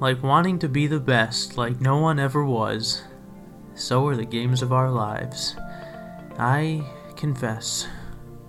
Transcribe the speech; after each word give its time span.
like 0.00 0.22
wanting 0.22 0.58
to 0.58 0.68
be 0.68 0.86
the 0.86 0.98
best, 0.98 1.56
like 1.58 1.80
no 1.80 1.98
one 1.98 2.18
ever 2.18 2.44
was. 2.44 3.02
So 3.74 4.06
are 4.06 4.16
the 4.16 4.24
games 4.24 4.62
of 4.62 4.72
our 4.72 4.90
lives. 4.90 5.54
I 6.38 6.82
confess, 7.16 7.86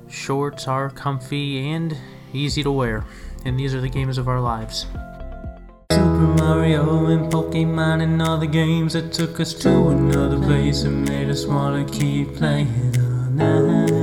shorts 0.08 0.68
are 0.68 0.90
comfy 0.90 1.70
and 1.70 1.96
easy 2.34 2.64
to 2.64 2.72
wear, 2.72 3.06
and 3.44 3.60
these 3.60 3.76
are 3.76 3.82
the 3.82 3.90
games 3.90 4.18
of 4.18 4.30
our 4.30 4.40
lives. 4.40 4.88
Super 5.92 6.28
Mario 6.38 7.08
and 7.08 7.32
Pokemon 7.32 8.02
and 8.02 8.22
all 8.22 8.38
the 8.38 8.48
games 8.48 8.94
that 8.94 9.12
took 9.12 9.40
us 9.42 9.54
to 9.56 9.90
another 9.90 10.40
place 10.40 10.84
and 10.84 11.08
made 11.08 11.30
us 11.30 11.46
wanna 11.46 11.84
keep 11.86 12.36
playing 12.38 12.96
all 12.98 13.30
night. 13.30 14.01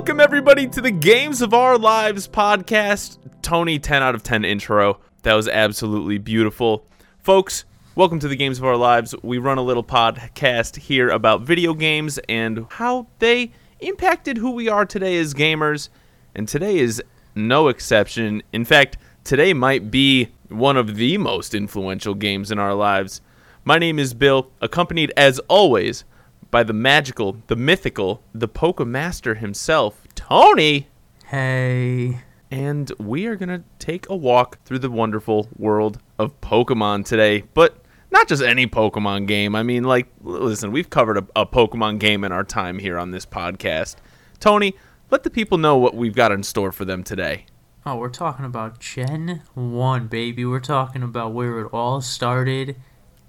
Welcome, 0.00 0.18
everybody, 0.18 0.66
to 0.66 0.80
the 0.80 0.90
Games 0.90 1.42
of 1.42 1.52
Our 1.52 1.76
Lives 1.76 2.26
podcast. 2.26 3.18
Tony, 3.42 3.78
10 3.78 4.02
out 4.02 4.14
of 4.14 4.22
10 4.22 4.46
intro. 4.46 4.98
That 5.24 5.34
was 5.34 5.46
absolutely 5.46 6.16
beautiful. 6.16 6.86
Folks, 7.18 7.66
welcome 7.96 8.18
to 8.20 8.26
the 8.26 8.34
Games 8.34 8.56
of 8.56 8.64
Our 8.64 8.78
Lives. 8.78 9.14
We 9.22 9.36
run 9.36 9.58
a 9.58 9.62
little 9.62 9.84
podcast 9.84 10.76
here 10.76 11.10
about 11.10 11.42
video 11.42 11.74
games 11.74 12.18
and 12.30 12.66
how 12.70 13.08
they 13.18 13.52
impacted 13.80 14.38
who 14.38 14.52
we 14.52 14.70
are 14.70 14.86
today 14.86 15.18
as 15.18 15.34
gamers. 15.34 15.90
And 16.34 16.48
today 16.48 16.78
is 16.78 17.02
no 17.34 17.68
exception. 17.68 18.42
In 18.54 18.64
fact, 18.64 18.96
today 19.22 19.52
might 19.52 19.90
be 19.90 20.30
one 20.48 20.78
of 20.78 20.96
the 20.96 21.18
most 21.18 21.54
influential 21.54 22.14
games 22.14 22.50
in 22.50 22.58
our 22.58 22.74
lives. 22.74 23.20
My 23.66 23.78
name 23.78 23.98
is 23.98 24.14
Bill, 24.14 24.50
accompanied 24.62 25.12
as 25.14 25.40
always 25.40 26.04
by 26.50 26.62
the 26.62 26.72
magical, 26.72 27.36
the 27.46 27.56
mythical, 27.56 28.22
the 28.34 28.48
Pokemaster 28.48 29.38
himself, 29.38 30.06
Tony. 30.14 30.88
Hey. 31.26 32.20
And 32.50 32.90
we 32.98 33.26
are 33.26 33.36
going 33.36 33.48
to 33.48 33.62
take 33.78 34.08
a 34.08 34.16
walk 34.16 34.62
through 34.64 34.80
the 34.80 34.90
wonderful 34.90 35.48
world 35.56 36.00
of 36.18 36.40
Pokemon 36.40 37.04
today. 37.04 37.44
But 37.54 37.84
not 38.10 38.28
just 38.28 38.42
any 38.42 38.66
Pokemon 38.66 39.26
game. 39.26 39.54
I 39.54 39.62
mean, 39.62 39.84
like, 39.84 40.08
listen, 40.22 40.72
we've 40.72 40.90
covered 40.90 41.18
a, 41.18 41.26
a 41.36 41.46
Pokemon 41.46 42.00
game 42.00 42.24
in 42.24 42.32
our 42.32 42.44
time 42.44 42.78
here 42.78 42.98
on 42.98 43.12
this 43.12 43.24
podcast. 43.24 43.96
Tony, 44.40 44.74
let 45.10 45.22
the 45.22 45.30
people 45.30 45.58
know 45.58 45.76
what 45.76 45.94
we've 45.94 46.14
got 46.14 46.32
in 46.32 46.42
store 46.42 46.72
for 46.72 46.84
them 46.84 47.04
today. 47.04 47.46
Oh, 47.86 47.96
we're 47.96 48.10
talking 48.10 48.44
about 48.44 48.78
Gen 48.78 49.42
1, 49.54 50.08
baby. 50.08 50.44
We're 50.44 50.60
talking 50.60 51.02
about 51.02 51.32
where 51.32 51.60
it 51.60 51.68
all 51.72 52.00
started. 52.00 52.76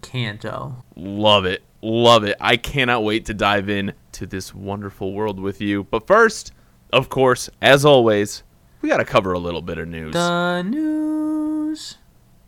Kanto. 0.01 0.83
Love 0.95 1.45
it. 1.45 1.63
Love 1.81 2.23
it. 2.23 2.37
I 2.39 2.57
cannot 2.57 3.03
wait 3.03 3.25
to 3.25 3.33
dive 3.33 3.69
in 3.69 3.93
to 4.13 4.27
this 4.27 4.53
wonderful 4.53 5.13
world 5.13 5.39
with 5.39 5.61
you. 5.61 5.83
But 5.85 6.05
first, 6.05 6.51
of 6.93 7.09
course, 7.09 7.49
as 7.61 7.85
always, 7.85 8.43
we 8.81 8.89
got 8.89 8.97
to 8.97 9.05
cover 9.05 9.33
a 9.33 9.39
little 9.39 9.61
bit 9.61 9.77
of 9.77 9.87
news. 9.87 10.13
The 10.13 10.61
news. 10.61 11.97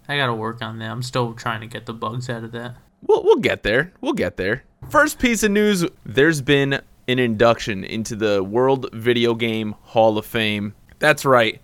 I 0.08 0.18
gotta 0.18 0.34
work 0.34 0.62
on 0.62 0.80
that. 0.80 0.92
I'm 0.92 1.02
still 1.02 1.34
trying 1.34 1.62
to 1.62 1.68
get 1.68 1.86
the 1.86 1.94
bugs 1.94 2.30
out 2.30 2.44
of 2.44 2.52
that. 2.52 2.76
We'll, 3.02 3.24
we'll 3.24 3.38
get 3.38 3.64
there. 3.64 3.94
We'll 4.02 4.14
get 4.14 4.38
there. 4.38 4.64
First 4.90 5.18
piece 5.18 5.44
of 5.44 5.52
news 5.52 5.86
there's 6.06 6.42
been 6.42 6.82
an 7.08 7.20
induction 7.20 7.84
into 7.84 8.16
the 8.16 8.44
World 8.44 8.90
Video 8.94 9.34
Game 9.34 9.76
Hall 9.82 10.18
of 10.18 10.26
Fame. 10.26 10.74
That's 11.00 11.26
right. 11.26 11.62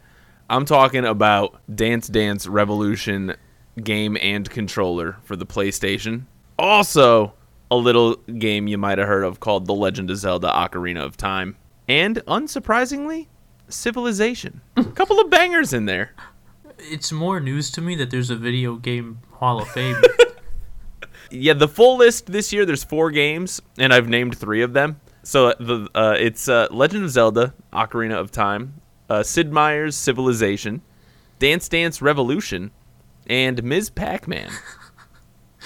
I'm 0.49 0.65
talking 0.65 1.05
about 1.05 1.59
Dance 1.73 2.07
Dance 2.07 2.47
Revolution 2.47 3.35
game 3.83 4.17
and 4.21 4.49
controller 4.49 5.17
for 5.23 5.35
the 5.35 5.45
PlayStation. 5.45 6.23
Also, 6.57 7.33
a 7.71 7.75
little 7.75 8.15
game 8.15 8.67
you 8.67 8.77
might 8.77 8.97
have 8.97 9.07
heard 9.07 9.23
of 9.23 9.39
called 9.39 9.65
The 9.65 9.73
Legend 9.73 10.09
of 10.09 10.17
Zelda 10.17 10.49
Ocarina 10.49 11.03
of 11.03 11.17
Time. 11.17 11.55
And 11.87 12.17
unsurprisingly, 12.27 13.27
Civilization. 13.69 14.61
A 14.75 14.83
couple 14.95 15.19
of 15.19 15.29
bangers 15.29 15.73
in 15.73 15.85
there. 15.85 16.13
It's 16.79 17.11
more 17.11 17.39
news 17.39 17.69
to 17.71 17.81
me 17.81 17.95
that 17.95 18.09
there's 18.09 18.29
a 18.29 18.35
video 18.35 18.75
game 18.75 19.19
Hall 19.33 19.61
of 19.61 19.67
Fame. 19.69 19.95
Yeah, 21.31 21.53
the 21.53 21.67
full 21.67 21.97
list 21.97 22.31
this 22.31 22.51
year. 22.51 22.65
There's 22.65 22.83
four 22.83 23.11
games, 23.11 23.61
and 23.77 23.93
I've 23.93 24.09
named 24.09 24.35
three 24.35 24.63
of 24.63 24.73
them. 24.73 24.99
So 25.21 25.53
the 25.59 25.87
uh, 25.93 26.15
it's 26.17 26.49
uh, 26.49 26.67
Legend 26.71 27.03
of 27.03 27.11
Zelda: 27.11 27.53
Ocarina 27.71 28.15
of 28.17 28.31
Time, 28.31 28.81
uh, 29.11 29.21
Sid 29.21 29.53
Meier's 29.53 29.95
Civilization, 29.95 30.81
Dance 31.37 31.69
Dance 31.69 32.01
Revolution, 32.01 32.71
and 33.27 33.61
Ms. 33.61 33.91
Pac-Man. 33.91 34.49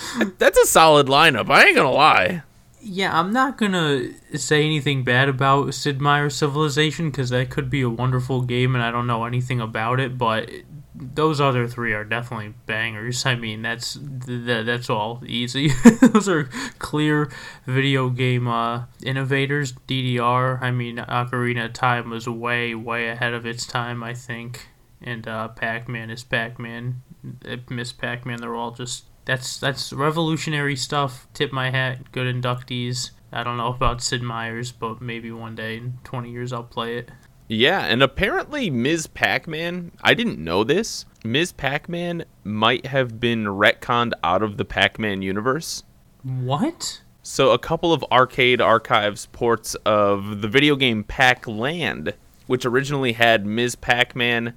That's 0.37 0.57
a 0.57 0.65
solid 0.65 1.07
lineup. 1.07 1.49
I 1.49 1.65
ain't 1.65 1.75
gonna 1.75 1.91
lie. 1.91 2.43
yeah, 2.81 3.17
I'm 3.17 3.31
not 3.31 3.57
gonna 3.57 4.09
say 4.37 4.65
anything 4.65 5.03
bad 5.03 5.29
about 5.29 5.73
Sid 5.73 6.01
Meier's 6.01 6.35
Civilization 6.35 7.09
because 7.09 7.29
that 7.29 7.49
could 7.49 7.69
be 7.69 7.81
a 7.81 7.89
wonderful 7.89 8.41
game 8.41 8.75
and 8.75 8.83
I 8.83 8.91
don't 8.91 9.07
know 9.07 9.25
anything 9.25 9.61
about 9.61 9.99
it, 9.99 10.17
but 10.17 10.49
those 10.95 11.41
other 11.41 11.67
three 11.67 11.93
are 11.93 12.03
definitely 12.03 12.53
bangers. 12.65 13.25
I 13.25 13.35
mean, 13.35 13.61
that's 13.61 13.97
th- 14.25 14.65
that's 14.65 14.89
all 14.89 15.23
easy. 15.25 15.69
those 16.01 16.29
are 16.29 16.43
clear 16.79 17.31
video 17.65 18.09
game 18.09 18.47
uh, 18.47 18.85
innovators. 19.03 19.73
DDR. 19.87 20.61
I 20.61 20.71
mean, 20.71 20.97
Ocarina 20.97 21.65
of 21.65 21.73
Time 21.73 22.09
was 22.09 22.27
way 22.27 22.75
way 22.75 23.09
ahead 23.09 23.33
of 23.33 23.45
its 23.45 23.65
time. 23.65 24.03
I 24.03 24.13
think, 24.13 24.67
and 25.01 25.27
uh, 25.27 25.47
Pac-Man 25.49 26.09
is 26.09 26.23
Pac-Man. 26.23 27.01
Uh, 27.47 27.57
Miss 27.69 27.91
Pac-Man. 27.91 28.39
They're 28.39 28.55
all 28.55 28.71
just 28.71 29.05
that's 29.25 29.57
that's 29.57 29.93
revolutionary 29.93 30.75
stuff. 30.75 31.27
Tip 31.33 31.51
my 31.51 31.71
hat. 31.71 32.11
Good 32.11 32.33
inductees. 32.33 33.11
I 33.31 33.43
don't 33.43 33.57
know 33.57 33.73
about 33.73 34.01
Sid 34.01 34.21
Meier's, 34.21 34.71
but 34.71 35.01
maybe 35.01 35.31
one 35.31 35.55
day 35.55 35.77
in 35.77 35.99
20 36.03 36.29
years 36.29 36.53
I'll 36.53 36.63
play 36.63 36.97
it. 36.97 37.11
Yeah, 37.47 37.81
and 37.85 38.01
apparently 38.01 38.69
Ms. 38.69 39.07
Pac-Man, 39.07 39.91
I 40.01 40.13
didn't 40.13 40.39
know 40.39 40.63
this. 40.63 41.05
Ms. 41.25 41.51
Pac-Man 41.51 42.25
might 42.43 42.85
have 42.85 43.19
been 43.19 43.45
retconned 43.45 44.13
out 44.23 44.43
of 44.43 44.57
the 44.57 44.65
Pac-Man 44.65 45.21
universe. 45.21 45.83
What? 46.23 47.01
So 47.21 47.51
a 47.51 47.59
couple 47.59 47.91
of 47.91 48.03
arcade 48.11 48.61
archives 48.61 49.25
ports 49.27 49.75
of 49.85 50.41
the 50.41 50.47
video 50.47 50.75
game 50.75 51.03
Pac-Land, 51.03 52.13
which 52.47 52.65
originally 52.65 53.13
had 53.13 53.45
Ms. 53.45 53.75
Pac-Man 53.75 54.53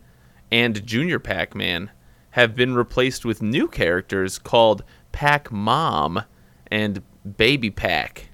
and 0.53 0.87
Junior 0.87 1.19
Pac-Man, 1.19 1.91
have 2.37 2.55
been 2.55 2.75
replaced 2.75 3.25
with 3.25 3.41
new 3.41 3.67
characters 3.67 4.39
called 4.39 4.85
Pac-Mom 5.13 6.23
and 6.71 7.03
Baby 7.37 7.71
Pac. 7.71 8.29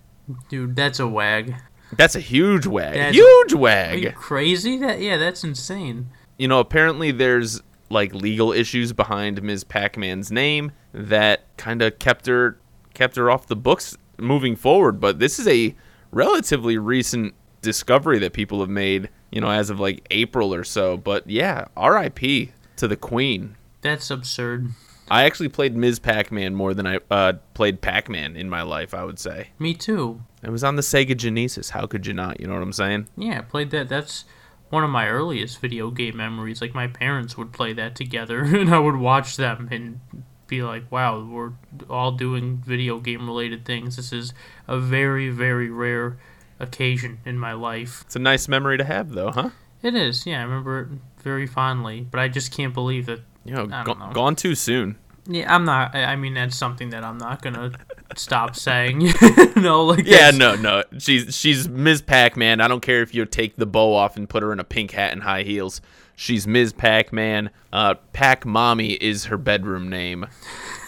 Dude, 0.48 0.74
that's 0.76 0.98
a 1.00 1.06
wag. 1.06 1.54
That's 1.96 2.14
a 2.16 2.20
huge 2.20 2.66
wag. 2.66 2.94
That's- 2.94 3.14
huge 3.14 3.52
Are 3.52 3.56
you 3.56 3.58
wag. 3.58 4.14
crazy? 4.14 4.76
That 4.78 5.00
yeah, 5.00 5.16
that's 5.18 5.44
insane. 5.44 6.08
You 6.38 6.48
know, 6.48 6.58
apparently 6.58 7.10
there's 7.10 7.62
like 7.90 8.14
legal 8.14 8.52
issues 8.52 8.92
behind 8.92 9.42
Ms. 9.42 9.64
Pac-Man's 9.64 10.32
name 10.32 10.72
that 10.92 11.44
kind 11.56 11.82
of 11.82 11.98
kept 11.98 12.26
her 12.26 12.58
kept 12.94 13.16
her 13.16 13.30
off 13.30 13.46
the 13.46 13.56
books 13.56 13.96
moving 14.18 14.56
forward, 14.56 15.00
but 15.00 15.18
this 15.18 15.38
is 15.38 15.46
a 15.48 15.74
relatively 16.10 16.76
recent 16.78 17.34
discovery 17.60 18.18
that 18.18 18.32
people 18.32 18.60
have 18.60 18.68
made, 18.70 19.08
you 19.30 19.40
know, 19.40 19.50
as 19.50 19.70
of 19.70 19.78
like 19.80 20.06
April 20.10 20.52
or 20.54 20.64
so. 20.64 20.96
But 20.96 21.28
yeah, 21.28 21.66
RIP 21.80 22.50
to 22.76 22.88
the 22.88 22.96
queen. 22.96 23.56
That's 23.82 24.10
absurd. 24.10 24.70
I 25.10 25.24
actually 25.24 25.50
played 25.50 25.76
Ms. 25.76 25.98
Pac-Man 25.98 26.54
more 26.54 26.72
than 26.72 26.86
I 26.86 26.98
uh, 27.10 27.34
played 27.54 27.82
Pac-Man 27.82 28.36
in 28.36 28.48
my 28.48 28.62
life, 28.62 28.94
I 28.94 29.04
would 29.04 29.18
say. 29.18 29.48
Me 29.58 29.74
too. 29.74 30.22
It 30.42 30.50
was 30.50 30.64
on 30.64 30.76
the 30.76 30.82
Sega 30.82 31.16
Genesis. 31.16 31.70
How 31.70 31.86
could 31.86 32.06
you 32.06 32.14
not? 32.14 32.40
You 32.40 32.46
know 32.46 32.54
what 32.54 32.62
I'm 32.62 32.72
saying? 32.72 33.08
Yeah, 33.16 33.38
I 33.38 33.42
played 33.42 33.70
that. 33.72 33.88
That's 33.88 34.24
one 34.70 34.84
of 34.84 34.90
my 34.90 35.08
earliest 35.08 35.60
video 35.60 35.90
game 35.90 36.16
memories. 36.16 36.62
Like 36.62 36.74
my 36.74 36.86
parents 36.86 37.36
would 37.36 37.52
play 37.52 37.74
that 37.74 37.94
together, 37.94 38.42
and 38.44 38.74
I 38.74 38.78
would 38.78 38.96
watch 38.96 39.36
them 39.36 39.68
and 39.70 40.00
be 40.46 40.62
like, 40.62 40.90
"Wow, 40.90 41.22
we're 41.24 41.52
all 41.90 42.12
doing 42.12 42.62
video 42.64 42.98
game 42.98 43.26
related 43.26 43.64
things. 43.66 43.96
This 43.96 44.12
is 44.12 44.32
a 44.66 44.78
very, 44.78 45.28
very 45.28 45.68
rare 45.68 46.16
occasion 46.58 47.18
in 47.26 47.38
my 47.38 47.52
life." 47.52 48.02
It's 48.06 48.16
a 48.16 48.20
nice 48.20 48.48
memory 48.48 48.78
to 48.78 48.84
have, 48.84 49.10
though, 49.10 49.30
huh? 49.30 49.50
It 49.82 49.94
is. 49.94 50.26
Yeah, 50.26 50.40
I 50.40 50.44
remember 50.44 50.80
it 50.80 50.88
very 51.22 51.46
fondly. 51.46 52.06
But 52.10 52.20
I 52.20 52.28
just 52.28 52.50
can't 52.50 52.72
believe 52.72 53.06
that. 53.06 53.20
You 53.44 53.54
know, 53.54 53.68
I 53.72 53.84
go- 53.84 53.94
know. 53.94 54.10
gone 54.12 54.36
too 54.36 54.54
soon. 54.54 54.96
Yeah, 55.26 55.52
I'm 55.54 55.64
not. 55.64 55.94
I 55.94 56.04
I 56.04 56.16
mean, 56.16 56.34
that's 56.34 56.56
something 56.56 56.90
that 56.90 57.04
I'm 57.04 57.18
not 57.18 57.42
gonna 57.42 57.72
stop 58.16 58.56
saying. 58.56 58.98
no, 59.56 59.84
like 59.84 60.04
Yeah, 60.04 60.30
that's- 60.30 60.36
no, 60.38 60.54
no. 60.56 60.82
She's 60.98 61.34
she's 61.34 61.68
Ms. 61.68 62.02
Pac-Man. 62.02 62.60
I 62.60 62.68
don't 62.68 62.80
care 62.82 63.02
if 63.02 63.14
you 63.14 63.24
take 63.24 63.56
the 63.56 63.66
bow 63.66 63.94
off 63.94 64.16
and 64.16 64.28
put 64.28 64.42
her 64.42 64.52
in 64.52 64.58
a 64.60 64.64
pink 64.64 64.90
hat 64.92 65.12
and 65.12 65.22
high 65.22 65.42
heels. 65.44 65.80
She's 66.16 66.46
Ms. 66.46 66.72
Pac-Man. 66.72 67.50
Uh, 67.72 67.94
Pac 68.12 68.44
Mommy 68.44 68.92
is 68.94 69.24
her 69.26 69.38
bedroom 69.38 69.88
name, 69.88 70.26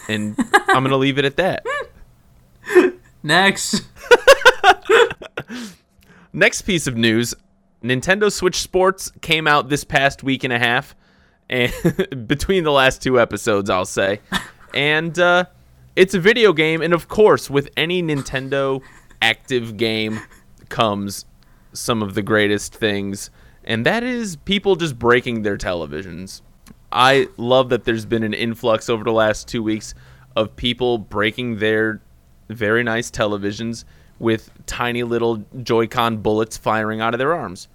and 0.09 0.35
I'm 0.67 0.83
gonna 0.83 0.97
leave 0.97 1.17
it 1.17 1.25
at 1.25 1.37
that. 1.37 1.65
Next. 3.23 3.83
Next 6.33 6.63
piece 6.63 6.87
of 6.87 6.97
news: 6.97 7.33
Nintendo 7.83 8.31
Switch 8.31 8.57
Sports 8.57 9.11
came 9.21 9.47
out 9.47 9.69
this 9.69 9.83
past 9.83 10.23
week 10.23 10.43
and 10.43 10.51
a 10.51 10.59
half, 10.59 10.95
and 11.49 12.27
between 12.27 12.63
the 12.63 12.71
last 12.71 13.01
two 13.01 13.19
episodes, 13.19 13.69
I'll 13.69 13.85
say, 13.85 14.21
and 14.73 15.17
uh, 15.17 15.45
it's 15.95 16.13
a 16.13 16.19
video 16.19 16.53
game, 16.53 16.81
and 16.81 16.93
of 16.93 17.07
course, 17.07 17.49
with 17.49 17.69
any 17.77 18.01
Nintendo 18.01 18.81
active 19.21 19.77
game, 19.77 20.19
comes 20.69 21.25
some 21.73 22.01
of 22.01 22.15
the 22.15 22.21
greatest 22.21 22.75
things, 22.75 23.29
and 23.63 23.85
that 23.85 24.03
is 24.03 24.35
people 24.37 24.75
just 24.75 24.97
breaking 24.97 25.43
their 25.43 25.57
televisions. 25.57 26.41
I 26.91 27.27
love 27.37 27.69
that 27.69 27.83
there's 27.83 28.05
been 28.05 28.23
an 28.23 28.33
influx 28.33 28.89
over 28.89 29.03
the 29.03 29.11
last 29.11 29.47
two 29.47 29.61
weeks 29.61 29.93
of 30.35 30.55
people 30.55 30.97
breaking 30.97 31.57
their 31.57 32.01
very 32.49 32.83
nice 32.83 33.09
televisions 33.09 33.85
with 34.19 34.49
tiny 34.65 35.03
little 35.03 35.43
Joy-Con 35.61 36.17
bullets 36.17 36.57
firing 36.57 37.01
out 37.01 37.13
of 37.13 37.17
their 37.17 37.33
arms. 37.33 37.67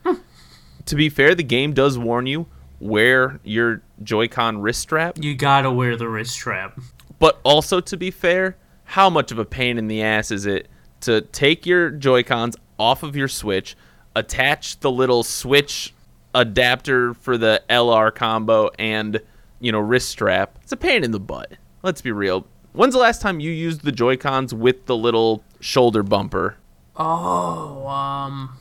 to 0.87 0.95
be 0.95 1.09
fair, 1.09 1.35
the 1.35 1.43
game 1.43 1.73
does 1.73 1.99
warn 1.99 2.27
you 2.27 2.47
wear 2.81 3.39
your 3.45 3.83
Joy-Con 4.03 4.61
wrist 4.61 4.81
strap, 4.81 5.19
You 5.21 5.35
gotta 5.35 5.71
wear 5.71 5.97
the 5.97 6.09
wrist 6.09 6.33
strap. 6.33 6.79
but 7.19 7.39
also 7.45 7.81
to 7.81 7.97
be 7.97 8.11
fair, 8.11 8.57
how 8.85 9.09
much 9.11 9.31
of 9.31 9.39
a 9.39 9.45
pain 9.45 9.79
in 9.79 9.87
the 9.87 10.03
ass 10.03 10.31
is 10.31 10.47
it 10.47 10.69
to 11.03 11.21
take 11.21 11.67
your 11.67 11.91
Joy-Cons 11.91 12.57
off 12.79 13.03
of 13.03 13.15
your 13.15 13.29
Switch, 13.29 13.77
attach 14.17 14.81
the 14.81 14.91
little 14.91 15.23
Switch 15.23 15.95
adapter 16.35 17.15
for 17.15 17.37
the 17.39 17.63
LR 17.69 18.15
combo 18.15 18.71
and, 18.79 19.21
you 19.61 19.71
know, 19.73 19.79
wrist 19.81 20.09
strap? 20.09 20.59
It's 20.63 20.73
a 20.73 20.77
pain 20.77 21.05
in 21.05 21.11
the 21.11 21.21
butt. 21.21 21.53
Let's 21.83 22.01
be 22.03 22.13
real. 22.13 22.47
When's 22.73 22.95
the 22.95 23.01
last 23.01 23.21
time 23.21 23.41
you 23.41 23.51
used 23.51 23.83
the 23.83 23.93
Joy-Cons 23.93 24.55
with 24.55 24.87
the 24.87 24.97
little 24.97 25.43
shoulder 25.61 26.03
bumper? 26.03 26.57
Oh, 26.97 27.87
um, 27.87 28.57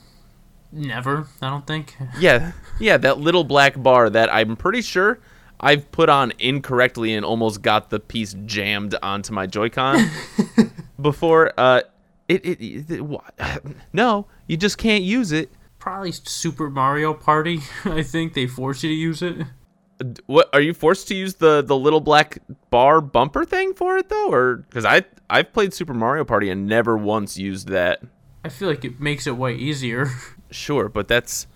never. 0.72 1.26
I 1.42 1.50
don't 1.50 1.66
think. 1.66 1.96
Yeah, 2.18 2.52
yeah, 2.78 2.96
that 2.98 3.18
little 3.18 3.44
black 3.44 3.80
bar 3.80 4.10
that 4.10 4.32
I'm 4.32 4.56
pretty 4.56 4.82
sure 4.82 5.20
I've 5.60 5.90
put 5.92 6.08
on 6.08 6.32
incorrectly 6.38 7.12
and 7.14 7.24
almost 7.24 7.62
got 7.62 7.90
the 7.90 8.00
piece 8.00 8.34
jammed 8.46 8.94
onto 9.02 9.32
my 9.32 9.46
Joy-Con 9.46 10.08
before. 11.00 11.52
Uh, 11.58 11.82
it, 12.28 12.44
it, 12.46 12.90
it 12.90 13.00
wha- 13.04 13.20
no, 13.92 14.26
you 14.46 14.56
just 14.56 14.78
can't 14.78 15.02
use 15.04 15.32
it. 15.32 15.50
Probably 15.78 16.12
Super 16.12 16.68
Mario 16.70 17.14
Party. 17.14 17.60
I 17.84 18.02
think 18.02 18.34
they 18.34 18.46
force 18.46 18.82
you 18.82 18.90
to 18.90 18.94
use 18.94 19.22
it. 19.22 19.46
What 20.26 20.48
are 20.54 20.62
you 20.62 20.72
forced 20.72 21.08
to 21.08 21.14
use 21.14 21.34
the 21.34 21.60
the 21.60 21.76
little 21.76 22.00
black 22.00 22.38
bar 22.70 23.02
bumper 23.02 23.44
thing 23.44 23.74
for 23.74 23.98
it 23.98 24.08
though, 24.08 24.32
or 24.32 24.56
because 24.56 24.86
I 24.86 25.04
I've 25.28 25.52
played 25.52 25.74
Super 25.74 25.92
Mario 25.92 26.24
Party 26.24 26.48
and 26.48 26.66
never 26.66 26.96
once 26.96 27.36
used 27.36 27.68
that. 27.68 28.02
I 28.42 28.48
feel 28.48 28.68
like 28.68 28.82
it 28.86 28.98
makes 28.98 29.26
it 29.26 29.36
way 29.36 29.54
easier. 29.56 30.08
Sure, 30.50 30.88
but 30.88 31.08
that's 31.08 31.46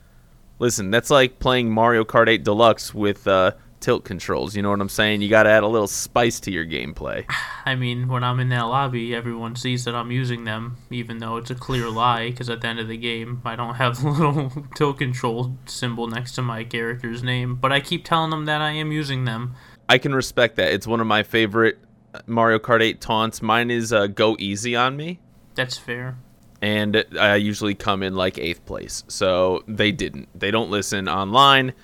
listen, 0.59 0.91
that's 0.91 1.11
like 1.11 1.39
playing 1.39 1.71
Mario 1.71 2.05
Kart 2.05 2.29
8 2.29 2.45
Deluxe 2.45 2.95
with 2.95 3.27
uh, 3.27 3.53
tilt 3.81 4.05
controls. 4.05 4.57
You 4.57 4.63
know 4.63 4.71
what 4.71 4.81
I'm 4.81 4.89
saying? 4.89 5.21
You 5.21 5.29
got 5.29 5.43
to 5.45 5.51
add 5.51 5.63
a 5.63 5.69
little 5.69 5.87
spice 5.87 6.41
to 6.41 6.51
your 6.51 6.65
gameplay. 6.65 7.25
I 7.67 7.75
mean, 7.75 8.09
when 8.09 8.25
I'm 8.25 8.41
in 8.41 8.49
that 8.51 8.63
lobby, 8.63 9.15
everyone 9.15 9.57
sees 9.57 9.85
that 9.85 9.95
I'm 9.95 10.11
using 10.11 10.45
them, 10.45 10.77
even 10.91 11.19
though 11.19 11.37
it's 11.37 11.51
a 11.51 11.55
clear 11.55 11.89
lie, 11.91 12.31
because 12.31 12.49
at 12.51 12.61
the 12.61 12.69
end 12.69 12.79
of 12.79 12.89
the 12.89 12.97
game, 12.97 13.43
I 13.45 13.57
don't 13.57 13.75
have 13.75 13.97
the 14.03 14.09
little 14.09 14.51
tilt 14.75 14.99
control 14.99 15.57
symbol 15.67 16.07
next 16.07 16.33
to 16.37 16.43
my 16.43 16.65
character's 16.65 17.23
name, 17.23 17.57
but 17.57 17.73
I 17.73 17.81
keep 17.81 18.05
telling 18.05 18.31
them 18.31 18.47
that 18.47 18.61
I 18.61 18.73
am 18.73 18.93
using 18.93 19.25
them. 19.25 19.55
I 19.89 19.99
can 19.99 20.15
respect 20.15 20.57
that. 20.57 20.73
It's 20.73 20.87
one 20.87 21.01
of 21.01 21.07
my 21.07 21.23
favorite 21.23 21.79
Mario 22.27 22.59
Kart 22.59 22.81
8 22.81 23.01
taunts. 23.01 23.43
Mine 23.43 23.71
is 23.71 23.93
uh, 23.93 24.07
"Go 24.07 24.37
easy 24.39 24.75
on 24.75 24.97
me," 24.97 25.21
That's 25.55 25.79
fair. 25.79 26.17
And 26.65 27.05
I 27.21 27.37
usually 27.37 27.75
come 27.75 28.03
in 28.03 28.15
like 28.15 28.39
eighth 28.39 28.65
place. 28.65 29.05
So 29.07 29.63
they 29.69 29.93
didn't. 29.93 30.31
They 30.35 30.51
don't 30.51 30.71
listen 30.71 31.11
online. 31.11 31.75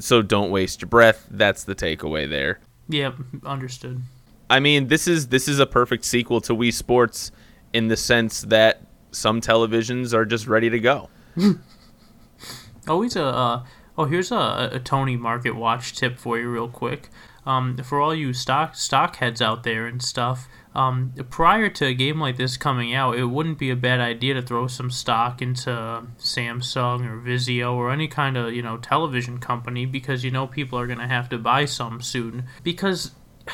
So 0.00 0.20
don't 0.20 0.50
waste 0.50 0.82
your 0.82 0.88
breath. 0.88 1.28
That's 1.30 1.62
the 1.62 1.76
takeaway 1.76 2.28
there. 2.28 2.58
Yep, 2.88 3.14
understood. 3.44 4.02
I 4.50 4.58
mean, 4.58 4.88
this 4.88 5.06
is 5.06 5.28
this 5.28 5.46
is 5.46 5.60
a 5.60 5.66
perfect 5.66 6.04
sequel 6.04 6.40
to 6.40 6.54
Wii 6.54 6.74
Sports 6.74 7.30
in 7.72 7.86
the 7.86 7.96
sense 7.96 8.40
that 8.42 8.82
some 9.12 9.40
televisions 9.40 10.12
are 10.12 10.24
just 10.24 10.48
ready 10.48 10.70
to 10.70 10.80
go. 10.80 11.08
Always 12.88 13.14
a 13.14 13.24
uh, 13.24 13.64
oh 13.96 14.06
here's 14.06 14.32
a, 14.32 14.70
a 14.72 14.80
Tony 14.80 15.16
Market 15.16 15.54
Watch 15.54 15.94
tip 15.94 16.18
for 16.18 16.36
you 16.36 16.50
real 16.50 16.68
quick. 16.68 17.10
Um, 17.46 17.76
for 17.78 18.00
all 18.00 18.12
you 18.12 18.32
stock 18.32 18.74
stock 18.74 19.16
heads 19.16 19.40
out 19.40 19.62
there 19.62 19.86
and 19.86 20.02
stuff. 20.02 20.48
Um, 20.76 21.14
prior 21.30 21.70
to 21.70 21.86
a 21.86 21.94
game 21.94 22.20
like 22.20 22.36
this 22.36 22.58
coming 22.58 22.92
out, 22.92 23.16
it 23.16 23.24
wouldn't 23.24 23.56
be 23.56 23.70
a 23.70 23.76
bad 23.76 23.98
idea 23.98 24.34
to 24.34 24.42
throw 24.42 24.66
some 24.66 24.90
stock 24.90 25.40
into 25.40 25.70
Samsung 26.18 27.08
or 27.08 27.18
Vizio 27.18 27.72
or 27.72 27.90
any 27.90 28.08
kind 28.08 28.36
of 28.36 28.52
you 28.52 28.60
know 28.60 28.76
television 28.76 29.38
company 29.38 29.86
because 29.86 30.22
you 30.22 30.30
know 30.30 30.46
people 30.46 30.78
are 30.78 30.86
gonna 30.86 31.08
have 31.08 31.30
to 31.30 31.38
buy 31.38 31.64
some 31.64 32.02
soon 32.02 32.44
because 32.62 33.12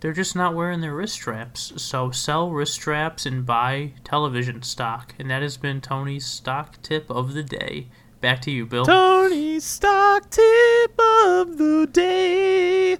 they're 0.00 0.12
just 0.12 0.34
not 0.34 0.56
wearing 0.56 0.80
their 0.80 0.96
wrist 0.96 1.14
straps. 1.14 1.80
So 1.80 2.10
sell 2.10 2.50
wrist 2.50 2.74
straps 2.74 3.24
and 3.24 3.46
buy 3.46 3.92
television 4.02 4.62
stock, 4.62 5.14
and 5.16 5.30
that 5.30 5.42
has 5.42 5.56
been 5.56 5.80
Tony's 5.80 6.26
stock 6.26 6.82
tip 6.82 7.08
of 7.08 7.34
the 7.34 7.44
day. 7.44 7.86
Back 8.20 8.42
to 8.42 8.50
you, 8.50 8.66
Bill. 8.66 8.84
Tony's 8.84 9.62
stock 9.62 10.28
tip 10.28 10.98
of 10.98 11.56
the 11.56 11.88
day 11.92 12.98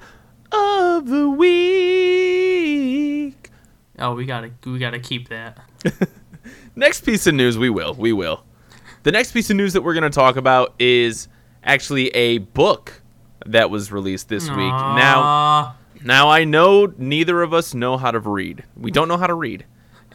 of 0.53 1.09
the 1.09 1.29
week. 1.29 3.38
Oh, 3.99 4.15
we 4.15 4.27
gotta 4.27 4.51
we 4.65 4.79
gotta 4.79 4.99
keep 5.01 5.29
that. 5.29 5.59
Next 6.77 7.05
piece 7.05 7.27
of 7.27 7.35
news, 7.35 7.59
we 7.59 7.71
will, 7.71 7.95
we 7.95 8.13
will. 8.13 8.45
The 9.03 9.13
next 9.13 9.33
piece 9.33 9.51
of 9.51 9.57
news 9.57 9.73
that 9.73 9.83
we're 9.83 9.95
going 9.95 10.11
to 10.11 10.11
talk 10.11 10.37
about 10.37 10.75
is 10.79 11.29
actually 11.65 12.09
a 12.11 12.39
book 12.39 13.03
that 13.47 13.71
was 13.71 13.91
released 13.93 14.29
this 14.29 14.49
week. 14.49 14.57
Now, 14.59 15.77
Now 16.05 16.29
I 16.29 16.45
know 16.45 16.93
neither 16.97 17.43
of 17.43 17.53
us 17.53 17.75
know 17.75 17.97
how 17.97 18.11
to 18.11 18.21
read. 18.21 18.65
We 18.77 18.91
don't 18.91 19.09
know 19.09 19.17
how 19.17 19.27
to 19.27 19.35
read. 19.35 19.65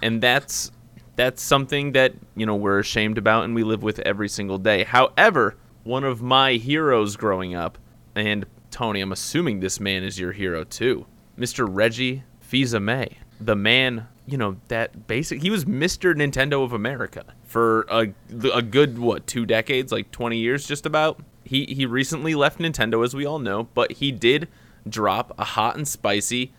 And 0.02 0.22
that's 0.22 0.72
that's 1.16 1.42
something 1.42 1.92
that, 1.94 2.14
you 2.36 2.46
know, 2.46 2.56
we're 2.56 2.80
ashamed 2.80 3.18
about 3.18 3.44
and 3.44 3.54
we 3.54 3.64
live 3.64 3.84
with 3.84 4.00
every 4.00 4.30
single 4.30 4.58
day. 4.58 4.84
However, 4.84 5.56
one 5.84 6.04
of 6.04 6.22
my 6.22 6.54
heroes 6.54 7.16
growing 7.16 7.56
up, 7.56 7.78
and 8.16 8.46
Tony, 8.72 9.02
I'm 9.02 9.12
assuming 9.12 9.60
this 9.60 9.80
man 9.80 10.04
is 10.04 10.20
your 10.20 10.32
hero 10.32 10.64
too. 10.64 11.06
Mr. 11.38 11.68
Reggie 11.70 12.24
Fils-Aimé, 12.40 13.14
the 13.46 13.56
man, 13.56 14.08
you 14.26 14.38
know, 14.38 14.58
that 14.68 15.08
basic 15.08 15.42
he 15.42 15.50
was 15.50 15.66
Mr. 15.66 16.14
Nintendo 16.16 16.64
of 16.64 16.74
America 16.74 17.26
for 17.44 17.86
a, 17.90 18.14
a 18.54 18.62
good 18.62 18.98
what, 18.98 19.28
2 19.28 19.46
decades, 19.46 19.92
like 19.92 20.12
20 20.12 20.38
years 20.38 20.68
just 20.68 20.86
about. 20.86 21.22
He 21.44 21.66
he 21.66 21.86
recently 21.86 22.36
left 22.36 22.60
Nintendo 22.60 23.04
as 23.04 23.14
we 23.14 23.26
all 23.26 23.40
know, 23.40 23.64
but 23.74 23.94
he 23.94 24.12
did 24.12 24.48
drop 24.88 25.34
a 25.38 25.44
hot 25.44 25.76
and 25.76 25.88
spicy 25.88 26.54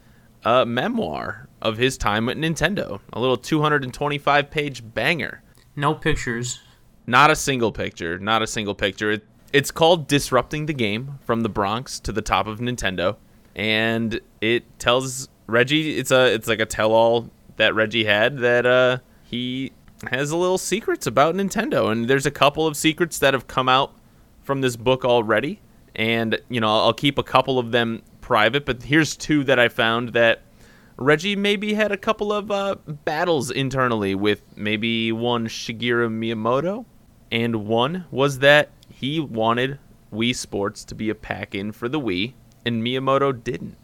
uh, 0.45 0.65
memoir 0.65 1.49
of 1.63 1.79
his 1.79 1.97
time 1.97 2.29
at 2.29 2.37
Nintendo. 2.37 3.01
A 3.13 3.21
little 3.21 3.37
225 3.37 4.51
page 4.51 4.83
banger. 4.95 5.43
no 5.75 5.95
pictures. 5.95 6.61
Not 7.07 7.31
a 7.31 7.37
single 7.37 7.73
picture. 7.73 8.19
Not 8.19 8.43
a 8.43 8.47
single 8.47 8.75
picture. 8.75 9.11
It, 9.13 9.27
it's 9.53 9.71
called 9.71 10.07
Disrupting 10.07 10.67
the 10.67 10.73
Game 10.73 11.19
from 11.25 11.43
the 11.43 11.49
Bronx 11.49 12.01
to 12.01 12.13
the 12.13 12.23
Top 12.23 12.47
of 12.47 12.61
Nintendo. 12.61 13.17
And 13.55 14.21
it 14.41 14.79
tells 14.79 15.29
Reggie, 15.47 15.99
it's 15.99 16.11
a 16.11 16.33
it's 16.33 16.49
like 16.49 16.61
a 16.61 16.67
tell 16.67 16.93
all 16.93 17.31
that 17.57 17.75
Reggie 17.75 18.05
had 18.05 18.39
that 18.39 18.67
uh, 18.67 18.99
he 19.25 19.73
has 20.11 20.31
a 20.31 20.37
little 20.37 20.59
secrets 20.59 21.07
about 21.07 21.35
Nintendo. 21.35 21.91
And 21.91 22.09
there's 22.09 22.27
a 22.27 22.31
couple 22.31 22.67
of 22.67 22.77
secrets 22.77 23.19
that 23.21 23.35
have 23.35 23.47
come 23.47 23.69
out 23.69 23.95
from 24.43 24.61
this 24.61 24.77
book 24.77 25.05
already. 25.05 25.61
And, 25.95 26.41
you 26.49 26.61
know, 26.61 26.69
I'll 26.69 26.93
keep 26.93 27.19
a 27.19 27.23
couple 27.23 27.59
of 27.59 27.71
them 27.71 28.03
private, 28.21 28.65
but 28.65 28.83
here's 28.83 29.17
two 29.17 29.45
that 29.45 29.59
I 29.59 29.69
found 29.69 30.11
that 30.11 30.43
Reggie 30.97 31.37
maybe 31.37 31.75
had 31.75 31.93
a 31.93 31.97
couple 31.97 32.33
of 32.33 32.51
uh, 32.51 32.77
battles 32.87 33.51
internally 33.51 34.15
with 34.15 34.43
maybe 34.57 35.13
one 35.13 35.47
Shigeru 35.47 36.09
Miyamoto, 36.09 36.85
and 37.31 37.67
one 37.67 38.07
was 38.11 38.39
that 38.41 38.71
he 38.89 39.21
wanted 39.21 39.79
Wii 40.13 40.35
Sports 40.35 40.85
to 40.85 40.95
be 40.95 41.11
a 41.11 41.15
pack 41.15 41.55
in 41.55 41.73
for 41.73 41.89
the 41.89 42.01
Wii, 42.01 42.35
and 42.65 42.83
Miyamoto 42.83 43.45
didn't. 43.45 43.77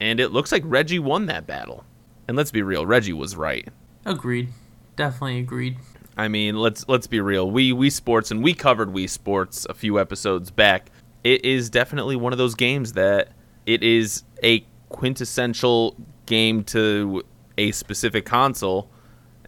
And 0.00 0.20
it 0.20 0.32
looks 0.32 0.52
like 0.52 0.62
Reggie 0.64 0.98
won 0.98 1.26
that 1.26 1.46
battle. 1.46 1.84
And 2.28 2.36
let's 2.36 2.50
be 2.50 2.62
real, 2.62 2.86
Reggie 2.86 3.12
was 3.12 3.36
right. 3.36 3.68
Agreed. 4.04 4.48
Definitely 4.96 5.40
agreed. 5.40 5.76
I 6.16 6.28
mean, 6.28 6.56
let's 6.56 6.88
let's 6.88 7.06
be 7.06 7.20
real. 7.20 7.50
We 7.50 7.72
Wii 7.72 7.92
Sports 7.92 8.30
and 8.30 8.42
we 8.42 8.54
covered 8.54 8.88
Wii 8.88 9.08
Sports 9.08 9.66
a 9.68 9.74
few 9.74 10.00
episodes 10.00 10.50
back. 10.50 10.90
It 11.22 11.44
is 11.44 11.68
definitely 11.68 12.16
one 12.16 12.32
of 12.32 12.38
those 12.38 12.54
games 12.54 12.94
that 12.94 13.32
it 13.66 13.82
is 13.82 14.22
a 14.42 14.64
quintessential 14.88 15.96
game 16.24 16.64
to 16.64 17.22
a 17.58 17.72
specific 17.72 18.24
console, 18.24 18.88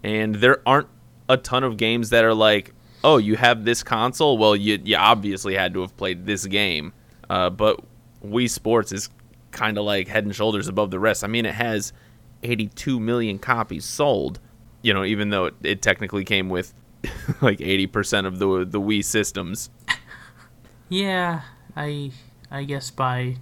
and 0.03 0.35
there 0.37 0.61
aren't 0.67 0.89
a 1.29 1.37
ton 1.37 1.65
of 1.65 1.77
games 1.77 2.11
that 2.11 2.25
are 2.25 2.35
like, 2.35 2.75
oh, 3.03 3.17
you 3.17 3.37
have 3.37 3.65
this 3.65 3.83
console. 3.83 4.37
Well, 4.37 4.55
you 4.55 4.79
you 4.85 4.97
obviously 4.97 5.55
had 5.55 5.73
to 5.75 5.81
have 5.81 5.97
played 5.97 6.27
this 6.27 6.45
game. 6.45 6.93
Uh, 7.31 7.49
but 7.49 7.81
Wii 8.25 8.51
Sports 8.51 8.93
is 8.93 9.09
kind 9.51 9.79
of 9.79 9.85
like 9.85 10.09
head 10.09 10.25
and 10.25 10.35
shoulders 10.35 10.69
above 10.69 10.91
the 10.91 10.99
rest. 10.99 11.25
I 11.25 11.27
mean, 11.27 11.47
it 11.47 11.55
has 11.55 11.93
82 12.43 13.01
million 13.01 13.39
copies 13.39 13.85
sold. 13.85 14.41
You 14.83 14.95
know, 14.95 15.05
even 15.05 15.31
though 15.31 15.47
it, 15.47 15.55
it 15.63 15.83
technically 15.83 16.25
came 16.25 16.49
with 16.49 16.73
like 17.41 17.59
80% 17.59 18.27
of 18.27 18.39
the 18.39 18.65
the 18.65 18.81
Wii 18.81 19.05
systems. 19.05 19.71
Yeah, 20.89 21.43
I 21.77 22.13
I 22.51 22.65
guess 22.65 22.91
by 22.91 23.37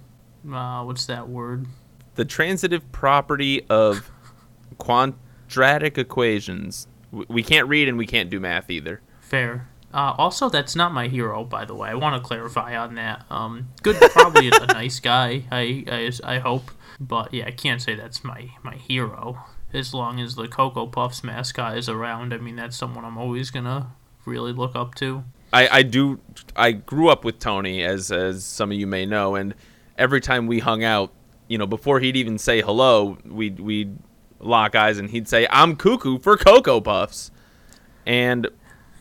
uh, 0.51 0.83
what's 0.83 1.05
that 1.05 1.29
word? 1.29 1.65
The 2.15 2.25
transitive 2.25 2.91
property 2.91 3.65
of 3.69 4.11
quadratic 4.77 5.97
equations. 5.97 6.87
We 7.11 7.43
can't 7.43 7.67
read 7.67 7.87
and 7.87 7.97
we 7.97 8.05
can't 8.05 8.29
do 8.29 8.39
math 8.39 8.69
either. 8.69 9.01
fair. 9.21 9.69
Uh, 9.93 10.13
also, 10.17 10.49
that's 10.49 10.75
not 10.75 10.93
my 10.93 11.07
hero, 11.07 11.43
by 11.43 11.65
the 11.65 11.73
way. 11.73 11.89
I 11.89 11.95
want 11.95 12.21
to 12.21 12.25
clarify 12.25 12.75
on 12.75 12.95
that. 12.95 13.25
Um, 13.29 13.69
good, 13.83 13.95
probably 14.11 14.49
a, 14.49 14.51
a 14.61 14.65
nice 14.73 14.99
guy. 14.99 15.43
I, 15.51 15.83
I 15.87 16.35
I 16.35 16.39
hope, 16.39 16.71
but 16.99 17.33
yeah, 17.33 17.45
I 17.47 17.51
can't 17.51 17.81
say 17.81 17.95
that's 17.95 18.23
my 18.23 18.49
my 18.63 18.75
hero. 18.75 19.45
As 19.73 19.93
long 19.93 20.19
as 20.19 20.35
the 20.35 20.47
Cocoa 20.47 20.87
Puffs 20.87 21.23
mascot 21.23 21.77
is 21.77 21.89
around, 21.89 22.33
I 22.33 22.37
mean, 22.37 22.55
that's 22.55 22.77
someone 22.77 23.05
I'm 23.05 23.17
always 23.17 23.49
gonna 23.49 23.91
really 24.25 24.51
look 24.51 24.75
up 24.75 24.95
to. 24.95 25.23
I, 25.53 25.67
I 25.69 25.81
do 25.83 26.19
I 26.55 26.73
grew 26.73 27.09
up 27.09 27.23
with 27.23 27.39
Tony 27.39 27.83
as 27.83 28.11
as 28.11 28.43
some 28.43 28.71
of 28.71 28.77
you 28.77 28.87
may 28.87 29.05
know 29.05 29.35
and 29.35 29.55
every 29.97 30.21
time 30.21 30.47
we 30.47 30.59
hung 30.59 30.83
out, 30.83 31.11
you 31.47 31.57
know, 31.57 31.65
before 31.65 31.99
he'd 31.99 32.15
even 32.15 32.37
say 32.37 32.61
hello, 32.61 33.17
we'd 33.25 33.59
we'd 33.59 33.97
lock 34.39 34.75
eyes 34.75 34.97
and 34.97 35.09
he'd 35.09 35.27
say, 35.27 35.47
I'm 35.49 35.75
cuckoo 35.75 36.19
for 36.19 36.37
Cocoa 36.37 36.81
Puffs. 36.81 37.31
And 38.05 38.47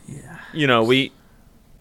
Yeah. 0.07 0.39
you 0.53 0.67
know, 0.67 0.83
we 0.85 1.13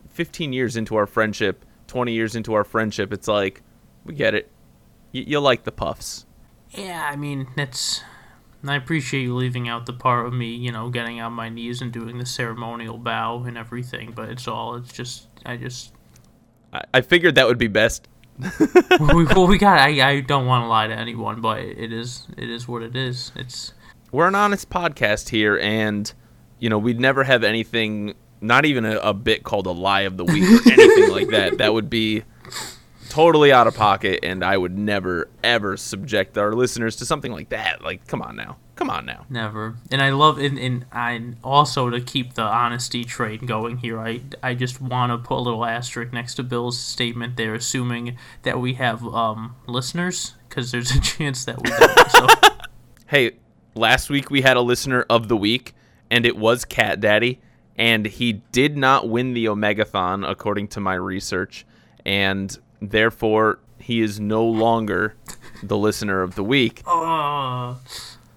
15 0.10 0.54
years 0.54 0.76
into 0.78 0.96
our 0.96 1.06
friendship, 1.06 1.66
20 1.88 2.14
years 2.14 2.36
into 2.36 2.54
our 2.54 2.64
friendship, 2.64 3.14
it's 3.14 3.28
like 3.28 3.62
we 4.06 4.14
get 4.14 4.34
it. 4.34 4.50
Y- 5.14 5.26
you 5.28 5.40
like 5.40 5.64
the 5.64 5.72
puffs. 5.72 6.26
Yeah, 6.72 7.08
I 7.12 7.16
mean, 7.16 7.48
that's. 7.56 8.02
I 8.68 8.76
appreciate 8.76 9.22
you 9.22 9.36
leaving 9.36 9.70
out 9.70 9.86
the 9.86 9.94
part 9.94 10.26
of 10.26 10.34
me, 10.34 10.56
you 10.56 10.72
know, 10.72 10.90
getting 10.90 11.22
on 11.22 11.34
my 11.34 11.50
knees 11.50 11.82
and 11.84 11.92
doing 11.92 12.18
the 12.18 12.26
ceremonial 12.26 12.98
bow 12.98 13.44
and 13.44 13.60
everything, 13.60 14.12
but 14.16 14.30
it's 14.30 14.48
all, 14.48 14.74
it's 14.76 14.92
just, 14.92 15.28
I 15.46 15.56
just. 15.56 15.94
I, 16.74 16.82
I 16.96 17.02
figured 17.02 17.36
that 17.36 17.46
would 17.46 17.60
be 17.60 17.68
best. 17.68 18.08
we, 19.14 19.26
well, 19.26 19.46
we 19.46 19.60
got, 19.60 19.80
I, 19.80 20.10
I 20.10 20.20
don't 20.22 20.48
want 20.48 20.64
to 20.64 20.68
lie 20.68 20.88
to 20.88 20.96
anyone, 20.96 21.42
but 21.42 21.60
it 21.60 21.94
is, 21.94 22.26
it 22.38 22.50
is 22.50 22.68
what 22.68 22.82
it 22.82 22.96
is. 22.96 23.32
It's. 23.36 23.74
we're 24.12 24.28
an 24.28 24.34
honest 24.34 24.72
podcast 24.72 25.30
here 25.30 25.60
and 25.60 26.12
you 26.60 26.70
know 26.70 26.78
we'd 26.78 27.00
never 27.00 27.24
have 27.24 27.44
anything 27.44 28.14
not 28.42 28.66
even 28.66 28.86
a, 28.86 28.98
a 28.98 29.14
bit 29.14 29.44
called 29.44 29.66
a 29.66 29.72
lie 29.72 30.02
of 30.02 30.18
the 30.18 30.26
week 30.26 30.44
or 30.44 30.72
anything 30.72 31.12
like 31.12 31.30
that 31.30 31.58
that 31.58 31.74
would 31.74 31.90
be 31.90 32.24
totally 33.10 33.52
out 33.52 33.68
of 33.68 33.76
pocket 33.76 34.20
and 34.24 34.44
i 34.44 34.58
would 34.58 34.78
never 34.78 35.30
ever 35.44 35.78
subject 35.78 36.38
our 36.38 36.54
listeners 36.54 36.96
to 36.96 37.06
something 37.06 37.32
like 37.32 37.50
that 37.50 37.82
like 37.82 38.06
come 38.08 38.22
on 38.22 38.36
now 38.36 38.58
come 38.76 38.90
on 38.90 39.06
now 39.06 39.26
Never. 39.30 39.76
And 39.92 40.02
I 40.02 40.10
love 40.10 40.38
and, 40.38 40.60
and 40.60 40.86
I 40.92 41.22
also 41.44 41.90
to 41.90 42.02
keep 42.02 42.34
the 42.34 42.44
honesty 42.44 43.04
trade 43.04 43.48
going 43.48 43.78
here. 43.78 44.00
I 44.00 44.22
I 44.44 44.54
just 44.54 44.82
want 44.82 45.12
to 45.12 45.18
put 45.18 45.38
a 45.38 45.42
little 45.42 45.66
asterisk 45.66 46.14
next 46.14 46.36
to 46.36 46.44
Bill's 46.44 46.80
statement 46.80 47.38
there, 47.38 47.56
assuming 47.56 48.18
that 48.44 48.60
we 48.60 48.74
have 48.74 49.04
um 49.06 49.56
listeners 49.68 50.36
because 50.50 50.72
there's 50.72 50.92
a 50.92 51.00
chance 51.02 51.46
that 51.46 51.62
we 51.64 51.70
don't. 51.70 52.12
So 52.12 52.28
hey 53.08 53.32
last 53.76 54.10
week 54.10 54.30
we 54.30 54.42
had 54.42 54.58
a 54.58 54.62
listener 54.62 55.06
of 55.10 55.28
the 55.28 55.38
week 55.38 55.74
and 56.10 56.26
it 56.26 56.38
was 56.38 56.66
cat 56.66 57.00
daddy 57.00 57.40
and 57.78 58.06
he 58.06 58.34
did 58.52 58.78
not 58.78 59.10
win 59.10 59.34
the 59.34 59.46
omegathon 59.46 60.28
according 60.28 60.68
to 60.68 60.80
my 60.80 60.94
research 60.94 61.66
and 62.06 62.58
therefore 62.82 63.60
he 63.80 64.02
is 64.02 64.20
no 64.20 64.46
longer 64.46 65.16
the 65.64 65.78
listener 65.78 66.22
of 66.22 66.36
the 66.36 66.44
week 66.44 66.82
oh, 66.86 67.80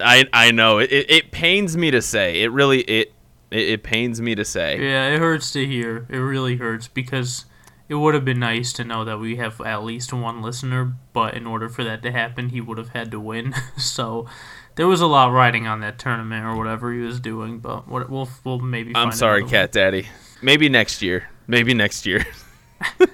I 0.00 0.26
I 0.32 0.50
know 0.50 0.78
it, 0.78 0.90
it, 0.90 1.30
pains 1.30 1.76
me 1.76 1.90
to 1.90 2.00
say 2.00 2.42
it 2.42 2.52
really 2.52 2.80
it, 2.82 3.12
it 3.50 3.68
it 3.68 3.82
pains 3.82 4.20
me 4.20 4.34
to 4.34 4.44
say 4.44 4.78
yeah, 4.80 5.08
it 5.08 5.18
hurts 5.18 5.50
to 5.52 5.66
hear. 5.66 6.06
It 6.08 6.18
really 6.18 6.56
hurts 6.56 6.88
because 6.88 7.46
it 7.88 7.94
would 7.94 8.14
have 8.14 8.24
been 8.24 8.38
nice 8.38 8.72
to 8.74 8.84
know 8.84 9.04
that 9.04 9.18
we 9.18 9.36
have 9.36 9.60
at 9.62 9.82
least 9.82 10.12
one 10.12 10.42
listener, 10.42 10.94
but 11.12 11.34
in 11.34 11.46
order 11.46 11.68
for 11.68 11.82
that 11.84 12.02
to 12.02 12.12
happen, 12.12 12.50
he 12.50 12.60
would 12.60 12.78
have 12.78 12.90
had 12.90 13.10
to 13.12 13.20
win. 13.20 13.54
so. 13.76 14.26
There 14.78 14.86
was 14.86 15.00
a 15.00 15.08
lot 15.08 15.32
riding 15.32 15.66
on 15.66 15.80
that 15.80 15.98
tournament 15.98 16.46
or 16.46 16.56
whatever 16.56 16.92
he 16.92 17.00
was 17.00 17.18
doing, 17.18 17.58
but 17.58 17.88
what- 17.88 18.08
we'll 18.08 18.28
we'll 18.44 18.60
maybe. 18.60 18.92
I'm 18.94 19.10
sorry 19.10 19.44
cat 19.44 19.72
daddy. 19.72 20.06
Maybe 20.40 20.68
next 20.68 21.02
year. 21.02 21.28
Maybe 21.48 21.74
next 21.74 22.06
year. 22.06 22.24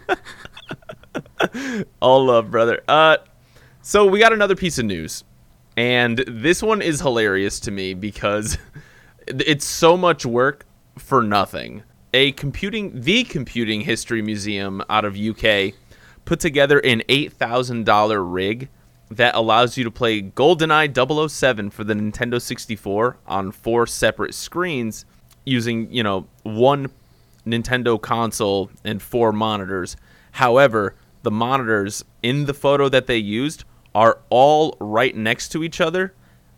All 2.03 2.27
love 2.27 2.51
brother. 2.51 2.83
Uh 2.87 3.17
so 3.81 4.05
we 4.05 4.19
got 4.19 4.35
another 4.35 4.55
piece 4.55 4.79
of 4.79 4.85
news 4.85 5.25
and 5.75 6.19
this 6.29 6.63
one 6.63 6.83
is 6.83 7.01
hilarious 7.01 7.59
to 7.61 7.71
me 7.71 7.95
because 7.95 8.59
it's 9.27 9.65
so 9.65 9.97
much 9.97 10.27
work 10.27 10.67
for 10.99 11.23
nothing. 11.23 11.83
A 12.13 12.33
computing 12.33 13.01
the 13.01 13.25
computing 13.25 13.81
history 13.81 14.21
museum 14.21 14.83
out 14.91 15.07
of 15.07 15.17
uk 15.17 15.73
put 16.27 16.41
together 16.41 16.79
an 16.81 17.01
$8000 17.09 18.23
rig 18.23 18.69
that 19.11 19.35
allows 19.35 19.77
you 19.77 19.85
to 19.85 19.91
play 19.91 20.23
goldeneye 20.23 21.31
007 21.31 21.71
for 21.71 21.85
the 21.85 21.95
nintendo 21.95 22.41
64 22.41 23.19
on 23.27 23.53
four 23.53 23.87
separate 23.87 24.35
screens 24.35 25.05
using 25.45 25.91
you 25.93 26.03
know 26.03 26.27
one 26.43 26.91
nintendo 27.47 28.01
console 28.01 28.71
and 28.85 29.03
four 29.03 29.33
monitors. 29.33 29.97
However 30.33 30.95
the 31.23 31.31
monitors 31.31 32.05
in 32.23 32.47
the 32.47 32.55
photo 32.55 32.89
that 32.89 33.07
they 33.07 33.17
used 33.17 33.65
are 33.95 34.19
all 34.29 34.77
right 34.81 35.17
next 35.17 35.49
to 35.51 35.63
each 35.63 35.81
other. 35.81 36.15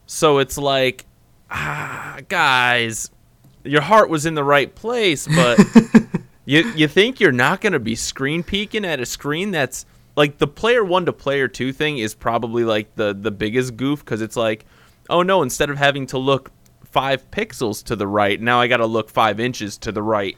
So 0.06 0.38
it's 0.38 0.58
like 0.58 1.06
ah 1.50 2.18
guys 2.28 3.10
your 3.64 3.82
heart 3.82 4.08
was 4.08 4.26
in 4.26 4.34
the 4.34 4.44
right 4.44 4.74
place 4.74 5.26
but 5.28 5.58
you 6.44 6.60
you 6.74 6.88
think 6.88 7.20
you're 7.20 7.32
not 7.32 7.60
going 7.60 7.72
to 7.72 7.80
be 7.80 7.94
screen 7.94 8.42
peeking 8.42 8.84
at 8.84 9.00
a 9.00 9.06
screen 9.06 9.50
that's 9.50 9.86
like 10.16 10.38
the 10.38 10.46
player 10.46 10.84
1 10.84 11.06
to 11.06 11.12
player 11.12 11.46
2 11.48 11.72
thing 11.72 11.98
is 11.98 12.14
probably 12.14 12.64
like 12.64 12.94
the 12.96 13.14
the 13.14 13.30
biggest 13.30 13.76
goof 13.76 14.04
cuz 14.04 14.20
it's 14.22 14.36
like 14.36 14.64
oh 15.10 15.22
no 15.22 15.42
instead 15.42 15.70
of 15.70 15.76
having 15.78 16.06
to 16.06 16.18
look 16.18 16.50
5 16.84 17.30
pixels 17.30 17.84
to 17.84 17.96
the 17.96 18.06
right 18.06 18.40
now 18.40 18.60
I 18.60 18.66
got 18.68 18.78
to 18.78 18.86
look 18.86 19.10
5 19.10 19.38
inches 19.40 19.76
to 19.78 19.92
the 19.92 20.02
right 20.02 20.36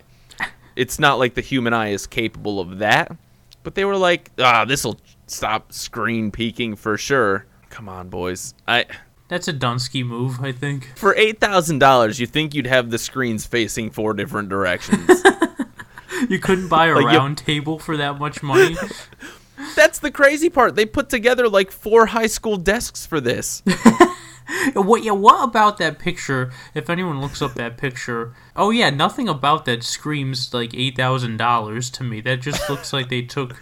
it's 0.77 0.99
not 0.99 1.19
like 1.19 1.35
the 1.35 1.41
human 1.41 1.73
eye 1.73 1.89
is 1.91 2.07
capable 2.07 2.61
of 2.61 2.79
that 2.79 3.17
but 3.63 3.75
they 3.75 3.85
were 3.85 3.97
like 3.97 4.31
ah 4.39 4.65
this'll 4.65 4.99
stop 5.27 5.73
screen 5.73 6.31
peeking 6.31 6.75
for 6.77 6.97
sure 6.97 7.47
come 7.71 7.89
on 7.89 8.09
boys 8.09 8.55
I 8.67 8.87
That's 9.29 9.47
a 9.47 9.53
Dunsky 9.53 10.03
move, 10.07 10.41
I 10.41 10.53
think. 10.53 10.91
for 10.97 11.15
eight 11.15 11.39
thousand 11.39 11.81
dollars, 11.81 12.19
you 12.19 12.27
think 12.27 12.55
you'd 12.55 12.67
have 12.67 12.89
the 12.91 12.97
screens 12.99 13.45
facing 13.45 13.91
four 13.91 14.15
different 14.15 14.49
directions? 14.49 15.23
You 16.31 16.39
couldn't 16.41 16.69
buy 16.69 16.87
a 16.87 16.95
Like, 16.95 17.13
you- 17.13 17.19
round 17.19 17.37
table 17.39 17.79
for 17.79 17.97
that 17.99 18.19
much 18.19 18.43
money. 18.43 18.75
That's 19.77 19.99
the 19.99 20.11
crazy 20.11 20.49
part. 20.49 20.75
They 20.75 20.87
put 20.87 21.09
together 21.09 21.49
like 21.49 21.71
four 21.71 22.07
high 22.07 22.27
school 22.27 22.57
desks 22.57 23.07
for 23.07 23.21
this. 23.21 23.63
what? 24.75 25.03
Yeah. 25.03 25.13
What 25.13 25.45
about 25.45 25.79
that 25.79 25.99
picture? 25.99 26.53
If 26.75 26.89
anyone 26.89 27.21
looks 27.21 27.43
up 27.43 27.55
that 27.55 27.77
picture, 27.77 28.35
oh 28.57 28.71
yeah, 28.71 28.91
nothing 28.91 29.29
about 29.29 29.65
that 29.67 29.83
screams 29.83 30.53
like 30.55 30.75
eight 30.75 30.97
thousand 30.97 31.37
dollars 31.37 31.91
to 31.91 32.05
me. 32.05 32.21
That 32.21 32.41
just 32.41 32.69
looks 32.69 32.93
like 32.93 33.09
they 33.09 33.23
took 33.23 33.57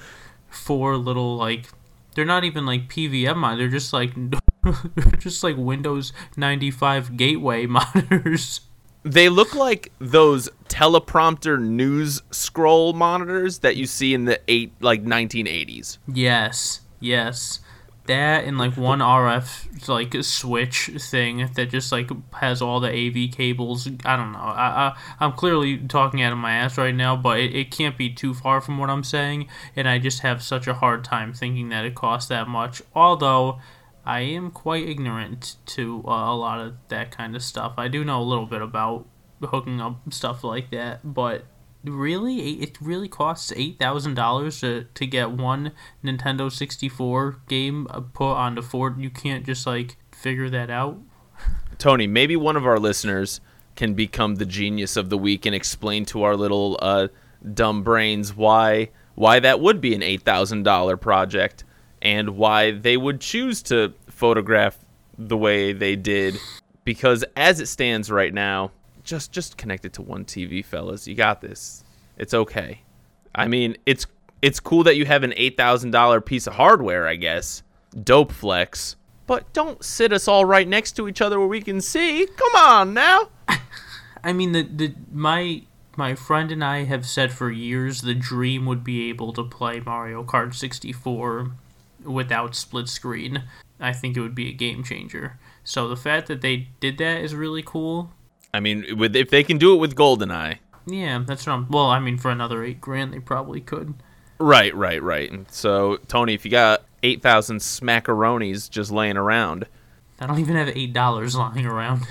four 0.49 0.97
little 0.97 1.37
like. 1.37 1.67
They're 2.15 2.25
not 2.25 2.45
even 2.45 2.65
like 2.65 2.89
PVM 2.89 3.37
mon- 3.37 3.59
They're 3.59 3.69
just 3.69 3.93
like, 3.93 4.15
just 5.19 5.43
like 5.43 5.57
Windows 5.57 6.13
ninety 6.37 6.71
five 6.71 7.17
gateway 7.17 7.67
monitors. 7.67 8.61
They 9.07 9.29
look 9.29 9.55
like 9.55 9.93
those 10.01 10.49
teleprompter 10.69 11.63
news 11.63 12.23
scroll 12.33 12.93
monitors 12.93 13.61
that 13.61 13.77
you 13.77 13.87
see 13.87 14.13
in 14.15 14.25
the 14.25 14.41
eight 14.49 14.73
like 14.81 15.05
1980s. 15.05 15.99
Yes, 16.13 16.81
yes. 16.99 17.61
That 18.07 18.43
and 18.45 18.59
like 18.59 18.77
one 18.77 18.99
RF 18.99 19.89
like 19.89 20.25
switch 20.25 20.91
thing 20.99 21.49
that 21.55 21.71
just 21.71 21.93
like 21.93 22.11
has 22.35 22.61
all 22.61 22.81
the 22.81 22.89
AV 22.89 23.31
cables. 23.31 23.89
I 24.05 24.17
don't 24.17 24.33
know. 24.33 24.39
I, 24.39 24.89
I 24.89 24.97
I'm 25.21 25.33
clearly 25.33 25.79
talking 25.79 26.21
out 26.21 26.33
of 26.33 26.39
my 26.39 26.55
ass 26.55 26.77
right 26.77 26.95
now, 26.95 27.17
but 27.17 27.39
it, 27.39 27.55
it 27.55 27.71
can't 27.71 27.97
be 27.97 28.11
too 28.11 28.35
far 28.35 28.61
from 28.61 28.77
what 28.79 28.91
I'm 28.91 29.05
saying, 29.05 29.47
and 29.77 29.89
I 29.89 30.01
just 30.01 30.21
have 30.21 30.43
such 30.43 30.67
a 30.67 30.75
hard 30.75 31.05
time 31.05 31.33
thinking 31.33 31.69
that 31.69 31.85
it 31.85 31.95
costs 31.95 32.29
that 32.29 32.49
much. 32.49 32.83
Although 32.93 33.61
I 34.07 34.21
am 34.21 34.53
quite 34.53 34.89
ignorant 34.89 35.57
to 35.67 36.05
uh, 36.07 36.33
a 36.33 36.37
lot 36.37 36.61
of 36.61 36.75
that 36.89 37.11
kind 37.11 37.35
of 37.35 37.43
stuff. 37.43 37.75
I 37.77 37.89
do 37.89 38.05
know 38.05 38.21
a 38.21 38.25
little 38.25 38.47
bit 38.47 38.63
about 38.63 39.07
hooking 39.43 39.81
up 39.81 40.01
stuff 40.13 40.45
like 40.45 40.71
that, 40.71 41.01
but 41.03 41.45
really, 41.85 42.53
it 42.63 42.81
really 42.81 43.09
costs 43.09 43.53
eight 43.57 43.79
thousand 43.81 44.15
dollars 44.15 44.61
to 44.61 44.85
to 44.95 45.07
get 45.07 45.33
one 45.33 45.73
Nintendo 46.05 46.51
sixty 46.51 46.89
four 46.89 47.41
game 47.49 47.89
uh, 47.91 48.01
put 48.01 48.33
onto 48.35 48.63
Ford. 48.63 49.01
You 49.01 49.11
can't 49.11 49.45
just 49.45 49.67
like 49.67 49.97
figure 50.13 50.49
that 50.51 50.71
out. 50.71 50.99
Tony, 51.79 52.07
maybe 52.07 52.37
one 52.37 52.57
of 52.57 52.65
our 52.65 52.79
listeners 52.79 53.41
can 53.75 53.95
become 53.95 54.37
the 54.37 54.47
genius 54.47 54.97
of 54.97 55.11
the 55.11 55.19
week 55.19 55.45
and 55.45 55.55
explain 55.55 56.05
to 56.07 56.23
our 56.23 56.37
little 56.37 56.79
uh, 56.81 57.09
dumb 57.55 57.83
brains 57.83 58.35
why 58.35 58.91
why 59.17 59.41
that 59.41 59.61
would 59.61 59.81
be 59.81 59.95
an 59.95 60.03
eight 60.03 60.23
thousand 60.23 60.63
dollar 60.63 60.97
project 60.97 61.65
and 62.03 62.37
why 62.37 62.73
they 62.73 62.97
would 62.97 63.21
choose 63.21 63.63
to 63.63 63.95
photograph 64.09 64.79
the 65.19 65.37
way 65.37 65.73
they 65.73 65.97
did. 65.97 66.39
Because 66.85 67.25
as 67.37 67.61
it 67.61 67.67
stands 67.67 68.11
right 68.11 68.33
now, 68.33 68.71
just 69.03 69.33
just 69.33 69.57
connect 69.57 69.85
it 69.85 69.93
to 69.95 70.03
one 70.03 70.25
TV, 70.25 70.65
fellas. 70.65 71.07
You 71.07 71.15
got 71.15 71.41
this. 71.41 71.85
It's 72.19 72.35
okay. 72.35 72.83
I 73.35 73.49
mean, 73.49 73.77
it's 73.87 74.07
it's 74.43 74.61
cool 74.61 74.85
that 74.85 74.97
you 74.97 75.07
have 75.07 75.23
an 75.23 75.35
eight 75.37 75.57
thousand 75.57 75.91
dollar 75.91 76.21
piece 76.21 76.47
of 76.47 76.55
hardware, 76.55 77.07
I 77.07 77.17
guess. 77.17 77.63
Dope 78.05 78.33
flex. 78.33 78.97
But 79.27 79.53
don't 79.53 79.85
sit 79.85 80.13
us 80.13 80.29
all 80.29 80.45
right 80.45 80.69
next 80.69 80.93
to 80.93 81.09
each 81.09 81.21
other 81.21 81.39
where 81.39 81.49
we 81.49 81.61
can 81.61 81.81
see. 81.81 82.27
Come 82.37 82.55
on 82.55 82.95
now. 82.95 83.31
I 84.25 84.33
mean 84.33 84.53
the 84.53 84.63
the 84.63 84.95
my 85.13 85.63
my 85.97 86.15
friend 86.15 86.53
and 86.53 86.63
I 86.63 86.85
have 86.85 87.07
said 87.07 87.33
for 87.33 87.51
years 87.51 88.03
the 88.03 88.15
dream 88.15 88.67
would 88.67 88.85
be 88.85 89.09
able 89.09 89.33
to 89.33 89.43
play 89.43 89.81
Mario 89.81 90.23
Kart 90.23 90.55
64 90.55 91.53
without 92.07 92.55
split 92.55 92.89
screen. 92.89 93.43
I 93.79 93.93
think 93.93 94.17
it 94.17 94.21
would 94.21 94.35
be 94.35 94.49
a 94.49 94.53
game 94.53 94.83
changer. 94.83 95.39
So 95.65 95.89
the 95.89 95.97
fact 95.97 96.29
that 96.29 96.41
they 96.41 96.69
did 96.81 96.99
that 96.99 97.21
is 97.23 97.35
really 97.35 97.63
cool. 97.63 98.11
I 98.55 98.61
mean, 98.61 98.97
with 98.97 99.15
if 99.15 99.31
they 99.31 99.43
can 99.43 99.59
do 99.59 99.75
it 99.75 99.79
with 99.79 99.95
GoldenEye. 99.95 100.59
Yeah, 100.87 101.23
that's 101.27 101.47
what 101.47 101.53
I'm. 101.53 101.69
Well, 101.69 101.87
I 101.87 101.99
mean, 101.99 102.17
for 102.17 102.31
another 102.31 102.65
eight 102.65 102.81
grand, 102.81 103.13
they 103.13 103.19
probably 103.19 103.61
could. 103.61 103.95
Right, 104.39 104.75
right, 104.75 105.03
right. 105.03 105.31
And 105.31 105.51
so, 105.51 105.97
Tony, 106.09 106.35
if 106.35 106.45
you 106.45 106.51
got 106.51 106.85
8,000 107.03 107.59
smackaronis 107.59 108.71
just 108.71 108.91
laying 108.91 109.17
around, 109.17 109.67
I 110.21 110.27
don't 110.27 110.39
even 110.39 110.57
have 110.57 110.69
eight 110.69 110.93
dollars 110.93 111.37
lying 111.37 111.67
around. 111.67 112.07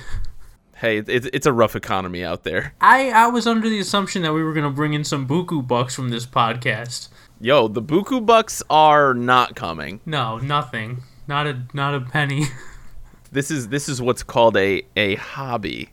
hey, 0.76 1.00
it's, 1.00 1.28
it's 1.34 1.46
a 1.46 1.54
rough 1.54 1.76
economy 1.76 2.24
out 2.24 2.44
there. 2.44 2.74
I 2.82 3.10
I 3.10 3.28
was 3.28 3.48
under 3.48 3.70
the 3.70 3.80
assumption 3.80 4.22
that 4.24 4.34
we 4.34 4.44
were 4.44 4.54
gonna 4.54 4.70
bring 4.70 4.94
in 4.94 5.04
some 5.04 5.28
buku 5.28 5.66
bucks 5.66 5.96
from 5.96 6.10
this 6.10 6.26
podcast. 6.26 7.10
Yo, 7.40 7.68
the 7.68 7.82
Buku 7.82 8.26
Bucks 8.26 8.64
are 8.70 9.14
not 9.14 9.56
coming. 9.56 10.00
No, 10.06 10.38
nothing. 10.38 11.04
Not 11.28 11.48
a 11.48 11.64
not 11.74 11.94
a 11.96 12.02
penny. 12.02 12.46
This 13.32 13.52
is 13.52 13.68
this 13.68 13.90
is 13.90 14.02
what's 14.02 14.24
called 14.24 14.56
a 14.56 14.84
a 14.96 15.16
hobby. 15.16 15.90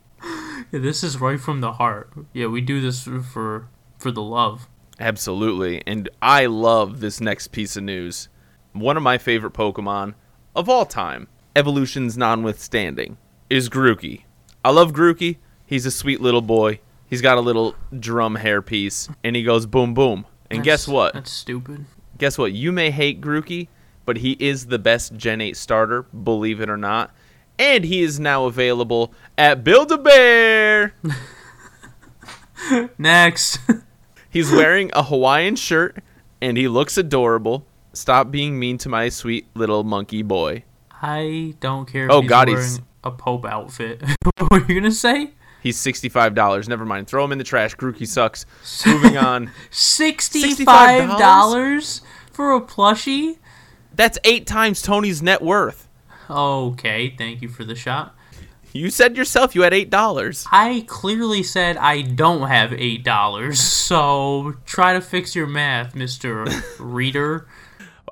Yeah, 0.71 0.79
this 0.79 1.03
is 1.03 1.19
right 1.19 1.37
from 1.39 1.59
the 1.59 1.73
heart. 1.73 2.09
Yeah, 2.31 2.47
we 2.47 2.61
do 2.61 2.79
this 2.79 3.03
for 3.03 3.67
for 3.97 4.11
the 4.11 4.21
love. 4.21 4.69
Absolutely. 4.97 5.83
And 5.85 6.07
I 6.21 6.45
love 6.45 7.01
this 7.01 7.19
next 7.19 7.49
piece 7.49 7.75
of 7.75 7.83
news. 7.83 8.29
One 8.71 8.95
of 8.95 9.03
my 9.03 9.17
favorite 9.17 9.51
Pokemon 9.51 10.13
of 10.55 10.69
all 10.69 10.85
time, 10.85 11.27
evolutions 11.53 12.17
notwithstanding, 12.17 13.17
is 13.49 13.67
Grookey. 13.67 14.23
I 14.63 14.71
love 14.71 14.93
Grookey. 14.93 15.37
He's 15.65 15.85
a 15.85 15.91
sweet 15.91 16.21
little 16.21 16.41
boy. 16.41 16.79
He's 17.07 17.21
got 17.21 17.37
a 17.37 17.41
little 17.41 17.75
drum 17.99 18.37
hairpiece, 18.37 19.13
and 19.21 19.35
he 19.35 19.43
goes 19.43 19.65
boom 19.65 19.93
boom. 19.93 20.25
And 20.55 20.63
guess 20.63 20.87
what? 20.87 21.13
That's 21.13 21.31
stupid. 21.31 21.85
Guess 22.17 22.37
what? 22.37 22.53
You 22.53 22.71
may 22.71 22.91
hate 22.91 23.21
Grookey, 23.21 23.67
but 24.05 24.17
he 24.17 24.33
is 24.39 24.67
the 24.67 24.79
best 24.79 25.15
Gen 25.15 25.41
8 25.41 25.55
starter, 25.57 26.03
believe 26.03 26.61
it 26.61 26.69
or 26.69 26.77
not. 26.77 27.11
And 27.59 27.83
he 27.83 28.01
is 28.01 28.19
now 28.19 28.45
available 28.45 29.13
at 29.37 29.63
Build 29.63 29.91
a 29.91 29.97
Bear. 29.97 30.93
Next. 32.97 33.59
He's 34.29 34.51
wearing 34.51 34.89
a 34.93 35.03
Hawaiian 35.03 35.55
shirt 35.55 35.97
and 36.41 36.57
he 36.57 36.67
looks 36.67 36.97
adorable. 36.97 37.65
Stop 37.93 38.31
being 38.31 38.57
mean 38.59 38.77
to 38.79 38.89
my 38.89 39.09
sweet 39.09 39.45
little 39.53 39.83
monkey 39.83 40.23
boy. 40.23 40.63
I 41.01 41.55
don't 41.59 41.85
care 41.87 42.05
if 42.05 42.11
Oh, 42.11 42.21
he's 42.21 42.29
God, 42.29 42.47
wearing 42.47 42.63
he's- 42.63 42.81
a 43.03 43.11
Pope 43.11 43.45
outfit. 43.45 44.01
what 44.39 44.51
are 44.53 44.59
you 44.59 44.79
gonna 44.79 44.91
say? 44.91 45.31
He's 45.63 45.77
$65. 45.77 46.67
Never 46.67 46.85
mind. 46.85 47.07
Throw 47.07 47.23
him 47.23 47.31
in 47.31 47.37
the 47.37 47.43
trash. 47.45 47.73
Grookey 47.75 48.05
sucks. 48.05 48.45
Moving 48.85 49.17
on. 49.17 49.49
Sixty-five 49.71 51.17
dollars 51.17 52.01
for 52.31 52.53
a 52.53 52.61
plushie? 52.61 53.37
That's 53.95 54.19
eight 54.25 54.45
times 54.45 54.81
Tony's 54.81 55.21
net 55.21 55.41
worth. 55.41 55.87
Okay, 56.29 57.15
thank 57.17 57.41
you 57.41 57.47
for 57.47 57.63
the 57.63 57.75
shot. 57.75 58.13
You 58.73 58.89
said 58.89 59.15
yourself 59.15 59.53
you 59.55 59.61
had 59.61 59.71
$8. 59.71 60.47
I 60.51 60.83
clearly 60.87 61.43
said 61.43 61.77
I 61.77 62.01
don't 62.01 62.47
have 62.47 62.73
eight 62.73 63.03
dollars, 63.03 63.59
so 63.59 64.55
try 64.65 64.93
to 64.93 65.01
fix 65.01 65.35
your 65.35 65.45
math, 65.47 65.95
Mister 65.95 66.45
Reader. 66.79 67.47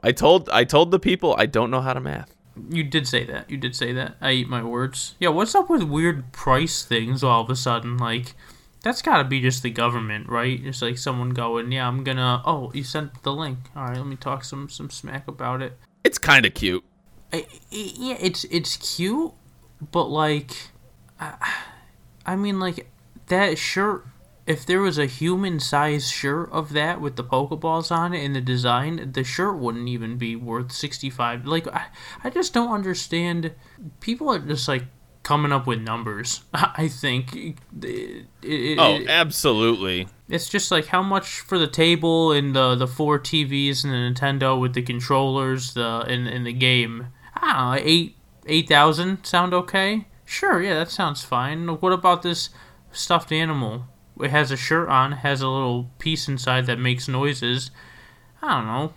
I 0.04 0.12
told 0.12 0.50
I 0.52 0.64
told 0.64 0.92
the 0.92 1.00
people 1.00 1.36
I 1.38 1.48
don't 1.48 1.70
know 1.72 1.82
how 1.82 1.94
to 1.94 2.00
math. 2.00 2.36
You 2.70 2.84
did 2.84 3.08
say 3.08 3.24
that. 3.26 3.50
You 3.50 3.58
did 3.58 3.76
say 3.76 3.94
that. 3.94 4.16
I 4.22 4.32
eat 4.34 4.50
my 4.50 4.64
words. 4.64 5.16
Yeah, 5.20 5.30
what's 5.30 5.56
up 5.56 5.70
with 5.70 5.84
weird 5.84 6.32
price 6.34 6.84
things 6.84 7.24
all 7.24 7.42
of 7.42 7.50
a 7.50 7.56
sudden? 7.56 7.98
Like, 7.98 8.34
that's 8.84 9.02
gotta 9.02 9.24
be 9.24 9.40
just 9.42 9.64
the 9.64 9.70
government, 9.70 10.28
right? 10.28 10.60
It's 10.64 10.82
like 10.82 10.98
someone 10.98 11.30
going, 11.30 11.72
yeah, 11.72 11.88
I'm 11.88 12.04
gonna. 12.04 12.42
Oh, 12.46 12.72
you 12.74 12.84
sent 12.84 13.24
the 13.24 13.32
link. 13.34 13.58
All 13.76 13.86
right, 13.86 13.98
let 13.98 14.06
me 14.08 14.16
talk 14.16 14.44
some 14.44 14.70
some 14.70 14.90
smack 14.90 15.28
about 15.28 15.62
it. 15.62 15.78
It's 16.04 16.18
kind 16.18 16.46
of 16.46 16.54
cute. 16.54 16.84
I, 17.32 17.38
I- 17.38 17.46
yeah, 17.72 18.18
it's 18.20 18.44
it's 18.46 18.76
cute, 18.96 19.32
but 19.92 20.06
like, 20.10 20.52
I, 21.20 21.36
I 22.26 22.36
mean, 22.36 22.60
like 22.60 22.90
that 23.28 23.58
shirt. 23.58 24.06
If 24.48 24.66
there 24.66 24.82
was 24.82 24.98
a 24.98 25.06
human-sized 25.06 26.12
shirt 26.12 26.50
of 26.52 26.74
that 26.74 27.00
with 27.00 27.16
the 27.16 27.24
Pokeballs 27.24 27.92
on 27.96 28.14
it 28.14 28.26
and 28.26 28.36
the 28.36 28.42
design, 28.42 29.12
the 29.14 29.24
shirt 29.24 29.58
wouldn't 29.58 29.88
even 29.88 30.18
be 30.18 30.36
worth 30.36 30.72
sixty-five. 30.72 31.46
Like, 31.46 31.68
I, 31.68 31.86
I 32.24 32.30
just 32.32 32.54
don't 32.54 32.72
understand. 32.74 33.54
People 34.00 34.30
are 34.30 34.40
just 34.40 34.68
like 34.68 34.86
coming 35.24 35.52
up 35.52 35.68
with 35.68 35.80
numbers. 35.82 36.42
I 36.54 36.88
think. 36.88 37.36
It, 37.36 37.56
it, 38.42 38.80
Oh, 38.80 38.96
it- 38.96 39.08
absolutely. 39.10 40.08
it's 40.28 40.50
just 40.50 40.72
like 40.72 40.88
how 40.88 41.04
much 41.04 41.42
for 41.42 41.60
the 41.60 41.68
table 41.68 42.32
and 42.32 42.56
the 42.56 42.74
the 42.76 42.88
four 42.88 43.20
TVs 43.20 43.84
and 43.84 43.94
the 43.94 43.98
Nintendo 44.22 44.60
with 44.60 44.74
the 44.74 44.82
controllers, 44.82 45.76
the 45.76 46.04
in 46.10 46.26
in 46.28 46.44
the 46.46 46.54
game. 46.54 47.08
I 47.36 47.54
don't 47.54 47.76
know, 47.76 47.82
eight 47.90 48.16
eight 48.48 48.68
thousand 48.68 49.24
sound 49.24 49.54
okay? 49.54 50.08
Sure, 50.26 50.62
yeah, 50.62 50.76
that 50.76 50.90
sounds 50.90 51.24
fine. 51.24 51.68
What 51.68 51.94
about 51.94 52.24
this 52.24 52.50
stuffed 52.92 53.32
animal? 53.32 53.86
It 54.24 54.32
has 54.32 54.52
a 54.52 54.58
shirt 54.58 54.90
on, 54.90 55.12
has 55.14 55.42
a 55.42 55.48
little 55.48 55.90
piece 56.00 56.28
inside 56.28 56.66
that 56.68 56.80
makes 56.80 57.08
noises. 57.08 57.72
I 58.42 58.56
don't 58.56 58.68
know. 58.68 58.94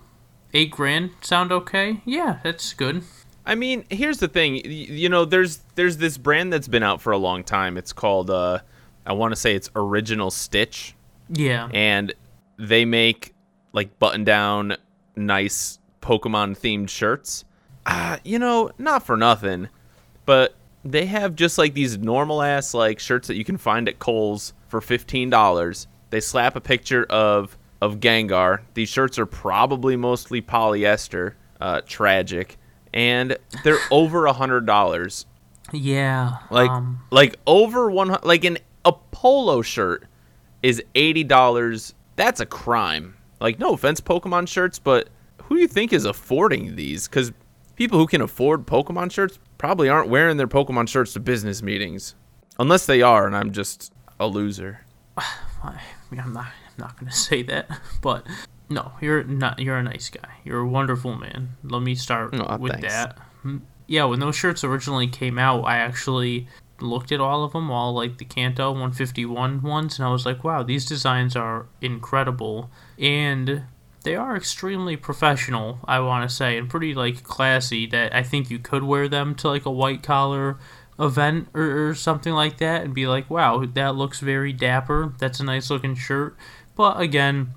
Eight 0.52 0.70
grand 0.70 1.10
sound 1.20 1.50
okay? 1.52 2.00
Yeah, 2.04 2.38
that's 2.42 2.72
good. 2.74 3.02
I 3.46 3.54
mean, 3.54 3.84
here's 3.90 4.18
the 4.18 4.28
thing. 4.28 4.56
You 4.64 5.08
know, 5.08 5.24
there's 5.24 5.58
there's 5.74 5.96
this 5.98 6.16
brand 6.16 6.52
that's 6.52 6.68
been 6.68 6.82
out 6.82 7.02
for 7.02 7.12
a 7.12 7.18
long 7.18 7.44
time. 7.44 7.76
It's 7.76 7.92
called 7.92 8.30
uh 8.30 8.60
I 9.04 9.12
want 9.12 9.32
to 9.32 9.36
say 9.36 9.54
it's 9.54 9.68
Original 9.76 10.30
Stitch 10.30 10.94
Yeah. 11.28 11.68
and 11.74 12.14
they 12.58 12.84
make 12.84 13.34
like 13.72 13.98
button 13.98 14.24
down 14.24 14.76
nice 15.16 15.78
Pokemon 16.00 16.58
themed 16.58 16.88
shirts. 16.88 17.44
Uh, 17.84 18.16
you 18.24 18.38
know, 18.38 18.70
not 18.78 19.04
for 19.04 19.16
nothing, 19.16 19.68
but 20.24 20.54
they 20.84 21.04
have 21.06 21.34
just 21.34 21.58
like 21.58 21.74
these 21.74 21.98
normal 21.98 22.40
ass 22.42 22.72
like 22.72 22.98
shirts 22.98 23.28
that 23.28 23.34
you 23.36 23.44
can 23.44 23.58
find 23.58 23.88
at 23.88 23.98
Kohl's 23.98 24.54
for 24.80 24.98
$15. 24.98 25.86
They 26.10 26.20
slap 26.20 26.56
a 26.56 26.60
picture 26.60 27.04
of 27.04 27.56
of 27.80 28.00
Gengar. 28.00 28.60
These 28.74 28.88
shirts 28.88 29.18
are 29.18 29.26
probably 29.26 29.96
mostly 29.96 30.40
polyester, 30.40 31.34
uh 31.60 31.82
tragic, 31.86 32.56
and 32.92 33.36
they're 33.62 33.78
over 33.90 34.26
a 34.26 34.32
$100. 34.32 35.24
Yeah. 35.72 36.38
Like 36.50 36.70
um, 36.70 37.00
like 37.10 37.36
over 37.46 37.90
one 37.90 38.16
like 38.22 38.44
an 38.44 38.58
a 38.84 38.92
polo 38.92 39.62
shirt 39.62 40.06
is 40.62 40.82
eighty 40.94 41.24
dollars. 41.24 41.94
That's 42.16 42.40
a 42.40 42.46
crime. 42.46 43.14
Like 43.40 43.58
no 43.58 43.72
offense, 43.72 44.00
Pokemon 44.00 44.48
shirts, 44.48 44.78
but 44.78 45.08
who 45.42 45.56
do 45.56 45.60
you 45.60 45.68
think 45.68 45.92
is 45.92 46.04
affording 46.04 46.76
these? 46.76 47.08
Because 47.08 47.32
people 47.76 47.98
who 47.98 48.06
can 48.06 48.20
afford 48.20 48.66
Pokemon 48.66 49.10
shirts 49.10 49.38
probably 49.58 49.88
aren't 49.88 50.08
wearing 50.08 50.36
their 50.36 50.46
Pokemon 50.46 50.88
shirts 50.88 51.12
to 51.14 51.20
business 51.20 51.62
meetings, 51.62 52.14
unless 52.58 52.86
they 52.86 53.02
are, 53.02 53.26
and 53.26 53.36
I'm 53.36 53.52
just 53.52 53.92
a 54.18 54.26
loser. 54.26 54.80
I 55.16 55.80
mean, 56.10 56.20
I'm 56.20 56.32
not, 56.32 56.46
I'm 56.46 56.78
not 56.78 56.98
gonna 56.98 57.12
say 57.28 57.42
that, 57.44 57.68
but 58.00 58.26
no, 58.68 58.92
you're 59.00 59.24
not. 59.24 59.58
You're 59.58 59.76
a 59.76 59.82
nice 59.82 60.10
guy. 60.10 60.28
You're 60.44 60.60
a 60.60 60.68
wonderful 60.68 61.14
man. 61.16 61.56
Let 61.62 61.82
me 61.82 61.94
start 61.94 62.32
with 62.32 62.72
thanks. 62.72 62.88
that. 62.88 63.18
Hmm. 63.42 63.58
Yeah, 63.86 64.04
when 64.04 64.20
those 64.20 64.36
shirts 64.36 64.64
originally 64.64 65.06
came 65.06 65.38
out, 65.38 65.62
I 65.62 65.76
actually 65.76 66.48
looked 66.80 67.12
at 67.12 67.20
all 67.20 67.44
of 67.44 67.52
them, 67.52 67.70
all 67.70 67.92
like 67.92 68.18
the 68.18 68.24
Kanto 68.24 68.70
151 68.70 69.62
ones, 69.62 69.98
and 69.98 70.06
I 70.06 70.10
was 70.10 70.24
like, 70.24 70.42
wow, 70.42 70.62
these 70.62 70.86
designs 70.86 71.36
are 71.36 71.66
incredible, 71.80 72.70
and 72.98 73.64
they 74.02 74.16
are 74.16 74.36
extremely 74.36 74.96
professional. 74.96 75.80
I 75.84 76.00
want 76.00 76.28
to 76.28 76.34
say, 76.34 76.56
and 76.56 76.68
pretty 76.68 76.94
like 76.94 77.22
classy. 77.22 77.86
That 77.86 78.14
I 78.14 78.22
think 78.22 78.50
you 78.50 78.58
could 78.58 78.84
wear 78.84 79.08
them 79.08 79.34
to 79.36 79.48
like 79.48 79.66
a 79.66 79.70
white 79.70 80.02
collar 80.02 80.58
event 80.98 81.48
or, 81.54 81.88
or 81.88 81.94
something 81.94 82.32
like 82.32 82.58
that 82.58 82.82
and 82.82 82.94
be 82.94 83.06
like, 83.06 83.28
wow, 83.28 83.64
that 83.74 83.96
looks 83.96 84.20
very 84.20 84.52
dapper. 84.52 85.14
That's 85.18 85.40
a 85.40 85.44
nice 85.44 85.70
looking 85.70 85.94
shirt. 85.94 86.36
But 86.76 87.00
again, 87.00 87.54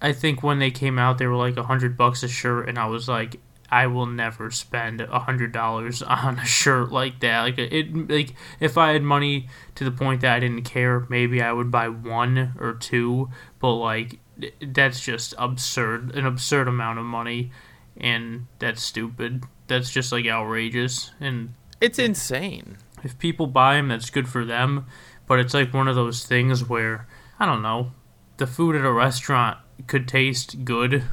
I 0.00 0.12
think 0.12 0.42
when 0.42 0.58
they 0.58 0.70
came 0.70 0.98
out, 0.98 1.18
they 1.18 1.26
were 1.26 1.36
like 1.36 1.56
a 1.56 1.62
hundred 1.62 1.96
bucks 1.96 2.22
a 2.22 2.28
shirt, 2.28 2.68
and 2.68 2.78
I 2.78 2.86
was 2.86 3.08
like, 3.08 3.40
I 3.70 3.86
will 3.86 4.06
never 4.06 4.50
spend 4.50 5.00
a 5.00 5.18
hundred 5.18 5.52
dollars 5.52 6.02
on 6.06 6.38
a 6.38 6.44
shirt 6.44 6.92
like 6.92 7.20
that. 7.20 7.40
Like 7.40 7.58
it, 7.58 8.10
like 8.10 8.34
if 8.60 8.76
I 8.76 8.92
had 8.92 9.02
money 9.02 9.48
to 9.76 9.84
the 9.84 9.90
point 9.90 10.20
that 10.20 10.34
I 10.34 10.40
didn't 10.40 10.62
care, 10.62 11.06
maybe 11.08 11.42
I 11.42 11.52
would 11.52 11.70
buy 11.70 11.88
one 11.88 12.54
or 12.58 12.74
two. 12.74 13.30
But 13.60 13.74
like, 13.76 14.18
that's 14.60 15.00
just 15.00 15.34
absurd, 15.38 16.14
an 16.14 16.26
absurd 16.26 16.68
amount 16.68 16.98
of 16.98 17.04
money, 17.04 17.50
and 17.96 18.46
that's 18.58 18.82
stupid. 18.82 19.44
That's 19.68 19.90
just 19.90 20.12
like 20.12 20.26
outrageous, 20.26 21.12
and 21.18 21.54
It's 21.84 21.98
insane. 21.98 22.78
if 23.02 23.18
people 23.18 23.46
buy 23.46 23.76
them, 23.76 23.88
that's 23.88 24.08
good 24.08 24.26
for 24.26 24.44
them. 24.46 24.86
But 25.26 25.38
it's 25.38 25.52
like 25.52 25.74
one 25.74 25.86
of 25.86 25.94
those 25.94 26.24
things 26.24 26.66
where 26.66 27.06
I 27.38 27.44
don't 27.44 27.60
know, 27.60 27.92
the 28.38 28.46
food 28.46 28.74
at 28.74 28.86
a 28.86 28.92
restaurant 28.92 29.58
could 29.86 30.08
taste 30.08 30.64
good, 30.64 31.04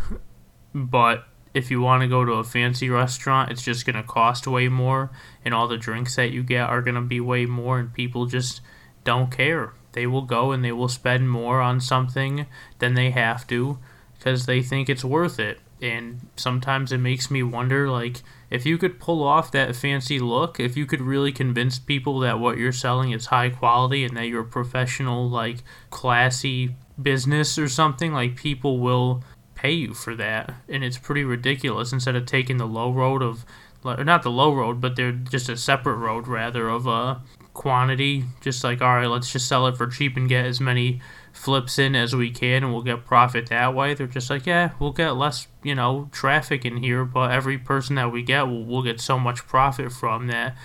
but 0.74 1.26
if 1.54 1.70
you 1.70 1.82
want 1.82 2.04
to 2.04 2.08
go 2.08 2.24
to 2.24 2.34
a 2.34 2.44
fancy 2.46 2.90
restaurant, 2.90 3.52
it's 3.52 3.64
just 3.64 3.86
gonna 3.86 4.04
cost 4.04 4.48
way 4.48 4.70
more, 4.70 5.12
and 5.44 5.54
all 5.54 5.68
the 5.68 5.78
drinks 5.78 6.16
that 6.16 6.32
you 6.32 6.42
get 6.42 6.70
are 6.70 6.82
gonna 6.82 7.02
be 7.02 7.20
way 7.20 7.46
more, 7.46 7.78
and 7.80 7.94
people 7.94 8.26
just 8.26 8.62
don't 9.04 9.30
care. 9.30 9.74
they 9.94 10.08
will 10.08 10.22
go 10.22 10.54
and 10.54 10.64
they 10.64 10.72
will 10.72 10.88
spend 10.88 11.30
more 11.30 11.60
on 11.60 11.82
something 11.82 12.46
than 12.80 12.94
they 12.94 13.12
have 13.12 13.46
to 13.46 13.78
because 14.18 14.46
they 14.46 14.62
think 14.62 14.88
it's 14.88 15.04
worth 15.04 15.38
it. 15.38 15.60
And 15.82 16.28
sometimes 16.38 16.94
it 16.94 17.00
makes 17.00 17.30
me 17.30 17.44
wonder 17.44 17.90
like 17.90 18.22
if 18.52 18.66
you 18.66 18.78
could 18.78 19.00
pull 19.00 19.24
off 19.24 19.50
that 19.52 19.76
fancy 19.78 20.20
look, 20.20 20.60
if 20.60 20.76
you 20.76 20.86
could 20.86 21.02
really 21.02 21.32
convince 21.32 21.80
people 21.80 22.20
that 22.20 22.38
what 22.38 22.58
you're 22.58 22.74
selling 22.74 23.12
is 23.12 23.28
high 23.28 23.50
quality 23.50 24.04
and 24.04 24.16
that 24.18 24.28
you're 24.28 24.42
a 24.42 24.46
professional 24.46 25.30
like 25.30 25.64
classy 25.90 26.76
business 27.02 27.58
or 27.58 27.70
something, 27.70 28.14
like 28.14 28.36
people 28.36 28.80
will 28.80 29.24
pay 29.56 29.72
you 29.72 29.94
for 29.94 30.16
that. 30.18 30.54
And 30.68 30.84
it's 30.84 30.98
pretty 30.98 31.24
ridiculous 31.24 31.94
instead 31.94 32.18
of 32.18 32.26
taking 32.26 32.58
the 32.58 32.68
low 32.68 32.92
road 32.92 33.24
of 33.24 33.46
not 33.84 34.22
the 34.22 34.30
low 34.30 34.54
road, 34.54 34.82
but 34.82 34.98
they're 34.98 35.14
just 35.14 35.48
a 35.48 35.56
separate 35.56 35.96
road 35.96 36.28
rather 36.28 36.68
of 36.68 36.88
uh 36.88 37.20
quantity. 37.54 38.26
Just 38.42 38.66
like 38.66 38.82
all 38.82 38.96
right, 38.96 39.08
let's 39.08 39.32
just 39.32 39.48
sell 39.48 39.66
it 39.68 39.78
for 39.78 39.88
cheap 39.88 40.18
and 40.18 40.28
get 40.28 40.46
as 40.46 40.60
many 40.60 41.00
flips 41.42 41.80
in 41.80 41.96
as 41.96 42.16
we 42.16 42.30
can, 42.30 42.64
and 42.64 42.72
we'll 42.72 42.84
get 42.84 43.04
profit 43.04 43.50
that 43.50 43.74
way. 43.74 43.96
They're 43.96 44.06
just 44.06 44.30
like, 44.30 44.46
yeah, 44.46 44.72
we'll 44.80 44.92
get 44.92 45.12
less, 45.12 45.48
you 45.64 45.74
know, 45.74 46.08
traffic 46.12 46.66
in 46.66 46.78
here, 46.78 47.04
but 47.04 47.32
every 47.32 47.58
person 47.58 47.96
that 47.96 48.12
we 48.12 48.22
get, 48.22 48.44
we'll, 48.44 48.64
we'll 48.64 48.84
get 48.84 49.02
so 49.02 49.18
much 49.18 49.48
profit 49.48 49.92
from 49.92 50.28
that. 50.28 50.56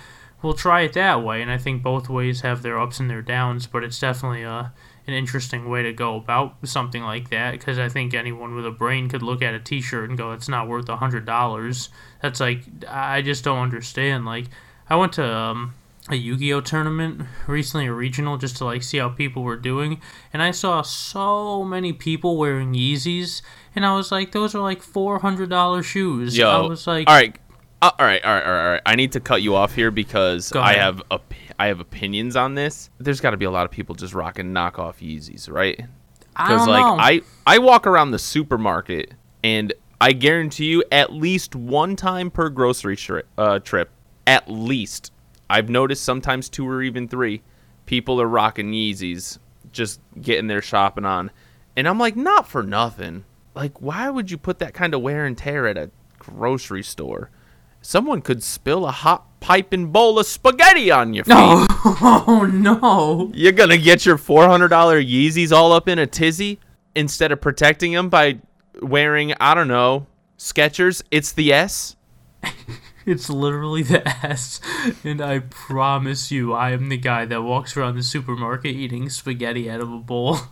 We'll 0.43 0.53
try 0.53 0.81
it 0.81 0.93
that 0.93 1.23
way, 1.23 1.41
and 1.41 1.49
I 1.49 1.57
think 1.57 1.81
both 1.81 2.09
ways 2.09 2.41
have 2.41 2.61
their 2.61 2.79
ups 2.79 2.99
and 2.99 3.09
their 3.09 3.23
downs, 3.23 3.65
but 3.65 3.83
it's 3.83 3.99
definitely 3.99 4.43
a 4.43 4.71
an 5.07 5.13
interesting 5.13 5.69
way 5.69 5.83
to 5.83 5.93
go 5.93 6.17
about 6.17 6.57
something 6.65 7.01
like 7.01 7.29
that 7.29 7.51
because 7.51 7.79
I 7.79 7.87
think 7.87 8.13
anyone 8.13 8.53
with 8.55 8.65
a 8.65 8.71
brain 8.71 9.07
could 9.07 9.23
look 9.23 9.41
at 9.41 9.53
a 9.53 9.59
T-shirt 9.59 10.09
and 10.09 10.17
go, 10.17 10.33
"It's 10.33 10.49
not 10.49 10.67
worth 10.67 10.89
a 10.89 10.97
hundred 10.97 11.25
dollars." 11.25 11.89
That's 12.21 12.41
like 12.41 12.63
I 12.87 13.21
just 13.21 13.43
don't 13.43 13.59
understand. 13.59 14.25
Like 14.25 14.47
I 14.89 14.97
went 14.97 15.13
to 15.13 15.25
um, 15.25 15.73
a 16.09 16.15
Yu-Gi-Oh 16.15 16.61
tournament 16.61 17.21
recently, 17.47 17.87
a 17.87 17.93
regional, 17.93 18.37
just 18.37 18.57
to 18.57 18.65
like 18.65 18.83
see 18.83 18.97
how 18.97 19.09
people 19.09 19.43
were 19.43 19.57
doing, 19.57 20.01
and 20.33 20.41
I 20.41 20.51
saw 20.51 20.81
so 20.81 21.63
many 21.63 21.93
people 21.93 22.37
wearing 22.37 22.73
Yeezys, 22.73 23.41
and 23.75 23.85
I 23.85 23.95
was 23.95 24.11
like, 24.11 24.31
"Those 24.31 24.55
are 24.55 24.61
like 24.61 24.81
four 24.81 25.19
hundred 25.19 25.49
dollar 25.49 25.83
shoes." 25.83 26.37
Yo, 26.37 26.49
I 26.49 26.67
was 26.67 26.87
like, 26.87 27.09
all 27.09 27.15
right, 27.15 27.37
uh, 27.81 27.91
all 27.99 28.05
right, 28.05 28.23
all 28.23 28.33
right, 28.33 28.43
all 28.43 28.51
right, 28.51 28.63
all 28.63 28.71
right. 28.71 28.81
I 28.85 28.95
need 28.95 29.11
to 29.13 29.19
cut 29.19 29.41
you 29.41 29.55
off 29.55 29.75
here 29.75 29.91
because 29.91 30.51
I 30.53 30.73
have 30.73 31.01
op- 31.11 31.33
I 31.59 31.67
have 31.67 31.79
opinions 31.79 32.35
on 32.35 32.55
this. 32.55 32.89
There's 32.99 33.21
got 33.21 33.31
to 33.31 33.37
be 33.37 33.45
a 33.45 33.51
lot 33.51 33.65
of 33.65 33.71
people 33.71 33.95
just 33.95 34.13
rocking 34.13 34.47
knockoff 34.47 34.99
Yeezys, 34.99 35.51
right? 35.51 35.79
Because 36.31 36.67
like 36.67 36.85
know. 36.85 36.97
I 36.99 37.21
I 37.45 37.57
walk 37.59 37.85
around 37.85 38.11
the 38.11 38.19
supermarket 38.19 39.13
and 39.43 39.73
I 39.99 40.13
guarantee 40.13 40.65
you 40.65 40.83
at 40.91 41.11
least 41.11 41.55
one 41.55 41.95
time 41.95 42.29
per 42.29 42.49
grocery 42.49 42.95
tri- 42.95 43.23
uh, 43.37 43.59
trip, 43.59 43.89
at 44.25 44.49
least 44.49 45.11
I've 45.49 45.69
noticed 45.69 46.03
sometimes 46.03 46.49
two 46.49 46.67
or 46.67 46.81
even 46.83 47.07
three, 47.07 47.41
people 47.85 48.21
are 48.21 48.27
rocking 48.27 48.71
Yeezys, 48.71 49.39
just 49.71 49.99
getting 50.19 50.47
their 50.47 50.61
shopping 50.61 51.05
on, 51.05 51.31
and 51.75 51.87
I'm 51.87 51.99
like, 51.99 52.15
not 52.15 52.47
for 52.47 52.63
nothing. 52.63 53.23
Like, 53.55 53.81
why 53.81 54.09
would 54.09 54.29
you 54.29 54.37
put 54.37 54.59
that 54.59 54.73
kind 54.73 54.93
of 54.93 55.01
wear 55.01 55.25
and 55.25 55.37
tear 55.37 55.67
at 55.67 55.77
a 55.77 55.89
grocery 56.19 56.83
store? 56.83 57.31
Someone 57.81 58.21
could 58.21 58.43
spill 58.43 58.85
a 58.85 58.91
hot 58.91 59.39
piping 59.39 59.91
bowl 59.91 60.19
of 60.19 60.25
spaghetti 60.25 60.91
on 60.91 61.13
your 61.13 61.23
feet. 61.25 61.33
no, 61.33 61.65
oh 61.69 62.49
no. 62.51 63.31
You're 63.33 63.51
gonna 63.51 63.77
get 63.77 64.05
your 64.05 64.17
four 64.17 64.45
hundred 64.47 64.69
dollar 64.69 65.01
Yeezys 65.01 65.51
all 65.51 65.71
up 65.71 65.87
in 65.87 65.99
a 65.99 66.07
tizzy 66.07 66.59
instead 66.95 67.31
of 67.31 67.39
protecting 67.39 67.93
them 67.93 68.09
by 68.09 68.39
wearing 68.81 69.33
I 69.39 69.53
don't 69.53 69.67
know 69.67 70.07
Skechers. 70.37 71.03
It's 71.11 71.31
the 71.31 71.53
S. 71.53 71.95
It's 73.07 73.29
literally 73.29 73.83
the 73.83 74.07
S, 74.25 74.59
and 75.03 75.21
I 75.21 75.39
promise 75.39 76.29
you, 76.29 76.53
I 76.53 76.71
am 76.71 76.89
the 76.89 76.97
guy 76.97 77.25
that 77.25 77.41
walks 77.41 77.77
around 77.77 77.95
the 77.95 78.03
supermarket 78.03 78.75
eating 78.75 79.09
spaghetti 79.09 79.71
out 79.71 79.79
of 79.79 79.91
a 79.91 79.97
bowl. 79.97 80.37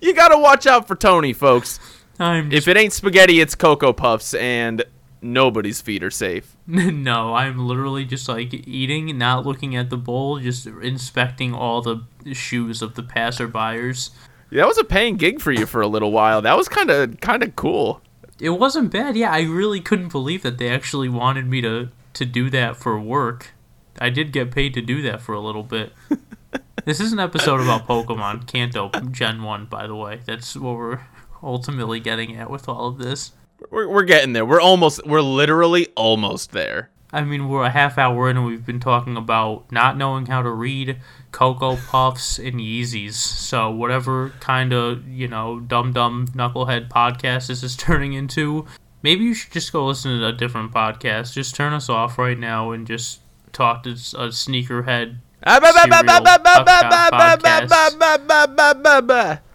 You 0.00 0.14
gotta 0.14 0.38
watch 0.38 0.66
out 0.66 0.86
for 0.86 0.94
Tony, 0.94 1.32
folks. 1.32 1.80
I'm 2.18 2.52
If 2.52 2.68
it 2.68 2.76
ain't 2.76 2.92
spaghetti, 2.92 3.40
it's 3.40 3.54
Cocoa 3.54 3.92
Puffs, 3.92 4.32
and 4.34 4.84
nobody's 5.20 5.80
feet 5.80 6.02
are 6.02 6.10
safe. 6.10 6.56
no, 6.66 7.34
I'm 7.34 7.58
literally 7.66 8.04
just 8.04 8.28
like 8.28 8.54
eating, 8.54 9.18
not 9.18 9.44
looking 9.44 9.74
at 9.76 9.90
the 9.90 9.96
bowl, 9.96 10.38
just 10.38 10.66
inspecting 10.66 11.52
all 11.52 11.82
the 11.82 12.04
shoes 12.32 12.80
of 12.80 12.94
the 12.94 13.02
passerbyers. 13.02 14.10
That 14.50 14.66
was 14.66 14.78
a 14.78 14.84
paying 14.84 15.16
gig 15.16 15.40
for 15.40 15.52
you 15.52 15.66
for 15.66 15.80
a 15.80 15.88
little 15.88 16.12
while. 16.12 16.40
That 16.42 16.56
was 16.56 16.68
kind 16.68 16.90
of 16.90 17.20
kind 17.20 17.42
of 17.42 17.54
cool. 17.56 18.00
It 18.40 18.50
wasn't 18.50 18.92
bad. 18.92 19.16
Yeah, 19.16 19.32
I 19.32 19.42
really 19.42 19.80
couldn't 19.80 20.12
believe 20.12 20.42
that 20.42 20.58
they 20.58 20.68
actually 20.68 21.08
wanted 21.08 21.46
me 21.46 21.60
to 21.62 21.90
to 22.14 22.24
do 22.24 22.50
that 22.50 22.76
for 22.76 22.98
work. 22.98 23.52
I 24.00 24.10
did 24.10 24.32
get 24.32 24.50
paid 24.50 24.74
to 24.74 24.80
do 24.80 25.02
that 25.02 25.20
for 25.20 25.34
a 25.34 25.40
little 25.40 25.62
bit. 25.62 25.92
this 26.84 27.00
is 27.00 27.12
an 27.12 27.20
episode 27.20 27.60
about 27.60 27.86
Pokemon 27.86 28.46
Kanto 28.46 28.90
Gen 29.10 29.42
1, 29.42 29.66
by 29.66 29.86
the 29.86 29.94
way. 29.94 30.20
That's 30.24 30.56
what 30.56 30.76
we're 30.76 31.00
ultimately 31.42 32.00
getting 32.00 32.36
at 32.36 32.50
with 32.50 32.68
all 32.68 32.88
of 32.88 32.98
this. 32.98 33.32
We're, 33.70 33.88
we're 33.88 34.04
getting 34.04 34.32
there. 34.32 34.44
We're 34.44 34.60
almost. 34.60 35.04
We're 35.06 35.20
literally 35.20 35.88
almost 35.96 36.52
there. 36.52 36.90
I 37.12 37.22
mean, 37.22 37.48
we're 37.48 37.64
a 37.64 37.70
half 37.70 37.96
hour 37.96 38.28
in 38.28 38.36
and 38.36 38.44
we've 38.44 38.66
been 38.66 38.80
talking 38.80 39.16
about 39.16 39.70
not 39.72 39.96
knowing 39.96 40.26
how 40.26 40.42
to 40.42 40.50
read, 40.50 40.98
Cocoa 41.32 41.76
Puffs, 41.76 42.38
and 42.38 42.60
Yeezys. 42.60 43.14
So, 43.14 43.70
whatever 43.70 44.30
kind 44.40 44.74
of, 44.74 45.08
you 45.08 45.26
know, 45.26 45.58
dumb 45.58 45.92
dumb 45.92 46.26
knucklehead 46.28 46.88
podcast 46.90 47.48
this 47.48 47.62
is 47.62 47.76
turning 47.76 48.12
into, 48.12 48.66
maybe 49.02 49.24
you 49.24 49.34
should 49.34 49.52
just 49.52 49.72
go 49.72 49.86
listen 49.86 50.18
to 50.18 50.26
a 50.26 50.32
different 50.32 50.72
podcast. 50.72 51.32
Just 51.32 51.54
turn 51.54 51.72
us 51.72 51.88
off 51.88 52.18
right 52.18 52.38
now 52.38 52.72
and 52.72 52.86
just 52.86 53.20
talk 53.52 53.84
to 53.84 53.90
a 53.90 54.28
sneakerhead. 54.28 55.18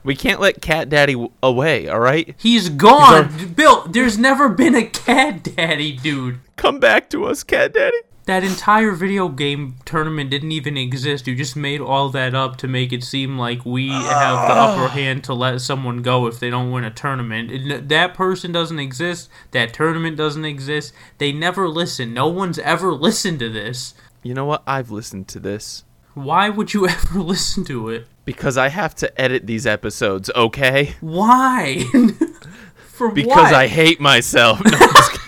We 0.04 0.16
can't 0.16 0.40
let 0.40 0.62
Cat 0.62 0.90
Daddy 0.90 1.30
away, 1.42 1.88
all 1.88 2.00
right? 2.00 2.36
He's 2.38 2.70
gone! 2.70 3.54
Bill, 3.54 3.88
there's 3.88 4.18
never 4.18 4.50
been 4.50 4.76
a 4.76 4.86
cat 4.86 5.44
daddy, 5.44 5.94
dude. 5.94 6.40
Come 6.58 6.80
back 6.80 7.10
to 7.12 7.26
us, 7.26 7.44
Cat 7.44 7.74
Daddy. 7.74 7.98
That 8.26 8.46
entire 8.46 8.92
video 8.92 9.28
game 9.28 9.76
tournament 9.84 10.30
didn't 10.30 10.54
even 10.54 10.78
exist. 10.78 11.28
You 11.28 11.36
just 11.36 11.58
made 11.58 11.82
all 11.82 12.10
that 12.10 12.34
up 12.34 12.56
to 12.58 12.70
make 12.70 12.94
it 12.94 13.04
seem 13.04 13.38
like 13.38 13.66
we 13.66 13.90
have 13.90 14.48
the 14.48 14.54
upper 14.54 14.88
hand 14.88 15.26
to 15.26 15.34
let 15.34 15.60
someone 15.60 16.02
go 16.02 16.28
if 16.28 16.40
they 16.40 16.50
don't 16.50 16.72
win 16.72 16.86
a 16.86 16.92
tournament. 16.92 17.90
That 17.90 18.14
person 18.14 18.54
doesn't 18.54 18.80
exist. 18.80 19.30
That 19.52 19.74
tournament 19.74 20.16
doesn't 20.16 20.46
exist. 20.46 20.94
They 21.18 21.34
never 21.34 21.68
listen. 21.68 22.14
No 22.14 22.28
one's 22.30 22.60
ever 22.60 22.94
listened 22.94 23.40
to 23.40 23.50
this. 23.50 23.94
You 24.24 24.34
know 24.34 24.46
what? 24.46 24.64
I've 24.66 24.90
listened 24.92 25.28
to 25.30 25.40
this 25.40 25.84
Why 26.14 26.50
would 26.50 26.74
you 26.74 26.88
ever 26.90 27.20
listen 27.20 27.64
to 27.66 27.90
it? 27.90 28.08
because 28.26 28.56
I 28.58 28.70
have 28.70 28.96
to 28.96 29.22
edit 29.22 29.46
these 29.48 29.68
episodes, 29.68 30.32
okay? 30.34 30.96
Why? 31.02 31.84
For 32.94 33.08
what 33.08 33.16
Because 33.16 33.52
what? 33.52 33.54
I 33.54 33.68
hate 33.68 34.00
myself. 34.00 34.64
No, 34.64 34.72
I'm 34.72 34.80
just 34.80 35.12
kidding. 35.12 35.20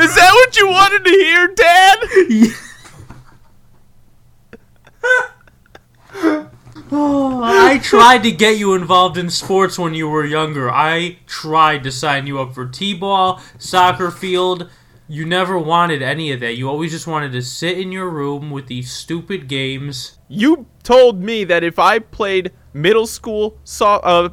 Is 0.04 0.14
that 0.14 0.30
what 0.32 0.56
you 0.56 0.68
wanted 0.68 1.04
to 1.04 1.10
hear, 1.10 1.48
Dad? 1.48 2.54
Oh, 6.92 7.40
I 7.42 7.78
tried 7.78 8.22
to 8.24 8.30
get 8.30 8.56
you 8.58 8.74
involved 8.74 9.16
in 9.18 9.30
sports 9.30 9.78
when 9.78 9.94
you 9.94 10.08
were 10.08 10.24
younger. 10.24 10.70
I 10.70 11.18
tried 11.26 11.82
to 11.84 11.90
sign 11.90 12.26
you 12.28 12.38
up 12.40 12.54
for 12.54 12.66
T-ball, 12.66 13.40
soccer 13.58 14.10
field. 14.12 14.70
You 15.06 15.26
never 15.26 15.58
wanted 15.58 16.00
any 16.00 16.32
of 16.32 16.40
that. 16.40 16.56
You 16.56 16.68
always 16.68 16.92
just 16.92 17.06
wanted 17.06 17.32
to 17.32 17.42
sit 17.42 17.78
in 17.78 17.92
your 17.92 18.08
room 18.08 18.50
with 18.50 18.68
these 18.68 18.90
stupid 18.90 19.48
games. 19.48 20.18
You 20.28 20.66
told 20.82 21.22
me 21.22 21.44
that 21.44 21.62
if 21.62 21.78
I 21.78 21.98
played 21.98 22.52
middle 22.72 23.06
school 23.06 23.58
so- 23.64 23.86
uh, 23.86 24.28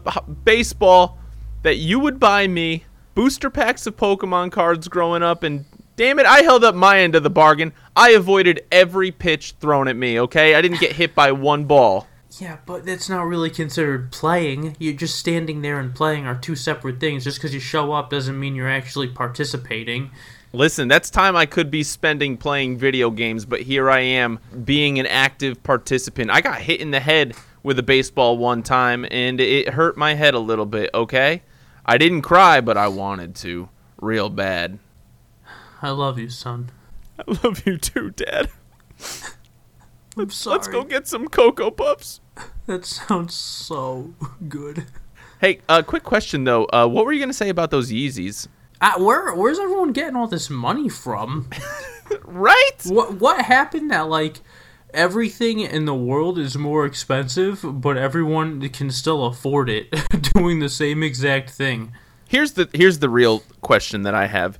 baseball, 0.45 1.17
that 1.63 1.75
you 1.75 1.99
would 1.99 2.19
buy 2.19 2.47
me 2.47 2.85
booster 3.13 3.49
packs 3.49 3.85
of 3.85 3.97
Pokemon 3.97 4.51
cards 4.51 4.87
growing 4.87 5.23
up, 5.23 5.43
and 5.43 5.65
damn 5.95 6.19
it, 6.19 6.25
I 6.25 6.41
held 6.41 6.63
up 6.63 6.73
my 6.73 6.99
end 6.99 7.15
of 7.15 7.23
the 7.23 7.29
bargain. 7.29 7.73
I 7.95 8.11
avoided 8.11 8.65
every 8.71 9.11
pitch 9.11 9.55
thrown 9.59 9.87
at 9.87 9.95
me, 9.95 10.19
okay? 10.21 10.55
I 10.55 10.61
didn't 10.61 10.79
get 10.79 10.93
hit 10.93 11.13
by 11.13 11.31
one 11.33 11.65
ball. 11.65 12.07
Yeah, 12.39 12.59
but 12.65 12.85
that's 12.85 13.09
not 13.09 13.27
really 13.27 13.49
considered 13.49 14.11
playing. 14.11 14.77
You're 14.79 14.93
just 14.93 15.19
standing 15.19 15.61
there 15.61 15.79
and 15.79 15.93
playing 15.93 16.25
are 16.25 16.35
two 16.35 16.55
separate 16.55 16.99
things. 16.99 17.25
Just 17.25 17.37
because 17.37 17.53
you 17.53 17.59
show 17.59 17.91
up 17.91 18.09
doesn't 18.09 18.39
mean 18.39 18.55
you're 18.55 18.69
actually 18.69 19.09
participating. 19.09 20.11
Listen, 20.53 20.89
that's 20.89 21.09
time 21.09 21.35
I 21.35 21.45
could 21.45 21.71
be 21.71 21.81
spending 21.81 22.35
playing 22.35 22.77
video 22.77 23.09
games, 23.09 23.45
but 23.45 23.61
here 23.61 23.89
I 23.89 24.01
am 24.01 24.39
being 24.65 24.99
an 24.99 25.05
active 25.07 25.63
participant. 25.63 26.29
I 26.29 26.41
got 26.41 26.61
hit 26.61 26.81
in 26.81 26.91
the 26.91 26.99
head 26.99 27.35
with 27.63 27.79
a 27.79 27.83
baseball 27.83 28.37
one 28.37 28.61
time, 28.61 29.05
and 29.11 29.39
it 29.39 29.69
hurt 29.69 29.95
my 29.95 30.13
head 30.15 30.33
a 30.33 30.39
little 30.39 30.65
bit, 30.65 30.89
okay? 30.93 31.43
I 31.85 31.97
didn't 31.97 32.23
cry, 32.23 32.59
but 32.59 32.77
I 32.77 32.89
wanted 32.89 33.35
to. 33.37 33.69
Real 34.01 34.29
bad. 34.29 34.79
I 35.81 35.91
love 35.91 36.19
you, 36.19 36.29
son. 36.29 36.71
I 37.19 37.23
love 37.43 37.65
you 37.65 37.77
too, 37.77 38.11
Dad. 38.11 38.49
I'm 40.17 40.29
sorry. 40.29 40.57
Let's 40.57 40.67
go 40.67 40.83
get 40.83 41.07
some 41.07 41.27
Cocoa 41.27 41.71
Puffs. 41.71 42.19
That 42.65 42.85
sounds 42.85 43.33
so 43.33 44.13
good. 44.47 44.87
Hey, 45.39 45.61
uh, 45.69 45.81
quick 45.81 46.03
question 46.03 46.43
though. 46.43 46.65
Uh, 46.65 46.87
what 46.87 47.05
were 47.05 47.13
you 47.13 47.19
gonna 47.19 47.33
say 47.33 47.49
about 47.49 47.71
those 47.71 47.91
Yeezys? 47.91 48.47
Uh, 48.81 48.93
where 48.97 49.33
where's 49.35 49.59
everyone 49.59 49.93
getting 49.93 50.15
all 50.15 50.27
this 50.27 50.49
money 50.49 50.89
from? 50.89 51.49
Right? 52.25 52.77
What 52.85 53.21
what 53.21 53.45
happened 53.45 53.91
that 53.91 54.09
like 54.09 54.41
everything 54.93 55.59
in 55.61 55.85
the 55.85 55.95
world 55.95 56.37
is 56.37 56.57
more 56.57 56.85
expensive, 56.85 57.61
but 57.63 57.97
everyone 57.97 58.67
can 58.69 58.91
still 58.91 59.25
afford 59.25 59.69
it 59.69 59.93
doing 60.33 60.59
the 60.59 60.69
same 60.69 61.03
exact 61.03 61.49
thing. 61.51 61.93
Here's 62.27 62.53
the 62.53 62.69
here's 62.73 62.99
the 62.99 63.09
real 63.09 63.43
question 63.61 64.01
that 64.03 64.15
I 64.15 64.27
have. 64.27 64.59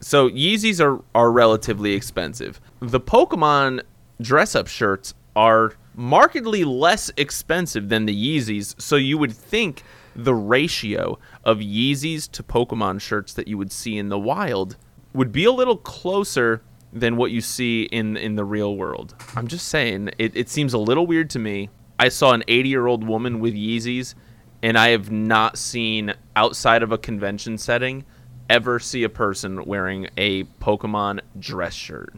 So 0.00 0.28
Yeezys 0.28 0.80
are 0.80 1.02
are 1.14 1.30
relatively 1.30 1.94
expensive. 1.94 2.60
The 2.80 3.00
Pokemon 3.00 3.82
dress 4.20 4.54
up 4.54 4.66
shirts 4.66 5.14
are 5.34 5.74
markedly 5.94 6.64
less 6.64 7.10
expensive 7.16 7.88
than 7.88 8.06
the 8.06 8.14
Yeezys, 8.14 8.80
so 8.80 8.96
you 8.96 9.18
would 9.18 9.32
think 9.32 9.82
the 10.14 10.34
ratio 10.34 11.18
of 11.44 11.58
Yeezys 11.58 12.30
to 12.32 12.42
Pokemon 12.42 13.00
shirts 13.00 13.32
that 13.34 13.48
you 13.48 13.56
would 13.58 13.72
see 13.72 13.96
in 13.96 14.08
the 14.08 14.18
wild 14.18 14.76
would 15.12 15.32
be 15.32 15.44
a 15.44 15.52
little 15.52 15.76
closer 15.76 16.62
than 16.92 17.16
what 17.16 17.30
you 17.30 17.40
see 17.40 17.82
in 17.84 18.16
in 18.16 18.34
the 18.34 18.44
real 18.44 18.76
world. 18.76 19.14
I'm 19.36 19.46
just 19.46 19.68
saying, 19.68 20.10
it, 20.18 20.36
it 20.36 20.48
seems 20.48 20.74
a 20.74 20.78
little 20.78 21.06
weird 21.06 21.30
to 21.30 21.38
me. 21.38 21.70
I 21.98 22.08
saw 22.08 22.32
an 22.32 22.44
80 22.48 22.68
year 22.68 22.86
old 22.86 23.04
woman 23.04 23.40
with 23.40 23.54
Yeezys, 23.54 24.14
and 24.62 24.76
I 24.78 24.88
have 24.90 25.10
not 25.10 25.58
seen 25.58 26.14
outside 26.34 26.82
of 26.82 26.92
a 26.92 26.98
convention 26.98 27.58
setting 27.58 28.04
ever 28.48 28.80
see 28.80 29.04
a 29.04 29.08
person 29.08 29.64
wearing 29.64 30.08
a 30.16 30.44
Pokemon 30.60 31.20
dress 31.38 31.74
shirt. 31.74 32.14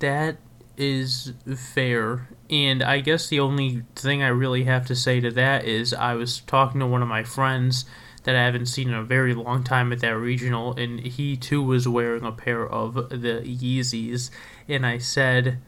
That 0.00 0.36
is 0.76 1.32
fair. 1.56 2.28
And 2.50 2.82
I 2.82 2.98
guess 3.00 3.28
the 3.28 3.40
only 3.40 3.84
thing 3.94 4.22
I 4.22 4.28
really 4.28 4.64
have 4.64 4.84
to 4.86 4.96
say 4.96 5.20
to 5.20 5.30
that 5.30 5.64
is 5.64 5.94
I 5.94 6.14
was 6.14 6.40
talking 6.40 6.80
to 6.80 6.86
one 6.86 7.00
of 7.00 7.08
my 7.08 7.22
friends 7.22 7.84
that 8.24 8.34
I 8.34 8.44
haven't 8.44 8.66
seen 8.66 8.88
in 8.88 8.94
a 8.94 9.04
very 9.04 9.34
long 9.34 9.62
time 9.62 9.92
at 9.92 10.00
that 10.00 10.16
regional, 10.16 10.74
and 10.74 11.00
he 11.00 11.36
too 11.36 11.62
was 11.62 11.86
wearing 11.86 12.24
a 12.24 12.32
pair 12.32 12.66
of 12.66 12.94
the 12.94 13.42
Yeezys. 13.44 14.30
And 14.68 14.84
I 14.84 14.98
said, 14.98 15.58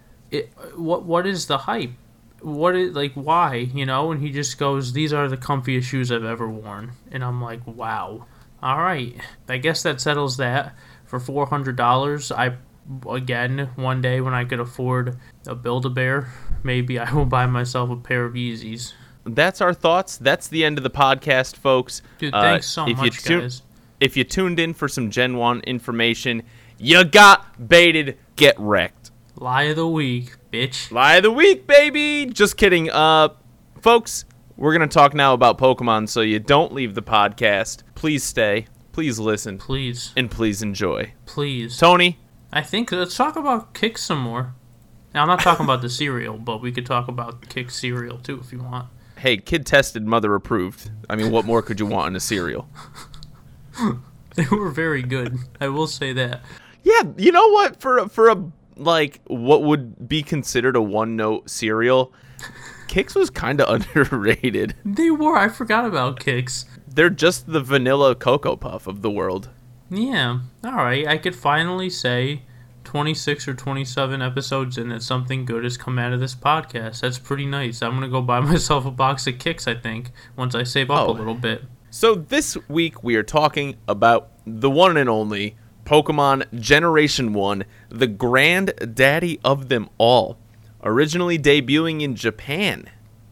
"What 0.74 1.04
what 1.04 1.26
is 1.26 1.46
the 1.46 1.58
hype? 1.58 1.92
What 2.40 2.74
is 2.74 2.94
like 2.94 3.14
why 3.14 3.70
you 3.72 3.86
know?" 3.86 4.10
And 4.10 4.20
he 4.20 4.30
just 4.30 4.58
goes, 4.58 4.92
"These 4.92 5.12
are 5.12 5.28
the 5.28 5.36
comfiest 5.36 5.84
shoes 5.84 6.10
I've 6.10 6.24
ever 6.24 6.48
worn." 6.48 6.92
And 7.10 7.24
I'm 7.24 7.40
like, 7.40 7.64
"Wow, 7.66 8.26
all 8.62 8.78
right, 8.78 9.16
I 9.48 9.58
guess 9.58 9.82
that 9.84 10.00
settles 10.00 10.36
that." 10.36 10.74
For 11.06 11.20
four 11.20 11.46
hundred 11.46 11.76
dollars, 11.76 12.32
I 12.32 12.56
again 13.08 13.70
one 13.76 14.00
day 14.02 14.20
when 14.20 14.34
I 14.34 14.44
could 14.44 14.60
afford 14.60 15.16
a 15.46 15.54
Build 15.54 15.86
a 15.86 15.90
Bear, 15.90 16.32
maybe 16.64 16.98
I 16.98 17.12
will 17.12 17.24
buy 17.26 17.46
myself 17.46 17.90
a 17.90 17.96
pair 17.96 18.24
of 18.24 18.34
Yeezys. 18.34 18.92
That's 19.24 19.60
our 19.60 19.72
thoughts. 19.74 20.16
That's 20.16 20.48
the 20.48 20.64
end 20.64 20.78
of 20.78 20.84
the 20.84 20.90
podcast, 20.90 21.56
folks. 21.56 22.02
Dude, 22.18 22.34
Uh, 22.34 22.42
thanks 22.42 22.66
so 22.66 22.86
much, 22.86 23.22
tu- 23.22 23.40
guys. 23.40 23.62
If 24.00 24.16
you 24.16 24.24
tuned 24.24 24.58
in 24.58 24.74
for 24.74 24.88
some 24.88 25.10
Gen 25.10 25.36
1 25.36 25.60
information, 25.60 26.42
you 26.78 27.04
got 27.04 27.68
baited. 27.68 28.18
Get 28.34 28.58
wrecked. 28.58 29.10
Lie 29.36 29.62
of 29.64 29.76
the 29.76 29.86
week, 29.86 30.34
bitch. 30.52 30.90
Lie 30.90 31.16
of 31.16 31.22
the 31.22 31.30
week, 31.30 31.66
baby. 31.68 32.26
Just 32.26 32.56
kidding. 32.56 32.90
Uh, 32.90 33.28
folks, 33.80 34.24
we're 34.56 34.72
gonna 34.72 34.88
talk 34.88 35.14
now 35.14 35.34
about 35.34 35.56
Pokemon, 35.58 36.08
so 36.08 36.20
you 36.20 36.38
don't 36.40 36.72
leave 36.74 36.94
the 36.96 37.02
podcast. 37.02 37.82
Please 37.94 38.24
stay. 38.24 38.66
Please 38.92 39.18
listen, 39.18 39.56
Please, 39.56 40.12
and 40.16 40.30
please 40.30 40.62
enjoy. 40.62 41.12
please. 41.26 41.78
Tony, 41.78 42.18
I 42.52 42.60
think 42.62 42.90
let's 42.92 43.16
talk 43.16 43.36
about 43.36 43.72
Kix 43.72 43.98
some 43.98 44.18
more. 44.18 44.54
Now 45.14 45.22
I'm 45.22 45.28
not 45.28 45.40
talking 45.40 45.64
about 45.64 45.82
the 45.82 45.90
cereal, 45.90 46.38
but 46.38 46.60
we 46.62 46.72
could 46.72 46.86
talk 46.86 47.08
about 47.08 47.42
Kix 47.42 47.72
cereal 47.72 48.18
too 48.18 48.40
if 48.40 48.52
you 48.52 48.60
want. 48.62 48.88
hey, 49.18 49.36
kid 49.36 49.64
tested, 49.66 50.04
mother 50.06 50.34
approved. 50.34 50.90
I 51.08 51.16
mean, 51.16 51.30
what 51.30 51.44
more 51.44 51.62
could 51.62 51.78
you 51.78 51.86
want 51.86 52.08
in 52.08 52.16
a 52.16 52.20
cereal? 52.20 52.68
They 54.34 54.46
were 54.50 54.70
very 54.70 55.02
good. 55.02 55.36
I 55.60 55.68
will 55.68 55.86
say 55.86 56.14
that. 56.14 56.40
Yeah, 56.82 57.02
you 57.18 57.32
know 57.32 57.48
what? 57.50 57.80
For 57.82 57.98
a, 57.98 58.08
for 58.08 58.30
a 58.30 58.50
like 58.76 59.20
what 59.26 59.62
would 59.62 60.08
be 60.08 60.22
considered 60.22 60.74
a 60.74 60.80
one 60.80 61.16
note 61.16 61.50
cereal, 61.50 62.14
Kix 62.88 63.14
was 63.14 63.28
kind 63.28 63.60
of 63.60 63.68
underrated. 63.94 64.74
They 64.86 65.10
were. 65.10 65.36
I 65.36 65.48
forgot 65.48 65.84
about 65.84 66.18
Kix. 66.18 66.64
They're 66.88 67.10
just 67.10 67.46
the 67.52 67.60
vanilla 67.60 68.14
cocoa 68.14 68.56
puff 68.56 68.86
of 68.86 69.02
the 69.02 69.10
world. 69.10 69.50
Yeah. 69.90 70.40
All 70.64 70.76
right. 70.76 71.06
I 71.06 71.18
could 71.18 71.36
finally 71.36 71.90
say 71.90 72.40
26 72.92 73.48
or 73.48 73.54
27 73.54 74.20
episodes 74.20 74.76
in 74.76 74.90
that 74.90 75.02
something 75.02 75.46
good 75.46 75.64
has 75.64 75.78
come 75.78 75.98
out 75.98 76.12
of 76.12 76.20
this 76.20 76.34
podcast. 76.34 77.00
That's 77.00 77.18
pretty 77.18 77.46
nice. 77.46 77.80
I'm 77.80 77.92
going 77.92 78.02
to 78.02 78.08
go 78.08 78.20
buy 78.20 78.40
myself 78.52 78.84
a 78.84 78.90
box 78.90 79.26
of 79.26 79.36
Kix, 79.36 79.66
I 79.66 79.80
think, 79.80 80.10
once 80.36 80.54
I 80.54 80.62
save 80.64 80.90
up 80.90 81.08
Oh. 81.08 81.12
a 81.12 81.14
little 81.14 81.34
bit. 81.34 81.64
So 81.88 82.14
this 82.14 82.58
week 82.68 83.02
we 83.02 83.16
are 83.16 83.22
talking 83.22 83.76
about 83.88 84.28
the 84.46 84.68
one 84.68 84.98
and 84.98 85.08
only 85.08 85.56
Pokemon 85.86 86.52
Generation 86.60 87.32
1, 87.32 87.64
the 87.88 88.06
granddaddy 88.06 89.40
of 89.42 89.70
them 89.70 89.88
all. 89.96 90.36
Originally 90.84 91.38
debuting 91.38 92.02
in 92.02 92.14
Japan 92.14 92.90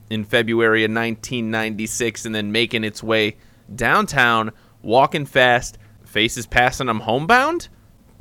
in 0.09 0.25
February 0.25 0.85
of 0.85 0.91
1996 0.91 2.25
and 2.25 2.35
then 2.35 2.51
making 2.51 2.83
its 2.83 3.03
way 3.03 3.37
downtown, 3.75 4.53
walking 4.81 5.27
fast, 5.27 5.77
faces 6.03 6.47
passing 6.47 6.87
them 6.87 7.01
homebound 7.01 7.69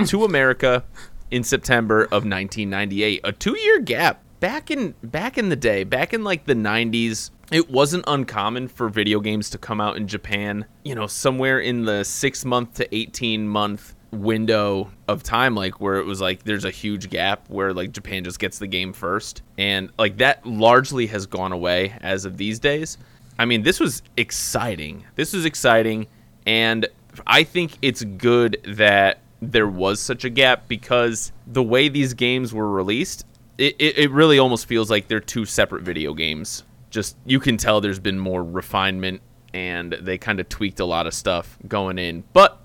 to 0.06 0.24
America 0.26 0.84
in 1.32 1.44
September 1.44 2.04
of 2.04 2.26
1998. 2.26 3.22
A 3.24 3.34
2-year 3.34 3.80
gap. 3.80 4.22
Back 4.40 4.72
in 4.72 4.96
back 5.04 5.38
in 5.38 5.50
the 5.50 5.58
day, 5.58 5.84
back 5.84 6.14
in 6.14 6.24
like 6.24 6.46
the 6.46 6.54
90s, 6.54 7.32
it 7.52 7.70
wasn't 7.70 8.06
uncommon 8.08 8.70
for 8.70 8.88
video 8.88 9.20
games 9.20 9.50
to 9.50 9.58
come 9.58 9.82
out 9.82 9.98
in 9.98 10.08
Japan, 10.08 10.66
you 10.86 10.96
know, 10.96 11.08
somewhere 11.08 11.60
in 11.60 11.84
the 11.84 12.06
6 12.06 12.46
month 12.46 12.76
to 12.76 12.96
18 12.96 13.50
month 13.50 13.96
window 14.12 14.90
of 15.08 15.22
time 15.24 15.56
like 15.56 15.80
where 15.80 15.98
it 15.98 16.06
was 16.06 16.20
like 16.20 16.44
there's 16.44 16.66
a 16.66 16.72
huge 16.72 17.10
gap 17.10 17.48
where 17.50 17.74
like 17.74 17.92
Japan 17.92 18.24
just 18.24 18.40
gets 18.40 18.58
the 18.58 18.68
game 18.68 18.92
first 18.92 19.44
and 19.58 19.92
like 20.00 20.18
that 20.18 20.44
largely 20.46 21.06
has 21.08 21.26
gone 21.26 21.52
away 21.52 21.94
as 22.02 22.26
of 22.26 22.38
these 22.38 22.60
days. 22.60 22.98
I 23.38 23.46
mean, 23.46 23.62
this 23.64 23.80
was 23.80 24.02
exciting. 24.18 25.06
This 25.16 25.34
was 25.34 25.46
exciting 25.46 26.08
and 26.46 26.88
I 27.28 27.44
think 27.44 27.74
it's 27.82 28.04
good 28.04 28.58
that 28.66 29.20
there 29.42 29.68
was 29.68 30.00
such 30.00 30.24
a 30.24 30.30
gap 30.30 30.68
because 30.68 31.32
the 31.48 31.64
way 31.64 31.90
these 31.90 32.14
games 32.14 32.54
were 32.54 32.70
released, 32.70 33.26
it, 33.58 33.76
it, 33.80 33.98
it 33.98 34.12
really 34.12 34.40
almost 34.40 34.66
feels 34.66 34.90
like 34.90 35.08
they're 35.08 35.20
two 35.20 35.46
separate 35.46 35.84
video 35.84 36.14
games. 36.14 36.64
Just 36.90 37.18
you 37.26 37.40
can 37.40 37.58
tell 37.58 37.82
there's 37.82 38.00
been 38.00 38.20
more 38.20 38.44
refinement 38.44 39.22
and 39.54 39.94
they 39.94 40.18
kind 40.18 40.40
of 40.40 40.50
tweaked 40.50 40.80
a 40.80 40.86
lot 40.86 41.08
of 41.08 41.14
stuff 41.14 41.58
going 41.68 41.98
in. 41.98 42.24
But 42.34 42.62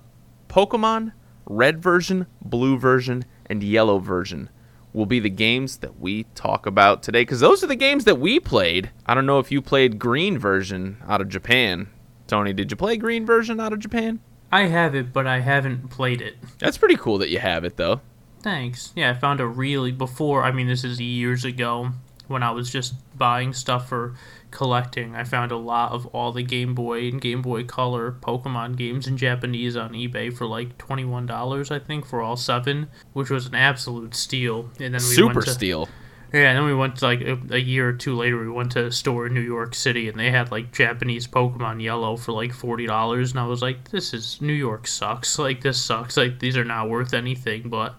Pokemon 0.49 1.13
Red 1.47 1.83
version, 1.83 2.27
Blue 2.41 2.79
version, 2.79 3.25
and 3.47 3.63
Yellow 3.63 3.99
version 3.99 4.49
will 4.93 5.07
be 5.07 5.21
the 5.21 5.31
games 5.31 5.79
that 5.79 5.99
we 5.99 6.25
talk 6.35 6.67
about 6.67 7.03
today 7.03 7.23
because 7.23 7.41
those 7.41 7.63
are 7.63 7.67
the 7.67 7.77
games 7.77 8.05
that 8.05 8.19
we 8.19 8.39
played. 8.41 8.91
I 9.05 9.15
don't 9.15 9.27
know 9.27 9.41
if 9.41 9.51
you 9.51 9.61
played 9.61 9.99
Green 9.99 10.39
version 10.39 10.99
out 11.07 11.21
of 11.21 11.29
Japan. 11.29 11.89
Tony, 12.27 12.53
did 12.53 12.71
you 12.71 12.77
play 12.77 12.97
Green 12.97 13.27
version 13.27 13.61
out 13.61 13.73
of 13.73 13.81
Japan? 13.81 14.21
I 14.55 14.69
have 14.69 14.95
it, 14.95 15.13
but 15.13 15.27
I 15.27 15.41
haven't 15.41 15.91
played 15.91 16.21
it. 16.21 16.37
That's 16.61 16.79
pretty 16.79 16.97
cool 16.97 17.19
that 17.19 17.29
you 17.29 17.41
have 17.41 17.65
it 17.65 17.77
though. 17.77 18.01
Thanks. 18.41 18.93
Yeah, 18.95 19.11
I 19.11 19.15
found 19.15 19.41
a 19.41 19.47
really 19.47 19.91
before. 19.91 20.45
I 20.45 20.53
mean, 20.53 20.69
this 20.69 20.85
is 20.85 21.01
years 21.01 21.45
ago 21.45 21.91
when 22.29 22.45
I 22.45 22.53
was 22.53 22.71
just 22.71 22.95
buying 23.19 23.53
stuff 23.53 23.89
for 23.89 24.15
collecting. 24.53 25.17
I 25.17 25.25
found 25.25 25.51
a 25.51 25.57
lot 25.57 25.91
of 25.91 26.07
all 26.07 26.31
the 26.31 26.45
Game 26.45 26.73
Boy 26.73 27.09
and 27.09 27.21
Game 27.21 27.43
Boy 27.43 27.65
Color 27.65 28.13
Pokemon 28.13 28.77
games 28.77 29.09
in 29.09 29.17
Japanese 29.17 29.77
on 29.77 29.91
eBay 29.93 30.33
for 30.33 30.47
like 30.47 30.79
twenty 30.79 31.05
one 31.05 31.27
dollars, 31.27 31.73
I 31.73 31.81
think, 31.81 32.07
for 32.07 32.23
all 32.23 32.37
seven, 32.37 32.87
which 33.13 33.31
was 33.31 33.47
an 33.47 33.57
absolute 33.57 34.15
steal. 34.15 34.71
And 34.79 34.95
then 34.95 35.01
we 35.01 35.01
Super 35.01 35.35
went 35.35 35.47
to, 35.47 35.51
steal. 35.51 35.89
Yeah, 36.35 36.49
and 36.51 36.59
then 36.59 36.65
we 36.67 36.75
went 36.75 36.97
to 36.97 37.05
like 37.05 37.21
a, 37.21 37.39
a 37.51 37.59
year 37.59 37.89
or 37.89 37.93
two 37.93 38.17
later. 38.17 38.41
We 38.41 38.51
went 38.51 38.73
to 38.73 38.87
a 38.87 38.93
store 38.93 39.27
in 39.29 39.35
New 39.35 39.41
York 39.41 39.75
City, 39.75 40.09
and 40.09 40.19
they 40.19 40.33
had 40.33 40.51
like 40.51 40.73
Japanese 40.73 41.29
Pokemon 41.29 41.81
Yellow 41.81 42.17
for 42.17 42.33
like 42.33 42.53
forty 42.53 42.87
dollars, 42.87 43.31
and 43.31 43.39
I 43.39 43.47
was 43.47 43.63
like, 43.63 43.91
"This 43.93 44.13
is 44.13 44.41
New 44.43 44.53
York 44.53 44.87
sucks. 44.89 45.39
Like 45.45 45.61
this 45.61 45.81
sucks. 45.81 46.17
Like 46.17 46.41
these 46.41 46.57
are 46.57 46.65
not 46.65 46.89
worth 46.91 47.15
anything." 47.15 47.69
But 47.69 47.95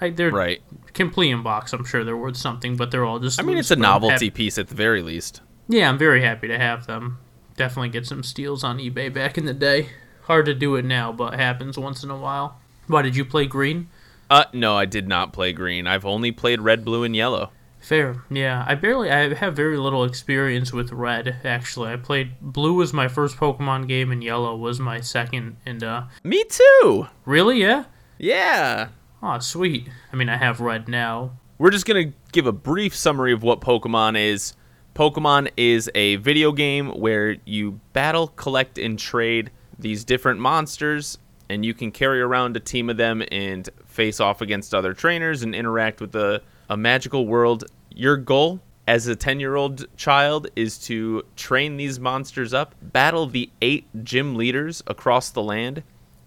I, 0.00 0.10
they're 0.10 0.30
Right. 0.32 0.60
complete 0.94 1.30
in 1.30 1.42
box. 1.44 1.72
I'm 1.72 1.84
sure 1.84 2.02
they're 2.02 2.16
worth 2.16 2.36
something, 2.36 2.76
but 2.76 2.90
they're 2.90 3.04
all 3.04 3.20
just. 3.20 3.38
I 3.40 3.44
mean, 3.44 3.56
it's 3.56 3.70
a 3.70 3.76
novelty 3.76 4.30
piece 4.30 4.58
at 4.58 4.66
the 4.68 4.74
very 4.74 5.00
least. 5.00 5.40
yeah, 5.68 5.88
I'm 5.88 5.96
very 5.98 6.22
happy 6.22 6.48
to 6.48 6.58
have 6.58 6.86
them. 6.86 7.18
Definitely 7.56 7.90
get 7.90 8.04
some 8.06 8.22
steals 8.24 8.64
on 8.64 8.78
eBay 8.78 9.14
back 9.14 9.38
in 9.38 9.44
the 9.46 9.54
day. 9.54 9.90
Hard 10.24 10.46
to 10.46 10.54
do 10.54 10.74
it 10.74 10.84
now, 10.84 11.12
but 11.12 11.34
happens 11.34 11.78
once 11.78 12.02
in 12.02 12.10
a 12.10 12.16
while. 12.18 12.58
Why 12.88 13.02
did 13.02 13.14
you 13.14 13.24
play 13.24 13.46
green? 13.46 13.88
Uh, 14.28 14.44
no, 14.52 14.76
I 14.76 14.86
did 14.86 15.06
not 15.06 15.32
play 15.32 15.52
green. 15.52 15.86
I've 15.86 16.04
only 16.04 16.32
played 16.32 16.60
red, 16.60 16.84
blue, 16.84 17.04
and 17.04 17.14
yellow. 17.14 17.52
Fair, 17.86 18.24
yeah. 18.30 18.64
I 18.66 18.74
barely, 18.74 19.12
I 19.12 19.32
have 19.34 19.54
very 19.54 19.78
little 19.78 20.02
experience 20.02 20.72
with 20.72 20.90
red. 20.90 21.36
Actually, 21.44 21.92
I 21.92 21.96
played 21.96 22.32
blue 22.40 22.74
was 22.74 22.92
my 22.92 23.06
first 23.06 23.36
Pokemon 23.36 23.86
game, 23.86 24.10
and 24.10 24.24
yellow 24.24 24.56
was 24.56 24.80
my 24.80 24.98
second. 24.98 25.58
And 25.64 25.84
uh, 25.84 26.06
Me 26.24 26.42
too. 26.42 27.06
really, 27.24 27.60
yeah. 27.60 27.84
Yeah. 28.18 28.88
Oh, 29.22 29.38
sweet. 29.38 29.88
I 30.12 30.16
mean, 30.16 30.28
I 30.28 30.36
have 30.36 30.58
red 30.58 30.88
now. 30.88 31.38
We're 31.58 31.70
just 31.70 31.86
going 31.86 32.10
to 32.10 32.16
give 32.32 32.48
a 32.48 32.52
brief 32.52 32.92
summary 32.92 33.32
of 33.32 33.44
what 33.44 33.60
Pokemon 33.60 34.18
is. 34.20 34.54
Pokemon 34.96 35.50
is 35.56 35.88
a 35.94 36.16
video 36.16 36.50
game 36.50 36.88
where 36.88 37.36
you 37.44 37.78
battle, 37.92 38.26
collect, 38.34 38.78
and 38.78 38.98
trade 38.98 39.52
these 39.78 40.04
different 40.04 40.40
monsters, 40.40 41.18
and 41.48 41.64
you 41.64 41.72
can 41.72 41.92
carry 41.92 42.20
around 42.20 42.56
a 42.56 42.60
team 42.60 42.90
of 42.90 42.96
them 42.96 43.22
and 43.30 43.68
face 43.86 44.18
off 44.18 44.40
against 44.40 44.74
other 44.74 44.92
trainers 44.92 45.44
and 45.44 45.54
interact 45.54 46.00
with 46.00 46.16
a, 46.16 46.42
a 46.68 46.76
magical 46.76 47.28
world. 47.28 47.62
Your 47.98 48.18
goal 48.18 48.60
as 48.86 49.06
a 49.06 49.16
10 49.16 49.40
year 49.40 49.56
old 49.56 49.86
child 49.96 50.48
is 50.54 50.76
to 50.80 51.22
train 51.34 51.78
these 51.78 51.98
monsters 51.98 52.52
up, 52.52 52.74
battle 52.82 53.26
the 53.26 53.48
eight 53.62 53.86
gym 54.04 54.34
leaders 54.34 54.82
across 54.86 55.30
the 55.30 55.42
land, 55.42 55.82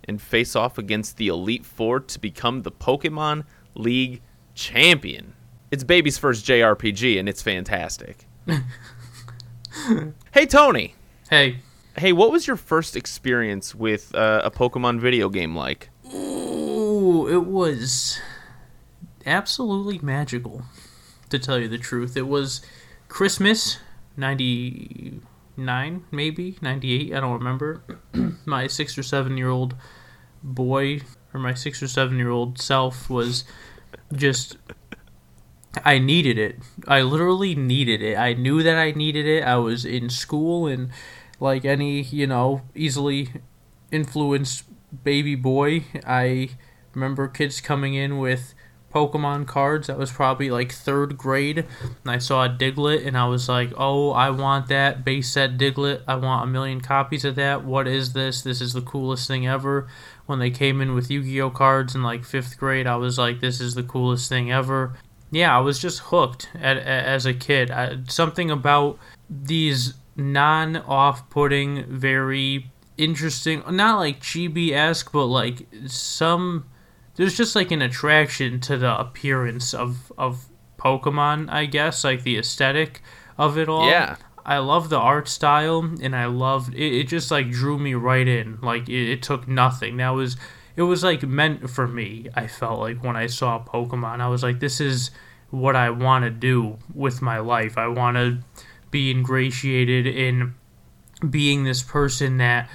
and 0.05 0.19
face 0.19 0.55
off 0.55 0.79
against 0.79 1.17
the 1.17 1.27
Elite 1.27 1.63
Four 1.63 1.99
to 1.99 2.19
become 2.19 2.63
the 2.63 2.71
Pokemon 2.71 3.43
League 3.75 4.23
champion. 4.55 5.35
It's 5.69 5.83
baby's 5.83 6.17
first 6.17 6.43
JRPG, 6.43 7.19
and 7.19 7.29
it's 7.29 7.43
fantastic. 7.43 8.25
hey, 10.31 10.47
Tony. 10.47 10.95
Hey. 11.29 11.57
Hey, 11.95 12.13
what 12.13 12.31
was 12.31 12.47
your 12.47 12.55
first 12.55 12.95
experience 12.95 13.75
with 13.75 14.15
uh, 14.15 14.41
a 14.43 14.49
Pokemon 14.49 14.99
video 14.99 15.29
game 15.29 15.55
like? 15.55 15.91
Ooh, 16.11 17.27
it 17.27 17.45
was 17.45 18.19
absolutely 19.23 19.99
magical, 19.99 20.63
to 21.29 21.39
tell 21.39 21.59
you 21.59 21.67
the 21.67 21.77
truth. 21.77 22.15
It 22.17 22.27
was 22.27 22.61
Christmas, 23.07 23.79
99, 24.17 26.05
maybe, 26.11 26.57
98, 26.61 27.13
I 27.13 27.19
don't 27.19 27.33
remember. 27.33 27.83
my 28.45 28.67
six 28.67 28.97
or 28.97 29.03
seven 29.03 29.37
year 29.37 29.49
old 29.49 29.75
boy, 30.43 31.01
or 31.33 31.39
my 31.39 31.53
six 31.53 31.81
or 31.83 31.87
seven 31.87 32.17
year 32.17 32.29
old 32.29 32.59
self, 32.59 33.09
was 33.09 33.43
just. 34.13 34.57
I 35.85 35.99
needed 35.99 36.39
it. 36.39 36.57
I 36.87 37.03
literally 37.03 37.53
needed 37.53 38.01
it. 38.01 38.17
I 38.17 38.33
knew 38.33 38.63
that 38.63 38.75
I 38.75 38.91
needed 38.91 39.27
it. 39.27 39.43
I 39.43 39.57
was 39.57 39.85
in 39.85 40.09
school, 40.09 40.65
and 40.65 40.89
like 41.39 41.63
any, 41.63 42.01
you 42.01 42.25
know, 42.25 42.63
easily 42.73 43.29
influenced 43.91 44.63
baby 45.03 45.35
boy, 45.35 45.85
I 46.05 46.49
remember 46.93 47.27
kids 47.27 47.61
coming 47.61 47.93
in 47.93 48.17
with 48.17 48.53
Pokemon 48.91 49.47
cards. 49.47 49.87
That 49.87 49.97
was 49.97 50.11
probably 50.11 50.49
like 50.49 50.71
third 50.71 51.17
grade. 51.17 51.59
And 51.59 52.11
I 52.11 52.17
saw 52.17 52.45
a 52.45 52.49
Diglett 52.49 53.05
and 53.05 53.17
I 53.17 53.27
was 53.27 53.49
like, 53.49 53.71
oh, 53.77 54.11
I 54.11 54.29
want 54.29 54.67
that 54.67 55.03
base 55.03 55.31
set 55.31 55.57
Diglett. 55.57 56.01
I 56.07 56.15
want 56.15 56.49
a 56.49 56.51
million 56.51 56.81
copies 56.81 57.25
of 57.25 57.35
that. 57.35 57.63
What 57.63 57.87
is 57.87 58.13
this? 58.13 58.41
This 58.41 58.61
is 58.61 58.73
the 58.73 58.81
coolest 58.81 59.27
thing 59.27 59.47
ever. 59.47 59.87
When 60.25 60.39
they 60.39 60.51
came 60.51 60.81
in 60.81 60.93
with 60.93 61.09
Yu 61.09 61.23
Gi 61.23 61.41
Oh 61.41 61.49
cards 61.49 61.95
in 61.95 62.03
like 62.03 62.23
fifth 62.23 62.57
grade, 62.57 62.87
I 62.87 62.97
was 62.97 63.17
like, 63.17 63.39
this 63.39 63.59
is 63.59 63.75
the 63.75 63.83
coolest 63.83 64.29
thing 64.29 64.51
ever. 64.51 64.95
Yeah, 65.31 65.55
I 65.55 65.59
was 65.59 65.79
just 65.79 65.99
hooked 65.99 66.49
at, 66.55 66.77
at 66.77 67.05
as 67.05 67.25
a 67.25 67.33
kid. 67.33 67.71
I, 67.71 67.99
something 68.07 68.49
about 68.49 68.97
these 69.29 69.93
non 70.15 70.77
off 70.77 71.29
putting, 71.29 71.85
very 71.85 72.71
interesting, 72.97 73.63
not 73.69 73.97
like 73.97 74.21
chibi 74.21 74.71
esque, 74.71 75.11
but 75.11 75.25
like 75.25 75.67
some 75.87 76.65
there's 77.19 77.35
just 77.35 77.53
like 77.53 77.69
an 77.71 77.81
attraction 77.81 78.61
to 78.61 78.77
the 78.77 78.97
appearance 78.97 79.73
of 79.73 80.09
of 80.17 80.45
Pokemon, 80.77 81.49
I 81.49 81.65
guess, 81.65 82.05
like 82.05 82.23
the 82.23 82.37
aesthetic 82.37 83.01
of 83.37 83.57
it 83.57 83.67
all. 83.67 83.89
Yeah. 83.89 84.15
I 84.45 84.59
love 84.59 84.87
the 84.87 84.97
art 84.97 85.27
style, 85.27 85.79
and 86.01 86.15
I 86.15 86.27
loved 86.27 86.73
it. 86.73 86.97
It 86.97 87.09
just 87.09 87.29
like 87.29 87.51
drew 87.51 87.77
me 87.77 87.93
right 87.93 88.25
in. 88.25 88.57
Like 88.61 88.87
it, 88.87 89.11
it 89.11 89.21
took 89.21 89.49
nothing. 89.49 89.97
That 89.97 90.11
was 90.11 90.37
it 90.77 90.83
was 90.83 91.03
like 91.03 91.21
meant 91.23 91.69
for 91.69 91.89
me. 91.89 92.29
I 92.35 92.47
felt 92.47 92.79
like 92.79 93.03
when 93.03 93.17
I 93.17 93.27
saw 93.27 93.61
Pokemon, 93.65 94.21
I 94.21 94.29
was 94.29 94.41
like, 94.41 94.61
this 94.61 94.79
is 94.79 95.11
what 95.49 95.75
I 95.75 95.89
want 95.89 96.23
to 96.23 96.29
do 96.29 96.77
with 96.93 97.21
my 97.21 97.39
life. 97.39 97.77
I 97.77 97.87
want 97.89 98.15
to 98.15 98.37
be 98.91 99.11
ingratiated 99.11 100.07
in 100.07 100.55
being 101.29 101.65
this 101.65 101.83
person 101.83 102.37
that 102.37 102.69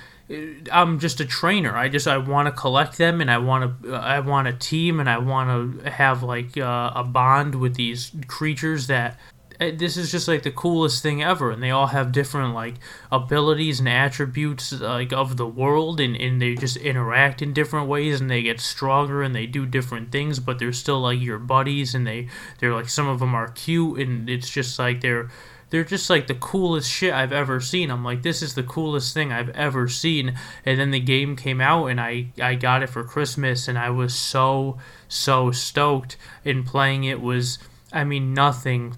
I'm 0.73 0.99
just 0.99 1.21
a 1.21 1.25
trainer. 1.27 1.77
I 1.77 1.89
just 1.89 2.07
I 2.09 2.17
want 2.19 2.47
to 2.47 2.53
collect 2.53 2.97
them, 2.97 3.21
and 3.21 3.31
I 3.31 3.39
want 3.39 3.83
to 3.83 3.95
I 3.95 4.21
want 4.21 4.49
a 4.49 4.53
team, 4.55 4.99
and 5.01 5.09
I 5.09 5.19
want 5.19 5.83
to 5.83 5.91
have 5.91 6.23
like 6.23 6.57
uh, 6.57 6.93
a 6.95 7.05
bond 7.05 7.55
with 7.57 7.75
these 7.75 8.11
creatures 8.27 8.87
that. 8.87 9.19
uh, 9.61 9.71
This 9.77 9.97
is 9.99 10.11
just 10.11 10.27
like 10.27 10.43
the 10.43 10.51
coolest 10.51 11.03
thing 11.03 11.23
ever, 11.23 11.51
and 11.51 11.63
they 11.63 11.71
all 11.71 11.89
have 11.89 12.11
different 12.11 12.55
like 12.55 12.77
abilities 13.13 13.81
and 13.81 13.89
attributes 13.89 14.73
like 14.73 15.13
of 15.13 15.37
the 15.37 15.47
world, 15.47 16.01
and, 16.01 16.17
and 16.17 16.41
they 16.41 16.55
just 16.55 16.77
interact 16.79 17.43
in 17.43 17.53
different 17.53 17.87
ways, 17.89 18.21
and 18.21 18.31
they 18.31 18.43
get 18.43 18.61
stronger, 18.61 19.23
and 19.23 19.35
they 19.35 19.47
do 19.47 19.67
different 19.67 20.11
things, 20.11 20.41
but 20.41 20.59
they're 20.59 20.73
still 20.73 21.01
like 21.01 21.21
your 21.21 21.39
buddies, 21.39 21.95
and 21.95 22.07
they 22.07 22.29
they're 22.59 22.75
like 22.75 22.89
some 22.89 23.09
of 23.09 23.21
them 23.21 23.35
are 23.35 23.49
cute, 23.49 23.99
and 24.01 24.29
it's 24.31 24.49
just 24.49 24.79
like 24.79 25.01
they're 25.03 25.29
they're 25.75 25.83
just 25.83 26.09
like 26.09 26.29
the 26.29 26.37
coolest 26.37 26.89
shit 26.89 27.13
I've 27.13 27.33
ever 27.33 27.61
seen. 27.61 27.91
I'm 27.91 28.05
like, 28.05 28.23
this 28.23 28.43
is 28.43 28.55
the 28.55 28.63
coolest 28.63 29.13
thing 29.13 29.33
I've 29.33 29.49
ever 29.49 29.89
seen. 29.89 30.39
And 30.65 30.79
then 30.79 30.93
the 30.93 31.01
game 31.01 31.35
came 31.35 31.61
out, 31.61 31.87
and 31.87 32.01
I 32.01 32.29
I 32.41 32.55
got 32.55 32.85
it 32.85 32.91
for 32.91 33.03
Christmas, 33.03 33.67
and 33.67 33.77
I 33.77 33.91
was 33.91 34.15
so 34.15 34.79
so 35.09 35.51
stoked. 35.51 36.17
And 36.45 36.65
playing 36.65 37.03
it 37.03 37.21
was, 37.21 37.59
I 37.93 38.05
mean, 38.05 38.33
nothing 38.33 38.97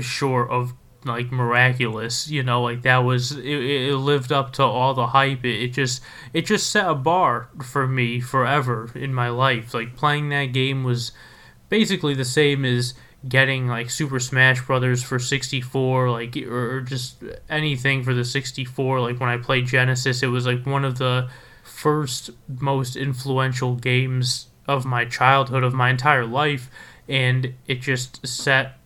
short 0.00 0.50
of 0.50 0.72
like 1.04 1.30
miraculous. 1.30 2.30
You 2.30 2.42
know, 2.42 2.62
like 2.62 2.80
that 2.84 3.04
was 3.04 3.32
it, 3.32 3.44
it 3.44 3.96
lived 3.96 4.32
up 4.32 4.54
to 4.54 4.62
all 4.62 4.94
the 4.94 5.08
hype. 5.08 5.44
It, 5.44 5.62
it 5.62 5.72
just 5.74 6.00
it 6.32 6.46
just 6.46 6.70
set 6.70 6.88
a 6.88 6.94
bar 6.94 7.50
for 7.62 7.86
me 7.86 8.18
forever 8.20 8.90
in 8.94 9.12
my 9.12 9.28
life. 9.28 9.74
Like 9.74 9.94
playing 9.94 10.30
that 10.30 10.54
game 10.54 10.84
was 10.84 11.12
basically 11.68 12.14
the 12.14 12.24
same 12.24 12.64
as 12.64 12.94
getting 13.28 13.66
like 13.66 13.90
Super 13.90 14.20
Smash 14.20 14.64
Brothers 14.66 15.02
for 15.02 15.18
64 15.18 16.10
like 16.10 16.36
or 16.36 16.80
just 16.82 17.22
anything 17.48 18.02
for 18.02 18.12
the 18.12 18.24
64 18.24 19.00
like 19.00 19.20
when 19.20 19.28
I 19.28 19.38
played 19.38 19.66
Genesis 19.66 20.22
it 20.22 20.26
was 20.26 20.46
like 20.46 20.66
one 20.66 20.84
of 20.84 20.98
the 20.98 21.28
first 21.62 22.30
most 22.60 22.96
influential 22.96 23.76
games 23.76 24.48
of 24.66 24.84
my 24.84 25.04
childhood 25.04 25.64
of 25.64 25.72
my 25.72 25.90
entire 25.90 26.26
life 26.26 26.70
and 27.08 27.54
it 27.66 27.80
just 27.80 28.26
set 28.26 28.78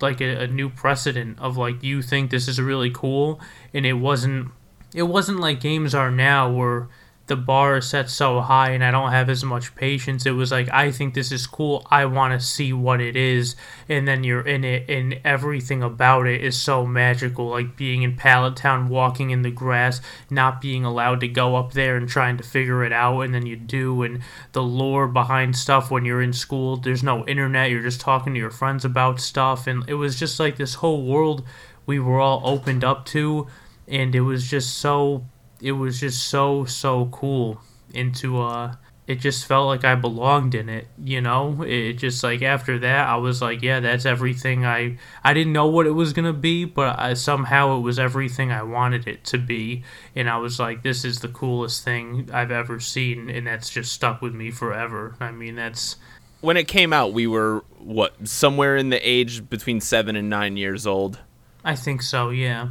like 0.00 0.20
a, 0.20 0.42
a 0.42 0.46
new 0.46 0.70
precedent 0.70 1.38
of 1.38 1.56
like 1.56 1.82
you 1.82 2.02
think 2.02 2.30
this 2.30 2.48
is 2.48 2.60
really 2.60 2.90
cool 2.90 3.40
and 3.74 3.84
it 3.84 3.94
wasn't 3.94 4.50
it 4.94 5.04
wasn't 5.04 5.38
like 5.38 5.60
games 5.60 5.94
are 5.94 6.10
now 6.10 6.50
where 6.50 6.88
the 7.30 7.36
bar 7.36 7.76
is 7.76 7.88
set 7.88 8.10
so 8.10 8.40
high 8.40 8.72
and 8.72 8.82
I 8.82 8.90
don't 8.90 9.12
have 9.12 9.30
as 9.30 9.44
much 9.44 9.76
patience. 9.76 10.26
It 10.26 10.32
was 10.32 10.50
like 10.50 10.68
I 10.72 10.90
think 10.90 11.14
this 11.14 11.30
is 11.30 11.46
cool. 11.46 11.86
I 11.88 12.04
want 12.06 12.34
to 12.34 12.44
see 12.44 12.72
what 12.72 13.00
it 13.00 13.14
is, 13.16 13.54
and 13.88 14.06
then 14.06 14.24
you're 14.24 14.46
in 14.46 14.64
it, 14.64 14.90
and 14.90 15.20
everything 15.24 15.80
about 15.80 16.26
it 16.26 16.42
is 16.42 16.60
so 16.60 16.84
magical. 16.84 17.46
Like 17.46 17.76
being 17.76 18.02
in 18.02 18.16
Pallet 18.16 18.56
Town, 18.56 18.88
walking 18.88 19.30
in 19.30 19.42
the 19.42 19.50
grass, 19.52 20.00
not 20.28 20.60
being 20.60 20.84
allowed 20.84 21.20
to 21.20 21.28
go 21.28 21.54
up 21.54 21.72
there 21.72 21.96
and 21.96 22.08
trying 22.08 22.36
to 22.36 22.42
figure 22.42 22.82
it 22.82 22.92
out, 22.92 23.20
and 23.20 23.32
then 23.32 23.46
you 23.46 23.54
do, 23.54 24.02
and 24.02 24.22
the 24.50 24.62
lore 24.62 25.06
behind 25.06 25.56
stuff 25.56 25.88
when 25.88 26.04
you're 26.04 26.22
in 26.22 26.32
school. 26.32 26.76
There's 26.76 27.04
no 27.04 27.24
internet. 27.28 27.70
You're 27.70 27.80
just 27.80 28.00
talking 28.00 28.34
to 28.34 28.40
your 28.40 28.50
friends 28.50 28.84
about 28.84 29.20
stuff, 29.20 29.68
and 29.68 29.88
it 29.88 29.94
was 29.94 30.18
just 30.18 30.40
like 30.40 30.56
this 30.56 30.74
whole 30.74 31.06
world 31.06 31.44
we 31.86 32.00
were 32.00 32.18
all 32.18 32.42
opened 32.44 32.82
up 32.82 33.06
to, 33.06 33.46
and 33.86 34.16
it 34.16 34.22
was 34.22 34.50
just 34.50 34.78
so 34.78 35.24
it 35.62 35.72
was 35.72 36.00
just 36.00 36.28
so 36.28 36.64
so 36.64 37.06
cool 37.06 37.60
into 37.92 38.40
uh 38.40 38.74
it 39.06 39.18
just 39.18 39.46
felt 39.46 39.66
like 39.66 39.84
I 39.84 39.96
belonged 39.96 40.54
in 40.54 40.68
it, 40.68 40.86
you 41.02 41.20
know? 41.20 41.62
It 41.62 41.94
just 41.94 42.22
like 42.22 42.42
after 42.42 42.78
that 42.78 43.08
I 43.08 43.16
was 43.16 43.42
like, 43.42 43.60
yeah, 43.60 43.80
that's 43.80 44.06
everything 44.06 44.64
I 44.64 44.98
I 45.24 45.34
didn't 45.34 45.52
know 45.52 45.66
what 45.66 45.88
it 45.88 45.92
was 45.92 46.12
going 46.12 46.26
to 46.26 46.32
be, 46.32 46.64
but 46.64 46.96
I, 46.96 47.14
somehow 47.14 47.76
it 47.76 47.80
was 47.80 47.98
everything 47.98 48.52
I 48.52 48.62
wanted 48.62 49.08
it 49.08 49.24
to 49.24 49.38
be, 49.38 49.82
and 50.14 50.30
I 50.30 50.36
was 50.36 50.60
like, 50.60 50.84
this 50.84 51.04
is 51.04 51.18
the 51.18 51.28
coolest 51.28 51.82
thing 51.82 52.30
I've 52.32 52.52
ever 52.52 52.78
seen 52.78 53.28
and 53.28 53.48
that's 53.48 53.68
just 53.68 53.92
stuck 53.92 54.22
with 54.22 54.32
me 54.32 54.52
forever. 54.52 55.16
I 55.18 55.32
mean, 55.32 55.56
that's 55.56 55.96
When 56.40 56.56
it 56.56 56.68
came 56.68 56.92
out, 56.92 57.12
we 57.12 57.26
were 57.26 57.64
what 57.78 58.28
somewhere 58.28 58.76
in 58.76 58.90
the 58.90 59.08
age 59.08 59.50
between 59.50 59.80
seven 59.80 60.14
and 60.14 60.30
nine 60.30 60.56
years 60.56 60.86
old. 60.86 61.18
I 61.64 61.74
think 61.74 62.02
so, 62.02 62.30
yeah. 62.30 62.68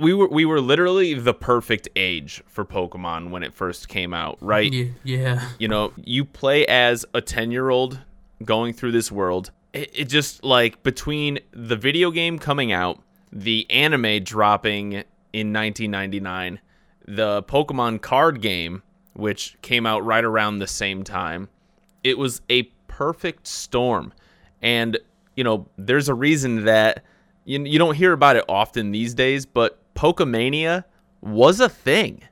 We 0.00 0.12
were 0.12 0.28
we 0.28 0.44
were 0.44 0.60
literally 0.60 1.14
the 1.14 1.34
perfect 1.34 1.88
age 1.94 2.42
for 2.46 2.64
Pokemon 2.64 3.30
when 3.30 3.42
it 3.42 3.54
first 3.54 3.88
came 3.88 4.12
out, 4.12 4.38
right? 4.40 4.72
Yeah. 5.04 5.48
You 5.58 5.68
know, 5.68 5.92
you 5.96 6.24
play 6.24 6.66
as 6.66 7.04
a 7.14 7.20
10 7.20 7.50
year 7.50 7.70
old 7.70 8.00
going 8.44 8.72
through 8.72 8.92
this 8.92 9.12
world. 9.12 9.50
It, 9.72 9.90
it 9.94 10.04
just 10.06 10.42
like 10.42 10.82
between 10.82 11.38
the 11.52 11.76
video 11.76 12.10
game 12.10 12.38
coming 12.38 12.72
out, 12.72 13.00
the 13.32 13.66
anime 13.70 14.24
dropping 14.24 15.04
in 15.32 15.52
1999, 15.52 16.60
the 17.06 17.42
Pokemon 17.42 18.00
card 18.00 18.40
game, 18.40 18.82
which 19.14 19.56
came 19.62 19.86
out 19.86 20.04
right 20.04 20.24
around 20.24 20.58
the 20.58 20.66
same 20.66 21.04
time, 21.04 21.48
it 22.02 22.18
was 22.18 22.40
a 22.48 22.64
perfect 22.88 23.46
storm. 23.46 24.12
And, 24.62 24.98
you 25.36 25.44
know, 25.44 25.66
there's 25.76 26.08
a 26.08 26.14
reason 26.14 26.64
that 26.64 27.02
you, 27.44 27.62
you 27.64 27.78
don't 27.78 27.94
hear 27.94 28.12
about 28.12 28.36
it 28.36 28.44
often 28.48 28.90
these 28.90 29.14
days, 29.14 29.46
but 29.46 29.78
Pokemania 29.94 30.84
was 31.20 31.60
a 31.60 31.68
thing. 31.68 32.22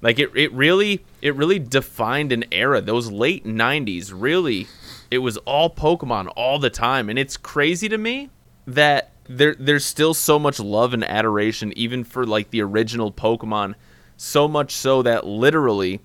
Like 0.00 0.18
it, 0.18 0.30
it 0.36 0.52
really 0.52 1.04
it 1.20 1.34
really 1.34 1.58
defined 1.58 2.32
an 2.32 2.44
era. 2.52 2.80
Those 2.80 3.10
late 3.10 3.44
90s 3.44 4.12
really 4.14 4.68
it 5.10 5.18
was 5.18 5.36
all 5.38 5.70
Pokemon 5.70 6.32
all 6.36 6.58
the 6.58 6.70
time 6.70 7.08
and 7.08 7.18
it's 7.18 7.36
crazy 7.36 7.88
to 7.88 7.98
me 7.98 8.30
that 8.66 9.10
there 9.24 9.54
there's 9.58 9.84
still 9.84 10.14
so 10.14 10.38
much 10.38 10.60
love 10.60 10.94
and 10.94 11.04
adoration 11.04 11.72
even 11.76 12.04
for 12.04 12.24
like 12.24 12.50
the 12.50 12.62
original 12.62 13.10
Pokemon 13.10 13.74
so 14.16 14.46
much 14.46 14.72
so 14.72 15.02
that 15.02 15.26
literally 15.26 16.00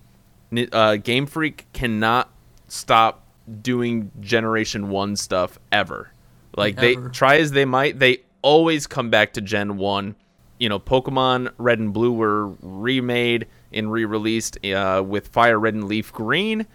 uh, 0.72 0.96
Game 0.98 1.26
Freak 1.26 1.68
cannot 1.74 2.32
stop 2.68 3.26
doing 3.62 4.12
generation 4.20 4.90
1 4.90 5.16
stuff 5.16 5.60
ever. 5.72 6.12
Like 6.56 6.78
Ever. 6.78 7.02
they 7.02 7.10
try 7.10 7.38
as 7.38 7.52
they 7.52 7.66
might 7.66 8.00
they 8.00 8.24
always 8.44 8.86
come 8.86 9.10
back 9.10 9.34
to 9.34 9.42
Gen 9.42 9.78
1. 9.78 10.16
You 10.60 10.70
know, 10.70 10.80
Pokemon 10.80 11.52
Red 11.58 11.80
and 11.80 11.92
Blue 11.92 12.14
were 12.14 12.50
remade 12.62 13.48
and 13.74 13.92
re 13.92 14.06
released 14.06 14.64
uh, 14.66 15.04
with 15.06 15.30
Fire 15.30 15.60
Red 15.60 15.74
and 15.74 15.86
Leaf 15.86 16.14
Green. 16.14 16.68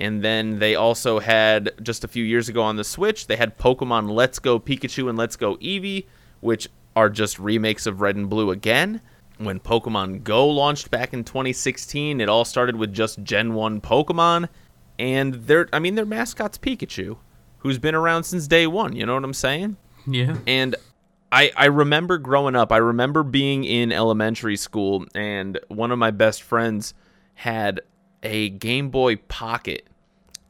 And 0.00 0.22
then 0.22 0.58
they 0.58 0.74
also 0.74 1.18
had, 1.18 1.72
just 1.82 2.04
a 2.04 2.08
few 2.08 2.24
years 2.24 2.48
ago 2.48 2.62
on 2.62 2.76
the 2.76 2.84
Switch, 2.84 3.26
they 3.26 3.36
had 3.36 3.58
Pokemon 3.58 4.10
Let's 4.10 4.38
Go 4.38 4.58
Pikachu 4.58 5.08
and 5.08 5.18
Let's 5.18 5.36
Go 5.36 5.56
Eevee, 5.56 6.06
which 6.40 6.68
are 6.96 7.10
just 7.10 7.38
remakes 7.38 7.86
of 7.86 8.00
Red 8.00 8.16
and 8.16 8.28
Blue 8.28 8.50
again. 8.50 9.00
When 9.38 9.60
Pokemon 9.60 10.22
Go 10.22 10.48
launched 10.48 10.90
back 10.90 11.12
in 11.12 11.24
2016, 11.24 12.20
it 12.20 12.28
all 12.28 12.44
started 12.44 12.76
with 12.76 12.92
just 12.92 13.22
Gen 13.22 13.54
1 13.54 13.80
Pokemon. 13.80 14.48
And 14.98 15.34
their, 15.34 15.68
I 15.72 15.80
mean, 15.80 15.96
their 15.96 16.06
mascot's 16.06 16.58
Pikachu, 16.58 17.16
who's 17.58 17.78
been 17.78 17.94
around 17.94 18.24
since 18.24 18.46
day 18.46 18.66
one. 18.66 18.94
You 18.94 19.06
know 19.06 19.14
what 19.14 19.24
I'm 19.24 19.34
saying? 19.34 19.76
Yeah. 20.06 20.36
And 20.46 20.76
I, 21.34 21.50
I 21.56 21.64
remember 21.64 22.16
growing 22.18 22.54
up, 22.54 22.70
I 22.70 22.76
remember 22.76 23.24
being 23.24 23.64
in 23.64 23.90
elementary 23.90 24.56
school, 24.56 25.04
and 25.16 25.58
one 25.66 25.90
of 25.90 25.98
my 25.98 26.12
best 26.12 26.42
friends 26.42 26.94
had 27.34 27.80
a 28.22 28.50
Game 28.50 28.90
Boy 28.90 29.16
Pocket 29.16 29.88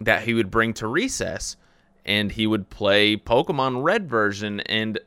that 0.02 0.24
he 0.24 0.34
would 0.34 0.50
bring 0.50 0.74
to 0.74 0.86
recess, 0.86 1.56
and 2.04 2.30
he 2.30 2.46
would 2.46 2.68
play 2.68 3.16
Pokemon 3.16 3.82
Red 3.82 4.10
version. 4.10 4.60
And, 4.60 4.98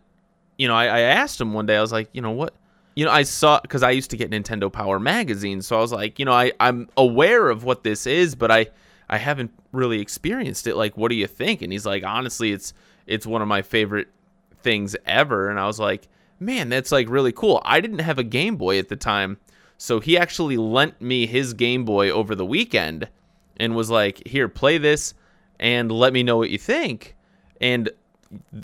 you 0.58 0.68
know, 0.68 0.74
I, 0.74 0.86
I 0.86 1.00
asked 1.02 1.40
him 1.40 1.54
one 1.54 1.68
day, 1.68 1.78
I 1.78 1.82
was 1.82 1.92
like, 1.92 2.10
you 2.12 2.24
know, 2.24 2.32
what? 2.32 2.56
You 2.96 3.06
know, 3.06 3.12
I 3.12 3.22
saw, 3.22 3.60
because 3.60 3.84
I 3.84 3.92
used 3.92 4.10
to 4.10 4.18
get 4.18 4.32
Nintendo 4.32 4.74
Power 4.74 5.00
magazine, 5.00 5.62
so 5.62 5.78
I 5.78 5.82
was 5.82 5.92
like, 5.92 6.18
you 6.18 6.26
know, 6.26 6.34
I, 6.34 6.54
I'm 6.60 6.90
aware 6.98 7.50
of 7.50 7.64
what 7.64 7.84
this 7.84 8.08
is, 8.08 8.34
but 8.34 8.50
I, 8.50 8.66
I 9.10 9.20
haven't 9.20 9.52
really 9.72 10.02
experienced 10.02 10.66
it. 10.66 10.76
Like, 10.76 10.98
what 10.98 11.10
do 11.10 11.16
you 11.16 11.28
think? 11.28 11.62
And 11.62 11.72
he's 11.72 11.86
like, 11.86 12.04
honestly, 12.04 12.52
it's 12.52 12.74
it's 13.06 13.28
one 13.28 13.44
of 13.44 13.48
my 13.48 13.62
favorite 13.62 14.08
things 14.68 14.98
ever. 15.06 15.50
And 15.50 15.58
I 15.58 15.66
was 15.66 15.80
like, 15.80 16.10
man, 16.42 16.68
that's 16.68 16.92
like 16.92 17.08
really 17.08 17.32
cool. 17.32 17.62
I 17.64 17.80
didn't 17.80 18.00
have 18.00 18.20
a 18.20 18.24
Game 18.24 18.58
Boy 18.58 18.80
at 18.80 18.90
the 18.90 18.98
time. 18.98 19.38
So 19.78 20.02
he 20.02 20.18
actually 20.18 20.58
lent 20.58 21.00
me 21.02 21.26
his 21.26 21.54
Game 21.54 21.86
Boy 21.86 22.10
over 22.10 22.36
the 22.36 22.46
weekend 22.46 23.08
and 23.56 23.78
was 23.78 23.90
like, 23.90 24.28
here, 24.28 24.50
play 24.50 24.78
this 24.78 25.14
and 25.58 25.90
let 25.90 26.12
me 26.12 26.22
know 26.22 26.36
what 26.36 26.50
you 26.50 26.58
think. 26.58 27.16
And 27.62 27.90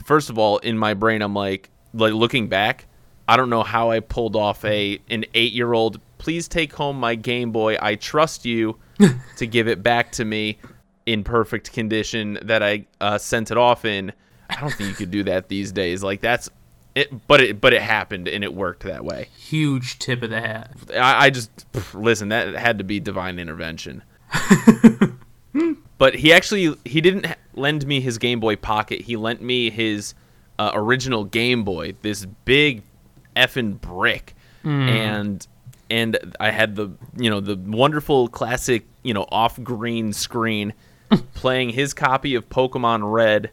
first 0.04 0.30
of 0.30 0.38
all, 0.38 0.58
in 0.58 0.78
my 0.78 0.94
brain, 0.94 1.22
I'm 1.22 1.34
like, 1.34 1.70
like 1.94 2.12
looking 2.12 2.50
back, 2.50 2.86
I 3.30 3.38
don't 3.38 3.50
know 3.50 3.64
how 3.64 3.90
I 3.90 4.02
pulled 4.02 4.36
off 4.36 4.66
a 4.66 5.00
an 5.10 5.24
eight 5.34 5.54
year 5.54 5.72
old. 5.72 6.02
Please 6.18 6.50
take 6.50 6.74
home 6.74 7.00
my 7.00 7.16
Game 7.16 7.54
Boy. 7.54 7.78
I 7.82 7.96
trust 7.96 8.44
you 8.44 8.78
to 9.38 9.48
give 9.48 9.70
it 9.70 9.82
back 9.82 10.12
to 10.14 10.26
me 10.26 10.58
in 11.06 11.24
perfect 11.24 11.72
condition 11.72 12.40
that 12.42 12.62
I 12.62 12.88
uh, 13.00 13.18
sent 13.18 13.52
it 13.52 13.58
off 13.58 13.86
in. 13.86 14.12
I 14.50 14.60
don't 14.60 14.74
think 14.74 14.90
you 14.90 14.96
could 14.96 15.12
do 15.12 15.24
that 15.24 15.50
these 15.50 15.72
days. 15.72 16.04
Like 16.04 16.22
that's 16.22 16.50
it, 16.96 17.28
but 17.28 17.42
it 17.42 17.62
but 17.62 17.74
it 17.74 17.82
happened 17.82 18.28
and 18.28 18.44
it 18.44 18.54
worked 18.54 18.84
that 18.84 19.04
way. 19.04 19.30
Huge 19.38 20.00
tip 20.00 20.22
of 20.24 20.30
the 20.30 20.42
hat. 20.42 20.72
I, 20.94 21.26
I 21.26 21.30
just 21.30 21.72
pff, 21.72 22.02
listen. 22.02 22.30
That 22.30 22.56
had 22.56 22.78
to 22.78 22.84
be 22.84 23.00
divine 23.00 23.40
intervention. 23.40 24.04
but 25.98 26.16
he 26.16 26.34
actually 26.34 26.76
he 26.86 27.02
didn't 27.02 27.28
lend 27.56 27.86
me 27.88 28.02
his 28.02 28.18
Game 28.18 28.40
Boy 28.40 28.56
Pocket. 28.56 29.02
He 29.02 29.16
lent 29.16 29.42
me 29.42 29.70
his 29.70 30.14
uh, 30.60 30.72
original 30.74 31.24
Game 31.24 31.64
Boy, 31.64 31.96
this 32.02 32.26
big 32.46 32.84
effing 33.36 33.80
brick, 33.82 34.36
and 34.64 35.48
and 35.90 36.36
I 36.40 36.52
had 36.52 36.76
the 36.76 36.92
you 37.18 37.30
know 37.30 37.40
the 37.40 37.56
wonderful 37.56 38.28
classic 38.28 38.86
you 39.04 39.14
know 39.14 39.26
off 39.30 39.62
green 39.62 40.14
screen 40.14 40.74
playing 41.34 41.70
his 41.70 41.94
copy 41.94 42.36
of 42.36 42.50
Pokemon 42.50 43.12
Red, 43.12 43.52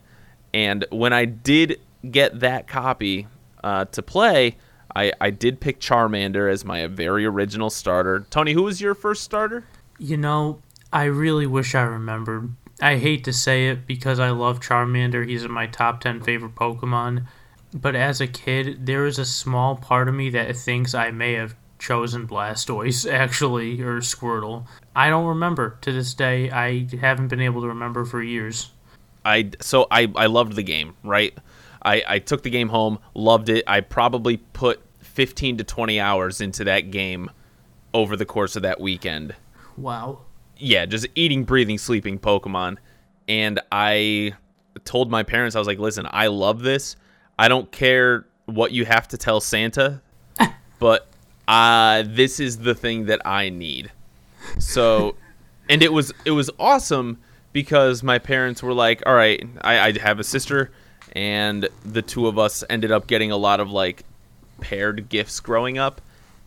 and 0.52 0.84
when 0.90 1.12
I 1.12 1.24
did 1.24 1.80
get 2.08 2.40
that 2.40 2.66
copy 2.66 3.26
uh, 3.62 3.84
to 3.86 4.02
play. 4.02 4.56
I, 4.94 5.12
I 5.20 5.30
did 5.30 5.60
pick 5.60 5.80
Charmander 5.80 6.50
as 6.50 6.64
my 6.64 6.86
very 6.86 7.24
original 7.24 7.70
starter. 7.70 8.26
Tony, 8.30 8.52
who 8.52 8.64
was 8.64 8.80
your 8.80 8.94
first 8.94 9.22
starter? 9.22 9.64
You 9.98 10.16
know, 10.16 10.60
I 10.92 11.04
really 11.04 11.46
wish 11.46 11.74
I 11.74 11.82
remembered. 11.82 12.50
I 12.82 12.96
hate 12.96 13.24
to 13.24 13.32
say 13.32 13.68
it 13.68 13.86
because 13.86 14.18
I 14.18 14.30
love 14.30 14.60
Charmander. 14.60 15.28
He's 15.28 15.44
in 15.44 15.52
my 15.52 15.66
top 15.66 16.00
10 16.00 16.22
favorite 16.22 16.54
Pokemon. 16.54 17.26
But 17.72 17.94
as 17.94 18.20
a 18.20 18.26
kid, 18.26 18.86
there 18.86 19.06
is 19.06 19.18
a 19.18 19.24
small 19.24 19.76
part 19.76 20.08
of 20.08 20.14
me 20.14 20.30
that 20.30 20.56
thinks 20.56 20.94
I 20.94 21.10
may 21.12 21.34
have 21.34 21.54
chosen 21.78 22.26
Blastoise, 22.26 23.10
actually, 23.12 23.80
or 23.80 24.00
Squirtle. 24.00 24.66
I 24.96 25.08
don't 25.08 25.26
remember 25.26 25.78
to 25.82 25.92
this 25.92 26.14
day. 26.14 26.50
I 26.50 26.88
haven't 27.00 27.28
been 27.28 27.40
able 27.40 27.60
to 27.60 27.68
remember 27.68 28.04
for 28.04 28.22
years. 28.22 28.70
I 29.30 29.50
so 29.60 29.86
I 29.90 30.10
I 30.14 30.26
loved 30.26 30.54
the 30.54 30.62
game, 30.62 30.94
right? 31.02 31.36
I 31.82 32.02
I 32.06 32.18
took 32.18 32.42
the 32.42 32.50
game 32.50 32.68
home, 32.68 32.98
loved 33.14 33.48
it. 33.48 33.64
I 33.66 33.80
probably 33.80 34.38
put 34.38 34.82
15 35.00 35.58
to 35.58 35.64
20 35.64 36.00
hours 36.00 36.40
into 36.40 36.64
that 36.64 36.90
game 36.90 37.30
over 37.92 38.16
the 38.16 38.24
course 38.24 38.56
of 38.56 38.62
that 38.62 38.80
weekend. 38.80 39.34
Wow. 39.76 40.20
Yeah, 40.56 40.86
just 40.86 41.06
eating, 41.14 41.44
breathing, 41.44 41.78
sleeping 41.78 42.18
Pokemon. 42.18 42.76
And 43.28 43.60
I 43.72 44.34
told 44.84 45.10
my 45.10 45.22
parents 45.22 45.56
I 45.56 45.58
was 45.58 45.68
like, 45.68 45.78
"Listen, 45.78 46.06
I 46.10 46.26
love 46.26 46.60
this. 46.60 46.96
I 47.38 47.48
don't 47.48 47.70
care 47.72 48.26
what 48.46 48.72
you 48.72 48.84
have 48.84 49.08
to 49.08 49.16
tell 49.16 49.40
Santa, 49.40 50.02
but 50.78 51.06
uh 51.48 52.04
this 52.06 52.40
is 52.40 52.58
the 52.58 52.74
thing 52.74 53.06
that 53.06 53.20
I 53.26 53.48
need." 53.48 53.90
So, 54.58 55.16
and 55.68 55.82
it 55.82 55.92
was 55.92 56.12
it 56.24 56.32
was 56.32 56.50
awesome 56.58 57.18
because 57.52 58.02
my 58.02 58.18
parents 58.18 58.62
were 58.62 58.74
like, 58.74 59.02
"All 59.06 59.14
right, 59.14 59.42
I, 59.62 59.78
I 59.78 59.98
have 59.98 60.18
a 60.18 60.24
sister, 60.24 60.70
and 61.12 61.68
the 61.84 62.02
two 62.02 62.26
of 62.26 62.38
us 62.38 62.64
ended 62.70 62.92
up 62.92 63.06
getting 63.06 63.30
a 63.30 63.36
lot 63.36 63.60
of 63.60 63.70
like 63.70 64.04
paired 64.60 65.08
gifts 65.08 65.40
growing 65.40 65.78
up." 65.78 66.00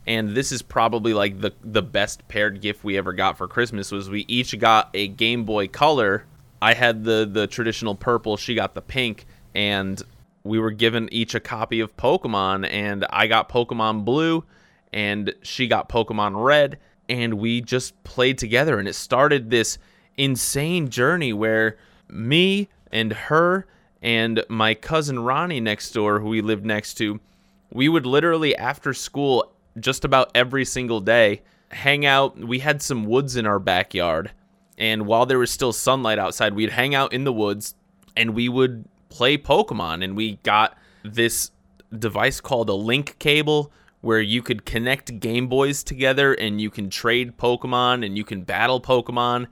And 0.06 0.36
this 0.36 0.52
is 0.52 0.62
probably 0.62 1.14
like 1.14 1.40
the 1.40 1.52
the 1.64 1.82
best 1.82 2.28
paired 2.28 2.62
gift 2.62 2.84
we 2.84 2.98
ever 2.98 3.14
got 3.14 3.38
for 3.38 3.48
Christmas 3.48 3.92
was 3.92 4.10
we 4.10 4.26
each 4.28 4.58
got 4.60 4.90
a 4.94 5.08
Game 5.08 5.46
Boy 5.46 5.68
Color. 5.68 6.26
I 6.62 6.74
had 6.74 7.04
the 7.04 7.30
the 7.30 7.48
traditional 7.48 7.96
purple, 7.96 8.38
she 8.38 8.56
got 8.56 8.74
the 8.74 8.82
pink, 8.82 9.26
and 9.56 10.02
we 10.44 10.60
were 10.60 10.72
given 10.72 11.10
each 11.12 11.36
a 11.36 11.40
copy 11.40 11.80
of 11.80 11.96
Pokemon 11.98 12.70
and 12.70 13.06
I 13.10 13.28
got 13.28 13.50
Pokemon 13.50 14.06
Blue 14.06 14.44
and 14.92 15.34
she 15.42 15.68
got 15.68 15.90
Pokemon 15.90 16.44
Red 16.44 16.80
and 17.10 17.36
we 17.36 17.62
just 17.62 18.02
played 18.04 18.38
together 18.38 18.78
and 18.80 18.88
it 18.88 18.94
started 18.94 19.50
this 19.50 19.78
insane 20.18 20.90
journey 20.90 21.34
where 21.34 21.78
me 22.10 22.70
and 22.92 23.14
her 23.14 23.66
and 24.02 24.44
my 24.50 24.74
cousin 24.74 25.20
Ronnie 25.20 25.60
next 25.60 25.92
door 25.92 26.20
who 26.20 26.30
we 26.30 26.42
lived 26.42 26.66
next 26.66 26.96
to 26.96 27.20
we 27.72 27.90
would 27.90 28.06
literally 28.06 28.56
after 28.56 28.94
school 28.94 29.52
just 29.80 30.06
about 30.06 30.30
every 30.36 30.66
single 30.66 31.00
day 31.00 31.42
hang 31.72 32.06
out 32.06 32.38
we 32.38 32.60
had 32.60 32.82
some 32.82 33.06
woods 33.06 33.36
in 33.36 33.48
our 33.48 33.60
backyard 33.60 34.32
and 34.78 35.08
while 35.08 35.26
there 35.26 35.40
was 35.40 35.50
still 35.52 35.74
sunlight 35.74 36.20
outside 36.20 36.54
we'd 36.54 36.70
hang 36.70 36.94
out 36.94 37.14
in 37.14 37.24
the 37.24 37.34
woods 37.34 37.74
and 38.16 38.36
we 38.36 38.48
would 38.50 38.86
play 39.10 39.38
Pokemon 39.38 40.04
and 40.04 40.16
we 40.16 40.38
got 40.44 40.78
this 41.04 41.52
device 41.98 42.42
called 42.42 42.70
a 42.70 42.74
link 42.74 43.18
cable 43.20 43.72
where 44.02 44.22
you 44.22 44.42
could 44.42 44.66
connect 44.66 45.20
Game 45.20 45.48
Boys 45.48 45.84
together 45.84 46.34
and 46.34 46.60
you 46.60 46.70
can 46.70 46.90
trade 46.90 47.38
Pokemon 47.38 48.06
and 48.06 48.18
you 48.18 48.24
can 48.24 48.42
battle 48.42 48.82
Pokemon. 48.82 49.48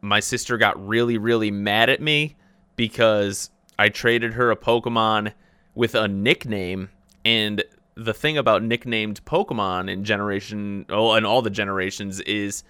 My 0.00 0.20
sister 0.20 0.56
got 0.56 0.86
really, 0.86 1.18
really 1.18 1.50
mad 1.50 1.90
at 1.90 2.00
me 2.00 2.36
because 2.76 3.50
I 3.78 3.88
traded 3.88 4.34
her 4.34 4.50
a 4.50 4.56
Pokemon 4.56 5.32
with 5.74 5.94
a 5.94 6.08
nickname. 6.08 6.90
And 7.24 7.62
the 7.94 8.14
thing 8.14 8.38
about 8.38 8.62
nicknamed 8.62 9.24
Pokemon 9.24 9.90
in 9.90 10.04
generation, 10.04 10.86
oh, 10.88 11.12
and 11.12 11.26
all 11.26 11.42
the 11.42 11.50
generations 11.50 12.20
is 12.20 12.64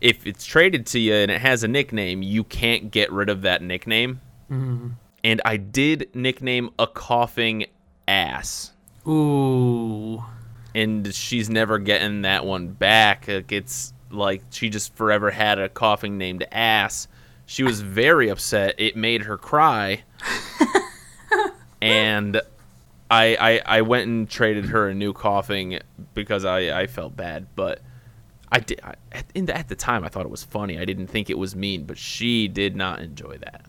if 0.00 0.26
it's 0.26 0.44
traded 0.44 0.84
to 0.88 0.98
you 0.98 1.14
and 1.14 1.30
it 1.30 1.40
has 1.40 1.64
a 1.64 1.68
nickname, 1.68 2.22
you 2.22 2.44
can't 2.44 2.90
get 2.90 3.10
rid 3.10 3.30
of 3.30 3.42
that 3.42 3.62
nickname. 3.62 4.20
Mm-hmm. 4.50 4.88
And 5.22 5.40
I 5.46 5.56
did 5.56 6.10
nickname 6.14 6.70
a 6.78 6.86
Koffing 6.86 7.68
ass 8.06 8.72
Ooh. 9.08 10.22
and 10.74 11.14
she's 11.14 11.48
never 11.48 11.78
getting 11.78 12.22
that 12.22 12.44
one 12.44 12.68
back. 12.68 13.26
Like, 13.26 13.50
It's 13.50 13.93
like 14.10 14.42
she 14.50 14.70
just 14.70 14.94
forever 14.94 15.30
had 15.30 15.58
a 15.58 15.68
Koffing 15.68 16.12
named 16.12 16.46
ass. 16.52 17.08
She 17.46 17.62
was 17.62 17.80
very 17.80 18.28
upset. 18.28 18.74
It 18.78 18.96
made 18.96 19.22
her 19.22 19.36
cry, 19.36 20.02
and 21.82 22.40
I, 23.10 23.36
I 23.66 23.78
I 23.78 23.82
went 23.82 24.08
and 24.08 24.28
traded 24.28 24.66
her 24.66 24.88
a 24.88 24.94
new 24.94 25.12
Koffing 25.12 25.80
because 26.14 26.44
I, 26.44 26.80
I 26.80 26.86
felt 26.86 27.16
bad. 27.16 27.48
But 27.54 27.80
I 28.50 28.60
did 28.60 28.80
I, 28.82 28.94
at, 29.12 29.26
in 29.34 29.46
the, 29.46 29.56
at 29.56 29.68
the 29.68 29.76
time 29.76 30.04
I 30.04 30.08
thought 30.08 30.24
it 30.24 30.30
was 30.30 30.44
funny. 30.44 30.78
I 30.78 30.84
didn't 30.84 31.08
think 31.08 31.28
it 31.28 31.38
was 31.38 31.54
mean, 31.54 31.84
but 31.84 31.98
she 31.98 32.48
did 32.48 32.76
not 32.76 33.00
enjoy 33.00 33.38
that. 33.38 33.66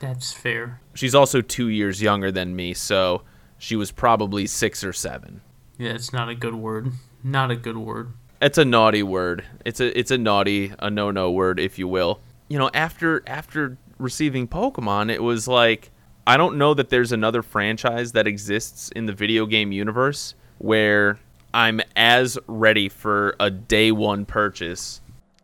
That's 0.00 0.32
fair. 0.32 0.80
She's 0.94 1.14
also 1.14 1.40
two 1.40 1.68
years 1.68 2.00
younger 2.00 2.30
than 2.30 2.54
me, 2.54 2.72
so 2.72 3.22
she 3.58 3.76
was 3.76 3.90
probably 3.90 4.46
six 4.46 4.84
or 4.84 4.92
seven. 4.92 5.40
Yeah, 5.76 5.90
it's 5.90 6.12
not 6.12 6.28
a 6.28 6.34
good 6.34 6.54
word. 6.54 6.92
Not 7.22 7.50
a 7.50 7.56
good 7.56 7.76
word. 7.76 8.12
It's 8.40 8.58
a 8.58 8.64
naughty 8.64 9.02
word. 9.02 9.44
It's 9.64 9.80
a 9.80 9.98
it's 9.98 10.10
a 10.10 10.18
naughty 10.18 10.72
a 10.78 10.90
no 10.90 11.10
no 11.10 11.30
word, 11.30 11.58
if 11.58 11.78
you 11.78 11.88
will. 11.88 12.20
You 12.48 12.58
know, 12.58 12.70
after 12.72 13.22
after 13.26 13.76
receiving 13.98 14.48
Pokemon, 14.48 15.12
it 15.12 15.22
was 15.22 15.48
like 15.48 15.90
I 16.26 16.36
don't 16.36 16.58
know 16.58 16.74
that 16.74 16.90
there's 16.90 17.12
another 17.12 17.42
franchise 17.42 18.12
that 18.12 18.26
exists 18.26 18.90
in 18.94 19.06
the 19.06 19.12
video 19.12 19.46
game 19.46 19.72
universe 19.72 20.34
where 20.58 21.18
I'm 21.54 21.80
as 21.96 22.38
ready 22.46 22.88
for 22.88 23.34
a 23.40 23.50
day 23.50 23.92
one 23.92 24.24
purchase 24.24 25.00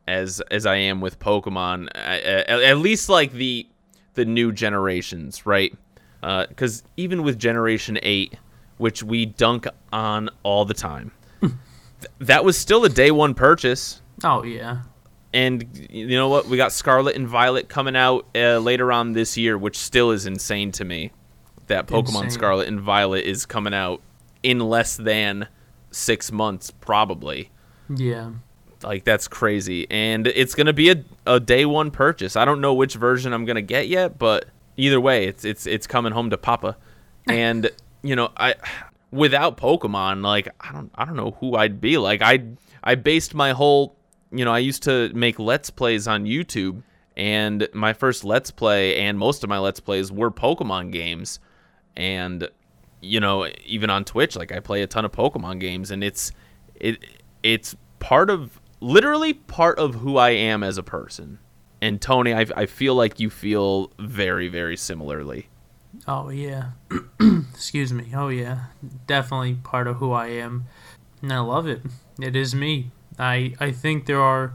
as 0.06 0.40
as 0.50 0.66
I 0.66 0.76
am 0.76 1.00
with 1.00 1.18
Pokemon. 1.18 1.88
At, 1.94 2.48
at 2.48 2.78
least 2.78 3.08
like 3.08 3.32
the 3.32 3.66
the 4.14 4.24
new 4.24 4.52
generations, 4.52 5.46
right? 5.46 5.74
Because 6.20 6.82
uh, 6.82 6.86
even 6.96 7.22
with 7.22 7.38
Generation 7.38 7.98
Eight, 8.02 8.34
which 8.78 9.02
we 9.02 9.26
dunk 9.26 9.66
on 9.92 10.30
all 10.42 10.64
the 10.64 10.74
time, 10.74 11.10
th- 12.04 12.14
that 12.20 12.44
was 12.44 12.56
still 12.56 12.84
a 12.84 12.88
day 12.88 13.10
one 13.10 13.34
purchase. 13.34 14.00
Oh 14.22 14.42
yeah. 14.42 14.82
And 15.32 15.88
you 15.90 16.16
know 16.16 16.28
what? 16.28 16.46
We 16.46 16.56
got 16.56 16.72
Scarlet 16.72 17.16
and 17.16 17.26
Violet 17.26 17.68
coming 17.68 17.96
out 17.96 18.26
uh, 18.36 18.58
later 18.58 18.92
on 18.92 19.14
this 19.14 19.36
year, 19.36 19.58
which 19.58 19.76
still 19.76 20.12
is 20.12 20.26
insane 20.26 20.70
to 20.72 20.84
me. 20.84 21.10
That 21.66 21.88
Pokemon 21.88 22.24
insane. 22.24 22.30
Scarlet 22.30 22.68
and 22.68 22.80
Violet 22.80 23.24
is 23.24 23.44
coming 23.44 23.74
out 23.74 24.00
in 24.44 24.60
less 24.60 24.96
than 24.96 25.48
six 25.90 26.30
months, 26.30 26.70
probably. 26.70 27.50
Yeah. 27.88 28.30
Like 28.82 29.04
that's 29.04 29.26
crazy, 29.26 29.90
and 29.90 30.26
it's 30.26 30.54
gonna 30.54 30.74
be 30.74 30.90
a, 30.90 31.02
a 31.26 31.40
day 31.40 31.64
one 31.64 31.90
purchase. 31.90 32.36
I 32.36 32.44
don't 32.44 32.60
know 32.60 32.74
which 32.74 32.94
version 32.94 33.32
I'm 33.32 33.46
gonna 33.46 33.62
get 33.62 33.88
yet, 33.88 34.18
but 34.18 34.46
either 34.76 35.00
way, 35.00 35.26
it's 35.26 35.44
it's 35.44 35.66
it's 35.66 35.86
coming 35.86 36.12
home 36.12 36.30
to 36.30 36.36
Papa. 36.36 36.76
And 37.26 37.70
you 38.02 38.14
know, 38.14 38.30
I 38.36 38.54
without 39.14 39.56
Pokemon, 39.56 40.22
like 40.22 40.48
I 40.60 40.72
don't 40.72 40.90
I 40.94 41.04
don't 41.04 41.16
know 41.16 41.36
who 41.40 41.56
I'd 41.56 41.80
be. 41.80 41.96
Like 41.96 42.20
I 42.20 42.44
I 42.82 42.96
based 42.96 43.34
my 43.34 43.52
whole 43.52 43.96
you 44.30 44.44
know 44.44 44.52
I 44.52 44.58
used 44.58 44.82
to 44.84 45.10
make 45.14 45.38
let's 45.38 45.70
plays 45.70 46.06
on 46.08 46.24
YouTube, 46.24 46.82
and 47.16 47.68
my 47.72 47.92
first 47.92 48.24
let's 48.24 48.50
play 48.50 48.96
and 48.96 49.18
most 49.18 49.44
of 49.44 49.48
my 49.48 49.58
let's 49.58 49.80
plays 49.80 50.10
were 50.10 50.30
Pokemon 50.30 50.92
games, 50.92 51.38
and 51.96 52.48
you 53.00 53.20
know 53.20 53.48
even 53.64 53.88
on 53.88 54.04
Twitch, 54.04 54.36
like 54.36 54.52
I 54.52 54.60
play 54.60 54.82
a 54.82 54.86
ton 54.86 55.04
of 55.04 55.12
Pokemon 55.12 55.60
games, 55.60 55.90
and 55.90 56.02
it's 56.02 56.32
it 56.74 57.04
it's 57.42 57.76
part 58.00 58.28
of 58.30 58.60
literally 58.80 59.32
part 59.32 59.78
of 59.78 59.94
who 59.94 60.16
I 60.16 60.30
am 60.30 60.62
as 60.62 60.76
a 60.76 60.82
person. 60.82 61.38
And 61.80 62.00
Tony, 62.00 62.32
I, 62.32 62.46
I 62.56 62.66
feel 62.66 62.94
like 62.94 63.20
you 63.20 63.28
feel 63.28 63.90
very, 63.98 64.48
very 64.48 64.76
similarly. 64.76 65.48
Oh, 66.06 66.28
yeah. 66.28 66.70
Excuse 67.54 67.92
me. 67.92 68.12
Oh, 68.14 68.28
yeah. 68.28 68.66
Definitely 69.06 69.54
part 69.54 69.86
of 69.86 69.96
who 69.96 70.12
I 70.12 70.28
am. 70.28 70.66
And 71.22 71.32
I 71.32 71.38
love 71.40 71.66
it. 71.66 71.82
It 72.20 72.36
is 72.36 72.54
me. 72.54 72.90
I, 73.18 73.54
I 73.58 73.72
think 73.72 74.06
there 74.06 74.20
are 74.20 74.54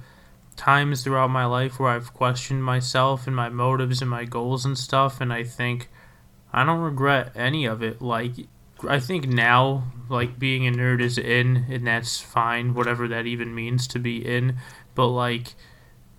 times 0.55 1.03
throughout 1.03 1.29
my 1.29 1.45
life 1.45 1.79
where 1.79 1.91
I've 1.91 2.13
questioned 2.13 2.63
myself 2.63 3.25
and 3.25 3.35
my 3.35 3.49
motives 3.49 4.01
and 4.01 4.11
my 4.11 4.25
goals 4.25 4.65
and 4.65 4.77
stuff. 4.77 5.21
And 5.21 5.33
I 5.33 5.43
think 5.43 5.89
I 6.53 6.63
don't 6.63 6.81
regret 6.81 7.31
any 7.35 7.65
of 7.65 7.81
it. 7.81 8.01
Like, 8.01 8.33
I 8.87 8.99
think 8.99 9.27
now, 9.27 9.91
like 10.07 10.37
being 10.39 10.67
a 10.67 10.71
nerd 10.71 11.01
is 11.01 11.17
in, 11.17 11.65
and 11.69 11.87
that's 11.87 12.19
fine, 12.19 12.73
whatever 12.73 13.07
that 13.07 13.25
even 13.25 13.53
means 13.55 13.87
to 13.87 13.99
be 13.99 14.25
in. 14.25 14.57
But 14.95 15.07
like, 15.07 15.55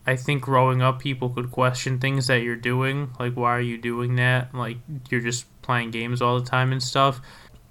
I 0.06 0.16
think 0.16 0.42
growing 0.42 0.82
up, 0.82 0.98
people 0.98 1.28
could 1.28 1.50
question 1.50 1.98
things 1.98 2.26
that 2.26 2.42
you're 2.42 2.56
doing, 2.56 3.10
like 3.18 3.34
why 3.34 3.50
are 3.56 3.60
you 3.60 3.78
doing 3.78 4.16
that? 4.16 4.54
Like 4.54 4.78
you're 5.10 5.20
just 5.20 5.46
playing 5.62 5.90
games 5.90 6.22
all 6.22 6.40
the 6.40 6.46
time 6.46 6.72
and 6.72 6.82
stuff. 6.82 7.20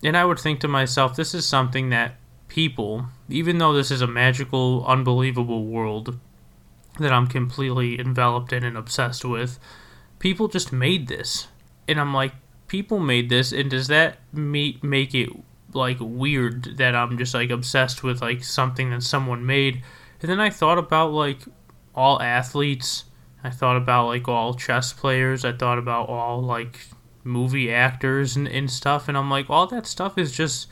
And 0.03 0.15
I 0.15 0.25
would 0.25 0.39
think 0.39 0.59
to 0.61 0.67
myself, 0.67 1.15
this 1.15 1.33
is 1.33 1.45
something 1.45 1.89
that 1.89 2.15
people, 2.47 3.07
even 3.27 3.57
though 3.57 3.73
this 3.73 3.91
is 3.91 4.01
a 4.01 4.07
magical, 4.07 4.85
unbelievable 4.85 5.65
world 5.65 6.19
that 6.99 7.11
I'm 7.11 7.27
completely 7.27 7.99
enveloped 7.99 8.53
in 8.53 8.63
and 8.63 8.77
obsessed 8.77 9.25
with, 9.25 9.59
people 10.19 10.47
just 10.47 10.71
made 10.71 11.07
this. 11.07 11.47
And 11.87 11.99
I'm 11.99 12.13
like, 12.13 12.33
people 12.67 12.99
made 12.99 13.29
this, 13.29 13.51
and 13.51 13.69
does 13.69 13.87
that 13.87 14.19
make 14.31 14.83
make 14.83 15.13
it 15.15 15.29
like 15.73 15.97
weird 15.99 16.77
that 16.77 16.95
I'm 16.95 17.17
just 17.17 17.33
like 17.33 17.49
obsessed 17.49 18.03
with 18.03 18.21
like 18.21 18.43
something 18.43 18.91
that 18.91 19.03
someone 19.03 19.45
made? 19.45 19.81
And 20.21 20.29
then 20.29 20.39
I 20.39 20.49
thought 20.49 20.77
about 20.77 21.11
like 21.11 21.39
all 21.99 22.21
athletes. 22.21 23.03
I 23.43 23.49
thought 23.49 23.75
about 23.75 24.07
like 24.07 24.27
all 24.27 24.53
chess 24.53 24.93
players. 24.93 25.43
I 25.43 25.51
thought 25.51 25.77
about 25.77 26.07
all 26.07 26.41
like 26.41 26.79
movie 27.25 27.71
actors 27.71 28.37
and, 28.37 28.47
and 28.47 28.71
stuff. 28.71 29.09
And 29.09 29.17
I'm 29.17 29.29
like, 29.29 29.49
all 29.49 29.67
that 29.67 29.85
stuff 29.85 30.17
is 30.17 30.31
just 30.31 30.67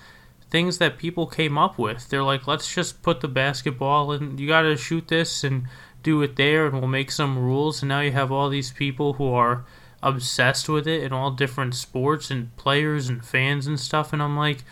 things 0.49 0.77
that 0.77 0.97
people 0.97 1.27
came 1.27 1.57
up 1.57 1.77
with. 1.77 2.07
They're 2.07 2.23
like, 2.23 2.47
let's 2.47 2.73
just 2.73 3.01
put 3.01 3.19
the 3.19 3.27
basketball 3.27 4.13
and 4.13 4.39
you 4.39 4.47
got 4.47 4.61
to 4.61 4.77
shoot 4.77 5.09
this 5.09 5.43
and 5.43 5.67
do 6.01 6.21
it 6.21 6.37
there 6.37 6.65
and 6.65 6.79
we'll 6.79 6.87
make 6.87 7.11
some 7.11 7.37
rules. 7.37 7.81
And 7.81 7.89
now 7.89 7.99
you 7.99 8.13
have 8.13 8.31
all 8.31 8.49
these 8.49 8.71
people 8.71 9.13
who 9.13 9.33
are 9.33 9.65
obsessed 10.01 10.69
with 10.69 10.87
it 10.87 11.03
in 11.03 11.11
all 11.11 11.31
different 11.31 11.75
sports 11.75 12.31
and 12.31 12.55
players 12.55 13.09
and 13.09 13.25
fans 13.25 13.67
and 13.67 13.79
stuff. 13.79 14.13
And 14.13 14.23
I'm 14.23 14.37
like, 14.37 14.63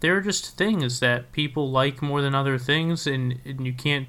there 0.00 0.16
are 0.16 0.20
just 0.20 0.58
things 0.58 0.98
that 0.98 1.30
people 1.30 1.70
like 1.70 2.02
more 2.02 2.20
than 2.22 2.34
other 2.34 2.58
things, 2.58 3.06
and, 3.06 3.38
and 3.44 3.64
you 3.64 3.72
can't 3.72 4.08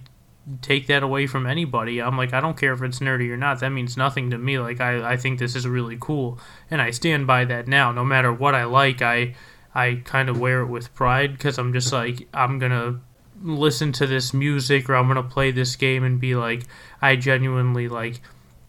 take 0.62 0.88
that 0.88 1.04
away 1.04 1.28
from 1.28 1.46
anybody. 1.46 2.02
I'm 2.02 2.18
like, 2.18 2.34
I 2.34 2.42
don't 2.42 2.58
care 2.58 2.74
if 2.74 2.82
it's 2.82 3.00
nerdy 3.00 3.30
or 3.30 3.38
not. 3.38 3.60
That 3.60 3.70
means 3.70 3.96
nothing 3.96 4.30
to 4.32 4.38
me. 4.38 4.60
Like, 4.60 4.82
I, 4.82 5.14
I 5.14 5.18
think 5.18 5.40
this 5.40 5.56
is 5.56 5.68
really 5.68 5.98
cool, 6.00 6.40
and 6.70 6.82
I 6.82 6.92
stand 6.92 7.28
by 7.28 7.46
that 7.46 7.68
now. 7.68 7.92
No 7.92 8.04
matter 8.04 8.32
what 8.32 8.56
I 8.56 8.66
like, 8.66 9.02
I 9.02 9.36
I 9.76 10.02
kind 10.04 10.30
of 10.30 10.40
wear 10.40 10.62
it 10.62 10.68
with 10.68 10.94
pride 10.94 11.34
because 11.34 11.58
I'm 11.58 11.74
just 11.74 11.92
like, 11.92 12.28
I'm 12.34 12.60
gonna 12.60 13.00
listen 13.42 13.92
to 13.94 14.08
this 14.08 14.34
music 14.34 14.90
or 14.90 14.96
I'm 14.96 15.08
gonna 15.08 15.24
play 15.24 15.52
this 15.52 15.76
game 15.76 16.04
and 16.04 16.20
be 16.20 16.36
like, 16.36 16.64
I 17.02 17.16
genuinely 17.16 17.88
like 17.88 18.22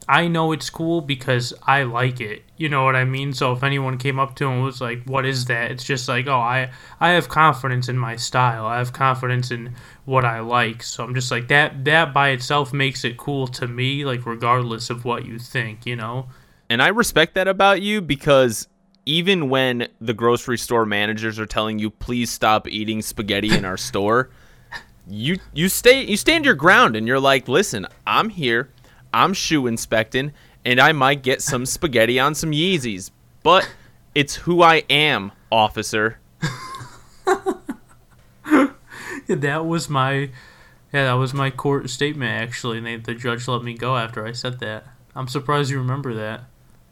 I 0.09 0.29
know 0.29 0.53
it's 0.53 0.69
cool 0.69 1.01
because 1.01 1.55
I 1.63 1.85
like 1.85 2.21
it. 2.21 2.43
You 2.57 2.69
know 2.69 2.85
what 2.85 2.97
I 2.97 3.05
mean? 3.05 3.33
So 3.33 3.53
if 3.53 3.63
anyone 3.63 3.97
came 3.99 4.19
up 4.19 4.35
to 4.37 4.45
him 4.45 4.53
and 4.53 4.63
was 4.65 4.81
like, 4.81 5.03
"What 5.05 5.25
is 5.25 5.47
that?" 5.47 5.71
It's 5.71 5.85
just 5.85 6.09
like, 6.09 6.27
"Oh, 6.27 6.39
I 6.39 6.71
I 7.01 7.11
have 7.11 7.29
confidence 7.29 7.89
in 7.89 7.99
my 7.99 8.17
style. 8.17 8.67
I 8.67 8.79
have 8.79 8.93
confidence 8.93 9.51
in 9.51 9.75
what 10.05 10.25
I 10.25 10.41
like." 10.41 10.83
So 10.83 11.05
I'm 11.05 11.15
just 11.15 11.31
like 11.31 11.49
that 11.49 11.85
that 11.87 12.13
by 12.13 12.31
itself 12.31 12.73
makes 12.73 13.05
it 13.05 13.17
cool 13.17 13.47
to 13.49 13.67
me, 13.67 14.05
like 14.05 14.27
regardless 14.27 14.91
of 14.91 15.05
what 15.05 15.25
you 15.25 15.39
think, 15.39 15.87
you 15.87 15.97
know? 15.97 16.27
And 16.69 16.83
I 16.83 16.89
respect 16.89 17.35
that 17.35 17.49
about 17.49 17.83
you 17.83 18.01
because 18.01 18.69
even 19.07 19.49
when 19.49 19.89
the 20.01 20.15
grocery 20.15 20.59
store 20.59 20.87
managers 20.87 21.39
are 21.39 21.47
telling 21.47 21.79
you, 21.79 21.91
"Please 21.91 22.31
stop 22.31 22.69
eating 22.69 23.01
spaghetti 23.01 23.57
in 23.57 23.65
our 23.65 23.79
store," 23.79 24.31
you 25.09 25.39
you 25.55 25.69
stay 25.69 26.05
you 26.05 26.17
stand 26.17 26.45
your 26.45 26.55
ground 26.55 26.95
and 26.95 27.07
you're 27.07 27.21
like, 27.21 27.49
"Listen, 27.49 27.87
I'm 28.07 28.29
here 28.29 28.69
I'm 29.15 29.33
shoe 29.33 29.67
inspecting, 29.69 30.33
and 30.65 30.81
I 30.81 30.93
might 30.93 31.23
get 31.23 31.41
some 31.41 31.65
spaghetti 31.65 32.19
on 32.19 32.35
some 32.35 32.51
Yeezys. 32.51 33.13
But 33.45 33.71
it's 34.15 34.35
who 34.35 34.61
I 34.61 34.83
am, 34.91 35.31
officer. 35.53 36.19
that 39.29 39.65
was 39.65 39.89
my 39.89 40.31
yeah, 40.93 41.05
that 41.05 41.13
was 41.15 41.33
my 41.33 41.51
court 41.51 41.89
statement 41.91 42.31
actually, 42.31 42.79
and 42.79 42.87
they, 42.87 42.97
the 42.97 43.15
judge 43.15 43.47
let 43.47 43.63
me 43.63 43.75
go 43.75 43.97
after 43.97 44.27
I 44.27 44.33
said 44.33 44.59
that. 44.61 44.85
I'm 45.15 45.29
surprised 45.29 45.71
you 45.71 45.79
remember 45.79 46.13
that. 46.15 46.43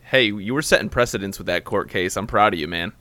Hey, 0.03 0.27
you 0.27 0.55
were 0.55 0.63
setting 0.63 0.89
precedents 0.89 1.39
with 1.39 1.47
that 1.49 1.65
court 1.65 1.89
case. 1.89 2.17
I'm 2.17 2.27
proud 2.27 2.55
of 2.55 2.61
you, 2.61 2.69
man. 2.69 2.93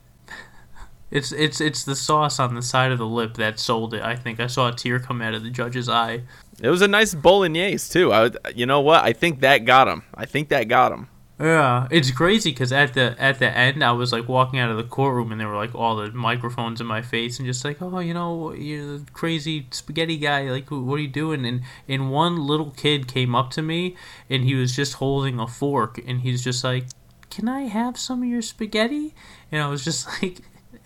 It's 1.12 1.32
it's 1.34 1.60
it's 1.60 1.84
the 1.84 1.96
sauce 1.96 2.40
on 2.40 2.56
the 2.56 2.62
side 2.62 2.92
of 2.92 2.98
the 2.98 3.06
lip 3.06 3.36
that 3.36 3.60
sold 3.60 3.94
it. 3.94 4.02
I 4.02 4.16
think 4.16 4.40
I 4.40 4.48
saw 4.48 4.70
a 4.70 4.74
tear 4.74 4.98
come 5.00 5.22
out 5.22 5.34
of 5.34 5.44
the 5.44 5.50
judge's 5.50 5.90
eye. 5.90 6.24
It 6.62 6.70
was 6.70 6.82
a 6.82 6.88
nice 6.88 7.14
bolognese 7.14 7.92
too. 7.92 8.14
I, 8.14 8.32
you 8.56 8.66
know 8.66 8.80
what? 8.80 9.04
I 9.04 9.14
think 9.14 9.42
that 9.42 9.66
got 9.66 9.88
him. 9.88 10.04
I 10.16 10.26
think 10.26 10.50
that 10.50 10.68
got 10.68 10.92
him. 10.92 11.10
Yeah, 11.42 11.88
it's 11.90 12.12
crazy 12.12 12.52
because 12.52 12.72
at 12.72 12.94
the 12.94 13.16
at 13.20 13.40
the 13.40 13.50
end, 13.50 13.84
I 13.84 13.94
was 13.94 14.14
like 14.14 14.30
walking 14.30 14.60
out 14.60 14.70
of 14.70 14.78
the 14.78 14.84
courtroom, 14.84 15.32
and 15.32 15.42
there 15.42 15.48
were 15.48 15.56
like 15.56 15.74
all 15.74 15.96
the 15.96 16.12
microphones 16.12 16.80
in 16.80 16.86
my 16.86 17.02
face, 17.02 17.40
and 17.40 17.48
just 17.48 17.66
like, 17.66 17.82
oh, 17.82 17.98
you 17.98 18.14
know, 18.14 18.54
you're 18.54 19.00
the 19.00 19.06
crazy 19.12 19.66
spaghetti 19.72 20.18
guy. 20.18 20.44
Like, 20.52 20.70
what 20.70 20.96
are 20.96 21.00
you 21.00 21.08
doing? 21.08 21.44
And 21.46 21.64
and 21.88 22.12
one 22.12 22.38
little 22.38 22.70
kid 22.70 23.08
came 23.08 23.34
up 23.34 23.50
to 23.52 23.64
me, 23.64 23.96
and 24.30 24.44
he 24.44 24.54
was 24.54 24.76
just 24.76 24.94
holding 24.94 25.40
a 25.40 25.48
fork, 25.48 26.00
and 26.06 26.22
he's 26.22 26.44
just 26.44 26.64
like, 26.64 26.86
"Can 27.32 27.50
I 27.50 27.62
have 27.62 27.98
some 27.98 28.22
of 28.22 28.30
your 28.30 28.44
spaghetti?" 28.44 29.16
And 29.52 29.64
I 29.64 29.68
was 29.68 29.84
just 29.84 30.08
like, 30.22 30.42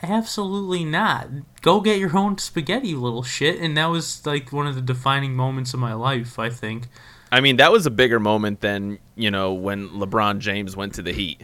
absolutely 0.10 0.86
not. 0.86 1.28
Go 1.62 1.82
get 1.82 2.00
your 2.00 2.18
own 2.18 2.38
spaghetti, 2.38 2.90
you 2.90 3.02
little 3.02 3.24
shit. 3.24 3.60
And 3.60 3.76
that 3.78 3.88
was 3.88 4.26
like 4.26 4.52
one 4.52 4.68
of 4.68 4.76
the 4.76 4.82
defining 4.82 5.36
moments 5.36 5.74
of 5.74 5.80
my 5.80 5.94
life, 5.94 6.40
I 6.40 6.50
think. 6.50 6.88
I 7.32 7.42
mean, 7.42 7.58
that 7.58 7.72
was 7.72 7.86
a 7.86 7.92
bigger 7.92 8.20
moment 8.20 8.62
than, 8.62 9.00
you 9.16 9.30
know, 9.32 9.54
when 9.54 9.90
LeBron 9.90 10.40
James 10.40 10.76
went 10.76 10.94
to 10.96 11.02
the 11.02 11.12
Heat. 11.12 11.44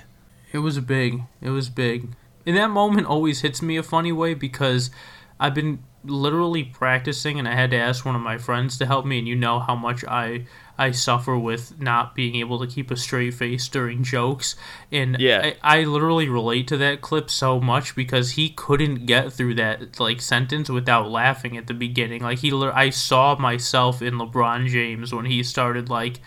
It 0.51 0.59
was 0.59 0.79
big. 0.79 1.23
It 1.41 1.49
was 1.49 1.69
big. 1.69 2.09
And 2.45 2.57
that 2.57 2.69
moment 2.69 3.07
always 3.07 3.41
hits 3.41 3.61
me 3.61 3.77
a 3.77 3.83
funny 3.83 4.11
way 4.11 4.33
because 4.33 4.91
I've 5.39 5.53
been 5.53 5.83
literally 6.03 6.63
practicing 6.63 7.37
and 7.37 7.47
I 7.47 7.53
had 7.53 7.71
to 7.71 7.77
ask 7.77 8.05
one 8.05 8.15
of 8.15 8.21
my 8.21 8.37
friends 8.37 8.77
to 8.79 8.85
help 8.85 9.05
me 9.05 9.19
and 9.19 9.27
you 9.27 9.35
know 9.35 9.59
how 9.59 9.75
much 9.75 10.03
I 10.05 10.45
I 10.81 10.89
suffer 10.89 11.37
with 11.37 11.79
not 11.79 12.15
being 12.15 12.35
able 12.37 12.57
to 12.59 12.65
keep 12.65 12.89
a 12.89 12.97
straight 12.97 13.35
face 13.35 13.67
during 13.67 14.03
jokes. 14.03 14.55
And 14.91 15.19
yeah. 15.19 15.53
I, 15.61 15.81
I 15.81 15.83
literally 15.83 16.27
relate 16.27 16.67
to 16.69 16.77
that 16.77 17.01
clip 17.01 17.29
so 17.29 17.59
much 17.59 17.95
because 17.95 18.31
he 18.31 18.49
couldn't 18.49 19.05
get 19.05 19.31
through 19.31 19.55
that 19.55 19.99
like 19.99 20.21
sentence 20.21 20.69
without 20.71 21.11
laughing 21.11 21.55
at 21.55 21.67
the 21.67 21.75
beginning. 21.75 22.23
Like 22.23 22.39
he, 22.39 22.51
I 22.51 22.89
saw 22.89 23.35
myself 23.35 24.01
in 24.01 24.15
LeBron 24.15 24.69
James 24.69 25.13
when 25.13 25.25
he 25.25 25.43
started 25.43 25.87
like 25.87 26.19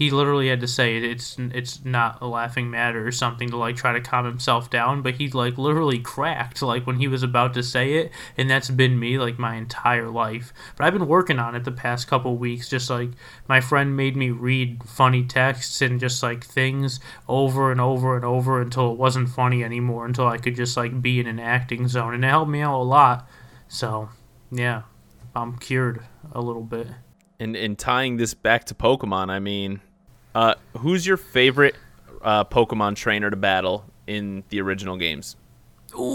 he 0.00 0.10
literally 0.10 0.48
had 0.48 0.60
to 0.60 0.66
say 0.66 0.96
it's 0.96 1.36
it's 1.38 1.84
not 1.84 2.16
a 2.22 2.26
laughing 2.26 2.70
matter 2.70 3.06
or 3.06 3.12
something 3.12 3.50
to 3.50 3.56
like 3.58 3.76
try 3.76 3.92
to 3.92 4.00
calm 4.00 4.24
himself 4.24 4.70
down 4.70 5.02
but 5.02 5.16
he 5.16 5.28
like 5.28 5.58
literally 5.58 5.98
cracked 5.98 6.62
like 6.62 6.86
when 6.86 6.96
he 6.96 7.06
was 7.06 7.22
about 7.22 7.52
to 7.52 7.62
say 7.62 7.92
it 7.92 8.10
and 8.38 8.48
that's 8.48 8.70
been 8.70 8.98
me 8.98 9.18
like 9.18 9.38
my 9.38 9.56
entire 9.56 10.08
life. 10.08 10.54
But 10.74 10.86
i've 10.86 10.94
been 10.94 11.06
working 11.06 11.38
on 11.38 11.54
it 11.54 11.64
the 11.64 11.70
past 11.70 12.08
couple 12.08 12.34
weeks 12.38 12.66
just 12.66 12.88
like 12.88 13.10
my 13.46 13.60
friend 13.60 13.94
made 13.94 14.16
me 14.16 14.30
read 14.30 14.82
funny 14.84 15.22
texts 15.22 15.82
and 15.82 16.00
just 16.00 16.22
like 16.22 16.44
things 16.44 16.98
over 17.28 17.70
and 17.70 17.80
over 17.80 18.16
and 18.16 18.24
over 18.24 18.62
until 18.62 18.92
it 18.92 18.96
wasn't 18.96 19.28
funny 19.28 19.62
anymore 19.62 20.06
until 20.06 20.26
i 20.26 20.38
could 20.38 20.56
just 20.56 20.78
like 20.78 21.02
be 21.02 21.20
in 21.20 21.26
an 21.26 21.38
acting 21.38 21.86
zone 21.86 22.14
and 22.14 22.24
it 22.24 22.28
helped 22.28 22.50
me 22.50 22.62
out 22.62 22.80
a 22.80 22.82
lot. 22.82 23.28
So 23.68 24.08
yeah 24.50 24.82
i'm 25.36 25.58
cured 25.58 26.06
a 26.32 26.40
little 26.40 26.64
bit. 26.64 26.86
And 27.38 27.54
and 27.54 27.78
tying 27.78 28.16
this 28.16 28.32
back 28.32 28.64
to 28.64 28.74
Pokemon, 28.74 29.30
I 29.30 29.38
mean, 29.38 29.80
uh, 30.34 30.54
who's 30.78 31.06
your 31.06 31.16
favorite 31.16 31.74
uh, 32.22 32.44
Pokemon 32.44 32.96
trainer 32.96 33.30
to 33.30 33.36
battle 33.36 33.84
in 34.06 34.44
the 34.48 34.60
original 34.60 34.96
games? 34.96 35.36
Ooh, 35.98 36.08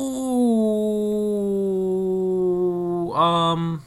um, 3.14 3.84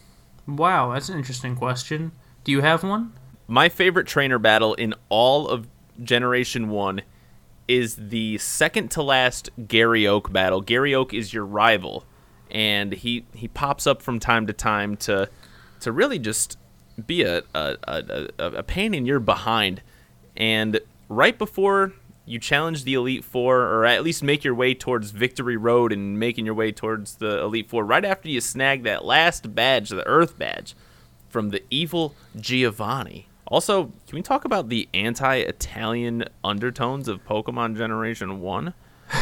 wow, 0.46 0.92
that's 0.92 1.08
an 1.08 1.16
interesting 1.16 1.56
question. 1.56 2.12
Do 2.44 2.52
you 2.52 2.60
have 2.60 2.82
one? 2.82 3.12
My 3.46 3.68
favorite 3.68 4.06
trainer 4.06 4.38
battle 4.38 4.74
in 4.74 4.94
all 5.08 5.48
of 5.48 5.66
Generation 6.02 6.68
1 6.68 7.02
is 7.66 7.96
the 7.96 8.38
second 8.38 8.90
to 8.92 9.02
last 9.02 9.50
Gary 9.66 10.06
Oak 10.06 10.32
battle. 10.32 10.60
Gary 10.60 10.94
Oak 10.94 11.12
is 11.14 11.32
your 11.32 11.44
rival, 11.44 12.04
and 12.50 12.92
he, 12.92 13.24
he 13.34 13.48
pops 13.48 13.86
up 13.86 14.02
from 14.02 14.18
time 14.18 14.46
to 14.46 14.52
time 14.52 14.96
to 14.98 15.28
to 15.80 15.92
really 15.92 16.18
just 16.18 16.58
be 17.06 17.22
a, 17.22 17.42
a, 17.54 17.76
a, 17.84 18.28
a 18.38 18.62
pain 18.64 18.94
in 18.94 19.06
your 19.06 19.20
behind. 19.20 19.80
And 20.38 20.80
right 21.08 21.36
before 21.36 21.92
you 22.24 22.38
challenge 22.38 22.84
the 22.84 22.94
Elite 22.94 23.24
Four, 23.24 23.60
or 23.60 23.84
at 23.84 24.02
least 24.02 24.22
make 24.22 24.44
your 24.44 24.54
way 24.54 24.72
towards 24.72 25.10
Victory 25.10 25.56
Road 25.56 25.92
and 25.92 26.18
making 26.18 26.46
your 26.46 26.54
way 26.54 26.72
towards 26.72 27.16
the 27.16 27.40
Elite 27.40 27.68
Four, 27.68 27.84
right 27.84 28.04
after 28.04 28.28
you 28.28 28.40
snag 28.40 28.84
that 28.84 29.04
last 29.04 29.54
badge, 29.54 29.90
the 29.90 30.06
Earth 30.06 30.38
badge, 30.38 30.74
from 31.28 31.50
the 31.50 31.62
evil 31.70 32.14
Giovanni. 32.38 33.28
Also, 33.46 33.84
can 34.06 34.16
we 34.16 34.22
talk 34.22 34.44
about 34.44 34.68
the 34.68 34.88
anti 34.94 35.36
Italian 35.36 36.24
undertones 36.44 37.08
of 37.08 37.24
Pokemon 37.26 37.76
Generation 37.76 38.40
1? 38.40 38.74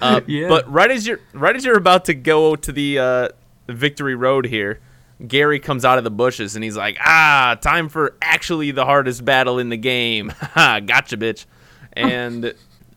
uh, 0.00 0.20
Yeah. 0.26 0.48
But 0.48 0.70
right 0.72 0.90
as 0.90 1.06
you're 1.06 1.20
right 1.32 1.56
as 1.56 1.64
you're 1.64 1.76
about 1.76 2.04
to 2.06 2.14
go 2.14 2.54
to 2.56 2.72
the 2.72 2.98
uh, 2.98 3.28
Victory 3.68 4.14
Road 4.14 4.46
here, 4.46 4.80
Gary 5.26 5.58
comes 5.60 5.84
out 5.84 5.98
of 5.98 6.04
the 6.04 6.10
bushes 6.10 6.56
and 6.56 6.64
he's 6.64 6.76
like, 6.76 6.98
"Ah, 7.00 7.56
time 7.60 7.88
for 7.88 8.16
actually 8.20 8.70
the 8.70 8.84
hardest 8.84 9.24
battle 9.24 9.58
in 9.58 9.68
the 9.68 9.76
game." 9.76 10.32
Gotcha, 10.54 11.16
bitch. 11.16 11.46
And 11.98 12.52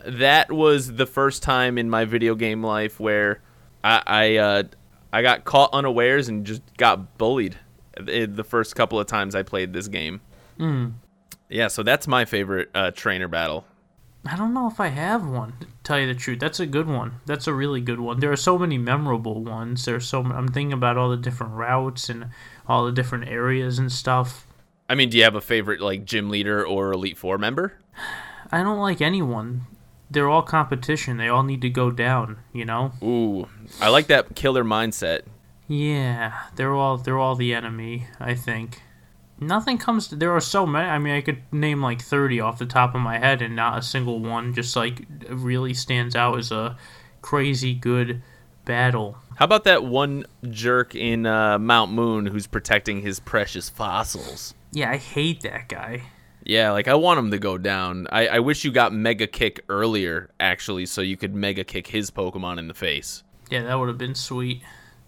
that 0.06 0.52
was 0.52 0.96
the 0.96 1.06
first 1.06 1.42
time 1.42 1.78
in 1.78 1.90
my 1.90 2.04
video 2.04 2.36
game 2.36 2.62
life 2.62 3.00
where 3.00 3.42
I 3.82 4.04
I, 4.06 4.36
uh, 4.36 4.64
I 5.14 5.22
got 5.22 5.46
caught 5.46 5.70
unawares 5.72 6.28
and 6.28 6.46
just 6.46 6.62
got 6.76 7.18
bullied 7.18 7.58
the 7.96 8.44
first 8.44 8.76
couple 8.76 9.00
of 9.00 9.08
times 9.08 9.36
I 9.36 9.44
played 9.44 9.72
this 9.72 9.88
game. 9.88 10.20
Mm. 10.60 10.96
Yeah, 11.48 11.68
so 11.68 11.82
that's 11.82 12.08
my 12.08 12.26
favorite 12.26 12.70
uh, 12.76 12.92
trainer 12.92 13.30
battle. 13.30 13.66
I 14.26 14.36
don't 14.36 14.54
know 14.54 14.68
if 14.68 14.80
I 14.80 14.88
have 14.88 15.26
one. 15.26 15.54
To 15.62 15.68
tell 15.84 16.00
you 16.00 16.08
the 16.08 16.14
truth, 16.14 16.40
that's 16.40 16.60
a 16.60 16.66
good 16.66 16.88
one. 16.88 17.22
That's 17.26 17.48
a 17.48 17.54
really 17.54 17.82
good 17.82 18.00
one. 18.00 18.20
There 18.20 18.32
are 18.32 18.38
so 18.38 18.58
many 18.58 18.78
memorable 18.78 19.44
ones. 19.44 19.86
There's 19.86 20.08
so 20.08 20.22
I'm 20.24 20.48
thinking 20.48 20.74
about 20.74 20.98
all 20.98 21.10
the 21.10 21.18
different 21.18 21.54
routes 21.54 22.10
and 22.10 22.28
all 22.68 22.86
the 22.86 22.92
different 22.92 23.28
areas 23.28 23.80
and 23.80 23.92
stuff. 23.92 24.46
I 24.90 24.96
mean, 24.96 25.10
do 25.10 25.18
you 25.18 25.24
have 25.24 25.36
a 25.36 25.42
favorite 25.42 25.82
like 25.82 26.06
gym 26.06 26.30
leader 26.30 26.66
or 26.66 26.92
Elite 26.92 27.18
Four 27.18 27.38
member? 27.38 27.78
I 28.52 28.64
don't 28.64 28.80
like 28.80 29.02
anyone. 29.02 29.62
They're 30.12 30.30
all 30.30 30.42
competition. 30.42 31.18
They 31.18 31.28
all 31.28 31.44
need 31.44 31.62
to 31.62 31.70
go 31.70 31.92
down. 31.92 32.40
You 32.52 32.66
know. 32.66 32.92
Ooh, 33.02 33.48
I 33.80 33.90
like 33.90 34.08
that 34.08 34.36
killer 34.36 34.64
mindset. 34.64 35.22
Yeah, 35.68 36.34
they're 36.56 36.74
all 36.74 36.98
they're 36.98 37.20
all 37.20 37.36
the 37.36 37.54
enemy. 37.54 38.08
I 38.20 38.34
think. 38.34 38.82
Nothing 39.40 39.78
comes. 39.78 40.08
To, 40.10 40.16
there 40.16 40.32
are 40.32 40.42
so 40.42 40.66
many. 40.66 40.88
I 40.88 41.00
mean, 41.00 41.16
I 41.16 41.22
could 41.22 41.42
name 41.52 41.82
like 41.82 42.02
thirty 42.02 42.40
off 42.40 42.60
the 42.60 42.66
top 42.66 42.94
of 42.96 43.02
my 43.02 43.18
head, 43.18 43.42
and 43.42 43.56
not 43.56 43.78
a 43.78 43.82
single 43.82 44.20
one 44.20 44.54
just 44.54 44.76
like 44.76 45.06
really 45.30 45.74
stands 45.74 46.16
out 46.16 46.38
as 46.38 46.52
a 46.52 46.78
crazy 47.22 47.74
good 47.74 48.22
battle. 48.66 49.18
How 49.36 49.46
about 49.46 49.64
that 49.64 49.84
one 49.84 50.26
jerk 50.50 50.94
in 50.96 51.26
uh, 51.26 51.58
Mount 51.58 51.92
Moon 51.92 52.26
who's 52.26 52.48
protecting 52.48 53.02
his 53.02 53.20
precious 53.20 53.70
fossils? 53.70 54.54
Yeah, 54.72 54.92
I 54.92 54.98
hate 54.98 55.42
that 55.42 55.70
guy. 55.70 56.04
Yeah, 56.44 56.72
like 56.72 56.88
I 56.88 56.96
want 56.96 57.20
him 57.20 57.32
to 57.32 57.40
go 57.40 57.58
down. 57.58 58.08
I, 58.12 58.28
I 58.28 58.40
wish 58.40 58.64
you 58.64 58.72
got 58.72 58.94
Mega 58.94 59.28
Kick 59.28 59.64
earlier, 59.70 60.30
actually, 60.40 60.86
so 60.86 61.02
you 61.02 61.16
could 61.16 61.34
Mega 61.34 61.64
Kick 61.64 61.88
his 61.88 62.12
Pokemon 62.12 62.58
in 62.58 62.68
the 62.68 62.74
face. 62.74 63.24
Yeah, 63.50 63.64
that 63.64 63.76
would 63.76 63.88
have 63.88 63.98
been 63.98 64.16
sweet. 64.16 64.62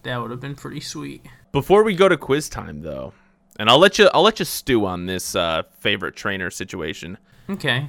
That 0.03 0.21
would 0.21 0.31
have 0.31 0.39
been 0.39 0.55
pretty 0.55 0.81
sweet. 0.81 1.25
Before 1.51 1.83
we 1.83 1.95
go 1.95 2.07
to 2.09 2.17
quiz 2.17 2.49
time, 2.49 2.81
though, 2.81 3.13
and 3.59 3.69
I'll 3.69 3.79
let 3.79 3.99
you 3.99 4.09
I'll 4.13 4.23
let 4.23 4.39
you 4.39 4.45
stew 4.45 4.85
on 4.85 5.05
this 5.05 5.35
uh, 5.35 5.63
favorite 5.79 6.15
trainer 6.15 6.49
situation. 6.49 7.17
Okay. 7.49 7.87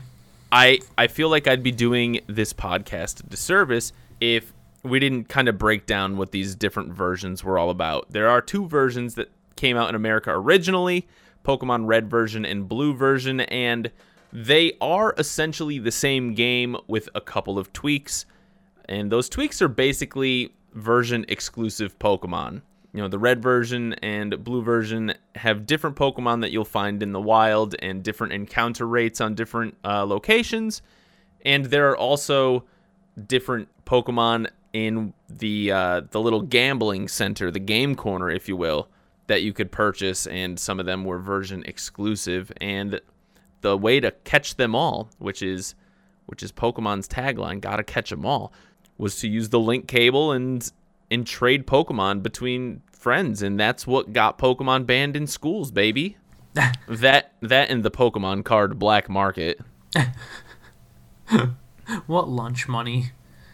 I 0.51 0.81
I 0.99 1.07
feel 1.07 1.29
like 1.29 1.47
I'd 1.47 1.63
be 1.63 1.73
doing 1.73 2.21
this 2.27 2.53
podcast 2.53 3.21
a 3.21 3.27
disservice 3.27 3.93
if 4.21 4.53
we 4.83 4.99
didn't 4.99 5.29
kind 5.29 5.49
of 5.49 5.59
break 5.59 5.87
down 5.87 6.17
what 6.17 6.33
these 6.33 6.55
different 6.55 6.93
versions 6.93 7.45
were 7.45 7.59
all 7.59 7.71
about. 7.71 8.11
There 8.11 8.29
are 8.29 8.41
two 8.41 8.67
versions 8.67 9.15
that 9.15 9.31
came 9.57 9.77
out 9.77 9.89
in 9.89 9.95
America 9.95 10.31
originally, 10.33 11.07
Pokemon 11.45 11.87
Red 11.87 12.11
version 12.11 12.45
and 12.45 12.69
Blue 12.69 12.95
version, 12.95 13.41
and 13.41 13.91
they 14.33 14.73
are 14.81 15.15
essentially 15.19 15.79
the 15.79 15.93
same 15.93 16.35
game 16.35 16.77
with 16.87 17.09
a 17.15 17.21
couple 17.21 17.59
of 17.59 17.73
tweaks. 17.73 18.27
And 18.89 19.13
those 19.13 19.29
tweaks 19.29 19.63
are 19.63 19.69
basically 19.69 20.55
version 20.75 21.25
exclusive 21.29 21.99
Pokemon. 21.99 22.63
You 22.93 23.01
know, 23.01 23.09
the 23.09 23.19
red 23.19 23.43
version 23.43 23.95
and 23.95 24.45
blue 24.45 24.63
version 24.63 25.15
have 25.37 25.67
different 25.67 25.97
Pokemon 25.97 26.43
that 26.43 26.53
you'll 26.53 26.65
find 26.65 27.03
in 27.03 27.13
the 27.13 27.21
wild 27.21 27.75
and 27.79 28.03
different 28.03 28.35
encounter 28.35 28.87
rates 28.87 29.21
on 29.21 29.35
different 29.35 29.77
uh, 29.83 30.05
locations. 30.05 30.83
And 31.45 31.67
there 31.67 31.91
are 31.91 31.97
also 31.97 32.65
different 33.27 33.69
Pokemon 33.87 34.49
in 34.73 35.15
the 35.29 35.73
uh, 35.73 36.03
the 36.11 36.21
little 36.21 36.43
gambling 36.43 37.09
center, 37.09 37.51
the 37.51 37.59
game 37.59 37.95
corner, 37.95 38.31
if 38.31 38.49
you 38.49 38.57
will, 38.57 38.89
that 39.27 39.43
you 39.43 39.53
could 39.53 39.73
purchase, 39.73 40.27
and 40.27 40.59
some 40.59 40.79
of 40.79 40.87
them 40.87 41.05
were 41.05 41.19
version 41.19 41.63
exclusive. 41.67 42.53
And 42.61 43.01
the 43.63 43.77
way 43.77 44.01
to 44.01 44.11
catch 44.25 44.57
them 44.57 44.75
all, 44.75 45.09
which 45.19 45.43
is 45.43 45.75
which 46.27 46.43
is 46.43 46.53
Pokemon's 46.53 47.09
tagline, 47.09 47.61
"Gotta 47.61 47.83
catch 47.83 48.11
them 48.11 48.25
all," 48.25 48.53
was 48.99 49.19
to 49.21 49.29
use 49.29 49.49
the 49.49 49.61
link 49.61 49.89
cable 49.89 50.33
and 50.33 50.71
and 51.13 51.27
trade 51.27 51.67
Pokemon 51.67 52.23
between 52.23 52.83
friends, 52.91 53.43
and 53.43 53.59
that's 53.59 53.87
what 53.87 54.13
got 54.13 54.39
Pokemon 54.39 54.87
banned 54.87 55.17
in 55.17 55.27
schools, 55.27 55.71
baby. 55.71 56.17
that 56.55 57.33
that 57.41 57.71
and 57.71 57.83
the 57.83 57.91
Pokemon 57.91 58.45
card 58.45 58.79
black 58.79 59.09
market. 59.09 59.61
What 62.07 62.29
lunch 62.29 62.69
money? 62.69 63.11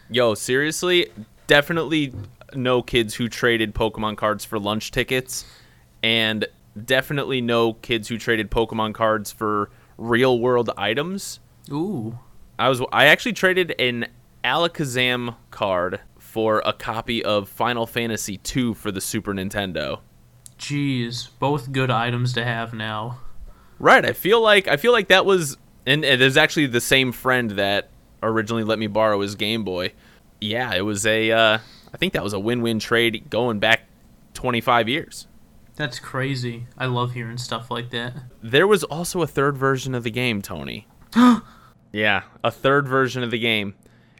Yo, 0.09 0.33
seriously, 0.33 1.07
definitely 1.47 2.13
no 2.53 2.81
kids 2.81 3.15
who 3.15 3.27
traded 3.27 3.73
Pokemon 3.73 4.17
cards 4.17 4.45
for 4.45 4.59
lunch 4.59 4.91
tickets, 4.91 5.45
and 6.01 6.47
definitely 6.85 7.41
no 7.41 7.73
kids 7.73 8.07
who 8.07 8.17
traded 8.17 8.49
Pokemon 8.49 8.93
cards 8.93 9.31
for 9.31 9.69
real 9.97 10.39
world 10.39 10.69
items. 10.77 11.39
Ooh. 11.71 12.17
I 12.57 12.69
was 12.69 12.81
I 12.91 13.05
actually 13.05 13.33
traded 13.33 13.75
an 13.79 14.07
Alakazam 14.43 15.35
card 15.51 15.99
for 16.29 16.61
a 16.63 16.71
copy 16.71 17.25
of 17.25 17.49
Final 17.49 17.87
Fantasy 17.87 18.39
II 18.55 18.75
for 18.75 18.91
the 18.91 19.01
Super 19.01 19.33
Nintendo. 19.33 19.99
Jeez, 20.59 21.29
both 21.39 21.71
good 21.71 21.89
items 21.89 22.33
to 22.33 22.45
have 22.45 22.71
now. 22.71 23.19
Right, 23.79 24.05
I 24.05 24.13
feel 24.13 24.39
like 24.39 24.67
I 24.67 24.77
feel 24.77 24.91
like 24.91 25.07
that 25.07 25.25
was 25.25 25.57
and, 25.87 26.05
and 26.05 26.21
there's 26.21 26.37
actually 26.37 26.67
the 26.67 26.81
same 26.81 27.11
friend 27.11 27.51
that 27.51 27.89
originally 28.21 28.63
let 28.63 28.77
me 28.77 28.85
borrow 28.85 29.21
his 29.21 29.33
Game 29.33 29.63
Boy. 29.63 29.93
Yeah, 30.39 30.75
it 30.75 30.81
was 30.81 31.05
a 31.07 31.31
uh, 31.31 31.57
I 31.93 31.97
think 31.97 32.13
that 32.13 32.23
was 32.23 32.33
a 32.33 32.39
win-win 32.39 32.77
trade 32.77 33.29
going 33.31 33.57
back 33.57 33.81
25 34.35 34.87
years. 34.87 35.27
That's 35.75 35.97
crazy. 35.97 36.67
I 36.77 36.85
love 36.85 37.13
hearing 37.13 37.37
stuff 37.37 37.71
like 37.71 37.89
that. 37.89 38.13
There 38.43 38.67
was 38.67 38.83
also 38.83 39.23
a 39.23 39.27
third 39.27 39.57
version 39.57 39.95
of 39.95 40.03
the 40.03 40.11
game, 40.11 40.43
Tony. 40.43 40.87
yeah, 41.91 42.23
a 42.43 42.51
third 42.51 42.87
version 42.87 43.23
of 43.23 43.31
the 43.31 43.39
game. 43.39 43.73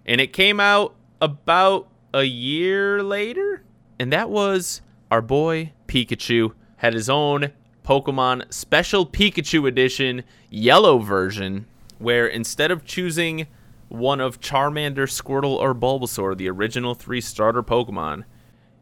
And 0.05 0.19
it 0.19 0.33
came 0.33 0.59
out 0.59 0.95
about 1.21 1.87
a 2.13 2.23
year 2.23 3.03
later, 3.03 3.63
and 3.99 4.11
that 4.11 4.29
was 4.29 4.81
our 5.11 5.21
boy 5.21 5.73
Pikachu 5.87 6.53
had 6.77 6.93
his 6.93 7.09
own 7.09 7.51
Pokemon 7.83 8.53
Special 8.53 9.05
Pikachu 9.05 9.67
Edition 9.67 10.23
yellow 10.49 10.99
version 10.99 11.65
where 11.97 12.27
instead 12.27 12.71
of 12.71 12.85
choosing 12.85 13.47
one 13.89 14.21
of 14.21 14.39
Charmander, 14.39 15.07
Squirtle, 15.07 15.57
or 15.57 15.75
Bulbasaur, 15.75 16.37
the 16.37 16.49
original 16.49 16.95
three 16.95 17.21
starter 17.21 17.63
Pokemon, 17.63 18.23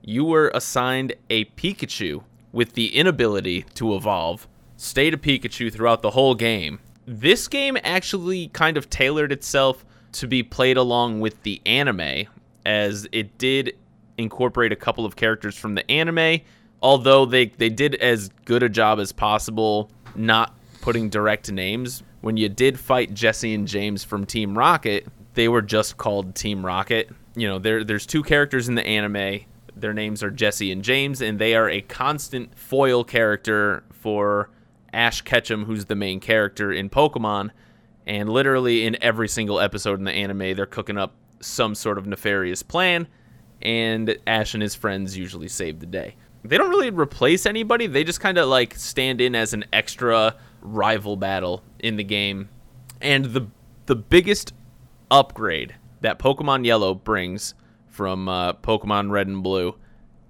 you 0.02 0.24
were 0.24 0.52
assigned 0.54 1.14
a 1.30 1.46
Pikachu 1.46 2.24
with 2.52 2.74
the 2.74 2.96
inability 2.96 3.64
to 3.74 3.96
evolve 3.96 4.48
State 4.76 5.14
a 5.14 5.18
Pikachu 5.18 5.74
throughout 5.74 6.02
the 6.02 6.12
whole 6.12 6.36
game. 6.36 6.80
This 7.06 7.48
game 7.48 7.78
actually 7.84 8.50
kind 8.50 8.78
of 8.78 8.90
tailored 8.90 9.32
itself 9.32 9.86
to 10.12 10.28
be 10.28 10.44
played 10.44 10.78
along 10.78 11.20
with 11.20 11.42
the 11.44 11.62
anime, 11.66 12.28
as 12.68 13.08
it 13.14 13.38
did 13.38 13.78
incorporate 14.18 14.74
a 14.74 14.76
couple 14.76 15.06
of 15.06 15.16
characters 15.16 15.58
from 15.58 15.74
the 15.74 15.90
anime, 15.90 16.42
although 16.82 17.26
they, 17.26 17.46
they 17.46 17.70
did 17.70 17.96
as 17.96 18.30
good 18.44 18.62
a 18.62 18.70
job 18.70 19.00
as 19.00 19.14
possible 19.14 19.90
not 20.16 20.56
putting 20.82 21.10
direct 21.10 21.50
names. 21.50 22.04
When 22.22 22.36
you 22.36 22.50
did 22.50 22.78
fight 22.78 23.14
Jesse 23.14 23.54
and 23.54 23.68
James 23.68 24.04
from 24.04 24.26
Team 24.26 24.58
Rocket, 24.58 25.08
they 25.34 25.48
were 25.48 25.62
just 25.62 25.96
called 25.96 26.36
Team 26.36 26.66
Rocket. 26.66 27.10
You 27.36 27.48
know, 27.48 27.58
there 27.58 27.84
there's 27.84 28.06
two 28.06 28.22
characters 28.22 28.68
in 28.68 28.76
the 28.76 28.86
anime. 28.86 29.46
Their 29.76 29.94
names 29.94 30.22
are 30.22 30.32
Jesse 30.32 30.72
and 30.72 30.84
James, 30.84 31.22
and 31.22 31.40
they 31.40 31.56
are 31.56 31.70
a 31.70 31.82
constant 31.82 32.58
foil 32.58 33.04
character 33.04 33.84
for 33.92 34.50
Ash 34.92 35.22
Ketchum, 35.22 35.66
who's 35.66 35.86
the 35.86 35.96
main 35.96 36.20
character 36.20 36.74
in 36.74 36.90
Pokemon. 36.90 37.52
And 38.08 38.28
literally 38.28 38.86
in 38.86 38.98
every 39.02 39.28
single 39.28 39.60
episode 39.60 40.00
in 40.00 40.06
the 40.06 40.12
anime, 40.12 40.56
they're 40.56 40.66
cooking 40.66 40.98
up 40.98 41.14
some 41.40 41.76
sort 41.76 41.98
of 41.98 42.08
nefarious 42.08 42.64
plan, 42.64 43.08
and 43.62 44.18
Ash 44.26 44.54
and 44.54 44.64
his 44.64 44.76
friends 44.76 45.18
usually 45.18 45.48
save 45.48 45.80
the 45.80 45.86
day. 45.86 46.16
They 46.44 46.58
don't 46.58 46.70
really 46.70 46.90
replace 46.90 47.46
anybody, 47.46 47.88
they 47.88 48.04
just 48.04 48.22
kind 48.22 48.38
of 48.38 48.48
like 48.48 48.76
stand 48.76 49.22
in 49.22 49.36
as 49.36 49.54
an 49.54 49.66
extra 49.74 50.36
rival 50.62 51.18
battle 51.18 51.64
in 51.80 51.98
the 51.98 52.04
game. 52.04 52.50
And 53.02 53.26
the 53.26 53.48
the 53.86 53.96
biggest 53.96 54.54
upgrade 55.10 55.76
that 56.02 56.20
Pokemon 56.20 56.66
Yellow 56.66 56.94
brings 56.94 57.54
from 57.88 58.28
uh, 58.28 58.54
Pokemon 58.54 59.12
Red 59.12 59.28
and 59.28 59.42
Blue 59.42 59.76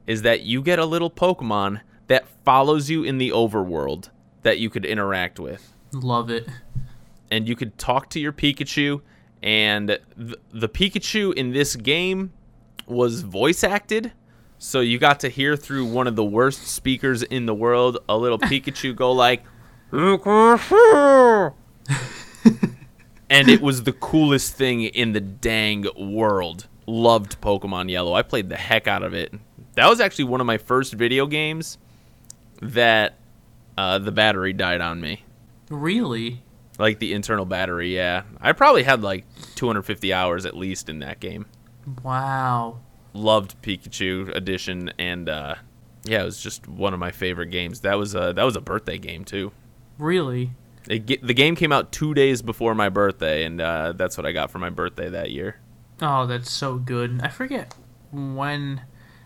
is 0.05 0.21
that 0.21 0.41
you 0.41 0.61
get 0.61 0.79
a 0.79 0.85
little 0.85 1.11
Pokemon 1.11 1.81
that 2.07 2.27
follows 2.45 2.89
you 2.89 3.03
in 3.03 3.17
the 3.17 3.31
overworld 3.31 4.09
that 4.43 4.59
you 4.59 4.69
could 4.69 4.85
interact 4.85 5.39
with. 5.39 5.73
Love 5.91 6.29
it. 6.29 6.47
And 7.29 7.47
you 7.47 7.55
could 7.55 7.77
talk 7.77 8.09
to 8.11 8.19
your 8.19 8.31
Pikachu, 8.31 9.01
and 9.41 9.99
th- 10.17 10.35
the 10.51 10.69
Pikachu 10.69 11.33
in 11.33 11.51
this 11.51 11.75
game 11.75 12.33
was 12.87 13.21
voice 13.21 13.63
acted. 13.63 14.13
So 14.59 14.79
you 14.79 14.97
got 14.97 15.19
to 15.21 15.29
hear 15.29 15.55
through 15.55 15.85
one 15.85 16.07
of 16.07 16.15
the 16.15 16.23
worst 16.23 16.67
speakers 16.67 17.21
in 17.23 17.45
the 17.45 17.53
world 17.53 17.99
a 18.09 18.17
little 18.17 18.39
Pikachu 18.39 18.95
go 18.95 19.11
like, 19.11 19.43
and 23.29 23.49
it 23.49 23.61
was 23.61 23.83
the 23.83 23.93
coolest 23.93 24.55
thing 24.55 24.83
in 24.83 25.13
the 25.13 25.21
dang 25.21 25.85
world. 25.97 26.67
Loved 26.87 27.39
Pokemon 27.41 27.91
Yellow. 27.91 28.13
I 28.13 28.21
played 28.21 28.49
the 28.49 28.55
heck 28.55 28.87
out 28.87 29.03
of 29.03 29.13
it. 29.13 29.33
That 29.75 29.89
was 29.89 29.99
actually 29.99 30.25
one 30.25 30.41
of 30.41 30.47
my 30.47 30.57
first 30.57 30.93
video 30.93 31.27
games 31.27 31.77
that 32.61 33.15
uh, 33.77 33.99
the 33.99 34.11
battery 34.11 34.53
died 34.53 34.81
on 34.81 34.99
me. 34.99 35.23
Really? 35.69 36.41
Like 36.77 36.99
the 36.99 37.13
internal 37.13 37.45
battery, 37.45 37.95
yeah. 37.95 38.23
I 38.39 38.51
probably 38.51 38.83
had 38.83 39.01
like 39.01 39.25
250 39.55 40.13
hours 40.13 40.45
at 40.45 40.55
least 40.55 40.89
in 40.89 40.99
that 40.99 41.19
game. 41.19 41.45
Wow. 42.03 42.79
Loved 43.13 43.59
Pikachu 43.61 44.35
edition, 44.35 44.91
and 44.99 45.27
uh, 45.27 45.55
yeah, 46.03 46.21
it 46.21 46.25
was 46.25 46.39
just 46.39 46.67
one 46.67 46.93
of 46.93 46.99
my 46.99 47.11
favorite 47.11 47.47
games. 47.47 47.81
That 47.81 47.95
was 47.95 48.13
a 48.13 48.33
that 48.35 48.43
was 48.43 48.55
a 48.55 48.61
birthday 48.61 48.97
game 48.97 49.25
too. 49.25 49.51
Really? 49.97 50.51
It, 50.87 51.25
the 51.25 51.33
game 51.33 51.55
came 51.55 51.71
out 51.71 51.91
two 51.91 52.13
days 52.13 52.41
before 52.41 52.75
my 52.75 52.89
birthday, 52.89 53.43
and 53.43 53.59
uh, 53.59 53.93
that's 53.93 54.17
what 54.17 54.25
I 54.25 54.31
got 54.31 54.51
for 54.51 54.59
my 54.59 54.69
birthday 54.69 55.09
that 55.09 55.31
year. 55.31 55.57
Oh, 56.01 56.25
that's 56.27 56.51
so 56.51 56.75
good. 56.77 57.19
I 57.23 57.29
forget 57.29 57.73
when 58.11 58.81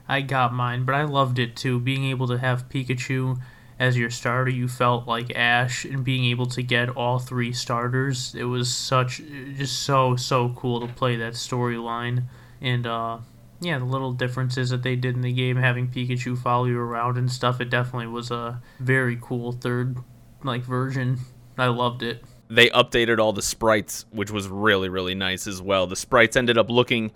I 0.07 0.21
got 0.21 0.53
mine, 0.53 0.85
but 0.85 0.95
I 0.95 1.03
loved 1.03 1.37
it 1.37 1.55
too. 1.55 1.79
Being 1.79 2.05
able 2.05 2.27
to 2.27 2.37
have 2.37 2.69
Pikachu 2.69 3.39
as 3.81 3.97
your 3.97 4.11
starter, 4.11 4.51
you 4.51 4.67
felt 4.67 5.07
like 5.07 5.35
Ash, 5.35 5.85
and 5.85 6.03
being 6.03 6.25
able 6.25 6.45
to 6.45 6.61
get 6.61 6.87
all 6.89 7.17
three 7.17 7.51
starters, 7.51 8.35
it 8.35 8.43
was 8.43 8.71
such 8.71 9.23
just 9.57 9.81
so 9.81 10.15
so 10.15 10.49
cool 10.49 10.85
to 10.85 10.93
play 10.93 11.15
that 11.15 11.33
storyline. 11.33 12.25
And 12.61 12.85
uh, 12.85 13.17
yeah, 13.59 13.79
the 13.79 13.85
little 13.85 14.13
differences 14.13 14.69
that 14.69 14.83
they 14.83 14.95
did 14.95 15.15
in 15.15 15.21
the 15.21 15.33
game, 15.33 15.57
having 15.57 15.87
Pikachu 15.87 16.37
follow 16.37 16.65
you 16.65 16.77
around 16.77 17.17
and 17.17 17.31
stuff, 17.31 17.59
it 17.59 17.71
definitely 17.71 18.05
was 18.05 18.29
a 18.29 18.61
very 18.79 19.17
cool 19.19 19.51
third 19.51 19.97
like 20.43 20.61
version. 20.61 21.17
I 21.57 21.65
loved 21.65 22.03
it. 22.03 22.23
They 22.51 22.69
updated 22.69 23.17
all 23.17 23.33
the 23.33 23.41
sprites, 23.41 24.05
which 24.11 24.29
was 24.29 24.47
really 24.47 24.89
really 24.89 25.15
nice 25.15 25.47
as 25.47 25.59
well. 25.59 25.87
The 25.87 25.95
sprites 25.95 26.35
ended 26.35 26.55
up 26.55 26.69
looking 26.69 27.13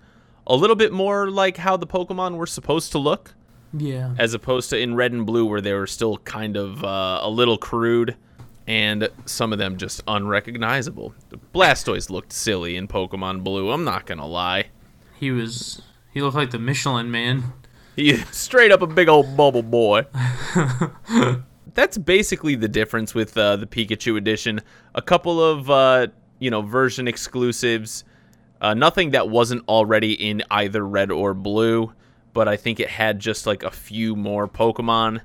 a 0.48 0.56
little 0.56 0.76
bit 0.76 0.92
more 0.92 1.30
like 1.30 1.58
how 1.58 1.76
the 1.76 1.86
Pokemon 1.86 2.36
were 2.36 2.46
supposed 2.46 2.90
to 2.90 2.98
look. 2.98 3.36
Yeah. 3.78 4.14
As 4.18 4.34
opposed 4.34 4.70
to 4.70 4.78
in 4.78 4.94
Red 4.94 5.12
and 5.12 5.26
Blue, 5.26 5.44
where 5.46 5.60
they 5.60 5.72
were 5.72 5.86
still 5.86 6.18
kind 6.18 6.56
of 6.56 6.82
uh, 6.84 7.20
a 7.22 7.28
little 7.30 7.58
crude, 7.58 8.16
and 8.66 9.08
some 9.26 9.52
of 9.52 9.58
them 9.58 9.76
just 9.76 10.02
unrecognizable. 10.08 11.14
Blastoise 11.54 12.10
looked 12.10 12.32
silly 12.32 12.76
in 12.76 12.88
Pokemon 12.88 13.44
Blue. 13.44 13.70
I'm 13.70 13.84
not 13.84 14.06
gonna 14.06 14.26
lie. 14.26 14.66
He 15.18 15.30
was. 15.30 15.82
He 16.12 16.22
looked 16.22 16.36
like 16.36 16.50
the 16.50 16.58
Michelin 16.58 17.10
Man. 17.10 17.52
He 17.96 18.14
straight 18.30 18.72
up 18.72 18.82
a 18.82 18.86
big 18.86 19.08
old 19.08 19.38
bubble 19.38 19.62
boy. 19.62 20.04
That's 21.74 21.96
basically 21.96 22.54
the 22.54 22.68
difference 22.68 23.14
with 23.14 23.34
uh, 23.38 23.56
the 23.56 23.66
Pikachu 23.66 24.18
edition. 24.18 24.60
A 24.94 25.00
couple 25.00 25.42
of 25.42 25.70
uh, 25.70 26.08
you 26.38 26.50
know 26.50 26.60
version 26.60 27.08
exclusives. 27.08 28.04
Uh, 28.60 28.74
nothing 28.74 29.12
that 29.12 29.30
wasn't 29.30 29.66
already 29.66 30.12
in 30.12 30.42
either 30.50 30.86
red 30.86 31.10
or 31.10 31.32
blue, 31.32 31.92
but 32.36 32.48
I 32.48 32.56
think 32.58 32.80
it 32.80 32.90
had 32.90 33.18
just 33.18 33.46
like 33.46 33.62
a 33.62 33.70
few 33.70 34.14
more 34.14 34.46
Pokemon 34.46 35.22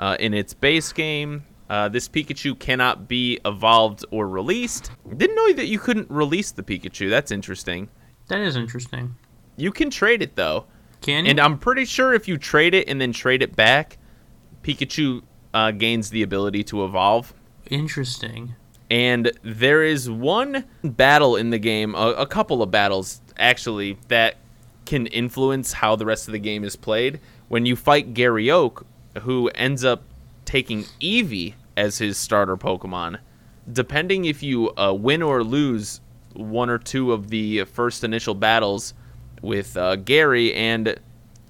uh, 0.00 0.16
in 0.18 0.34
its 0.34 0.52
base 0.52 0.92
game. 0.92 1.44
Uh, 1.70 1.88
this 1.88 2.08
Pikachu 2.08 2.58
cannot 2.58 3.06
be 3.06 3.38
evolved 3.44 4.04
or 4.10 4.28
released. 4.28 4.90
Didn't 5.16 5.36
know 5.36 5.52
that 5.52 5.68
you 5.68 5.78
couldn't 5.78 6.10
release 6.10 6.50
the 6.50 6.64
Pikachu. 6.64 7.08
That's 7.08 7.30
interesting. 7.30 7.88
That 8.26 8.40
is 8.40 8.56
interesting. 8.56 9.14
You 9.56 9.70
can 9.70 9.90
trade 9.90 10.22
it 10.22 10.34
though. 10.34 10.64
Can 11.02 11.24
you? 11.24 11.30
And 11.30 11.38
I'm 11.38 11.56
pretty 11.56 11.84
sure 11.84 12.14
if 12.14 12.26
you 12.26 12.36
trade 12.36 12.74
it 12.74 12.88
and 12.88 13.00
then 13.00 13.12
trade 13.12 13.42
it 13.42 13.54
back, 13.54 13.98
Pikachu 14.64 15.22
uh, 15.54 15.70
gains 15.70 16.10
the 16.10 16.22
ability 16.22 16.64
to 16.64 16.84
evolve. 16.84 17.32
Interesting. 17.66 18.56
And 18.90 19.30
there 19.44 19.84
is 19.84 20.10
one 20.10 20.64
battle 20.82 21.36
in 21.36 21.50
the 21.50 21.60
game, 21.60 21.94
a, 21.94 22.08
a 22.14 22.26
couple 22.26 22.60
of 22.60 22.72
battles 22.72 23.20
actually, 23.38 23.98
that 24.08 24.34
can 24.90 25.06
influence 25.06 25.72
how 25.74 25.94
the 25.94 26.04
rest 26.04 26.26
of 26.26 26.32
the 26.32 26.38
game 26.40 26.64
is 26.64 26.74
played. 26.74 27.20
When 27.46 27.64
you 27.64 27.76
fight 27.76 28.12
Gary 28.12 28.50
Oak, 28.50 28.84
who 29.20 29.46
ends 29.50 29.84
up 29.84 30.02
taking 30.44 30.82
Eevee 31.00 31.54
as 31.76 31.98
his 31.98 32.18
starter 32.18 32.56
Pokemon, 32.56 33.20
depending 33.72 34.24
if 34.24 34.42
you 34.42 34.74
uh, 34.76 34.92
win 34.92 35.22
or 35.22 35.44
lose 35.44 36.00
one 36.32 36.68
or 36.68 36.76
two 36.78 37.12
of 37.12 37.30
the 37.30 37.62
first 37.66 38.02
initial 38.02 38.34
battles 38.34 38.92
with 39.42 39.76
uh, 39.76 39.94
Gary, 39.94 40.52
and 40.54 40.98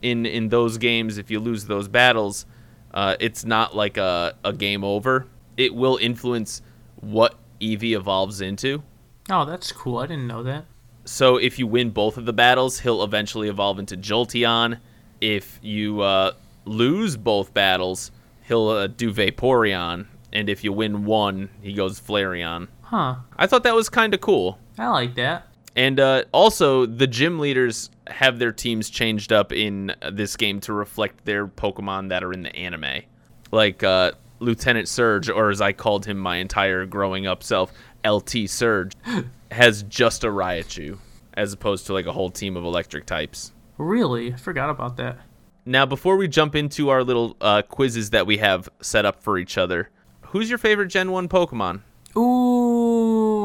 in 0.03 0.27
in 0.27 0.51
those 0.51 0.77
games, 0.77 1.17
if 1.17 1.31
you 1.31 1.41
lose 1.41 1.65
those 1.65 1.89
battles, 1.89 2.45
uh, 2.93 3.17
it's 3.21 3.47
not 3.47 3.75
like 3.75 3.97
a, 3.97 4.35
a 4.45 4.53
game 4.53 4.85
over. 4.85 5.27
It 5.57 5.75
will 5.75 5.97
influence 5.97 6.61
what 6.97 7.37
Eevee 7.63 7.97
evolves 7.97 8.43
into. 8.43 8.83
Oh, 9.31 9.47
that's 9.47 9.73
cool. 9.73 9.97
I 9.97 10.07
didn't 10.07 10.27
know 10.27 10.43
that. 10.43 10.67
So 11.11 11.39
if 11.39 11.59
you 11.59 11.67
win 11.67 11.91
both 11.91 12.17
of 12.17 12.25
the 12.25 12.33
battles, 12.33 12.79
he'll 12.79 13.03
eventually 13.03 13.49
evolve 13.49 13.81
into 13.81 13.97
Jolteon. 13.97 14.79
If 15.21 15.59
you 15.61 16.03
uh, 16.03 16.35
lose 16.65 17.17
both 17.17 17.53
battles, 17.53 18.13
he'll 18.47 18.69
uh, 18.69 18.87
do 18.87 19.13
Vaporeon. 19.13 20.07
And 20.33 20.49
if 20.49 20.63
you 20.63 20.73
win 20.73 21.05
one, 21.05 21.51
he 21.63 21.73
goes 21.73 22.01
Flareon. 22.01 22.69
Huh. 22.83 23.17
I 23.37 23.49
thought 23.49 23.65
that 23.65 23.75
was 23.75 23.89
kind 23.89 24.15
of 24.15 24.21
cool. 24.21 24.61
I 24.79 24.87
like 24.87 25.17
that. 25.17 25.49
And 25.75 25.99
uh, 25.99 26.25
also, 26.31 26.87
the 26.87 27.09
gym 27.09 27.41
leaders 27.41 27.91
have 28.07 28.39
their 28.39 28.53
teams 28.53 28.89
changed 28.89 29.33
up 29.33 29.53
in 29.53 29.93
this 30.13 30.37
game 30.37 30.61
to 30.61 30.73
reflect 30.73 31.25
their 31.25 31.49
Pokemon 31.49 32.11
that 32.11 32.23
are 32.23 32.33
in 32.33 32.45
the 32.45 32.55
anime. 32.55 33.03
Like 33.51 33.83
uh, 33.83 34.13
Lieutenant 34.39 34.87
Surge, 34.87 35.29
or 35.29 35.51
as 35.51 35.61
I 35.61 35.73
called 35.73 36.07
him 36.07 36.19
my 36.19 36.37
entire 36.37 36.87
growing 36.87 37.27
up 37.27 37.43
self, 37.43 37.73
LT 38.07 38.49
Surge, 38.49 38.93
has 39.51 39.83
just 39.85 40.25
a 40.25 40.29
Raichu, 40.29 40.99
as 41.35 41.53
opposed 41.53 41.87
to 41.87 41.93
like 41.93 42.07
a 42.07 42.13
whole 42.13 42.31
team 42.31 42.57
of 42.57 42.65
electric 42.65 43.07
types. 43.07 43.53
Really? 43.79 44.33
I 44.33 44.37
forgot 44.37 44.71
about 44.71 44.97
that. 44.99 45.19
Now, 45.65 45.87
before 45.87 46.17
we 46.17 46.27
jump 46.29 46.55
into 46.55 46.89
our 46.89 47.05
little 47.05 47.37
uh, 47.41 47.63
quizzes 47.63 48.11
that 48.11 48.27
we 48.27 48.39
have 48.39 48.69
set 48.81 49.05
up 49.05 49.23
for 49.23 49.39
each 49.39 49.59
other, 49.59 49.91
who's 50.23 50.49
your 50.49 50.59
favorite 50.59 50.89
Gen 50.89 51.13
1 51.13 51.29
Pokemon? 51.29 51.83
Ooh. 52.17 53.41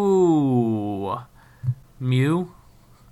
Mew, 2.00 2.54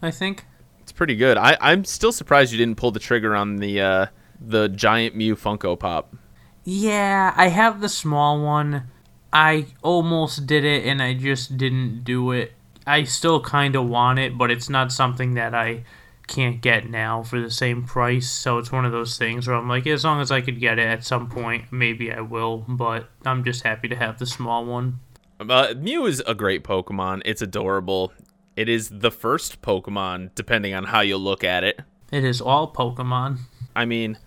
I 0.02 0.10
think. 0.12 0.46
It's 0.82 0.92
pretty 0.92 1.16
good. 1.16 1.38
I, 1.38 1.58
I'm 1.62 1.86
still 1.86 2.12
surprised 2.12 2.52
you 2.52 2.58
didn't 2.58 2.78
pull 2.78 2.92
the 2.92 3.00
trigger 3.00 3.36
on 3.36 3.58
the 3.58 3.80
uh, 3.82 4.08
the 4.40 4.68
giant 4.68 5.16
Mew 5.16 5.36
Funko 5.36 5.80
Pop. 5.80 6.16
Yeah, 6.64 7.34
I 7.36 7.48
have 7.48 7.82
the 7.82 7.90
small 7.90 8.44
one. 8.44 8.90
I 9.32 9.68
almost 9.82 10.46
did 10.46 10.64
it 10.64 10.86
and 10.86 11.02
I 11.02 11.14
just 11.14 11.58
didn't 11.58 12.04
do 12.04 12.32
it. 12.32 12.54
I 12.86 13.04
still 13.04 13.42
kind 13.42 13.76
of 13.76 13.88
want 13.88 14.20
it, 14.20 14.38
but 14.38 14.52
it's 14.52 14.70
not 14.70 14.92
something 14.92 15.36
that 15.36 15.54
I 15.54 15.84
can't 16.28 16.62
get 16.62 16.90
now 16.90 17.24
for 17.24 17.40
the 17.40 17.52
same 17.52 17.84
price. 17.84 18.30
So 18.30 18.58
it's 18.58 18.72
one 18.72 18.86
of 18.86 18.92
those 18.92 19.18
things 19.18 19.48
where 19.48 19.56
I'm 19.56 19.68
like, 19.70 19.88
as 19.88 20.04
long 20.04 20.22
as 20.22 20.32
I 20.32 20.42
could 20.42 20.60
get 20.60 20.80
it 20.80 20.88
at 20.88 21.04
some 21.04 21.30
point, 21.30 21.66
maybe 21.72 22.12
I 22.12 22.22
will. 22.22 22.66
But 22.68 23.10
I'm 23.26 23.44
just 23.44 23.64
happy 23.64 23.88
to 23.90 23.96
have 23.96 24.20
the 24.20 24.26
small 24.26 24.66
one. 24.66 25.00
Uh, 25.40 25.74
Mew 25.78 26.06
is 26.06 26.22
a 26.26 26.36
great 26.36 26.64
Pokemon. 26.64 27.22
It's 27.26 27.42
adorable. 27.42 28.14
It 28.56 28.70
is 28.70 28.90
the 28.90 29.12
first 29.12 29.62
Pokemon, 29.62 30.32
depending 30.36 30.74
on 30.74 30.86
how 30.86 31.02
you 31.02 31.18
look 31.18 31.44
at 31.44 31.64
it. 31.64 31.82
It 32.12 32.24
is 32.24 32.40
all 32.40 32.72
Pokemon. 32.72 33.40
I 33.76 33.86
mean, 33.86 34.18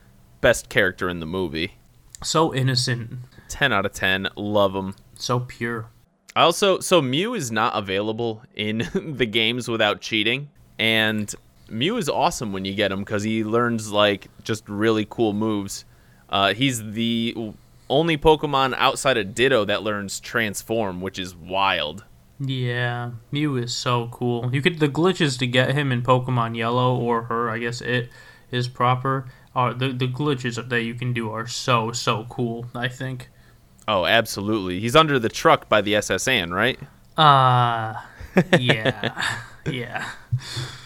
best 0.41 0.69
character 0.69 1.09
in 1.09 1.21
the 1.21 1.27
movie. 1.27 1.75
So 2.23 2.53
innocent, 2.55 3.21
10 3.49 3.73
out 3.73 3.87
of 3.87 3.93
10. 3.93 4.29
Love 4.37 4.75
him. 4.75 4.95
so 5.15 5.41
pure. 5.41 5.91
I 6.37 6.43
also, 6.43 6.81
so 6.81 7.01
Mew 7.01 7.33
is 7.33 7.51
not 7.51 7.75
available 7.75 8.43
in 8.55 8.87
the 9.17 9.25
games 9.25 9.69
without 9.69 10.03
cheating. 10.03 10.51
And 10.79 11.35
Mew 11.71 11.97
is 11.97 12.11
awesome 12.11 12.53
when 12.53 12.67
you 12.67 12.75
get 12.75 12.93
him 12.93 13.01
because 13.01 13.23
he 13.23 13.43
learns, 13.43 13.91
like, 13.91 14.29
just 14.45 14.69
really 14.69 15.07
cool 15.09 15.33
moves. 15.33 15.87
Uh, 16.29 16.53
he's 16.53 16.93
the 16.93 17.55
only 17.89 18.19
Pokemon 18.19 18.75
outside 18.77 19.17
of 19.17 19.35
Ditto 19.35 19.65
that 19.65 19.83
learns 19.83 20.21
Transform, 20.21 21.01
which 21.01 21.19
is 21.19 21.35
wild. 21.35 22.05
Yeah, 22.39 23.13
Mew 23.31 23.57
is 23.57 23.75
so 23.75 24.09
cool. 24.13 24.51
You 24.53 24.61
could 24.61 24.79
the 24.79 24.89
glitches 24.89 25.39
to 25.39 25.47
get 25.47 25.73
him 25.73 25.91
in 25.91 26.03
Pokemon 26.03 26.55
Yellow 26.55 26.95
or 26.95 27.23
her, 27.23 27.49
I 27.49 27.57
guess 27.59 27.81
it 27.81 28.11
is 28.51 28.69
proper. 28.69 29.25
Are 29.55 29.73
the 29.73 29.89
the 29.89 30.07
glitches 30.07 30.69
that 30.69 30.83
you 30.83 30.93
can 30.93 31.15
do 31.15 31.31
are 31.31 31.47
so 31.47 31.93
so 31.93 32.27
cool. 32.29 32.67
I 32.75 32.89
think. 32.89 33.31
Oh, 33.89 34.05
absolutely. 34.05 34.81
He's 34.81 34.97
under 34.97 35.19
the 35.19 35.29
truck 35.29 35.69
by 35.69 35.81
the 35.81 35.95
S.S. 35.97 36.27
Anne, 36.27 36.53
right? 36.53 36.79
Uh 37.17 37.95
yeah, 38.59 39.23
yeah. 39.67 40.09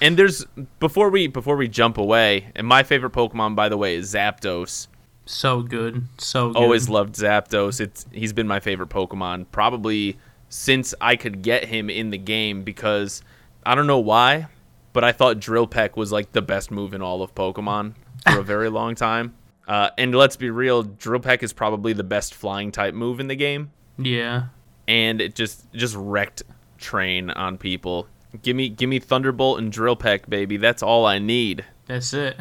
And 0.01 0.17
there's 0.19 0.45
before 0.79 1.11
we 1.11 1.27
before 1.27 1.57
we 1.57 1.69
jump 1.69 1.99
away, 1.99 2.53
and 2.55 2.67
my 2.67 2.83
favorite 2.83 3.13
Pokemon, 3.13 3.57
by 3.57 3.69
the 3.69 3.77
way, 3.77 3.97
is 3.97 4.15
Zapdos. 4.15 4.87
So 5.27 5.63
good, 5.63 6.07
so 6.19 6.49
good. 6.53 6.57
Always 6.57 6.89
loved 6.89 7.15
Zapdos. 7.15 7.81
It's 7.81 8.07
he's 8.13 8.33
been 8.33 8.47
my 8.47 8.61
favorite 8.61 8.89
Pokemon 8.89 9.47
probably 9.53 10.19
since 10.49 10.95
I 11.01 11.17
could 11.17 11.43
get 11.43 11.65
him 11.67 11.89
in 11.91 12.11
the 12.11 12.19
game 12.19 12.63
because 12.63 13.23
I 13.65 13.75
don't 13.75 13.87
know 13.87 14.01
why, 14.01 14.49
but 14.93 15.05
I 15.05 15.13
thought 15.13 15.39
Drill 15.41 15.67
Peck 15.67 15.97
was 15.97 16.11
like 16.13 16.33
the 16.33 16.43
best 16.43 16.71
move 16.71 16.95
in 16.95 17.03
all 17.03 17.23
of 17.23 17.35
Pokemon 17.35 17.95
for 18.29 18.41
a 18.41 18.45
very 18.45 18.69
long 18.69 18.95
time. 18.95 19.35
Uh, 19.69 19.91
and 19.99 20.15
let's 20.15 20.37
be 20.37 20.51
real, 20.51 20.83
Drill 20.83 21.21
Peck 21.21 21.43
is 21.43 21.53
probably 21.53 21.93
the 21.93 22.05
best 22.05 22.35
flying 22.35 22.73
type 22.73 22.95
move 22.95 23.21
in 23.21 23.29
the 23.29 23.37
game, 23.37 23.71
Yeah, 23.99 24.45
and 24.89 25.21
it 25.21 25.35
just 25.35 25.71
just 25.73 25.95
wrecked 25.97 26.43
Train 26.79 27.31
on 27.31 27.59
people. 27.59 28.09
Give 28.43 28.57
me 28.57 28.69
give 28.69 28.89
me 28.89 28.99
Thunderbolt 28.99 29.59
and 29.59 29.71
Drill 29.71 29.97
Peck, 29.97 30.29
baby. 30.29 30.57
That's 30.57 30.83
all 30.83 31.05
I 31.07 31.19
need. 31.19 31.65
that's 31.87 32.13
it. 32.15 32.37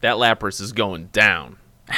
that 0.00 0.16
Lapras 0.16 0.60
is 0.60 0.72
going 0.72 1.06
down. 1.06 1.56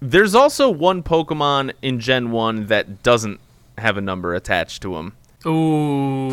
There's 0.00 0.34
also 0.34 0.70
one 0.70 1.02
Pokemon 1.02 1.72
in 1.82 2.00
Gen 2.00 2.30
1 2.30 2.66
that 2.68 3.02
doesn't 3.02 3.38
have 3.76 3.98
a 3.98 4.00
number 4.00 4.34
attached 4.34 4.80
to 4.82 4.96
him. 4.96 5.14
Ooh. 5.46 6.30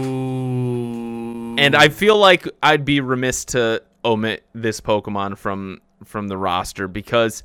And 1.58 1.76
I 1.76 1.90
feel 1.90 2.18
like 2.18 2.48
I'd 2.62 2.86
be 2.86 3.02
remiss 3.02 3.44
to 3.46 3.82
omit 4.06 4.46
this 4.54 4.80
Pokemon 4.80 5.38
from 5.38 5.82
from 6.06 6.28
the 6.28 6.38
roster 6.38 6.88
because 6.88 7.42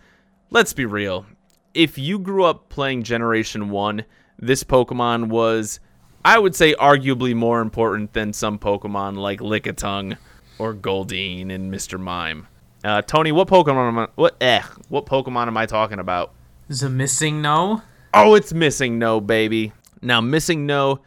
let's 0.52 0.72
be 0.72 0.84
real. 0.84 1.26
If 1.74 1.98
you 1.98 2.18
grew 2.18 2.44
up 2.44 2.68
playing 2.68 3.02
Generation 3.02 3.70
1, 3.70 4.04
this 4.38 4.62
Pokemon 4.62 5.28
was 5.28 5.80
I 6.24 6.38
would 6.38 6.54
say 6.54 6.74
arguably 6.74 7.34
more 7.34 7.60
important 7.60 8.12
than 8.12 8.32
some 8.32 8.58
Pokemon 8.58 9.16
like 9.16 9.40
Lickitung 9.40 10.16
or 10.58 10.74
Goldeen 10.74 11.50
and 11.50 11.72
Mr. 11.72 11.98
Mime. 11.98 12.46
Uh, 12.84 13.02
Tony, 13.02 13.32
what 13.32 13.48
Pokemon 13.48 13.88
am 13.88 13.98
I, 13.98 14.08
what 14.14 14.36
eh, 14.40 14.62
what 14.88 15.06
Pokemon 15.06 15.46
am 15.48 15.56
I 15.56 15.66
talking 15.66 15.98
about? 15.98 16.32
is 16.68 16.82
a 16.82 16.88
MissingNo? 16.88 17.82
Oh, 18.14 18.34
it's 18.34 18.52
MissingNo, 18.52 19.26
baby. 19.26 19.72
Now, 20.00 20.20
MissingNo 20.20 20.98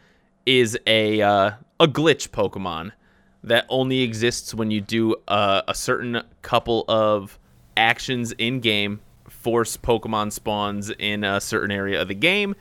is 0.44 0.78
a 0.86 1.20
uh, 1.20 1.50
a 1.78 1.86
glitch 1.86 2.30
Pokemon 2.30 2.92
that 3.44 3.66
only 3.68 4.02
exists 4.02 4.54
when 4.54 4.70
you 4.70 4.80
do 4.80 5.16
uh, 5.28 5.62
a 5.68 5.74
certain 5.74 6.22
couple 6.42 6.84
of 6.88 7.38
actions 7.76 8.32
in 8.32 8.60
game, 8.60 9.00
force 9.46 9.76
Pokemon 9.76 10.32
spawns 10.32 10.90
in 10.90 11.22
a 11.22 11.40
certain 11.40 11.70
area 11.70 12.02
of 12.02 12.08
the 12.08 12.16
game, 12.16 12.56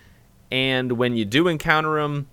and 0.52 0.92
when 0.92 1.18
you 1.18 1.26
do 1.26 1.48
encounter 1.48 2.00
them, 2.00 2.28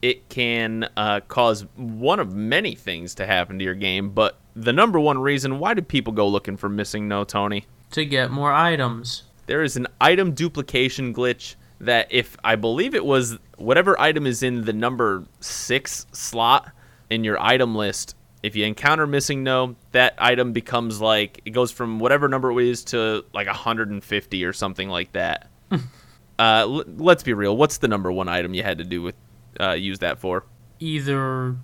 it 0.00 0.30
can 0.30 0.88
uh, 0.96 1.20
cause 1.28 1.66
one 1.76 2.18
of 2.18 2.32
many 2.32 2.74
things 2.74 3.14
to 3.16 3.26
happen 3.26 3.58
to 3.58 3.64
your 3.66 3.74
game. 3.74 4.08
But 4.08 4.38
the 4.56 4.72
number 4.72 4.98
one 4.98 5.18
reason 5.18 5.58
why 5.58 5.74
do 5.74 5.82
people 5.82 6.14
go 6.14 6.26
looking 6.26 6.56
for 6.56 6.70
MissingNo, 6.70 7.28
Tony? 7.28 7.66
To 7.90 8.06
get 8.06 8.30
more 8.30 8.50
items. 8.50 9.24
there 9.44 9.62
is 9.62 9.76
an 9.76 9.86
item 10.00 10.32
duplication 10.32 11.12
glitch 11.12 11.56
that 11.78 12.06
if 12.10 12.34
I 12.42 12.56
believe 12.56 12.94
it 12.94 13.04
was 13.04 13.36
whatever 13.58 14.00
item 14.00 14.26
is 14.26 14.42
in 14.42 14.64
the 14.64 14.72
number 14.72 15.26
six 15.40 16.06
slot 16.12 16.70
in 17.10 17.24
your 17.24 17.38
item 17.38 17.74
list, 17.74 18.14
if 18.42 18.54
you 18.56 18.64
encounter 18.64 19.06
MissingNo, 19.06 19.74
that 19.92 20.14
item 20.18 20.52
becomes 20.52 21.00
like 21.00 21.40
it 21.44 21.50
goes 21.50 21.70
from 21.72 21.98
whatever 21.98 22.28
number 22.28 22.50
it 22.60 22.66
is 22.66 22.84
to 22.84 23.24
like 23.32 23.46
150 23.46 24.44
or 24.44 24.52
something 24.52 24.88
like 24.88 25.12
that. 25.12 25.48
uh, 25.72 25.78
l- 26.38 26.84
let's 26.96 27.22
be 27.22 27.32
real. 27.32 27.56
What's 27.56 27.78
the 27.78 27.88
number 27.88 28.12
one 28.12 28.28
item 28.28 28.54
you 28.54 28.62
had 28.62 28.78
to 28.78 28.84
do 28.84 29.02
with 29.02 29.14
uh, 29.60 29.72
use 29.72 29.98
that 30.00 30.18
for? 30.18 30.44
Either 30.80 31.56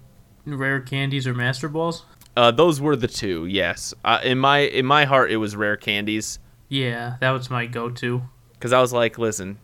rare 0.45 0.81
candies 0.81 1.27
or 1.27 1.35
master 1.35 1.69
balls. 1.69 2.05
Uh, 2.37 2.51
those 2.51 2.81
were 2.81 2.97
the 2.97 3.07
two. 3.07 3.47
Yes, 3.47 3.95
uh, 4.05 4.19
in 4.25 4.39
my 4.39 4.59
in 4.59 4.85
my 4.85 5.05
heart, 5.05 5.31
it 5.31 5.37
was 5.37 5.55
rare 5.55 5.77
candies. 5.77 6.41
Yeah, 6.69 7.17
that 7.21 7.31
was 7.31 7.51
my 7.51 7.67
go-to. 7.67 8.23
because 8.55 8.73
I 8.73 8.81
was 8.81 8.93
like, 8.93 9.17
listen, 9.19 9.59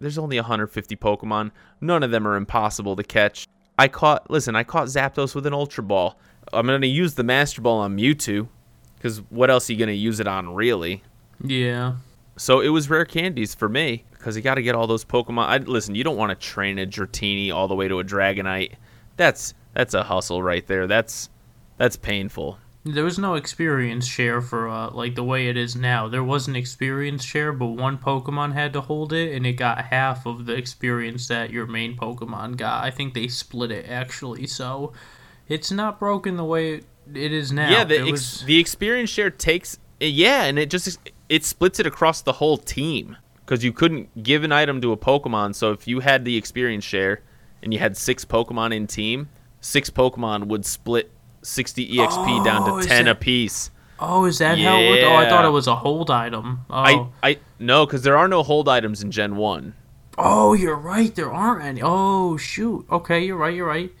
there's 0.00 0.18
only 0.18 0.36
150 0.36 0.96
Pokemon. 0.96 1.52
None 1.80 2.02
of 2.02 2.10
them 2.10 2.26
are 2.26 2.34
impossible 2.34 2.96
to 2.96 3.04
catch. 3.04 3.46
I 3.78 3.88
caught, 3.88 4.30
listen, 4.30 4.56
I 4.56 4.64
caught 4.64 4.88
Zapdos 4.88 5.34
with 5.34 5.46
an 5.46 5.52
Ultra 5.52 5.84
Ball. 5.84 6.18
I'm 6.52 6.66
gonna 6.66 6.86
use 6.86 7.14
the 7.14 7.24
Master 7.24 7.60
Ball 7.60 7.78
on 7.80 7.96
Mewtwo, 7.96 8.48
because 8.96 9.18
what 9.30 9.50
else 9.50 9.68
are 9.68 9.72
you 9.72 9.78
gonna 9.78 9.92
use 9.92 10.20
it 10.20 10.26
on, 10.26 10.54
really? 10.54 11.02
Yeah. 11.42 11.96
So 12.36 12.60
it 12.60 12.68
was 12.68 12.90
rare 12.90 13.04
candies 13.04 13.54
for 13.54 13.68
me, 13.68 14.04
because 14.10 14.36
you 14.36 14.42
got 14.42 14.56
to 14.56 14.62
get 14.62 14.74
all 14.74 14.86
those 14.86 15.04
Pokemon. 15.04 15.46
I, 15.46 15.56
listen, 15.58 15.94
you 15.94 16.04
don't 16.04 16.16
want 16.16 16.38
to 16.38 16.46
train 16.46 16.78
a 16.78 16.86
Dratini 16.86 17.52
all 17.52 17.66
the 17.66 17.74
way 17.74 17.88
to 17.88 17.98
a 18.00 18.04
Dragonite. 18.04 18.72
That's 19.16 19.54
that's 19.72 19.94
a 19.94 20.02
hustle 20.02 20.42
right 20.42 20.66
there. 20.66 20.86
That's 20.86 21.30
that's 21.78 21.96
painful. 21.96 22.58
There 22.84 23.04
was 23.04 23.18
no 23.18 23.34
experience 23.34 24.06
share 24.06 24.40
for 24.40 24.68
uh, 24.68 24.90
like 24.90 25.14
the 25.14 25.24
way 25.24 25.48
it 25.48 25.56
is 25.56 25.74
now. 25.74 26.08
There 26.08 26.22
was 26.22 26.46
an 26.46 26.54
experience 26.56 27.24
share, 27.24 27.52
but 27.52 27.66
one 27.66 27.98
Pokemon 27.98 28.52
had 28.52 28.72
to 28.74 28.80
hold 28.80 29.12
it, 29.12 29.34
and 29.34 29.46
it 29.46 29.54
got 29.54 29.86
half 29.86 30.26
of 30.26 30.46
the 30.46 30.54
experience 30.54 31.26
that 31.28 31.50
your 31.50 31.66
main 31.66 31.96
Pokemon 31.96 32.58
got. 32.58 32.84
I 32.84 32.90
think 32.90 33.14
they 33.14 33.28
split 33.28 33.70
it 33.70 33.88
actually, 33.88 34.46
so 34.46 34.92
it's 35.48 35.70
not 35.70 35.98
broken 35.98 36.36
the 36.36 36.44
way 36.44 36.74
it, 36.74 36.84
it 37.14 37.32
is 37.32 37.52
now. 37.52 37.70
Yeah, 37.70 37.84
the 37.84 38.00
ex- 38.00 38.10
was- 38.10 38.44
the 38.46 38.58
experience 38.58 39.10
share 39.10 39.30
takes 39.30 39.78
yeah, 40.00 40.44
and 40.44 40.58
it 40.58 40.70
just 40.70 40.98
it 41.28 41.44
splits 41.44 41.80
it 41.80 41.86
across 41.86 42.20
the 42.22 42.32
whole 42.32 42.56
team 42.58 43.16
because 43.44 43.64
you 43.64 43.72
couldn't 43.72 44.22
give 44.22 44.44
an 44.44 44.52
item 44.52 44.80
to 44.82 44.92
a 44.92 44.96
Pokemon. 44.96 45.54
So 45.54 45.72
if 45.72 45.86
you 45.88 46.00
had 46.00 46.24
the 46.24 46.36
experience 46.36 46.84
share 46.84 47.22
and 47.62 47.72
you 47.72 47.78
had 47.78 47.96
six 47.96 48.24
Pokemon 48.24 48.74
in 48.74 48.86
team, 48.86 49.28
six 49.60 49.88
Pokemon 49.88 50.46
would 50.48 50.66
split 50.66 51.10
60 51.42 51.88
EXP 51.96 52.40
oh, 52.40 52.44
down 52.44 52.68
Oh, 52.68 52.80
to 52.80 52.86
10 52.86 53.04
that- 53.04 53.10
apiece. 53.12 53.70
oh, 54.00 54.24
is 54.24 54.38
that 54.38 54.58
how 54.58 54.78
it 54.78 54.90
worked? 54.90 55.04
Oh, 55.04 55.14
I 55.14 55.28
thought 55.28 55.44
it 55.44 55.50
was 55.50 55.66
a 55.68 55.76
hold 55.76 56.10
item. 56.10 56.60
Oh, 56.68 56.74
I 57.22 57.30
I 57.30 57.38
no, 57.58 57.86
because 57.86 58.02
there 58.02 58.16
are 58.18 58.28
no 58.28 58.42
hold 58.42 58.68
items 58.68 59.02
in 59.02 59.10
Gen 59.10 59.36
One. 59.36 59.74
oh, 60.18 60.52
you're 60.54 60.76
right. 60.76 61.14
There 61.14 61.32
aren't 61.32 61.64
any. 61.64 61.80
Oh, 61.82 62.36
shoot. 62.36 62.84
Okay, 62.90 63.24
you're 63.24 63.36
right. 63.36 63.54
You're 63.54 63.66
right. 63.68 63.92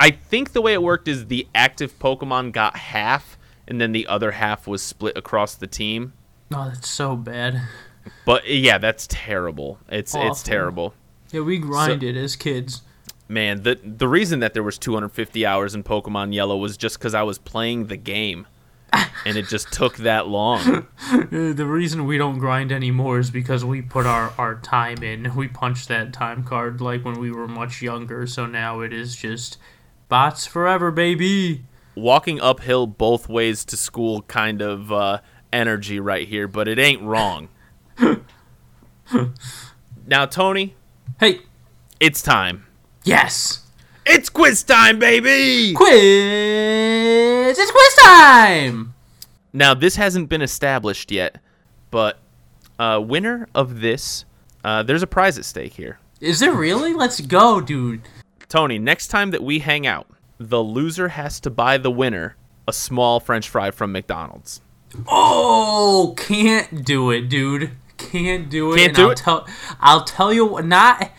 I 0.00 0.10
think 0.10 0.52
the 0.52 0.62
way 0.62 0.74
it 0.74 0.82
worked 0.82 1.08
is 1.08 1.26
the 1.26 1.48
active 1.54 1.98
Pokemon 1.98 2.52
got 2.52 2.76
half, 2.76 3.38
and 3.66 3.80
then 3.80 3.92
the 3.92 4.06
other 4.06 4.32
half 4.32 4.66
was 4.66 4.82
split 4.82 5.16
across 5.16 5.54
the 5.54 5.66
team. 5.66 6.12
Oh, 6.54 6.70
that's 6.72 6.88
so 6.88 7.16
bad. 7.16 7.62
But 8.24 8.48
yeah, 8.48 8.78
that's 8.78 9.06
terrible. 9.08 9.78
It's 9.88 10.14
it's 10.14 10.42
terrible. 10.42 10.94
Yeah, 11.30 11.40
we 11.42 11.58
grinded 11.58 12.16
as 12.16 12.36
kids. 12.36 12.82
Man, 13.28 13.62
the 13.62 13.78
the 13.84 14.08
reason 14.08 14.40
that 14.40 14.54
there 14.54 14.62
was 14.62 14.78
250 14.78 15.44
hours 15.44 15.74
in 15.74 15.82
Pokemon 15.82 16.32
Yellow 16.32 16.56
was 16.56 16.76
just 16.76 16.98
because 16.98 17.14
I 17.14 17.22
was 17.22 17.36
playing 17.36 17.88
the 17.88 17.98
game, 17.98 18.46
and 19.26 19.36
it 19.36 19.48
just 19.48 19.70
took 19.72 19.96
that 19.98 20.28
long. 20.28 20.86
The 21.30 21.66
reason 21.66 22.06
we 22.06 22.18
don't 22.18 22.38
grind 22.38 22.70
anymore 22.70 23.18
is 23.18 23.30
because 23.30 23.64
we 23.64 23.82
put 23.82 24.06
our, 24.06 24.32
our 24.38 24.56
time 24.56 25.02
in. 25.02 25.34
We 25.34 25.48
punched 25.48 25.88
that 25.88 26.12
time 26.12 26.44
card 26.44 26.80
like 26.80 27.04
when 27.04 27.18
we 27.18 27.30
were 27.30 27.48
much 27.48 27.82
younger, 27.82 28.26
so 28.26 28.46
now 28.46 28.80
it 28.80 28.92
is 28.92 29.16
just 29.16 29.58
bots 30.08 30.46
forever, 30.46 30.90
baby. 30.90 31.64
Walking 31.94 32.40
uphill 32.40 32.86
both 32.86 33.28
ways 33.28 33.64
to 33.66 33.76
school, 33.76 34.22
kind 34.22 34.62
of 34.62 34.92
uh, 34.92 35.20
energy 35.52 35.98
right 36.00 36.26
here, 36.28 36.46
but 36.46 36.68
it 36.68 36.78
ain't 36.78 37.02
wrong. 37.02 37.48
now, 40.06 40.26
Tony, 40.26 40.74
Hey, 41.18 41.40
it's 42.00 42.22
time. 42.22 42.66
yes! 43.04 43.64
It's 44.10 44.30
quiz 44.30 44.62
time, 44.62 44.98
baby! 44.98 45.74
Quiz! 45.74 47.58
It's 47.58 47.70
quiz 47.70 47.94
time! 48.02 48.94
Now, 49.52 49.74
this 49.74 49.96
hasn't 49.96 50.28
been 50.30 50.40
established 50.40 51.10
yet, 51.10 51.38
but 51.90 52.18
uh, 52.78 53.02
winner 53.04 53.48
of 53.54 53.80
this, 53.80 54.24
uh, 54.64 54.82
there's 54.82 55.02
a 55.02 55.06
prize 55.06 55.36
at 55.36 55.44
stake 55.44 55.74
here. 55.74 55.98
Is 56.20 56.40
there 56.40 56.52
really? 56.54 56.94
Let's 56.94 57.20
go, 57.20 57.60
dude. 57.60 58.00
Tony, 58.48 58.78
next 58.78 59.08
time 59.08 59.30
that 59.30 59.42
we 59.42 59.58
hang 59.58 59.86
out, 59.86 60.06
the 60.38 60.62
loser 60.62 61.08
has 61.08 61.38
to 61.40 61.50
buy 61.50 61.76
the 61.78 61.90
winner 61.90 62.36
a 62.66 62.72
small 62.72 63.20
French 63.20 63.48
fry 63.48 63.70
from 63.70 63.92
McDonald's. 63.92 64.60
Oh, 65.06 66.14
can't 66.16 66.84
do 66.84 67.10
it, 67.10 67.28
dude. 67.28 67.72
Can't 67.98 68.48
do 68.48 68.72
it. 68.72 68.76
Can't 68.78 68.96
do 68.96 69.04
I'll 69.04 69.10
it? 69.10 69.16
Tell, 69.18 69.46
I'll 69.80 70.04
tell 70.04 70.32
you 70.32 70.46
what- 70.46 70.64
not 70.64 71.10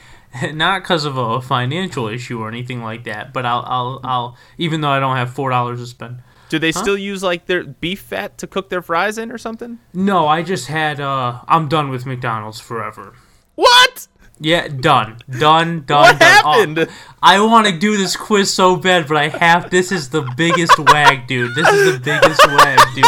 not 0.53 0.81
because 0.83 1.05
of 1.05 1.17
a 1.17 1.41
financial 1.41 2.07
issue 2.07 2.39
or 2.39 2.47
anything 2.47 2.81
like 2.83 3.03
that. 3.05 3.33
But 3.33 3.45
I'll 3.45 3.63
I'll 3.67 3.99
I'll 4.03 4.37
even 4.57 4.81
though 4.81 4.89
I 4.89 4.99
don't 4.99 5.15
have 5.17 5.33
four 5.33 5.49
dollars 5.49 5.79
to 5.79 5.87
spend. 5.87 6.21
Do 6.49 6.57
they 6.57 6.71
still 6.71 6.97
use 6.97 7.21
like 7.21 7.45
their 7.45 7.63
beef 7.63 7.99
fat 7.99 8.37
to 8.39 8.47
cook 8.47 8.69
their 8.69 8.81
fries 8.81 9.17
in 9.19 9.31
or 9.31 9.37
something? 9.37 9.77
No, 9.93 10.27
I 10.27 10.41
just 10.41 10.67
had. 10.67 10.99
uh 10.99 11.41
I'm 11.47 11.67
done 11.67 11.89
with 11.89 12.05
McDonald's 12.05 12.59
forever. 12.59 13.13
What? 13.55 14.07
Yeah, 14.41 14.69
done, 14.69 15.17
done, 15.29 15.81
done. 15.81 16.01
What 16.01 16.19
done. 16.19 16.41
Oh, 16.45 16.51
happened? 16.51 16.89
I 17.21 17.41
want 17.41 17.67
to 17.67 17.77
do 17.77 17.97
this 17.97 18.15
quiz 18.15 18.53
so 18.53 18.77
bad, 18.77 19.07
but 19.07 19.17
I 19.17 19.27
have. 19.27 19.69
This 19.69 19.91
is 19.91 20.09
the 20.09 20.21
biggest 20.37 20.79
wag, 20.93 21.27
dude. 21.27 21.55
This 21.55 21.67
is 21.67 21.93
the 21.93 21.99
biggest 21.99 22.47
wag, 22.47 22.79
dude. 22.95 23.05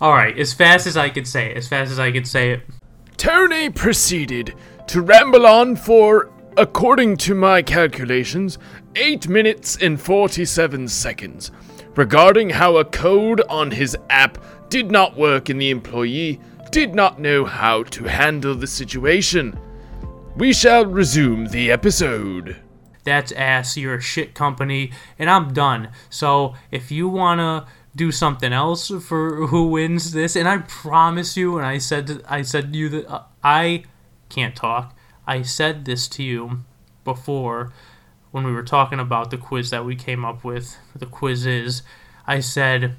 All 0.00 0.12
right, 0.12 0.38
as 0.38 0.52
fast 0.52 0.86
as 0.86 0.98
I 0.98 1.08
can 1.08 1.24
say 1.24 1.50
it. 1.50 1.56
As 1.56 1.66
fast 1.66 1.90
as 1.90 1.98
I 1.98 2.12
can 2.12 2.26
say 2.26 2.50
it. 2.50 2.62
Tony 3.16 3.70
proceeded 3.70 4.54
to 4.88 5.00
ramble 5.00 5.46
on 5.46 5.76
for, 5.76 6.30
according 6.58 7.16
to 7.18 7.34
my 7.34 7.62
calculations, 7.62 8.58
8 8.96 9.28
minutes 9.28 9.78
and 9.80 10.00
47 10.00 10.88
seconds 10.88 11.50
regarding 11.96 12.50
how 12.50 12.76
a 12.76 12.84
code 12.84 13.40
on 13.48 13.70
his 13.70 13.96
app 14.10 14.38
did 14.68 14.90
not 14.90 15.16
work 15.16 15.48
and 15.48 15.60
the 15.60 15.70
employee 15.70 16.38
did 16.70 16.94
not 16.94 17.18
know 17.18 17.44
how 17.44 17.82
to 17.84 18.04
handle 18.04 18.54
the 18.54 18.66
situation. 18.66 19.58
We 20.38 20.52
shall 20.52 20.86
resume 20.86 21.48
the 21.48 21.68
episode. 21.68 22.58
That's 23.02 23.32
ass. 23.32 23.76
You're 23.76 23.96
a 23.96 24.00
shit 24.00 24.34
company, 24.34 24.92
and 25.18 25.28
I'm 25.28 25.52
done. 25.52 25.88
So 26.10 26.54
if 26.70 26.92
you 26.92 27.08
wanna 27.08 27.66
do 27.96 28.12
something 28.12 28.52
else 28.52 28.86
for 29.04 29.48
who 29.48 29.66
wins 29.66 30.12
this, 30.12 30.36
and 30.36 30.46
I 30.46 30.58
promise 30.58 31.36
you, 31.36 31.58
and 31.58 31.66
I 31.66 31.78
said 31.78 32.22
I 32.28 32.42
said 32.42 32.72
to 32.72 32.78
you 32.78 32.88
that 32.88 33.10
uh, 33.12 33.22
I 33.42 33.82
can't 34.28 34.54
talk. 34.54 34.96
I 35.26 35.42
said 35.42 35.86
this 35.86 36.06
to 36.10 36.22
you 36.22 36.60
before 37.02 37.72
when 38.30 38.44
we 38.44 38.52
were 38.52 38.62
talking 38.62 39.00
about 39.00 39.32
the 39.32 39.38
quiz 39.38 39.70
that 39.70 39.84
we 39.84 39.96
came 39.96 40.24
up 40.24 40.44
with. 40.44 40.78
The 40.94 41.06
quiz 41.06 41.46
is, 41.46 41.82
I 42.28 42.38
said. 42.38 42.94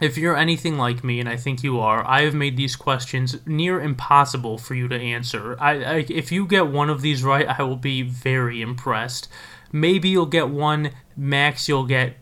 If 0.00 0.16
you're 0.16 0.36
anything 0.36 0.78
like 0.78 1.02
me, 1.02 1.18
and 1.18 1.28
I 1.28 1.36
think 1.36 1.62
you 1.64 1.80
are, 1.80 2.06
I 2.06 2.22
have 2.22 2.34
made 2.34 2.56
these 2.56 2.76
questions 2.76 3.36
near 3.46 3.80
impossible 3.80 4.56
for 4.58 4.74
you 4.74 4.86
to 4.88 4.96
answer. 4.96 5.56
I, 5.58 5.70
I, 5.84 6.06
if 6.08 6.30
you 6.30 6.46
get 6.46 6.68
one 6.68 6.88
of 6.88 7.00
these 7.00 7.24
right, 7.24 7.46
I 7.48 7.62
will 7.64 7.76
be 7.76 8.02
very 8.02 8.62
impressed. 8.62 9.28
Maybe 9.72 10.08
you'll 10.08 10.26
get 10.26 10.48
one, 10.48 10.92
max 11.16 11.68
you'll 11.68 11.86
get 11.86 12.16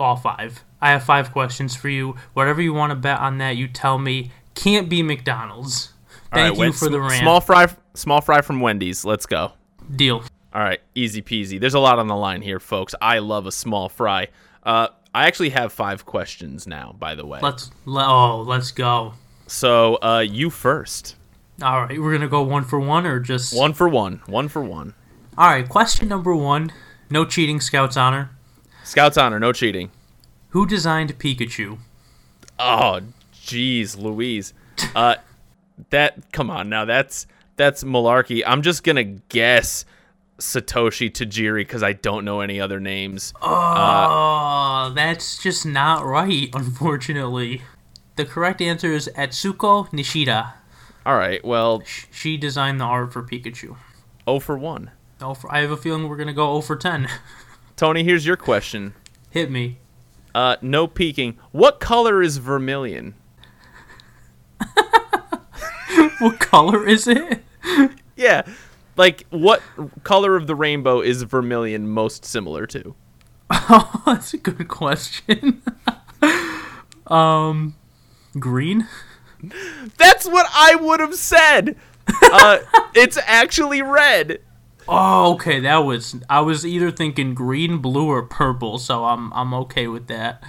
all 0.00 0.16
five. 0.16 0.64
I 0.80 0.90
have 0.90 1.04
five 1.04 1.32
questions 1.32 1.76
for 1.76 1.88
you. 1.88 2.16
Whatever 2.32 2.62
you 2.62 2.72
want 2.72 2.90
to 2.90 2.96
bet 2.96 3.18
on 3.20 3.38
that, 3.38 3.56
you 3.56 3.68
tell 3.68 3.98
me. 3.98 4.30
Can't 4.54 4.88
be 4.88 5.02
McDonald's. 5.02 5.92
All 6.32 6.40
right, 6.40 6.46
Thank 6.46 6.56
you 6.56 6.60
Wen- 6.60 6.72
for 6.72 6.88
the 6.88 7.00
rant. 7.00 7.22
Small 7.22 7.40
fry, 7.40 7.66
small 7.94 8.20
fry 8.20 8.40
from 8.40 8.60
Wendy's. 8.60 9.04
Let's 9.04 9.26
go. 9.26 9.52
Deal. 9.94 10.24
All 10.54 10.62
right, 10.62 10.80
easy 10.94 11.22
peasy. 11.22 11.58
There's 11.58 11.74
a 11.74 11.80
lot 11.80 11.98
on 11.98 12.06
the 12.06 12.16
line 12.16 12.40
here, 12.40 12.60
folks. 12.60 12.94
I 13.00 13.18
love 13.18 13.46
a 13.46 13.52
small 13.52 13.88
fry. 13.88 14.28
Uh, 14.62 14.88
I 15.14 15.26
actually 15.26 15.50
have 15.50 15.72
five 15.72 16.04
questions 16.04 16.66
now, 16.66 16.94
by 16.98 17.14
the 17.14 17.24
way. 17.24 17.38
Let's 17.40 17.70
le- 17.84 18.04
oh, 18.04 18.42
let's 18.42 18.72
go. 18.72 19.14
So, 19.46 19.96
uh, 20.02 20.24
you 20.26 20.50
first. 20.50 21.14
All 21.62 21.82
right, 21.82 22.00
we're 22.00 22.12
gonna 22.12 22.28
go 22.28 22.42
one 22.42 22.64
for 22.64 22.80
one 22.80 23.06
or 23.06 23.20
just 23.20 23.56
One 23.56 23.72
for 23.74 23.88
one. 23.88 24.22
One 24.26 24.48
for 24.48 24.62
one. 24.62 24.94
All 25.38 25.48
right, 25.48 25.68
question 25.68 26.08
number 26.08 26.34
one. 26.34 26.72
No 27.10 27.24
cheating, 27.24 27.60
Scouts 27.60 27.96
honor. 27.96 28.30
Scouts 28.82 29.16
honor, 29.16 29.38
no 29.38 29.52
cheating. 29.52 29.90
Who 30.48 30.66
designed 30.66 31.16
Pikachu? 31.18 31.78
Oh, 32.58 33.00
jeez, 33.32 33.96
Louise. 33.96 34.52
Uh, 34.96 35.16
that 35.90 36.32
come 36.32 36.50
on 36.50 36.68
now. 36.68 36.84
That's 36.84 37.26
that's 37.56 37.84
malarkey. 37.84 38.42
I'm 38.44 38.62
just 38.62 38.82
gonna 38.82 39.04
guess 39.04 39.84
Satoshi 40.38 41.10
Tajiri 41.10 41.60
because 41.60 41.82
I 41.82 41.92
don't 41.92 42.24
know 42.24 42.40
any 42.40 42.60
other 42.60 42.80
names. 42.80 43.32
Oh, 43.42 44.92
that's 44.94 45.38
just 45.42 45.64
not 45.64 46.04
right, 46.04 46.48
unfortunately. 46.54 47.62
The 48.16 48.24
correct 48.24 48.60
answer 48.60 48.92
is 48.92 49.08
Atsuko 49.16 49.88
Nishida. 49.90 50.52
All 51.06 51.16
right, 51.16 51.44
well, 51.44 51.82
She 52.10 52.36
designed 52.36 52.80
the 52.80 52.84
art 52.84 53.12
for 53.12 53.22
Pikachu. 53.22 53.76
oh 54.26 54.40
for 54.40 54.56
one. 54.58 54.90
Oh, 55.20 55.34
for, 55.34 55.52
I 55.52 55.60
have 55.60 55.70
a 55.70 55.76
feeling 55.76 56.08
we're 56.08 56.16
gonna 56.16 56.32
go 56.32 56.48
0 56.60 56.60
for 56.62 56.76
10. 56.76 57.08
Tony, 57.76 58.04
here's 58.04 58.24
your 58.26 58.36
question. 58.36 58.94
Hit 59.30 59.50
me. 59.50 59.78
Uh, 60.34 60.56
no 60.62 60.86
peeking. 60.86 61.36
What 61.52 61.78
color 61.80 62.22
is 62.22 62.38
vermilion? 62.38 63.14
What 66.20 66.38
color 66.38 66.86
is 66.86 67.06
it? 67.08 67.42
Yeah, 68.16 68.42
like 68.96 69.26
what 69.30 69.62
color 70.02 70.36
of 70.36 70.46
the 70.46 70.54
rainbow 70.54 71.00
is 71.00 71.22
vermilion 71.22 71.88
most 71.88 72.24
similar 72.24 72.66
to? 72.68 72.94
Oh, 73.50 74.02
that's 74.06 74.34
a 74.34 74.38
good 74.38 74.68
question. 74.68 75.62
um, 77.06 77.74
green. 78.38 78.88
That's 79.98 80.26
what 80.26 80.46
I 80.54 80.74
would 80.76 81.00
have 81.00 81.14
said. 81.14 81.76
Uh, 82.22 82.58
it's 82.94 83.18
actually 83.26 83.82
red. 83.82 84.40
Oh, 84.86 85.34
okay. 85.34 85.60
That 85.60 85.78
was 85.78 86.16
I 86.28 86.40
was 86.40 86.64
either 86.66 86.90
thinking 86.90 87.34
green, 87.34 87.78
blue, 87.78 88.08
or 88.08 88.22
purple, 88.22 88.78
so 88.78 89.04
I'm 89.04 89.32
I'm 89.32 89.52
okay 89.54 89.86
with 89.86 90.06
that. 90.08 90.42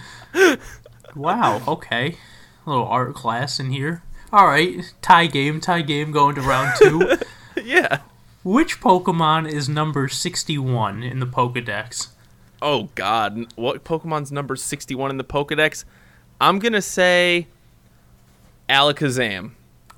wow. 1.15 1.61
Okay. 1.67 2.17
A 2.65 2.69
little 2.69 2.87
art 2.87 3.15
class 3.15 3.59
in 3.59 3.71
here. 3.71 4.03
All 4.31 4.47
right. 4.47 4.93
Tie 5.01 5.27
game. 5.27 5.61
Tie 5.61 5.81
game. 5.81 6.11
Going 6.11 6.35
to 6.35 6.41
round 6.41 6.73
two. 6.79 7.17
Yeah. 7.63 7.99
Which 8.45 8.79
Pokemon 8.79 9.51
is 9.51 9.67
number 9.67 10.07
sixty-one 10.07 11.01
in 11.01 11.19
the 11.19 11.25
Pokedex? 11.25 12.09
Oh 12.61 12.89
God, 12.93 13.47
what 13.55 13.83
Pokemon's 13.83 14.31
number 14.31 14.55
sixty-one 14.55 15.09
in 15.09 15.17
the 15.17 15.23
Pokedex? 15.23 15.83
I'm 16.39 16.59
gonna 16.59 16.81
say 16.81 17.47
Alakazam. 18.69 19.51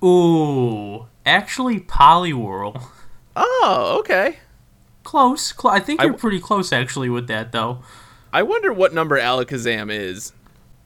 Ooh, 0.03 1.07
actually, 1.25 1.81
Poliwhirl. 1.81 2.81
Oh, 3.35 3.97
okay. 3.99 4.37
Close. 5.03 5.53
Cl- 5.53 5.73
I 5.73 5.79
think 5.81 5.99
I 5.99 6.03
you're 6.03 6.13
w- 6.13 6.21
pretty 6.21 6.39
close 6.39 6.71
actually 6.71 7.09
with 7.09 7.27
that 7.27 7.51
though. 7.51 7.79
I 8.31 8.43
wonder 8.43 8.71
what 8.71 8.93
number 8.93 9.19
Alakazam 9.19 9.91
is. 9.91 10.31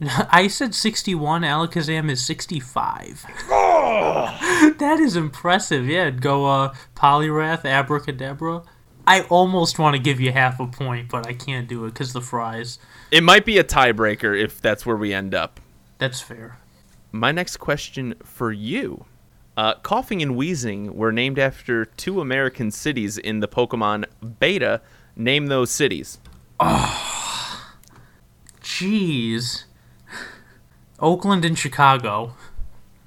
I 0.00 0.48
said 0.48 0.74
61. 0.74 1.42
Alakazam 1.42 2.10
is 2.10 2.24
65. 2.26 3.24
that 4.78 4.98
is 5.00 5.16
impressive. 5.16 5.86
Yeah, 5.86 6.10
go 6.10 6.46
uh, 6.46 6.74
Poliwrath, 6.94 7.64
Abracadabra. 7.64 8.62
I 9.06 9.22
almost 9.22 9.78
want 9.78 9.96
to 9.96 10.02
give 10.02 10.20
you 10.20 10.32
half 10.32 10.60
a 10.60 10.66
point, 10.66 11.08
but 11.08 11.26
I 11.26 11.32
can't 11.32 11.68
do 11.68 11.84
it 11.84 11.90
because 11.94 12.12
the 12.12 12.20
fries. 12.20 12.78
It 13.10 13.22
might 13.22 13.44
be 13.44 13.58
a 13.58 13.64
tiebreaker 13.64 14.40
if 14.40 14.60
that's 14.60 14.86
where 14.86 14.96
we 14.96 15.12
end 15.12 15.34
up. 15.34 15.60
That's 15.98 16.20
fair. 16.20 16.58
My 17.10 17.32
next 17.32 17.58
question 17.58 18.14
for 18.22 18.52
you. 18.52 19.04
Uh, 19.56 19.74
Koffing 19.80 20.22
and 20.22 20.32
Weezing 20.32 20.90
were 20.90 21.12
named 21.12 21.38
after 21.38 21.84
two 21.84 22.20
American 22.20 22.70
cities 22.70 23.18
in 23.18 23.40
the 23.40 23.48
Pokemon 23.48 24.06
beta. 24.40 24.80
Name 25.14 25.46
those 25.46 25.70
cities. 25.70 26.18
Oh, 26.58 27.72
Jeez. 28.62 29.64
Oakland 31.00 31.44
and 31.44 31.58
Chicago. 31.58 32.34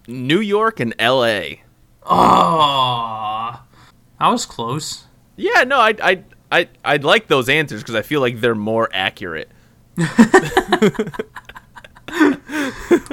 New 0.07 0.39
York 0.39 0.79
and 0.79 0.93
L.A. 0.99 1.63
Oh, 2.03 3.61
I 4.19 4.29
was 4.29 4.45
close. 4.45 5.05
Yeah, 5.35 5.63
no, 5.63 5.79
I, 5.79 5.95
I, 6.01 6.23
I, 6.51 6.69
I'd 6.83 7.03
like 7.03 7.27
those 7.27 7.49
answers 7.49 7.81
because 7.81 7.95
I 7.95 8.01
feel 8.01 8.21
like 8.21 8.39
they're 8.39 8.55
more 8.55 8.89
accurate. 8.93 9.49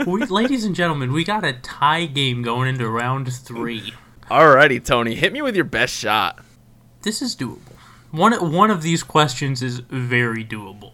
we, 0.07 0.25
ladies 0.27 0.65
and 0.65 0.75
gentlemen, 0.75 1.13
we 1.13 1.25
got 1.25 1.45
a 1.45 1.55
tie 1.55 2.07
game 2.07 2.43
going 2.43 2.69
into 2.69 2.89
round 2.89 3.33
three. 3.33 3.95
Alrighty, 4.31 4.85
Tony, 4.85 5.15
hit 5.15 5.33
me 5.33 5.43
with 5.43 5.57
your 5.57 5.65
best 5.65 5.95
shot. 5.95 6.39
This 7.03 7.23
is 7.23 7.35
doable. 7.35 7.59
One 8.11 8.53
one 8.53 8.71
of 8.71 8.83
these 8.83 9.03
questions 9.03 9.63
is 9.63 9.79
very 9.81 10.45
doable. 10.45 10.93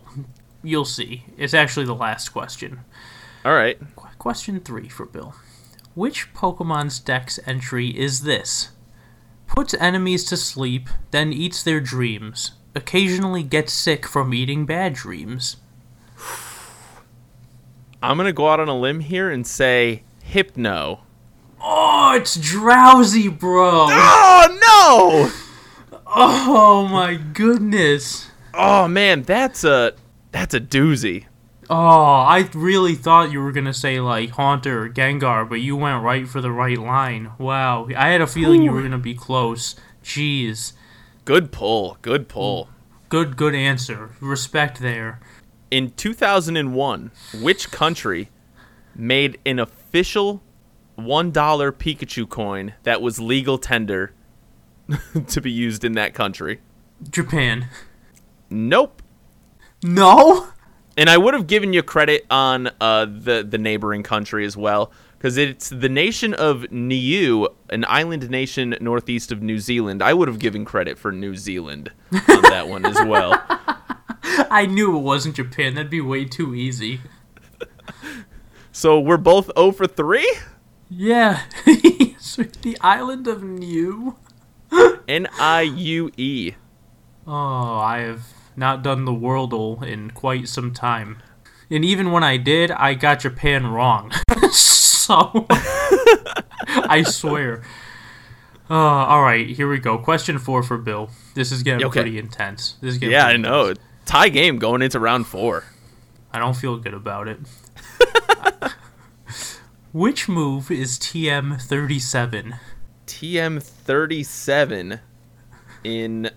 You'll 0.62 0.84
see. 0.84 1.24
It's 1.36 1.55
actually 1.55 1.86
the 1.86 1.94
last 1.94 2.30
question. 2.30 2.80
All 3.44 3.55
right. 3.55 3.78
Qu- 3.96 4.09
Question 4.18 4.61
three 4.61 4.88
for 4.88 5.07
Bill. 5.07 5.34
Which 5.99 6.32
Pokemon's 6.32 7.01
Dex 7.01 7.40
entry 7.44 7.88
is 7.88 8.22
this? 8.22 8.68
Puts 9.49 9.74
enemies 9.80 10.22
to 10.26 10.36
sleep, 10.36 10.88
then 11.11 11.32
eats 11.32 11.64
their 11.64 11.80
dreams. 11.80 12.53
occasionally 12.72 13.42
gets 13.42 13.72
sick 13.72 14.07
from 14.07 14.32
eating 14.32 14.64
bad 14.64 14.94
dreams? 14.94 15.57
I'm 18.01 18.16
gonna 18.16 18.32
go 18.32 18.49
out 18.49 18.61
on 18.61 18.68
a 18.68 18.78
limb 18.78 19.01
here 19.01 19.28
and 19.28 19.44
say 19.44 20.05
hypno. 20.22 21.01
Oh, 21.61 22.12
it's 22.14 22.36
Drowzee, 22.36 23.36
bro. 23.36 23.88
Oh 23.90 24.59
no! 24.62 25.99
Oh 26.07 26.86
my 26.88 27.16
goodness. 27.16 28.30
Oh 28.55 28.86
man, 28.86 29.22
that's 29.22 29.64
a 29.64 29.94
that's 30.30 30.55
a 30.55 30.61
doozy. 30.61 31.24
Oh, 31.70 31.74
I 31.76 32.48
really 32.54 32.94
thought 32.94 33.30
you 33.30 33.40
were 33.42 33.52
gonna 33.52 33.74
say 33.74 34.00
like 34.00 34.30
Haunter 34.30 34.84
or 34.84 34.88
Gengar, 34.88 35.46
but 35.48 35.60
you 35.60 35.76
went 35.76 36.02
right 36.02 36.26
for 36.26 36.40
the 36.40 36.50
right 36.50 36.78
line. 36.78 37.32
Wow, 37.38 37.88
I 37.96 38.08
had 38.08 38.20
a 38.22 38.26
feeling 38.26 38.62
you 38.62 38.72
were 38.72 38.82
gonna 38.82 38.98
be 38.98 39.14
close. 39.14 39.74
Jeez, 40.02 40.72
Good 41.26 41.52
pull. 41.52 41.98
Good 42.00 42.28
pull. 42.28 42.70
good, 43.10 43.36
good 43.36 43.54
answer. 43.54 44.10
Respect 44.20 44.80
there. 44.80 45.20
In 45.70 45.90
2001, 45.90 47.10
which 47.42 47.70
country 47.70 48.30
made 48.94 49.38
an 49.44 49.58
official 49.58 50.42
$1 50.98 51.32
Pikachu 51.72 52.26
coin 52.28 52.72
that 52.84 53.02
was 53.02 53.20
legal 53.20 53.58
tender 53.58 54.12
to 55.28 55.40
be 55.42 55.50
used 55.50 55.84
in 55.84 55.92
that 55.92 56.14
country? 56.14 56.60
Japan. 57.10 57.68
Nope. 58.48 59.02
No. 59.82 60.48
And 60.99 61.09
I 61.09 61.16
would 61.16 61.32
have 61.32 61.46
given 61.46 61.72
you 61.72 61.82
credit 61.82 62.26
on 62.30 62.70
uh, 62.80 63.07
the 63.07 63.46
the 63.49 63.57
neighboring 63.57 64.03
country 64.03 64.44
as 64.44 64.57
well, 64.57 64.92
because 65.16 65.38
it's 65.38 65.70
the 65.70 65.88
nation 65.88 66.34
of 66.34 66.70
Niue, 66.70 67.46
an 67.70 67.84
island 67.88 68.28
nation 68.28 68.76
northeast 68.80 69.32
of 69.32 69.40
New 69.40 69.59
Zealand. 69.59 70.03
I 70.03 70.12
would 70.12 70.28
have 70.28 70.38
given 70.38 70.64
credit 70.64 70.99
for 70.99 71.12
New 71.12 71.36
Zealand 71.36 71.92
on 72.12 72.42
that 72.42 72.68
one 72.68 72.84
as 72.84 72.96
well. 73.07 73.40
I 74.51 74.66
knew 74.66 74.96
it 74.96 75.01
wasn't 75.01 75.36
Japan. 75.36 75.74
That'd 75.74 75.90
be 75.90 76.01
way 76.01 76.24
too 76.24 76.55
easy. 76.55 77.01
So 78.78 79.01
we're 79.01 79.16
both 79.16 79.51
0 79.59 79.72
for 79.72 79.88
3? 79.88 80.38
Yeah. 80.88 81.42
the 81.64 82.78
island 82.80 83.26
of 83.26 83.42
Niue. 83.42 84.14
N 85.09 85.26
I 85.40 85.62
U 85.62 86.12
E. 86.16 86.53
Oh, 87.26 87.32
I 87.78 87.99
have 88.03 88.22
not 88.59 88.82
done 88.82 89.04
the 89.04 89.12
Wordle 89.12 89.82
in 89.86 90.11
quite 90.11 90.48
some 90.48 90.72
time. 90.74 91.22
And 91.70 91.84
even 91.84 92.11
when 92.12 92.24
I 92.24 92.36
did, 92.36 92.70
I 92.70 92.94
got 92.94 93.20
Japan 93.20 93.66
wrong. 93.68 94.12
so, 94.50 95.46
I 96.66 97.02
swear. 97.06 97.62
Uh, 98.70 98.74
all 98.74 99.22
right, 99.22 99.48
here 99.48 99.68
we 99.68 99.78
go. 99.78 99.96
Question 99.98 100.38
four 100.38 100.62
for 100.62 100.76
Bill. 100.78 101.11
This 101.34 101.52
is 101.52 101.62
getting 101.62 101.86
Okay. 101.86 102.00
pretty 102.02 102.18
intense. 102.18 102.74
This 102.80 102.92
is 102.94 102.98
getting 102.98 103.12
Yeah, 103.12 103.26
I 103.26 103.36
know. 103.36 103.68
intense. 103.68 103.78
Tie 104.06 104.28
game 104.30 104.59
going 104.59 104.82
into 104.82 104.98
round 104.98 105.26
four. 105.26 105.64
I 106.32 106.38
don't 106.38 106.54
feel 106.54 106.76
good 106.78 106.94
about 106.94 107.28
it. 107.28 107.38
Which 109.92 110.28
move 110.28 110.70
is 110.70 110.98
TM37? 110.98 112.59
TM37 113.06 115.00
in 115.84 116.30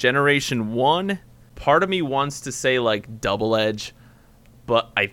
Generation 0.00 0.72
1. 0.72 1.18
Part 1.56 1.82
of 1.82 1.90
me 1.90 2.00
wants 2.00 2.40
to 2.40 2.52
say 2.52 2.78
like 2.78 3.20
double 3.20 3.54
edge, 3.54 3.94
but 4.64 4.90
I 4.96 5.12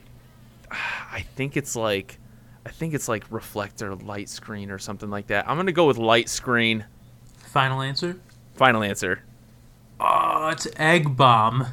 I 0.72 1.26
think 1.36 1.58
it's 1.58 1.76
like 1.76 2.18
I 2.66 2.70
think 2.70 2.94
it's 2.94 3.10
like 3.10 3.26
reflector 3.30 3.94
light 3.96 4.30
screen 4.30 4.72
or 4.72 4.80
something 4.80 5.10
like 5.10 5.28
that. 5.28 5.48
I'm 5.50 5.58
going 5.58 5.66
to 5.68 5.74
go 5.74 5.88
with 5.88 5.98
light 5.98 6.30
screen. 6.30 6.86
Final 7.38 7.82
answer? 7.82 8.18
Final 8.56 8.82
answer. 8.82 9.24
Oh, 10.00 10.48
it's 10.54 10.68
Egg 10.78 11.18
Bomb. 11.18 11.66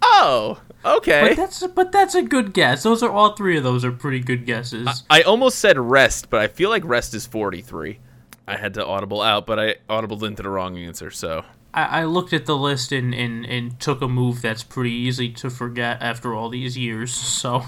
Oh, 0.00 0.60
okay. 0.84 1.30
But 1.30 1.36
that's 1.36 1.66
but 1.66 1.90
that's 1.90 2.14
a 2.14 2.22
good 2.22 2.54
guess. 2.54 2.84
Those 2.84 3.02
are 3.02 3.10
all 3.10 3.34
three 3.34 3.56
of 3.56 3.64
those 3.64 3.84
are 3.84 3.90
pretty 3.90 4.20
good 4.20 4.46
guesses. 4.46 5.02
I 5.10 5.22
almost 5.22 5.58
said 5.58 5.80
rest, 5.80 6.30
but 6.30 6.38
I 6.38 6.46
feel 6.46 6.70
like 6.70 6.84
rest 6.84 7.12
is 7.12 7.26
43. 7.26 7.98
I 8.46 8.56
had 8.56 8.74
to 8.74 8.86
audible 8.86 9.20
out, 9.20 9.46
but 9.46 9.58
I 9.58 9.76
audibled 9.90 10.22
into 10.22 10.44
the 10.44 10.48
wrong 10.48 10.78
answer, 10.78 11.10
so 11.10 11.44
I, 11.74 12.00
I 12.00 12.04
looked 12.04 12.32
at 12.32 12.46
the 12.46 12.56
list 12.56 12.92
and, 12.92 13.14
and, 13.14 13.44
and 13.46 13.78
took 13.80 14.02
a 14.02 14.08
move 14.08 14.42
that's 14.42 14.62
pretty 14.62 14.92
easy 14.92 15.30
to 15.32 15.50
forget 15.50 16.02
after 16.02 16.34
all 16.34 16.48
these 16.48 16.76
years. 16.76 17.12
So 17.42 17.62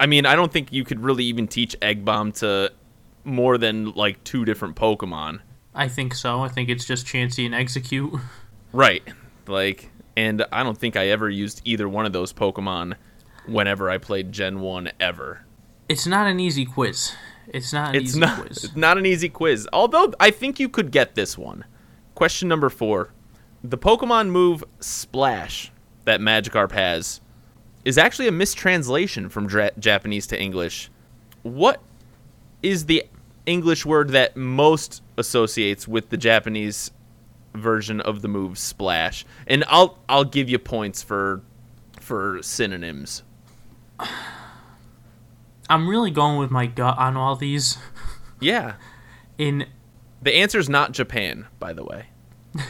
I 0.00 0.06
mean, 0.06 0.26
I 0.26 0.34
don't 0.34 0.50
think 0.52 0.72
you 0.72 0.82
could 0.84 1.00
really 1.04 1.24
even 1.24 1.46
teach 1.46 1.76
Egg 1.80 2.04
Bomb 2.04 2.32
to 2.32 2.72
more 3.24 3.56
than 3.56 3.92
like 3.92 4.22
two 4.24 4.44
different 4.44 4.74
Pokemon. 4.74 5.40
I 5.74 5.86
think 5.88 6.14
so. 6.14 6.40
I 6.40 6.48
think 6.48 6.68
it's 6.68 6.84
just 6.84 7.06
Chansey 7.06 7.46
and 7.46 7.54
Exeggcute. 7.54 8.20
Right. 8.72 9.02
Like, 9.46 9.90
and 10.16 10.44
I 10.50 10.62
don't 10.64 10.76
think 10.76 10.96
I 10.96 11.08
ever 11.08 11.30
used 11.30 11.62
either 11.64 11.88
one 11.88 12.04
of 12.04 12.12
those 12.12 12.32
Pokemon 12.32 12.94
whenever 13.46 13.88
I 13.90 13.98
played 13.98 14.32
Gen 14.32 14.60
1 14.60 14.90
ever. 14.98 15.44
It's 15.88 16.06
not 16.06 16.26
an 16.26 16.40
easy 16.40 16.64
quiz. 16.64 17.12
It's 17.48 17.72
not 17.72 17.90
an 17.90 18.02
It's 18.02 18.10
easy 18.10 18.20
not 18.20 18.40
quiz. 18.40 18.64
it's 18.64 18.76
not 18.76 18.98
an 18.98 19.06
easy 19.06 19.28
quiz. 19.28 19.68
Although 19.72 20.12
I 20.18 20.30
think 20.32 20.58
you 20.58 20.68
could 20.68 20.90
get 20.90 21.14
this 21.14 21.38
one. 21.38 21.64
Question 22.14 22.48
number 22.48 22.68
4. 22.68 23.12
The 23.64 23.78
Pokemon 23.78 24.30
move 24.30 24.64
Splash 24.80 25.70
that 26.04 26.20
Magikarp 26.20 26.72
has 26.72 27.20
is 27.84 27.96
actually 27.96 28.28
a 28.28 28.32
mistranslation 28.32 29.28
from 29.28 29.46
dra- 29.46 29.70
Japanese 29.78 30.26
to 30.28 30.40
English. 30.40 30.90
What 31.42 31.80
is 32.62 32.86
the 32.86 33.04
English 33.46 33.84
word 33.86 34.10
that 34.10 34.36
most 34.36 35.02
associates 35.16 35.86
with 35.86 36.10
the 36.10 36.16
Japanese 36.16 36.90
version 37.54 38.00
of 38.00 38.22
the 38.22 38.28
move 38.28 38.58
Splash? 38.58 39.24
And 39.46 39.64
I'll 39.68 39.98
I'll 40.08 40.24
give 40.24 40.48
you 40.48 40.58
points 40.58 41.02
for 41.02 41.42
for 42.00 42.42
synonyms. 42.42 43.22
I'm 45.70 45.88
really 45.88 46.10
going 46.10 46.38
with 46.38 46.50
my 46.50 46.66
gut 46.66 46.98
on 46.98 47.16
all 47.16 47.36
these. 47.36 47.78
Yeah. 48.40 48.74
In 49.38 49.66
The 50.20 50.34
answer's 50.34 50.68
not 50.68 50.92
Japan, 50.92 51.46
by 51.60 51.72
the 51.72 51.84
way. 51.84 52.06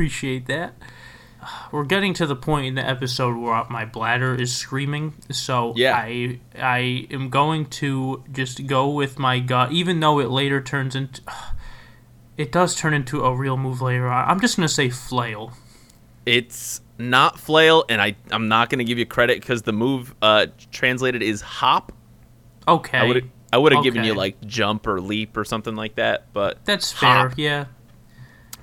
appreciate 0.00 0.46
that. 0.46 0.72
We're 1.70 1.84
getting 1.84 2.14
to 2.14 2.26
the 2.26 2.34
point 2.36 2.66
in 2.66 2.74
the 2.74 2.86
episode 2.86 3.36
where 3.36 3.64
my 3.68 3.84
bladder 3.84 4.34
is 4.34 4.54
screaming, 4.54 5.12
so 5.30 5.74
Yeah. 5.76 5.94
I 5.94 6.38
I 6.58 7.06
am 7.10 7.28
going 7.28 7.66
to 7.66 8.24
just 8.32 8.66
go 8.66 8.88
with 8.88 9.18
my 9.18 9.40
gut, 9.40 9.72
even 9.72 10.00
though 10.00 10.18
it 10.20 10.30
later 10.30 10.62
turns 10.62 10.96
into. 10.96 11.20
It 12.38 12.50
does 12.52 12.74
turn 12.74 12.94
into 12.94 13.22
a 13.22 13.36
real 13.36 13.58
move 13.58 13.82
later 13.82 14.08
on. 14.08 14.26
I'm 14.26 14.40
just 14.40 14.56
gonna 14.56 14.68
say 14.68 14.88
flail. 14.88 15.52
It's 16.24 16.80
not 16.96 17.38
flail, 17.38 17.84
and 17.90 18.00
I 18.00 18.16
I'm 18.30 18.48
not 18.48 18.70
gonna 18.70 18.84
give 18.84 18.98
you 18.98 19.04
credit 19.04 19.40
because 19.40 19.62
the 19.62 19.72
move 19.72 20.14
uh 20.22 20.46
translated 20.72 21.22
is 21.22 21.42
hop. 21.42 21.92
Okay, 22.66 22.96
I 22.96 23.04
would 23.04 23.30
I 23.52 23.58
would 23.58 23.72
have 23.72 23.84
given 23.84 24.04
you 24.04 24.14
like 24.14 24.40
jump 24.46 24.86
or 24.86 24.98
leap 25.02 25.36
or 25.36 25.44
something 25.44 25.76
like 25.76 25.96
that, 25.96 26.32
but 26.32 26.64
that's 26.64 26.90
fair. 26.90 27.28
hop. 27.28 27.32
Yeah, 27.36 27.66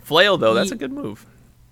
flail 0.02 0.38
though 0.38 0.56
that's 0.56 0.72
a 0.72 0.76
good 0.76 0.92
move. 0.92 1.26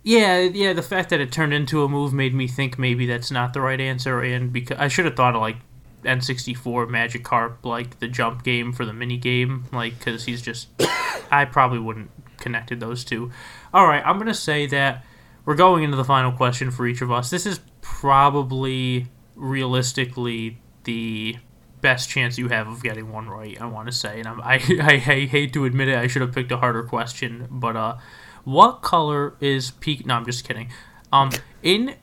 Yeah, 0.06 0.40
yeah. 0.42 0.74
The 0.74 0.84
fact 0.84 1.10
that 1.10 1.20
it 1.20 1.32
turned 1.32 1.52
into 1.52 1.84
a 1.84 1.90
move 1.90 2.14
made 2.14 2.36
me 2.36 2.48
think 2.48 2.78
maybe 2.78 3.08
that's 3.08 3.32
not 3.32 3.54
the 3.54 3.62
right 3.62 3.82
answer, 3.82 4.22
and 4.22 4.54
because 4.54 4.78
I 4.78 4.88
should 4.88 5.06
have 5.06 5.16
thought 5.16 5.36
of 5.36 5.42
like 5.42 5.58
N64 6.04 6.88
Magikarp, 6.88 7.58
like 7.64 8.00
the 8.00 8.08
jump 8.08 8.44
game 8.44 8.72
for 8.72 8.86
the 8.86 8.94
mini 8.94 9.18
game, 9.18 9.66
like 9.74 9.98
because 9.98 10.26
he's 10.26 10.44
just. 10.44 10.68
I 11.32 11.46
probably 11.46 11.80
wouldn't 11.80 12.12
connected 12.38 12.80
those 12.80 13.04
two. 13.04 13.32
All 13.74 13.88
right, 13.88 14.06
I'm 14.06 14.20
gonna 14.20 14.36
say 14.36 14.68
that 14.68 15.04
we're 15.44 15.56
going 15.56 15.84
into 15.84 15.98
the 15.98 16.06
final 16.06 16.32
question 16.32 16.70
for 16.70 16.86
each 16.86 17.02
of 17.02 17.12
us. 17.12 17.32
This 17.32 17.48
is 17.48 17.60
probably 17.82 19.08
realistically 19.36 20.60
the 20.84 21.38
best 21.82 22.10
chance 22.10 22.38
you 22.38 22.48
have 22.50 22.68
of 22.68 22.84
getting 22.84 23.12
one 23.12 23.28
right. 23.28 23.60
I 23.60 23.66
want 23.66 23.88
to 23.88 23.92
say, 23.92 24.20
and 24.20 24.28
I'm, 24.28 24.42
I, 24.44 24.56
I 24.82 25.04
I 25.14 25.26
hate 25.26 25.54
to 25.54 25.66
admit 25.66 25.88
it. 25.88 25.98
I 25.98 26.06
should 26.06 26.22
have 26.22 26.34
picked 26.34 26.52
a 26.52 26.58
harder 26.58 26.84
question, 26.84 27.48
but 27.50 27.76
uh, 27.76 27.98
what 28.46 28.82
color 28.82 29.36
is 29.42 29.72
peak? 29.72 30.06
No, 30.06 30.16
I'm 30.16 30.26
just 30.26 30.48
kidding. 30.48 30.70
Um, 31.12 31.32
in 31.62 31.96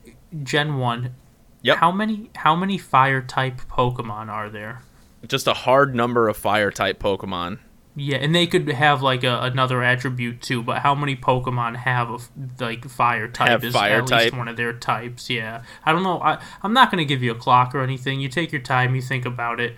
Gen 0.43 0.77
One, 0.77 1.15
Yep. 1.63 1.77
how 1.77 1.91
many 1.91 2.29
how 2.35 2.55
many 2.55 2.77
fire 2.77 3.21
type 3.21 3.61
Pokemon 3.69 4.27
are 4.29 4.49
there? 4.49 4.81
Just 5.27 5.47
a 5.47 5.53
hard 5.53 5.95
number 5.95 6.27
of 6.27 6.37
fire 6.37 6.69
type 6.71 6.99
Pokemon. 6.99 7.59
Yeah, 7.95 8.17
and 8.17 8.33
they 8.33 8.47
could 8.47 8.67
have 8.69 9.01
like 9.03 9.23
a, 9.23 9.41
another 9.41 9.83
attribute 9.83 10.41
too. 10.41 10.63
But 10.63 10.79
how 10.79 10.95
many 10.95 11.15
Pokemon 11.15 11.75
have 11.77 12.09
a, 12.09 12.17
like 12.59 12.89
fire 12.89 13.27
type? 13.27 13.49
Have 13.49 13.63
is 13.63 13.73
fire 13.73 14.01
at 14.01 14.07
type? 14.07 14.23
least 14.25 14.37
one 14.37 14.47
of 14.47 14.57
their 14.57 14.73
types. 14.73 15.29
Yeah, 15.29 15.63
I 15.85 15.91
don't 15.93 16.03
know. 16.03 16.19
I 16.21 16.39
I'm 16.63 16.73
not 16.73 16.89
gonna 16.91 17.05
give 17.05 17.21
you 17.23 17.31
a 17.31 17.35
clock 17.35 17.73
or 17.75 17.81
anything. 17.81 18.19
You 18.19 18.29
take 18.29 18.51
your 18.51 18.61
time. 18.61 18.95
You 18.95 19.01
think 19.01 19.25
about 19.25 19.59
it. 19.59 19.75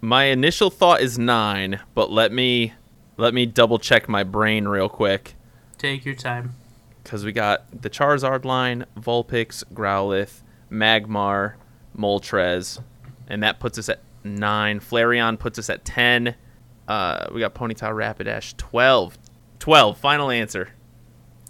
My 0.00 0.24
initial 0.24 0.70
thought 0.70 1.00
is 1.02 1.18
nine, 1.18 1.80
but 1.94 2.10
let 2.10 2.32
me 2.32 2.72
let 3.18 3.34
me 3.34 3.46
double 3.46 3.78
check 3.78 4.08
my 4.08 4.24
brain 4.24 4.66
real 4.66 4.88
quick. 4.88 5.34
Take 5.78 6.04
your 6.04 6.14
time. 6.14 6.54
because 7.02 7.24
we 7.24 7.32
got 7.32 7.64
the 7.82 7.88
Charizard 7.88 8.44
line, 8.44 8.84
Vulpix, 8.98 9.64
Growlithe, 9.72 10.42
Magmar, 10.70 11.54
Moltres, 11.96 12.80
and 13.28 13.42
that 13.42 13.60
puts 13.60 13.78
us 13.78 13.88
at 13.88 14.00
nine. 14.24 14.80
Flareon 14.80 15.38
puts 15.38 15.58
us 15.58 15.70
at 15.70 15.84
ten. 15.84 16.34
Uh, 16.86 17.28
we 17.32 17.40
got 17.40 17.54
Ponyta, 17.54 17.90
Rapidash, 17.92 18.56
twelve. 18.56 19.16
Twelve. 19.58 19.98
Final 19.98 20.30
answer. 20.30 20.70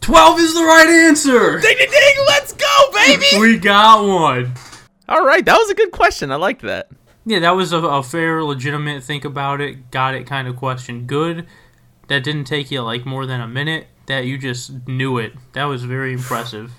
12 0.00 0.40
is 0.40 0.54
the 0.54 0.62
right 0.62 0.88
answer! 0.88 1.58
Ding 1.58 1.76
ding 1.76 1.90
ding! 1.90 2.24
Let's 2.28 2.52
go, 2.54 2.92
baby! 2.94 3.26
We 3.38 3.58
got 3.58 4.06
one. 4.06 4.54
All 5.08 5.26
right, 5.26 5.44
that 5.44 5.56
was 5.58 5.68
a 5.68 5.74
good 5.74 5.90
question. 5.90 6.30
I 6.32 6.36
liked 6.36 6.62
that. 6.62 6.88
Yeah, 7.26 7.40
that 7.40 7.50
was 7.50 7.72
a, 7.74 7.78
a 7.78 8.02
fair, 8.02 8.42
legitimate 8.42 9.02
think 9.04 9.26
about 9.26 9.60
it, 9.60 9.90
got 9.90 10.14
it 10.14 10.26
kind 10.26 10.48
of 10.48 10.56
question. 10.56 11.06
Good. 11.06 11.46
That 12.06 12.24
didn't 12.24 12.44
take 12.44 12.70
you 12.70 12.80
like 12.80 13.04
more 13.04 13.26
than 13.26 13.42
a 13.42 13.48
minute. 13.48 13.88
That 14.08 14.24
you 14.24 14.38
just 14.38 14.88
knew 14.88 15.18
it. 15.18 15.34
That 15.52 15.64
was 15.64 15.84
very 15.84 16.14
impressive. 16.14 16.72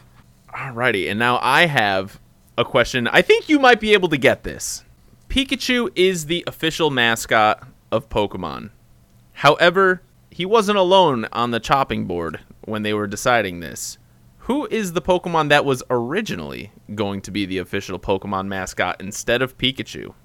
Alrighty, 0.50 1.10
and 1.10 1.20
now 1.20 1.40
I 1.42 1.68
have 1.68 2.20
a 2.58 2.66
question. 2.66 3.08
I 3.08 3.22
think 3.22 3.48
you 3.48 3.60
might 3.60 3.80
be 3.80 3.94
able 3.94 4.10
to 4.10 4.18
get 4.18 4.44
this. 4.44 4.84
Pikachu 5.30 5.92
is 5.96 6.26
the 6.26 6.44
official 6.48 6.90
mascot 6.90 7.68
of 7.92 8.10
Pokemon. 8.10 8.72
However, 9.34 10.02
he 10.32 10.44
wasn't 10.44 10.80
alone 10.80 11.28
on 11.32 11.52
the 11.52 11.60
chopping 11.60 12.06
board 12.06 12.40
when 12.66 12.82
they 12.82 12.96
were 12.96 13.08
deciding 13.08 13.60
this. 13.60 14.00
Who 14.40 14.68
is 14.72 14.94
the 14.94 15.02
Pokemon 15.02 15.50
that 15.50 15.66
was 15.66 15.84
originally 15.92 16.72
going 16.96 17.22
to 17.22 17.32
be 17.32 17.46
the 17.46 17.60
official 17.60 18.00
Pokemon 18.00 18.48
mascot 18.48 19.00
instead 19.00 19.44
of 19.44 19.56
Pikachu? 19.58 20.16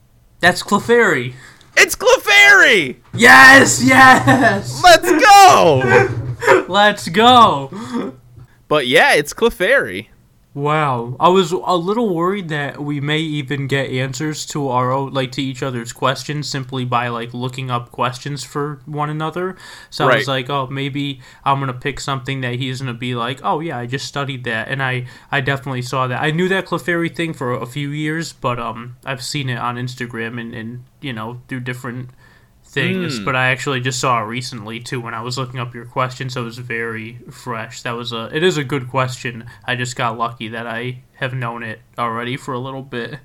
That's 0.41 0.63
Clefairy. 0.63 1.35
It's 1.77 1.97
Clefairy! 1.97 2.97
Yes, 3.13 3.85
yes. 3.85 4.83
Let's 4.83 5.11
go! 5.11 6.21
Let's 6.69 7.09
go. 7.09 8.15
but 8.69 8.87
yeah, 8.87 9.15
it's 9.15 9.35
Clefairy. 9.35 10.09
Wow, 10.55 11.17
I 11.19 11.31
was 11.31 11.51
a 11.51 11.75
little 11.75 12.15
worried 12.15 12.49
that 12.51 12.81
we 12.81 13.01
may 13.01 13.19
even 13.19 13.67
get 13.67 13.91
answers 13.91 14.47
to 14.47 14.69
our 14.69 14.93
own, 14.93 15.13
like 15.13 15.33
to 15.33 15.43
each 15.43 15.65
other's 15.65 15.93
questions 15.93 16.49
simply 16.49 16.85
by 16.85 17.09
like 17.09 17.35
looking 17.35 17.73
up 17.73 17.91
questions 17.91 18.45
for 18.45 18.81
one 18.87 19.11
another. 19.11 19.57
So 19.91 20.09
I 20.09 20.19
was 20.19 20.29
like, 20.29 20.49
oh, 20.49 20.69
maybe 20.69 21.21
I'm 21.45 21.59
gonna 21.59 21.73
pick 21.73 21.99
something 21.99 22.41
that 22.43 22.55
he's 22.55 22.81
gonna 22.81 22.95
be 22.95 23.17
like, 23.17 23.41
oh 23.43 23.59
yeah, 23.59 23.79
I 23.79 23.87
just 23.87 24.07
studied 24.07 24.45
that, 24.45 24.69
and 24.69 24.81
I 24.81 25.07
I 25.33 25.41
definitely 25.41 25.83
saw 25.83 26.07
that. 26.07 26.23
I 26.23 26.31
knew 26.31 26.49
that 26.49 26.67
Clefairy 26.67 27.13
thing 27.13 27.33
for 27.33 27.53
a 27.53 27.67
few 27.67 27.89
years, 27.89 28.33
but 28.33 28.61
um, 28.61 28.97
I've 29.05 29.25
seen 29.25 29.51
it 29.51 29.59
on 29.59 29.75
Instagram 29.75 30.41
and 30.41 30.55
and 30.55 30.85
you 31.01 31.13
know 31.13 31.41
through 31.49 31.61
different 31.61 32.11
things, 32.75 33.19
Hmm. 33.19 33.25
but 33.25 33.37
I 33.37 33.47
actually 33.51 33.81
just 33.81 34.01
saw 34.01 34.21
it 34.21 34.27
recently 34.27 34.81
too 34.81 35.01
when 35.01 35.15
I 35.15 35.23
was 35.23 35.39
looking 35.39 35.61
up 35.61 35.75
your 35.75 35.85
question, 35.87 36.29
so 36.29 36.43
it 36.43 36.45
was 36.45 36.59
very 36.59 37.21
fresh. 37.31 37.81
That 37.83 37.93
was 37.93 38.13
a 38.13 38.29
it 38.35 38.43
is 38.43 38.57
a 38.59 38.65
good 38.65 38.89
question. 38.91 39.45
I 39.65 39.77
just 39.77 39.97
got 39.97 40.19
lucky 40.19 40.49
that 40.49 40.67
I 40.67 41.03
have 41.15 41.33
known 41.33 41.63
it 41.63 41.81
already 41.99 42.37
for 42.37 42.53
a 42.53 42.59
little 42.59 42.83
bit. 42.83 43.21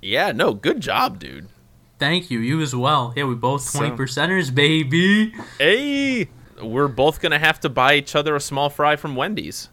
Yeah, 0.00 0.32
no, 0.32 0.54
good 0.54 0.80
job, 0.80 1.18
dude. 1.18 1.48
Thank 1.98 2.30
you, 2.30 2.38
you 2.40 2.60
as 2.60 2.74
well. 2.74 3.12
Yeah, 3.16 3.24
we 3.24 3.34
both 3.34 3.62
So- 3.62 3.78
twenty 3.80 3.96
percenters, 3.96 4.54
baby. 4.54 5.32
Hey, 5.58 6.28
we're 6.62 6.88
both 6.88 7.20
gonna 7.20 7.38
have 7.38 7.60
to 7.60 7.68
buy 7.68 7.94
each 7.96 8.14
other 8.14 8.34
a 8.36 8.40
small 8.40 8.70
fry 8.70 8.96
from 8.96 9.16
Wendy's. 9.16 9.68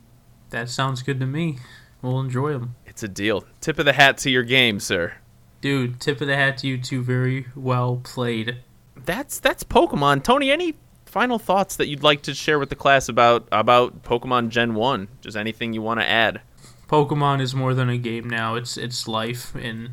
That 0.50 0.70
sounds 0.70 1.04
good 1.04 1.20
to 1.20 1.26
me. 1.26 1.60
We'll 2.02 2.20
enjoy 2.20 2.54
them. 2.54 2.76
It's 2.86 3.04
a 3.04 3.08
deal. 3.08 3.46
Tip 3.62 3.78
of 3.80 3.86
the 3.86 3.94
hat 3.94 4.18
to 4.20 4.30
your 4.30 4.44
game, 4.44 4.80
sir. 4.80 5.14
Dude, 5.62 6.00
tip 6.00 6.20
of 6.22 6.28
the 6.28 6.36
hat 6.36 6.58
to 6.60 6.68
you 6.68 6.78
two. 6.80 7.02
Very 7.04 7.46
well 7.56 8.02
played. 8.04 8.58
That's 9.06 9.40
that's 9.40 9.64
Pokemon. 9.64 10.24
Tony, 10.24 10.52
any 10.52 10.76
final 11.06 11.40
thoughts 11.40 11.76
that 11.76 11.88
you'd 11.88 12.04
like 12.04 12.22
to 12.24 12.34
share 12.34 12.60
with 12.60 12.70
the 12.70 12.76
class 12.76 13.10
about 13.10 13.48
about 13.52 14.04
Pokemon 14.04 14.50
Gen 14.50 14.74
One? 14.76 15.08
Just 15.22 15.36
anything 15.38 15.74
you 15.74 15.82
want 15.82 16.00
to 16.00 16.08
add? 16.08 16.42
Pokemon 16.88 17.42
is 17.42 17.56
more 17.56 17.74
than 17.74 17.90
a 17.90 17.98
game 17.98 18.30
now. 18.30 18.56
It's 18.56 18.78
it's 18.78 19.08
life, 19.08 19.56
and 19.56 19.92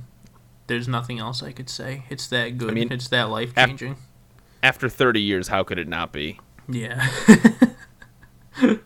there's 0.67 0.89
nothing 0.89 1.19
else 1.19 1.43
I 1.43 1.53
could 1.53 1.71
say. 1.71 2.05
It's 2.09 2.27
that 2.29 2.59
good. 2.59 2.75
mean, 2.75 2.93
it's 2.93 3.09
that 3.09 3.31
life 3.31 3.55
changing. 3.55 3.97
After 4.63 4.89
30 4.89 5.21
years, 5.21 5.49
how 5.49 5.63
could 5.63 5.79
it 5.79 5.87
not 5.87 6.13
be? 6.13 6.41
Yeah. 6.69 7.09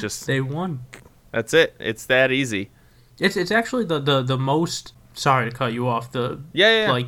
Just 0.00 0.26
they 0.26 0.40
won. 0.40 0.84
that's 1.32 1.52
it. 1.52 1.74
It's 1.78 2.06
that 2.06 2.30
easy. 2.32 2.70
It's 3.18 3.36
it's 3.36 3.50
actually 3.50 3.84
the, 3.84 3.98
the, 4.00 4.22
the 4.22 4.38
most 4.38 4.94
sorry 5.12 5.50
to 5.50 5.54
cut 5.56 5.72
you 5.72 5.86
off, 5.88 6.12
the 6.12 6.40
Yeah, 6.52 6.70
yeah. 6.70 6.84
yeah. 6.84 6.90
like 6.90 7.06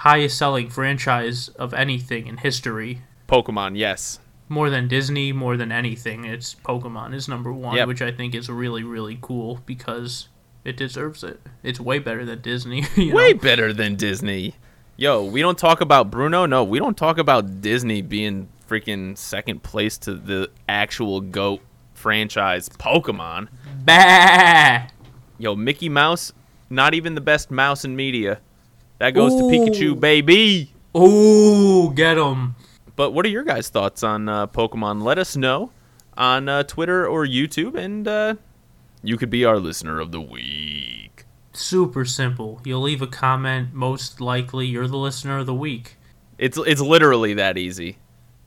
highest 0.00 0.36
selling 0.38 0.68
franchise 0.68 1.48
of 1.50 1.72
anything 1.74 2.26
in 2.26 2.36
history. 2.38 3.00
Pokemon, 3.28 3.76
yes. 3.76 4.20
More 4.48 4.70
than 4.70 4.86
Disney, 4.88 5.32
more 5.32 5.56
than 5.56 5.72
anything, 5.72 6.24
it's 6.24 6.54
Pokemon 6.54 7.14
is 7.14 7.28
number 7.28 7.52
one, 7.52 7.76
Yep. 7.76 7.88
which 7.88 8.02
I 8.02 8.12
think 8.12 8.34
is 8.34 8.48
really, 8.48 8.84
really 8.84 9.18
cool 9.20 9.60
because 9.66 10.28
it 10.64 10.76
deserves 10.76 11.24
it. 11.24 11.40
It's 11.62 11.80
way 11.80 11.98
better 11.98 12.24
than 12.24 12.40
Disney. 12.42 12.84
you 12.96 13.14
Way 13.14 13.32
know? 13.32 13.38
better 13.40 13.72
than 13.72 13.96
Disney. 13.96 14.54
Yo, 14.96 15.24
we 15.24 15.40
don't 15.40 15.58
talk 15.58 15.80
about 15.80 16.10
Bruno. 16.10 16.46
No, 16.46 16.62
we 16.64 16.78
don't 16.78 16.96
talk 16.96 17.18
about 17.18 17.60
Disney 17.60 18.02
being 18.02 18.48
freaking 18.68 19.16
second 19.18 19.62
place 19.62 19.98
to 19.98 20.14
the 20.14 20.50
actual 20.68 21.20
GOAT 21.20 21.60
franchise, 21.94 22.68
Pokemon. 22.68 23.48
Bah! 23.84 24.86
Yo, 25.38 25.54
Mickey 25.56 25.88
Mouse, 25.88 26.32
not 26.70 26.94
even 26.94 27.14
the 27.14 27.20
best 27.20 27.50
mouse 27.50 27.84
in 27.84 27.94
media. 27.96 28.40
That 28.98 29.10
goes 29.10 29.34
to 29.34 29.42
Pikachu, 29.42 29.98
baby. 29.98 30.72
Ooh, 30.96 31.92
get 31.94 32.16
him. 32.16 32.54
But 32.94 33.10
what 33.10 33.26
are 33.26 33.28
your 33.28 33.44
guys' 33.44 33.68
thoughts 33.68 34.02
on 34.02 34.28
uh, 34.28 34.46
Pokemon? 34.46 35.02
Let 35.02 35.18
us 35.18 35.36
know 35.36 35.70
on 36.16 36.48
uh, 36.48 36.62
Twitter 36.62 37.06
or 37.06 37.26
YouTube, 37.26 37.74
and 37.74 38.08
uh, 38.08 38.36
you 39.02 39.18
could 39.18 39.28
be 39.28 39.44
our 39.44 39.58
listener 39.58 40.00
of 40.00 40.12
the 40.12 40.20
week. 40.20 41.24
Super 41.52 42.06
simple. 42.06 42.60
You'll 42.64 42.80
leave 42.82 43.02
a 43.02 43.06
comment. 43.06 43.74
Most 43.74 44.20
likely, 44.20 44.66
you're 44.66 44.88
the 44.88 44.96
listener 44.96 45.38
of 45.38 45.46
the 45.46 45.54
week. 45.54 45.96
It's 46.38 46.58
it's 46.58 46.80
literally 46.80 47.34
that 47.34 47.58
easy. 47.58 47.98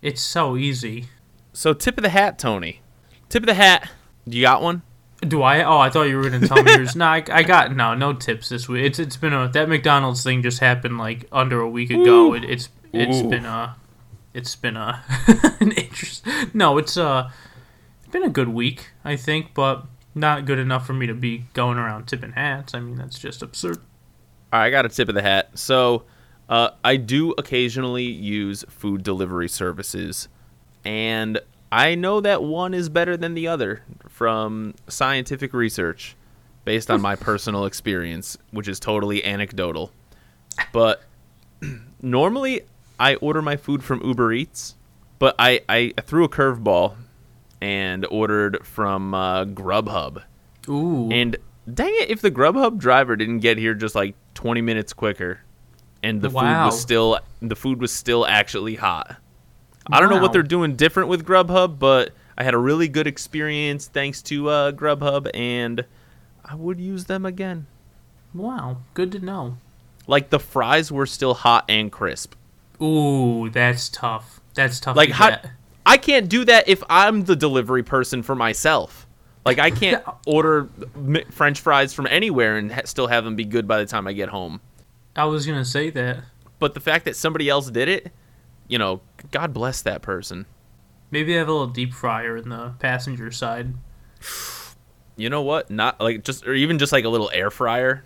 It's 0.02 0.22
so 0.22 0.58
easy. 0.58 1.10
So 1.54 1.74
tip 1.74 1.98
of 1.98 2.04
the 2.04 2.10
hat, 2.10 2.40
Tony. 2.40 2.82
Tip 3.30 3.44
of 3.44 3.48
the 3.48 3.54
hat. 3.54 3.90
You 4.26 4.42
got 4.42 4.62
one? 4.62 4.82
Do 5.22 5.42
I? 5.44 5.64
Oh, 5.64 5.78
I 5.80 5.90
thought 5.90 6.04
you 6.04 6.18
were 6.18 6.30
gonna 6.30 6.48
tell 6.48 6.64
me 6.64 6.72
yours. 6.72 6.96
no, 6.96 7.06
I, 7.06 7.24
I 7.30 7.44
got 7.44 7.76
no 7.76 7.94
no 7.94 8.14
tips 8.14 8.50
this 8.50 8.70
week. 8.70 8.86
It's 8.86 9.00
it's 9.00 9.18
been 9.18 9.34
a 9.34 9.50
that 9.50 9.68
McDonald's 9.68 10.24
thing 10.24 10.42
just 10.42 10.60
happened 10.60 10.98
like 10.98 11.26
under 11.32 11.60
a 11.60 11.70
week 11.70 11.90
ago. 11.90 12.32
Ooh. 12.32 12.34
It, 12.34 12.46
it's 12.46 12.70
it's 12.94 13.18
Ooh. 13.18 13.30
been 13.30 13.46
a 13.46 13.76
it's 14.34 14.56
been 14.56 14.78
a 14.78 15.04
an 15.60 15.74
interest. 15.74 16.26
No, 16.54 16.78
it's 16.78 16.96
uh 16.96 17.30
it's 18.00 18.12
been 18.12 18.24
a 18.24 18.30
good 18.30 18.50
week 18.50 18.92
I 19.04 19.18
think, 19.18 19.54
but 19.54 19.86
not 20.16 20.46
good 20.46 20.60
enough 20.60 20.88
for 20.88 20.94
me 20.94 21.06
to 21.08 21.14
be 21.14 21.46
going 21.54 21.78
around 21.78 22.06
tipping 22.06 22.32
hats. 22.32 22.74
I 22.74 22.80
mean 22.80 22.96
that's 22.96 23.20
just 23.20 23.42
absurd. 23.42 23.78
All 24.52 24.60
right, 24.60 24.68
I 24.68 24.70
got 24.72 24.86
a 24.86 24.90
tip 24.90 25.10
of 25.10 25.16
the 25.16 25.22
hat. 25.22 25.52
So, 25.54 26.06
uh, 26.48 26.72
I 26.84 26.96
do 26.96 27.36
occasionally 27.38 28.06
use 28.06 28.66
food 28.68 29.04
delivery 29.04 29.48
services, 29.48 30.28
and 30.84 31.40
I 31.72 31.96
know 31.96 32.20
that 32.22 32.44
one 32.44 32.74
is 32.74 32.90
better 32.90 33.16
than 33.16 33.34
the 33.34 33.48
other 33.48 33.84
from 34.08 34.74
scientific 34.88 35.54
research 35.54 36.16
based 36.66 36.90
on 36.90 37.02
my 37.02 37.16
personal 37.30 37.66
experience, 37.66 38.38
which 38.52 38.68
is 38.68 38.80
totally 38.80 39.24
anecdotal. 39.24 39.92
But 40.74 41.04
normally, 42.02 42.62
I 43.00 43.16
order 43.16 43.42
my 43.42 43.56
food 43.56 43.84
from 43.84 44.02
Uber 44.04 44.34
Eats, 44.34 44.76
but 45.20 45.36
I, 45.40 45.62
I 45.70 45.94
threw 46.02 46.24
a 46.24 46.30
curveball 46.30 46.96
and 47.62 48.06
ordered 48.10 48.66
from 48.66 49.14
uh, 49.14 49.46
Grubhub. 49.46 50.24
Ooh, 50.68 51.10
And 51.12 51.38
dang 51.72 51.92
it, 51.96 52.10
if 52.10 52.22
the 52.22 52.32
Grubhub 52.32 52.78
driver 52.78 53.16
didn't 53.16 53.40
get 53.40 53.58
here 53.58 53.74
just 53.74 53.96
like 53.96 54.16
20 54.34 54.62
minutes 54.62 54.94
quicker, 54.94 55.42
and 56.02 56.22
the 56.22 56.30
food 56.30 56.36
was 56.66 56.80
still 56.80 57.20
the 57.42 57.56
food 57.56 57.82
was 57.82 57.92
still 57.92 58.26
actually 58.26 58.76
hot. 58.76 59.18
I 59.92 60.00
don't 60.00 60.10
know 60.10 60.22
what 60.22 60.34
they're 60.34 60.44
doing 60.44 60.76
different 60.76 61.10
with 61.10 61.26
Grubhub, 61.26 61.80
but 61.80 62.12
I 62.38 62.44
had 62.44 62.54
a 62.54 62.58
really 62.58 62.88
good 62.88 63.08
experience 63.08 63.88
thanks 63.88 64.22
to 64.24 64.50
uh, 64.50 64.72
Grubhub, 64.72 65.30
and 65.34 65.86
I 66.46 66.56
would 66.56 66.80
use 66.80 67.06
them 67.06 67.26
again. 67.26 67.68
wow, 68.34 68.78
good 68.94 69.12
to 69.14 69.20
know. 69.20 69.58
Like 70.08 70.30
the 70.30 70.40
fries 70.40 70.92
were 70.92 71.06
still 71.06 71.34
hot 71.34 71.66
and 71.70 71.92
crisp. 71.92 72.34
Ooh, 72.82 73.50
that's 73.50 73.90
tough. 73.90 74.42
That's 74.56 74.80
tough. 74.80 74.96
Like 74.96 75.10
to 75.10 75.16
how. 75.16 75.38
I 75.86 75.98
can't 75.98 76.30
do 76.30 76.46
that 76.46 76.68
if 76.68 76.84
I'm 76.90 77.24
the 77.24 77.36
delivery 77.36 77.84
person 77.84 78.24
for 78.24 78.36
myself. 78.36 79.08
Like 79.46 79.60
I 79.60 79.72
can't 79.72 80.04
order 80.28 80.70
French 81.32 81.60
fries 81.60 81.94
from 81.94 82.08
anywhere 82.08 82.58
and 82.58 82.72
ha- 82.72 82.82
still 82.86 83.08
have 83.08 83.24
them 83.24 83.36
be 83.36 83.46
good 83.46 83.68
by 83.68 83.80
the 83.80 83.86
time 83.86 84.08
I 84.08 84.14
get 84.14 84.30
home. 84.30 84.62
I 85.16 85.26
was 85.26 85.46
gonna 85.46 85.66
say 85.66 85.90
that. 85.92 86.24
But 86.60 86.74
the 86.74 86.80
fact 86.80 87.06
that 87.06 87.16
somebody 87.16 87.50
else 87.50 87.70
did 87.70 87.88
it, 87.88 88.12
you 88.70 88.78
know, 88.78 89.02
God 89.32 89.54
bless 89.54 89.82
that 89.82 90.02
person. 90.02 90.46
Maybe 91.12 91.34
they 91.34 91.38
have 91.40 91.50
a 91.50 91.52
little 91.52 91.68
deep 91.68 91.94
fryer 91.94 92.38
in 92.38 92.48
the 92.50 92.74
passenger 92.80 93.32
side. 93.32 93.74
You 95.18 95.30
know 95.30 95.42
what? 95.42 95.70
Not 95.70 96.00
like 96.00 96.24
just 96.24 96.48
or 96.48 96.54
even 96.54 96.80
just 96.80 96.94
like 96.94 97.04
a 97.04 97.10
little 97.10 97.30
air 97.34 97.50
fryer. 97.52 98.06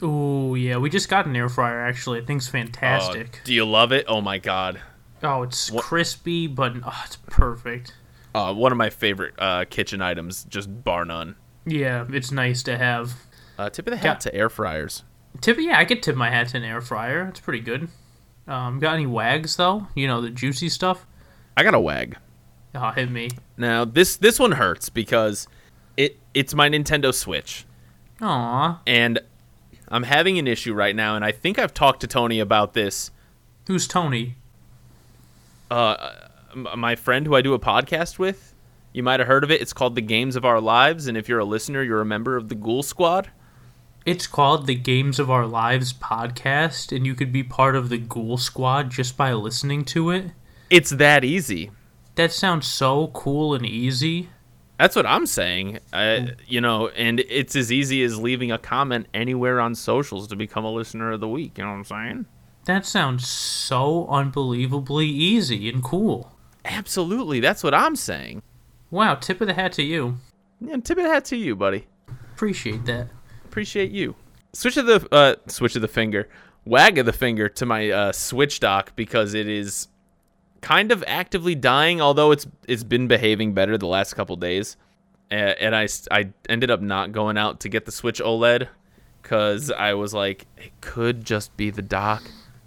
Oh 0.00 0.54
yeah, 0.54 0.78
we 0.78 0.88
just 0.88 1.08
got 1.08 1.26
an 1.26 1.36
air 1.36 1.48
fryer 1.48 1.80
actually. 1.84 2.20
It 2.20 2.26
think 2.26 2.38
it's 2.38 2.48
fantastic. 2.48 3.40
Uh, 3.42 3.44
do 3.44 3.52
you 3.54 3.64
love 3.66 3.92
it? 3.92 4.06
Oh 4.08 4.20
my 4.20 4.38
god. 4.38 4.80
oh, 5.22 5.42
it's 5.42 5.70
what- 5.70 5.84
crispy, 5.84 6.46
but 6.46 6.72
oh, 6.84 7.02
it's 7.04 7.16
perfect. 7.26 7.94
Uh, 8.34 8.52
one 8.52 8.72
of 8.72 8.78
my 8.78 8.90
favorite 8.90 9.34
uh, 9.38 9.64
kitchen 9.68 10.02
items, 10.02 10.44
just 10.44 10.84
bar 10.84 11.04
none. 11.04 11.36
Yeah, 11.66 12.04
it's 12.10 12.32
nice 12.32 12.62
to 12.64 12.76
have. 12.76 13.14
Uh, 13.56 13.70
tip 13.70 13.86
of 13.86 13.92
the 13.92 13.96
hat 13.96 14.20
to 14.22 14.34
air 14.34 14.48
fryers. 14.48 15.04
Tip, 15.40 15.58
yeah, 15.60 15.78
I 15.78 15.84
could 15.84 16.02
tip 16.02 16.16
my 16.16 16.30
hat 16.30 16.48
to 16.48 16.56
an 16.56 16.64
air 16.64 16.80
fryer. 16.80 17.28
It's 17.28 17.38
pretty 17.38 17.60
good. 17.60 17.88
Um, 18.46 18.78
got 18.78 18.94
any 18.94 19.06
wags 19.06 19.56
though? 19.56 19.86
You 19.94 20.06
know 20.06 20.20
the 20.20 20.30
juicy 20.30 20.68
stuff. 20.68 21.06
I 21.56 21.62
got 21.62 21.74
a 21.74 21.80
wag. 21.80 22.16
Oh, 22.74 22.90
hit 22.90 23.10
me. 23.10 23.30
Now 23.56 23.84
this 23.84 24.16
this 24.16 24.38
one 24.38 24.52
hurts 24.52 24.88
because 24.88 25.46
it 25.96 26.18
it's 26.34 26.54
my 26.54 26.68
Nintendo 26.68 27.14
Switch, 27.14 27.64
Aw. 28.20 28.80
and 28.86 29.20
I'm 29.88 30.02
having 30.02 30.38
an 30.38 30.46
issue 30.48 30.74
right 30.74 30.94
now, 30.96 31.14
and 31.16 31.24
I 31.24 31.30
think 31.32 31.58
I've 31.58 31.72
talked 31.72 32.00
to 32.00 32.06
Tony 32.06 32.40
about 32.40 32.74
this. 32.74 33.10
Who's 33.66 33.86
Tony? 33.86 34.36
Uh, 35.70 36.12
my 36.76 36.96
friend 36.96 37.26
who 37.26 37.34
I 37.34 37.42
do 37.42 37.54
a 37.54 37.58
podcast 37.58 38.18
with, 38.18 38.54
you 38.92 39.02
might 39.02 39.20
have 39.20 39.26
heard 39.26 39.44
of 39.44 39.50
it. 39.50 39.60
It's 39.60 39.72
called 39.72 39.94
The 39.94 40.00
Games 40.00 40.36
of 40.36 40.44
Our 40.44 40.60
Lives, 40.60 41.06
and 41.06 41.16
if 41.16 41.28
you're 41.28 41.38
a 41.38 41.44
listener, 41.44 41.82
you're 41.82 42.00
a 42.00 42.04
member 42.06 42.36
of 42.36 42.48
the 42.48 42.54
Ghoul 42.54 42.82
Squad. 42.82 43.30
It's 44.06 44.26
called 44.26 44.66
the 44.66 44.74
Games 44.74 45.18
of 45.18 45.30
Our 45.30 45.46
Lives 45.46 45.94
podcast, 45.94 46.94
and 46.94 47.06
you 47.06 47.14
could 47.14 47.32
be 47.32 47.42
part 47.42 47.74
of 47.74 47.88
the 47.88 47.96
Ghoul 47.96 48.36
Squad 48.36 48.90
just 48.90 49.16
by 49.16 49.32
listening 49.32 49.86
to 49.86 50.10
it. 50.10 50.32
It's 50.68 50.90
that 50.90 51.24
easy. 51.24 51.70
That 52.16 52.30
sounds 52.30 52.66
so 52.66 53.06
cool 53.14 53.54
and 53.54 53.64
easy. 53.64 54.28
That's 54.78 54.94
what 54.94 55.06
I'm 55.06 55.24
saying. 55.24 55.78
Uh, 55.90 56.26
you 56.46 56.60
know, 56.60 56.88
and 56.88 57.20
it's 57.20 57.56
as 57.56 57.72
easy 57.72 58.02
as 58.02 58.18
leaving 58.18 58.52
a 58.52 58.58
comment 58.58 59.06
anywhere 59.14 59.58
on 59.58 59.74
socials 59.74 60.28
to 60.28 60.36
become 60.36 60.66
a 60.66 60.70
listener 60.70 61.12
of 61.12 61.20
the 61.20 61.28
week. 61.28 61.56
You 61.56 61.64
know 61.64 61.70
what 61.70 61.76
I'm 61.76 61.84
saying? 61.84 62.26
That 62.66 62.84
sounds 62.84 63.26
so 63.26 64.06
unbelievably 64.08 65.06
easy 65.06 65.70
and 65.70 65.82
cool. 65.82 66.36
Absolutely. 66.66 67.40
That's 67.40 67.64
what 67.64 67.72
I'm 67.72 67.96
saying. 67.96 68.42
Wow, 68.90 69.14
tip 69.14 69.40
of 69.40 69.46
the 69.46 69.54
hat 69.54 69.72
to 69.72 69.82
you. 69.82 70.18
Yeah, 70.60 70.76
tip 70.76 70.98
of 70.98 71.04
the 71.04 71.10
hat 71.10 71.24
to 71.26 71.36
you, 71.36 71.56
buddy. 71.56 71.86
Appreciate 72.34 72.84
that. 72.84 73.08
Appreciate 73.54 73.92
you. 73.92 74.16
Switch 74.52 74.76
of 74.78 74.86
the 74.86 75.06
uh, 75.12 75.36
switch 75.46 75.76
of 75.76 75.82
the 75.82 75.86
finger, 75.86 76.28
wag 76.64 76.98
of 76.98 77.06
the 77.06 77.12
finger 77.12 77.48
to 77.50 77.64
my 77.64 77.88
uh, 77.88 78.10
Switch 78.10 78.58
dock 78.58 78.96
because 78.96 79.32
it 79.32 79.48
is 79.48 79.86
kind 80.60 80.90
of 80.90 81.04
actively 81.06 81.54
dying. 81.54 82.00
Although 82.00 82.32
it's 82.32 82.48
it's 82.66 82.82
been 82.82 83.06
behaving 83.06 83.54
better 83.54 83.78
the 83.78 83.86
last 83.86 84.14
couple 84.14 84.34
days, 84.34 84.76
uh, 85.30 85.34
and 85.34 85.76
I 85.76 85.86
ended 86.48 86.72
up 86.72 86.80
not 86.80 87.12
going 87.12 87.38
out 87.38 87.60
to 87.60 87.68
get 87.68 87.84
the 87.84 87.92
Switch 87.92 88.18
OLED 88.18 88.66
because 89.22 89.70
I 89.70 89.94
was 89.94 90.12
like 90.12 90.48
it 90.56 90.72
could 90.80 91.24
just 91.24 91.56
be 91.56 91.70
the 91.70 91.80
dock, 91.80 92.24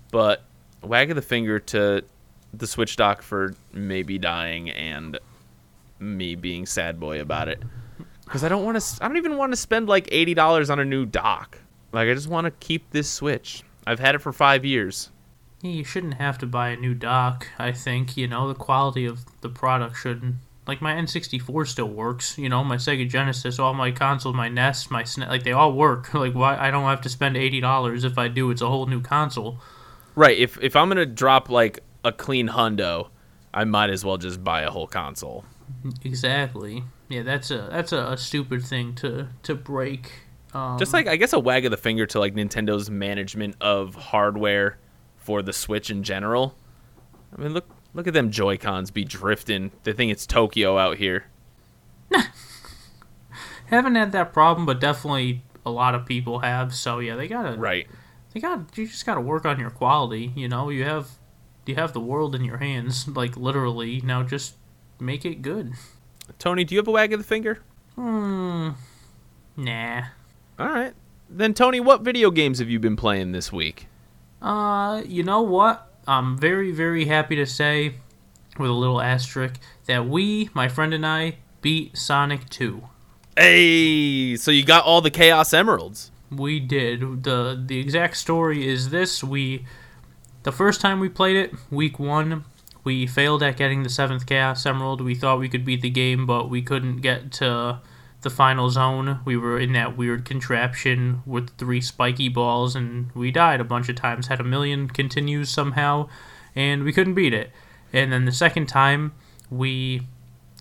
but 0.09 0.45
wag 0.81 1.09
of 1.09 1.17
the 1.17 1.21
finger 1.21 1.59
to 1.59 2.05
the 2.53 2.65
Switch 2.65 2.95
dock 2.95 3.21
for 3.21 3.55
maybe 3.73 4.17
dying 4.17 4.69
and 4.69 5.19
me 5.99 6.35
being 6.35 6.65
sad 6.65 6.97
boy 6.97 7.19
about 7.19 7.49
it 7.49 7.61
because 8.27 8.43
I 8.43 8.49
don't 8.49 8.65
want 8.65 8.79
to. 8.79 9.03
I 9.03 9.07
don't 9.07 9.17
even 9.17 9.37
want 9.37 9.53
to 9.53 9.57
spend 9.57 9.87
like 9.87 10.09
eighty 10.11 10.33
dollars 10.33 10.69
on 10.69 10.79
a 10.79 10.85
new 10.85 11.05
dock. 11.05 11.59
Like 11.93 12.09
I 12.09 12.13
just 12.13 12.27
want 12.27 12.45
to 12.45 12.51
keep 12.51 12.91
this 12.91 13.09
Switch. 13.09 13.63
I've 13.85 13.99
had 13.99 14.15
it 14.15 14.19
for 14.19 14.33
five 14.33 14.65
years. 14.65 15.09
Yeah, 15.61 15.71
you 15.71 15.83
shouldn't 15.83 16.15
have 16.15 16.37
to 16.39 16.45
buy 16.45 16.69
a 16.69 16.75
new 16.75 16.93
dock. 16.93 17.47
I 17.57 17.71
think 17.71 18.17
you 18.17 18.27
know 18.27 18.47
the 18.47 18.53
quality 18.53 19.05
of 19.05 19.21
the 19.41 19.49
product 19.49 19.95
shouldn't. 19.97 20.35
Like 20.67 20.81
my 20.81 20.93
N64 20.95 21.67
still 21.67 21.87
works. 21.87 22.37
You 22.37 22.49
know 22.49 22.63
my 22.65 22.75
Sega 22.75 23.09
Genesis, 23.09 23.57
all 23.57 23.73
my 23.73 23.91
consoles, 23.91 24.35
my 24.35 24.49
NES, 24.49 24.91
my 24.91 25.03
SNES, 25.03 25.29
like 25.29 25.43
they 25.43 25.53
all 25.53 25.71
work. 25.71 26.13
Like 26.13 26.35
why 26.35 26.57
I 26.57 26.69
don't 26.69 26.83
have 26.83 27.01
to 27.01 27.09
spend 27.09 27.37
eighty 27.37 27.61
dollars 27.61 28.03
if 28.03 28.17
I 28.17 28.27
do. 28.27 28.51
It's 28.51 28.61
a 28.61 28.67
whole 28.67 28.85
new 28.87 29.01
console. 29.01 29.59
Right. 30.15 30.37
If 30.37 30.61
if 30.61 30.75
I'm 30.75 30.89
gonna 30.89 31.05
drop 31.05 31.49
like 31.49 31.79
a 32.03 32.11
clean 32.11 32.49
hundo, 32.49 33.07
I 33.53 33.63
might 33.63 33.89
as 33.89 34.03
well 34.03 34.17
just 34.17 34.43
buy 34.43 34.61
a 34.63 34.69
whole 34.69 34.87
console. 34.87 35.45
Exactly. 36.03 36.83
Yeah, 37.09 37.23
that's 37.23 37.51
a 37.51 37.69
that's 37.71 37.91
a, 37.93 38.07
a 38.11 38.17
stupid 38.17 38.63
thing 38.63 38.93
to 38.95 39.27
to 39.43 39.55
break. 39.55 40.11
Um, 40.53 40.77
Just 40.77 40.93
like 40.93 41.07
I 41.07 41.15
guess 41.15 41.33
a 41.33 41.39
wag 41.39 41.65
of 41.65 41.71
the 41.71 41.77
finger 41.77 42.05
to 42.07 42.19
like 42.19 42.33
Nintendo's 42.33 42.89
management 42.89 43.55
of 43.61 43.95
hardware 43.95 44.77
for 45.15 45.41
the 45.41 45.53
Switch 45.53 45.89
in 45.89 46.03
general. 46.03 46.55
I 47.37 47.41
mean, 47.41 47.53
look 47.53 47.69
look 47.93 48.07
at 48.07 48.13
them 48.13 48.31
Joy 48.31 48.57
Cons 48.57 48.91
be 48.91 49.03
drifting. 49.03 49.71
They 49.83 49.93
think 49.93 50.11
it's 50.11 50.25
Tokyo 50.25 50.77
out 50.77 50.97
here. 50.97 51.25
haven't 53.67 53.95
had 53.95 54.11
that 54.13 54.33
problem, 54.33 54.65
but 54.65 54.79
definitely 54.79 55.43
a 55.65 55.71
lot 55.71 55.95
of 55.95 56.05
people 56.05 56.39
have. 56.39 56.73
So 56.73 56.99
yeah, 56.99 57.15
they 57.15 57.27
gotta 57.27 57.57
Right. 57.57 57.87
they 58.33 58.39
got 58.39 58.77
you 58.77 58.87
just 58.87 59.05
gotta 59.05 59.21
work 59.21 59.45
on 59.45 59.59
your 59.59 59.69
quality. 59.69 60.31
You 60.35 60.47
know, 60.47 60.69
you 60.69 60.83
have 60.85 61.09
you 61.65 61.75
have 61.75 61.93
the 61.93 61.99
world 61.99 62.33
in 62.35 62.43
your 62.45 62.57
hands, 62.57 63.07
like 63.07 63.35
literally. 63.35 64.01
Now 64.01 64.23
just 64.23 64.55
make 64.99 65.25
it 65.25 65.41
good. 65.41 65.73
Tony, 66.39 66.63
do 66.63 66.75
you 66.75 66.79
have 66.79 66.87
a 66.87 66.91
wag 66.91 67.13
of 67.13 67.19
the 67.19 67.25
finger? 67.25 67.59
Hmm. 67.95 68.69
Nah. 69.55 70.03
All 70.59 70.67
right. 70.67 70.93
Then 71.29 71.53
Tony, 71.53 71.79
what 71.79 72.01
video 72.01 72.31
games 72.31 72.59
have 72.59 72.69
you 72.69 72.79
been 72.79 72.95
playing 72.95 73.31
this 73.31 73.51
week? 73.51 73.87
Uh, 74.41 75.01
you 75.05 75.23
know 75.23 75.41
what? 75.41 75.91
I'm 76.07 76.37
very, 76.37 76.71
very 76.71 77.05
happy 77.05 77.35
to 77.35 77.45
say, 77.45 77.95
with 78.57 78.69
a 78.69 78.73
little 78.73 79.01
asterisk, 79.01 79.59
that 79.87 80.07
we, 80.07 80.49
my 80.53 80.67
friend 80.69 80.93
and 80.93 81.05
I, 81.05 81.37
beat 81.61 81.97
Sonic 81.97 82.49
2. 82.49 82.81
Hey, 83.35 84.35
so 84.35 84.51
you 84.51 84.63
got 84.63 84.83
all 84.85 85.01
the 85.01 85.11
Chaos 85.11 85.53
Emeralds. 85.53 86.11
We 86.31 86.59
did. 86.59 87.23
the 87.23 87.61
The 87.63 87.79
exact 87.79 88.17
story 88.17 88.67
is 88.67 88.89
this: 88.89 89.23
we, 89.23 89.65
the 90.43 90.51
first 90.51 90.81
time 90.81 90.99
we 90.99 91.09
played 91.09 91.35
it, 91.35 91.53
week 91.69 91.99
one, 91.99 92.45
we 92.87 93.05
failed 93.05 93.43
at 93.43 93.57
getting 93.57 93.83
the 93.83 93.89
seventh 93.89 94.25
Chaos 94.25 94.65
Emerald. 94.65 95.01
We 95.01 95.13
thought 95.13 95.39
we 95.39 95.49
could 95.49 95.65
beat 95.65 95.81
the 95.81 95.89
game, 95.89 96.25
but 96.25 96.49
we 96.49 96.61
couldn't 96.61 97.01
get 97.01 97.33
to 97.33 97.81
the 98.21 98.29
final 98.29 98.69
zone. 98.69 99.19
We 99.25 99.35
were 99.35 99.59
in 99.59 99.73
that 99.73 99.97
weird 99.97 100.23
contraption 100.23 101.21
with 101.25 101.49
three 101.57 101.81
spiky 101.81 102.29
balls, 102.29 102.77
and 102.77 103.11
we 103.11 103.29
died 103.29 103.59
a 103.59 103.65
bunch 103.65 103.89
of 103.89 103.97
times. 103.97 104.27
Had 104.27 104.39
a 104.39 104.45
million 104.45 104.87
continues 104.87 105.49
somehow, 105.49 106.07
and 106.55 106.85
we 106.85 106.93
couldn't 106.93 107.15
beat 107.15 107.33
it. 107.33 107.51
And 107.91 108.13
then 108.13 108.23
the 108.23 108.31
second 108.31 108.67
time, 108.67 109.11
we 109.51 110.03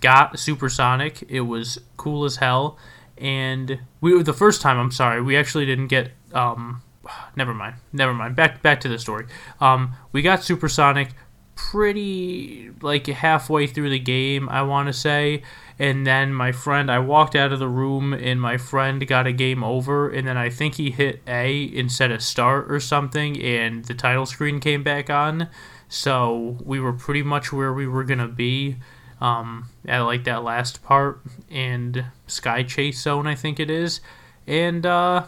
got 0.00 0.36
Supersonic. 0.36 1.22
It 1.28 1.42
was 1.42 1.78
cool 1.96 2.24
as 2.24 2.38
hell. 2.38 2.76
And 3.16 3.78
we 4.00 4.20
the 4.20 4.32
first 4.32 4.60
time, 4.60 4.80
I'm 4.80 4.90
sorry, 4.90 5.22
we 5.22 5.36
actually 5.36 5.64
didn't 5.64 5.86
get 5.86 6.10
um 6.32 6.82
never 7.36 7.54
mind. 7.54 7.76
Never 7.92 8.12
mind. 8.12 8.34
Back 8.34 8.62
back 8.62 8.80
to 8.80 8.88
the 8.88 8.98
story. 8.98 9.26
Um 9.60 9.94
we 10.10 10.22
got 10.22 10.42
Supersonic 10.42 11.10
pretty 11.56 12.70
like 12.80 13.06
halfway 13.08 13.66
through 13.66 13.90
the 13.90 13.98
game, 13.98 14.48
I 14.48 14.62
want 14.62 14.86
to 14.86 14.92
say. 14.92 15.42
And 15.78 16.06
then 16.06 16.32
my 16.32 16.52
friend, 16.52 16.90
I 16.90 17.00
walked 17.00 17.34
out 17.34 17.52
of 17.52 17.58
the 17.58 17.68
room 17.68 18.12
and 18.12 18.40
my 18.40 18.56
friend 18.56 19.06
got 19.06 19.26
a 19.26 19.32
game 19.32 19.64
over. 19.64 20.08
And 20.08 20.28
then 20.28 20.36
I 20.36 20.48
think 20.48 20.76
he 20.76 20.90
hit 20.90 21.22
A 21.26 21.70
instead 21.74 22.12
of 22.12 22.22
start 22.22 22.70
or 22.70 22.78
something. 22.78 23.42
And 23.42 23.84
the 23.84 23.94
title 23.94 24.26
screen 24.26 24.60
came 24.60 24.82
back 24.82 25.10
on. 25.10 25.48
So 25.88 26.58
we 26.64 26.78
were 26.78 26.92
pretty 26.92 27.22
much 27.22 27.52
where 27.52 27.72
we 27.72 27.86
were 27.86 28.04
going 28.04 28.20
to 28.20 28.28
be 28.28 28.76
um, 29.20 29.68
at 29.86 30.00
like 30.00 30.24
that 30.24 30.44
last 30.44 30.82
part. 30.82 31.20
And 31.50 32.04
Sky 32.26 32.62
Chase 32.62 33.00
Zone, 33.00 33.26
I 33.26 33.34
think 33.34 33.58
it 33.58 33.70
is. 33.70 34.00
And 34.46 34.86
uh, 34.86 35.24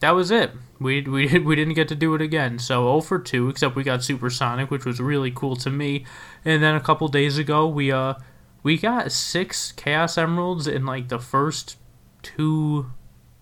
that 0.00 0.12
was 0.12 0.30
it. 0.30 0.52
We 0.84 1.00
we 1.00 1.38
we 1.38 1.56
didn't 1.56 1.74
get 1.74 1.88
to 1.88 1.94
do 1.96 2.14
it 2.14 2.20
again. 2.20 2.58
So 2.58 2.84
0 2.84 3.00
for 3.00 3.18
2, 3.18 3.48
except 3.48 3.74
we 3.74 3.82
got 3.82 4.04
Supersonic, 4.04 4.70
which 4.70 4.84
was 4.84 5.00
really 5.00 5.30
cool 5.30 5.56
to 5.56 5.70
me. 5.70 6.04
And 6.44 6.62
then 6.62 6.74
a 6.74 6.80
couple 6.80 7.08
days 7.08 7.38
ago, 7.38 7.66
we 7.66 7.90
uh 7.90 8.14
we 8.62 8.78
got 8.78 9.10
six 9.10 9.72
Chaos 9.72 10.16
Emeralds 10.16 10.66
in 10.66 10.86
like 10.86 11.08
the 11.08 11.18
first 11.18 11.78
two 12.22 12.90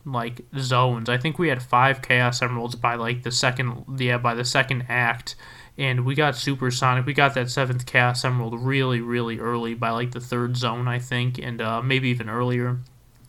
like 0.04 0.42
zones. 0.58 1.08
I 1.08 1.18
think 1.18 1.38
we 1.38 1.48
had 1.48 1.62
five 1.62 2.00
Chaos 2.00 2.40
Emeralds 2.40 2.76
by 2.76 2.94
like 2.94 3.24
the 3.24 3.32
second 3.32 3.84
yeah 3.98 4.18
by 4.18 4.34
the 4.34 4.44
second 4.44 4.86
act. 4.88 5.34
And 5.76 6.04
we 6.04 6.14
got 6.14 6.36
Supersonic. 6.36 7.06
We 7.06 7.14
got 7.14 7.34
that 7.34 7.50
seventh 7.50 7.86
Chaos 7.86 8.24
Emerald 8.24 8.60
really, 8.60 9.00
really 9.00 9.38
early 9.38 9.74
by 9.74 9.90
like 9.90 10.12
the 10.12 10.20
third 10.20 10.56
zone, 10.56 10.86
I 10.86 10.98
think, 10.98 11.38
and 11.38 11.62
uh, 11.62 11.80
maybe 11.80 12.10
even 12.10 12.28
earlier. 12.28 12.80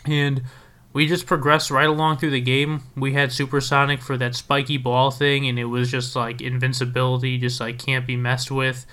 And 0.06 0.44
we 0.94 1.08
just 1.08 1.26
progressed 1.26 1.72
right 1.72 1.90
along 1.90 2.18
through 2.18 2.30
the 2.32 2.42
game. 2.42 2.84
We 2.96 3.14
had 3.14 3.32
Supersonic 3.32 4.02
for 4.02 4.16
that 4.18 4.36
spiky 4.36 4.78
ball 4.78 5.10
thing, 5.12 5.48
and 5.48 5.58
it 5.58 5.66
was 5.66 5.90
just 5.90 6.16
like 6.16 6.40
invincibility, 6.42 7.38
just 7.38 7.60
like 7.60 7.80
can't 7.80 8.06
be 8.08 8.16
messed 8.16 8.52
with. 8.52 8.86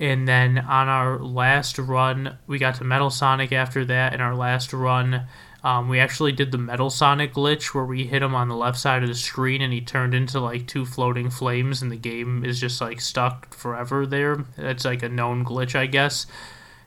And 0.00 0.28
then 0.28 0.58
on 0.58 0.86
our 0.88 1.18
last 1.18 1.76
run, 1.78 2.38
we 2.46 2.58
got 2.58 2.76
to 2.76 2.84
Metal 2.84 3.10
Sonic 3.10 3.50
after 3.52 3.84
that. 3.86 4.14
In 4.14 4.20
our 4.20 4.36
last 4.36 4.72
run, 4.72 5.22
um, 5.64 5.88
we 5.88 5.98
actually 5.98 6.30
did 6.30 6.52
the 6.52 6.58
Metal 6.58 6.88
Sonic 6.88 7.34
glitch 7.34 7.74
where 7.74 7.84
we 7.84 8.04
hit 8.06 8.22
him 8.22 8.32
on 8.32 8.48
the 8.48 8.54
left 8.54 8.78
side 8.78 9.02
of 9.02 9.08
the 9.08 9.14
screen 9.16 9.60
and 9.60 9.72
he 9.72 9.80
turned 9.80 10.14
into 10.14 10.38
like 10.38 10.68
two 10.68 10.86
floating 10.86 11.30
flames, 11.30 11.82
and 11.82 11.90
the 11.90 11.96
game 11.96 12.44
is 12.44 12.60
just 12.60 12.80
like 12.80 13.00
stuck 13.00 13.52
forever 13.52 14.06
there. 14.06 14.44
That's 14.56 14.84
like 14.84 15.02
a 15.02 15.08
known 15.08 15.44
glitch, 15.44 15.74
I 15.74 15.86
guess. 15.86 16.26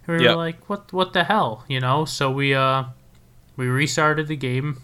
And 0.07 0.15
we 0.17 0.23
Yep. 0.23 0.31
were 0.31 0.37
like, 0.37 0.69
what, 0.69 0.93
what 0.93 1.11
the 1.11 1.25
hell, 1.25 1.65
you 1.67 1.81
know? 1.81 2.05
So 2.05 2.31
we, 2.31 2.55
uh, 2.55 2.85
we 3.61 3.67
restarted 3.67 4.27
the 4.27 4.35
game 4.35 4.81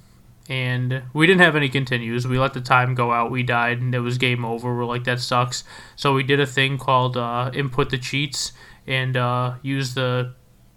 and 0.47 1.01
we 1.11 1.25
didn't 1.25 1.41
have 1.41 1.55
any 1.55 1.67
continues. 1.67 2.27
We 2.27 2.37
let 2.37 2.53
the 2.53 2.61
time 2.61 2.93
go 2.93 3.11
out. 3.11 3.31
We 3.31 3.41
died 3.41 3.81
and 3.81 3.93
it 3.95 4.01
was 4.01 4.19
game 4.19 4.45
over. 4.45 4.77
We're 4.77 4.85
like, 4.85 5.03
that 5.05 5.19
sucks. 5.19 5.63
So 5.95 6.13
we 6.13 6.21
did 6.21 6.39
a 6.39 6.45
thing 6.45 6.77
called 6.77 7.17
uh, 7.17 7.49
input 7.55 7.89
the 7.89 7.97
cheats 7.97 8.53
and 8.85 9.17
uh, 9.17 9.55
use 9.63 9.95
the 9.95 10.35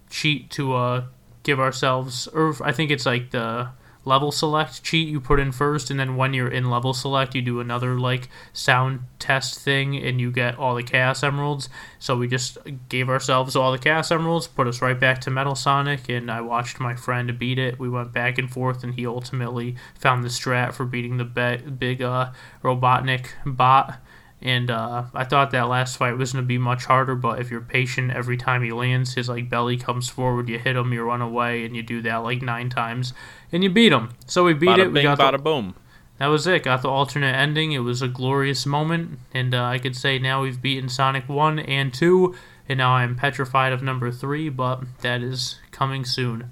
cheat 0.09 0.49
to 0.51 0.73
uh, 0.73 1.03
give 1.43 1.59
ourselves, 1.59 2.27
or 2.27 2.55
I 2.63 2.71
think 2.71 2.89
it's 2.89 3.05
like 3.05 3.29
the 3.29 3.69
level 4.03 4.31
select 4.31 4.83
cheat 4.83 5.07
you 5.07 5.19
put 5.19 5.39
in 5.39 5.51
first, 5.51 5.89
and 5.89 5.99
then 5.99 6.15
when 6.15 6.33
you're 6.33 6.47
in 6.47 6.69
level 6.69 6.93
select, 6.93 7.35
you 7.35 7.41
do 7.41 7.59
another 7.59 7.99
like 7.99 8.29
sound 8.53 9.01
test 9.19 9.59
thing, 9.59 9.95
and 9.95 10.19
you 10.19 10.31
get 10.31 10.57
all 10.57 10.75
the 10.75 10.83
Chaos 10.83 11.23
Emeralds. 11.23 11.69
So 11.99 12.17
we 12.17 12.27
just 12.27 12.57
gave 12.89 13.09
ourselves 13.09 13.55
all 13.55 13.71
the 13.71 13.77
Chaos 13.77 14.11
Emeralds, 14.11 14.47
put 14.47 14.67
us 14.67 14.81
right 14.81 14.99
back 14.99 15.21
to 15.21 15.29
Metal 15.29 15.55
Sonic, 15.55 16.09
and 16.09 16.31
I 16.31 16.41
watched 16.41 16.79
my 16.79 16.95
friend 16.95 17.37
beat 17.37 17.59
it. 17.59 17.79
We 17.79 17.89
went 17.89 18.11
back 18.11 18.37
and 18.37 18.51
forth, 18.51 18.83
and 18.83 18.95
he 18.95 19.05
ultimately 19.05 19.75
found 19.99 20.23
the 20.23 20.29
strat 20.29 20.73
for 20.73 20.85
beating 20.85 21.17
the 21.17 21.25
be- 21.25 21.69
big 21.71 22.01
uh, 22.01 22.31
Robotnik 22.63 23.27
bot. 23.45 23.99
And 24.41 24.71
uh, 24.71 25.03
I 25.13 25.23
thought 25.23 25.51
that 25.51 25.67
last 25.67 25.97
fight 25.97 26.17
was 26.17 26.33
going 26.33 26.43
to 26.43 26.47
be 26.47 26.57
much 26.57 26.85
harder, 26.85 27.13
but 27.13 27.39
if 27.39 27.51
you're 27.51 27.61
patient 27.61 28.11
every 28.11 28.37
time 28.37 28.63
he 28.63 28.71
lands, 28.71 29.13
his 29.13 29.29
like 29.29 29.49
belly 29.49 29.77
comes 29.77 30.09
forward, 30.09 30.49
you 30.49 30.57
hit 30.57 30.75
him, 30.75 30.91
you 30.91 31.03
run 31.03 31.21
away, 31.21 31.63
and 31.63 31.75
you 31.75 31.83
do 31.83 32.01
that 32.01 32.17
like 32.17 32.41
nine 32.41 32.69
times, 32.69 33.13
and 33.51 33.63
you 33.63 33.69
beat 33.69 33.91
him. 33.91 34.09
So 34.25 34.43
we 34.43 34.53
beat 34.53 34.69
Bada 34.69 34.79
it. 34.79 34.87
We 34.87 34.93
bing, 34.93 35.03
got 35.03 35.19
bada 35.19 35.33
the, 35.33 35.43
boom. 35.43 35.75
that 36.17 36.27
was 36.27 36.47
it. 36.47 36.63
Got 36.63 36.81
the 36.81 36.89
alternate 36.89 37.35
ending. 37.35 37.71
It 37.71 37.79
was 37.79 38.01
a 38.01 38.07
glorious 38.07 38.65
moment, 38.65 39.19
and 39.31 39.53
uh, 39.53 39.63
I 39.63 39.77
could 39.77 39.95
say 39.95 40.17
now 40.17 40.41
we've 40.41 40.59
beaten 40.59 40.89
Sonic 40.89 41.29
One 41.29 41.59
and 41.59 41.93
Two, 41.93 42.35
and 42.67 42.79
now 42.79 42.93
I'm 42.93 43.15
petrified 43.15 43.73
of 43.73 43.83
number 43.83 44.11
three, 44.11 44.49
but 44.49 44.81
that 45.01 45.21
is 45.21 45.59
coming 45.69 46.03
soon. 46.03 46.51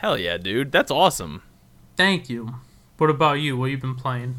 Hell 0.00 0.18
yeah, 0.18 0.36
dude. 0.36 0.70
That's 0.70 0.90
awesome. 0.90 1.42
Thank 1.96 2.28
you. 2.28 2.56
What 2.98 3.08
about 3.08 3.34
you? 3.34 3.56
What 3.56 3.70
you 3.70 3.78
been 3.78 3.94
playing? 3.94 4.36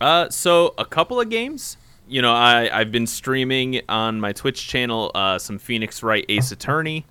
Uh, 0.00 0.30
so 0.30 0.74
a 0.78 0.84
couple 0.86 1.20
of 1.20 1.28
games. 1.28 1.76
You 2.06 2.22
know, 2.22 2.32
I 2.32 2.68
I've 2.72 2.92
been 2.92 3.06
streaming 3.06 3.80
on 3.88 4.20
my 4.20 4.32
Twitch 4.32 4.68
channel 4.68 5.10
uh, 5.14 5.38
some 5.38 5.58
Phoenix 5.58 6.02
Wright 6.02 6.24
Ace 6.28 6.52
Attorney, 6.52 7.06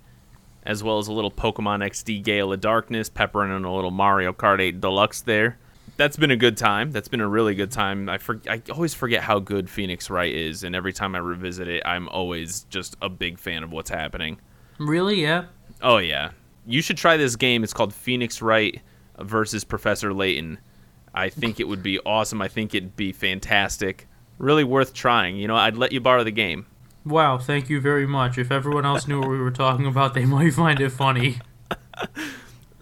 as 0.64 0.82
well 0.82 0.98
as 0.98 1.08
a 1.08 1.12
little 1.12 1.30
Pokemon 1.30 1.84
XD 1.84 2.22
Gale 2.22 2.52
of 2.52 2.60
Darkness, 2.60 3.08
peppering 3.08 3.54
in 3.54 3.64
a 3.64 3.74
little 3.74 3.90
Mario 3.90 4.32
Kart 4.32 4.60
8 4.60 4.80
Deluxe 4.80 5.22
there. 5.22 5.58
That's 5.96 6.16
been 6.16 6.30
a 6.30 6.36
good 6.36 6.56
time. 6.56 6.90
That's 6.90 7.08
been 7.08 7.20
a 7.20 7.28
really 7.28 7.54
good 7.54 7.70
time. 7.70 8.08
I 8.08 8.18
for, 8.18 8.40
I 8.48 8.62
always 8.72 8.94
forget 8.94 9.22
how 9.22 9.38
good 9.38 9.68
Phoenix 9.68 10.10
Wright 10.10 10.34
is, 10.34 10.64
and 10.64 10.74
every 10.74 10.92
time 10.92 11.14
I 11.14 11.18
revisit 11.18 11.68
it, 11.68 11.82
I'm 11.84 12.08
always 12.08 12.64
just 12.70 12.96
a 13.02 13.08
big 13.08 13.38
fan 13.38 13.62
of 13.62 13.72
what's 13.72 13.90
happening. 13.90 14.40
Really? 14.78 15.22
Yeah. 15.22 15.46
Oh 15.82 15.98
yeah, 15.98 16.30
you 16.66 16.82
should 16.82 16.96
try 16.96 17.16
this 17.16 17.36
game. 17.36 17.62
It's 17.62 17.72
called 17.72 17.92
Phoenix 17.92 18.40
Wright 18.42 18.80
versus 19.18 19.64
Professor 19.64 20.12
Layton. 20.12 20.58
I 21.14 21.28
think 21.28 21.60
it 21.60 21.68
would 21.68 21.82
be 21.82 22.00
awesome. 22.00 22.42
I 22.42 22.48
think 22.48 22.74
it'd 22.74 22.96
be 22.96 23.12
fantastic. 23.12 24.08
Really 24.38 24.64
worth 24.64 24.92
trying. 24.92 25.36
You 25.36 25.48
know, 25.48 25.56
I'd 25.56 25.76
let 25.76 25.92
you 25.92 26.00
borrow 26.00 26.24
the 26.24 26.30
game. 26.30 26.66
Wow, 27.04 27.38
thank 27.38 27.68
you 27.68 27.80
very 27.80 28.06
much. 28.06 28.38
If 28.38 28.50
everyone 28.50 28.86
else 28.86 29.06
knew 29.06 29.20
what 29.20 29.28
we 29.28 29.38
were 29.38 29.50
talking 29.50 29.86
about, 29.86 30.14
they 30.14 30.24
might 30.24 30.54
find 30.54 30.80
it 30.80 30.90
funny. 30.90 31.38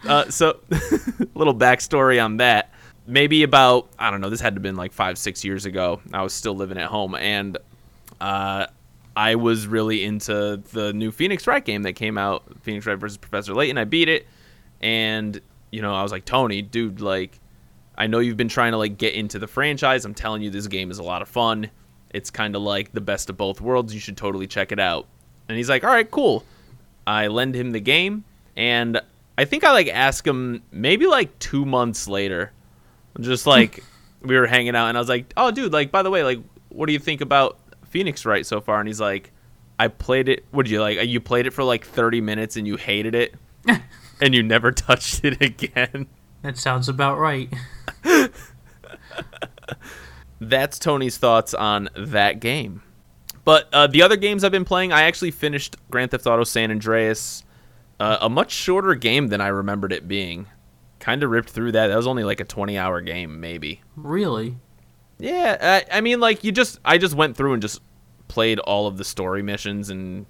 Uh, 0.04 0.28
so, 0.30 0.58
a 0.70 0.80
little 1.34 1.54
backstory 1.54 2.22
on 2.22 2.38
that. 2.38 2.72
Maybe 3.06 3.42
about 3.42 3.88
I 3.98 4.10
don't 4.10 4.20
know. 4.20 4.30
This 4.30 4.40
had 4.40 4.54
to 4.54 4.56
have 4.56 4.62
been 4.62 4.76
like 4.76 4.92
five, 4.92 5.18
six 5.18 5.44
years 5.44 5.64
ago. 5.64 6.00
I 6.12 6.22
was 6.22 6.32
still 6.32 6.54
living 6.54 6.78
at 6.78 6.86
home, 6.86 7.14
and 7.14 7.58
uh, 8.20 8.66
I 9.16 9.34
was 9.34 9.66
really 9.66 10.04
into 10.04 10.62
the 10.72 10.92
new 10.92 11.10
Phoenix 11.10 11.46
Wright 11.46 11.64
game 11.64 11.82
that 11.82 11.94
came 11.94 12.16
out, 12.16 12.44
Phoenix 12.62 12.86
Wright 12.86 12.98
versus 12.98 13.16
Professor 13.16 13.54
Layton. 13.54 13.78
I 13.78 13.84
beat 13.84 14.08
it, 14.08 14.26
and 14.80 15.40
you 15.70 15.82
know, 15.82 15.94
I 15.94 16.02
was 16.02 16.12
like, 16.12 16.24
Tony, 16.24 16.62
dude, 16.62 17.00
like, 17.00 17.38
I 17.96 18.06
know 18.06 18.18
you've 18.18 18.36
been 18.36 18.48
trying 18.48 18.72
to 18.72 18.78
like 18.78 18.98
get 18.98 19.14
into 19.14 19.38
the 19.38 19.46
franchise. 19.46 20.04
I'm 20.04 20.14
telling 20.14 20.42
you, 20.42 20.50
this 20.50 20.66
game 20.66 20.90
is 20.90 20.98
a 20.98 21.02
lot 21.02 21.22
of 21.22 21.28
fun. 21.28 21.70
It's 22.10 22.30
kind 22.30 22.56
of 22.56 22.62
like 22.62 22.92
the 22.92 23.00
best 23.00 23.30
of 23.30 23.36
both 23.36 23.60
worlds. 23.60 23.94
You 23.94 24.00
should 24.00 24.16
totally 24.16 24.46
check 24.46 24.72
it 24.72 24.78
out. 24.78 25.06
And 25.48 25.56
he's 25.56 25.68
like, 25.68 25.84
all 25.84 25.90
right, 25.90 26.10
cool. 26.10 26.44
I 27.06 27.26
lend 27.26 27.54
him 27.54 27.72
the 27.72 27.80
game, 27.80 28.24
and 28.56 29.00
I 29.36 29.44
think 29.44 29.64
I 29.64 29.72
like 29.72 29.88
ask 29.88 30.26
him 30.26 30.62
maybe 30.70 31.06
like 31.06 31.36
two 31.38 31.64
months 31.64 32.06
later, 32.06 32.52
just 33.20 33.46
like 33.46 33.82
we 34.22 34.36
were 34.36 34.46
hanging 34.46 34.76
out, 34.76 34.88
and 34.88 34.96
I 34.96 35.00
was 35.00 35.08
like, 35.08 35.32
oh, 35.36 35.50
dude, 35.50 35.72
like 35.72 35.90
by 35.90 36.02
the 36.02 36.10
way, 36.10 36.22
like, 36.22 36.40
what 36.68 36.86
do 36.86 36.92
you 36.92 36.98
think 36.98 37.20
about 37.20 37.58
Phoenix 37.86 38.24
Wright 38.24 38.46
so 38.46 38.60
far? 38.60 38.78
And 38.78 38.88
he's 38.88 39.00
like, 39.00 39.32
I 39.78 39.88
played 39.88 40.28
it. 40.28 40.44
What 40.52 40.64
did 40.64 40.72
you 40.72 40.80
like? 40.80 41.06
You 41.08 41.20
played 41.20 41.46
it 41.46 41.50
for 41.50 41.64
like 41.64 41.84
30 41.84 42.20
minutes 42.20 42.56
and 42.56 42.66
you 42.66 42.76
hated 42.76 43.14
it, 43.14 43.34
and 44.20 44.34
you 44.34 44.42
never 44.42 44.70
touched 44.72 45.24
it 45.24 45.40
again. 45.42 46.06
That 46.42 46.56
sounds 46.56 46.88
about 46.88 47.18
right. 47.18 47.52
That's 50.40 50.78
Tony's 50.78 51.18
thoughts 51.18 51.54
on 51.54 51.88
that 51.96 52.40
game. 52.40 52.82
But 53.44 53.68
uh, 53.72 53.86
the 53.86 54.02
other 54.02 54.16
games 54.16 54.44
I've 54.44 54.52
been 54.52 54.64
playing, 54.64 54.92
I 54.92 55.02
actually 55.02 55.30
finished 55.30 55.76
Grand 55.90 56.10
Theft 56.10 56.26
Auto 56.26 56.44
San 56.44 56.70
Andreas, 56.70 57.44
uh, 57.98 58.18
a 58.20 58.28
much 58.28 58.52
shorter 58.52 58.94
game 58.94 59.28
than 59.28 59.40
I 59.40 59.48
remembered 59.48 59.92
it 59.92 60.06
being. 60.06 60.46
Kind 60.98 61.22
of 61.22 61.30
ripped 61.30 61.50
through 61.50 61.72
that. 61.72 61.88
That 61.88 61.96
was 61.96 62.06
only 62.06 62.24
like 62.24 62.40
a 62.40 62.44
20 62.44 62.76
hour 62.78 63.00
game, 63.00 63.40
maybe. 63.40 63.80
Really? 63.96 64.56
Yeah, 65.18 65.82
I, 65.90 65.98
I 65.98 66.00
mean, 66.00 66.20
like 66.20 66.44
you 66.44 66.52
just, 66.52 66.78
I 66.84 66.98
just 66.98 67.14
went 67.14 67.36
through 67.36 67.52
and 67.52 67.62
just 67.62 67.80
played 68.28 68.58
all 68.60 68.86
of 68.86 68.96
the 68.96 69.04
story 69.04 69.42
missions 69.42 69.90
and 69.90 70.26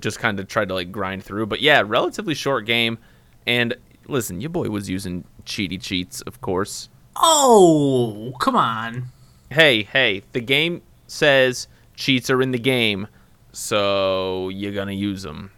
just 0.00 0.18
kind 0.18 0.40
of 0.40 0.48
tried 0.48 0.68
to 0.68 0.74
like 0.74 0.90
grind 0.90 1.22
through. 1.24 1.46
But 1.46 1.60
yeah, 1.60 1.82
relatively 1.84 2.34
short 2.34 2.66
game. 2.66 2.98
And 3.46 3.76
listen, 4.08 4.40
your 4.40 4.50
boy 4.50 4.68
was 4.68 4.88
using 4.88 5.24
cheaty 5.44 5.80
cheats, 5.80 6.20
of 6.22 6.40
course. 6.40 6.88
Oh, 7.16 8.32
come 8.40 8.56
on. 8.56 9.06
Hey, 9.50 9.82
hey, 9.82 10.22
the 10.32 10.40
game 10.40 10.82
says 11.06 11.68
cheats 11.94 12.30
are 12.30 12.40
in 12.40 12.52
the 12.52 12.58
game, 12.58 13.06
so 13.52 14.48
you're 14.48 14.72
gonna 14.72 14.92
use 14.92 15.22
them. 15.22 15.50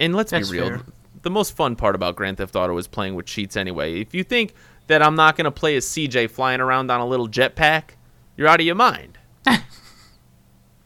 And 0.00 0.14
let's 0.14 0.30
That's 0.30 0.50
be 0.50 0.58
real, 0.58 0.68
fair. 0.68 0.82
the 1.22 1.30
most 1.30 1.54
fun 1.54 1.76
part 1.76 1.94
about 1.94 2.16
Grand 2.16 2.38
Theft 2.38 2.56
Auto 2.56 2.76
is 2.78 2.88
playing 2.88 3.14
with 3.14 3.26
cheats 3.26 3.56
anyway. 3.56 4.00
If 4.00 4.14
you 4.14 4.24
think 4.24 4.54
that 4.86 5.02
I'm 5.02 5.14
not 5.14 5.36
gonna 5.36 5.50
play 5.50 5.76
as 5.76 5.84
CJ 5.84 6.30
flying 6.30 6.60
around 6.60 6.90
on 6.90 7.00
a 7.00 7.06
little 7.06 7.28
jetpack, 7.28 7.90
you're 8.36 8.48
out 8.48 8.60
of 8.60 8.66
your 8.66 8.74
mind. 8.74 9.18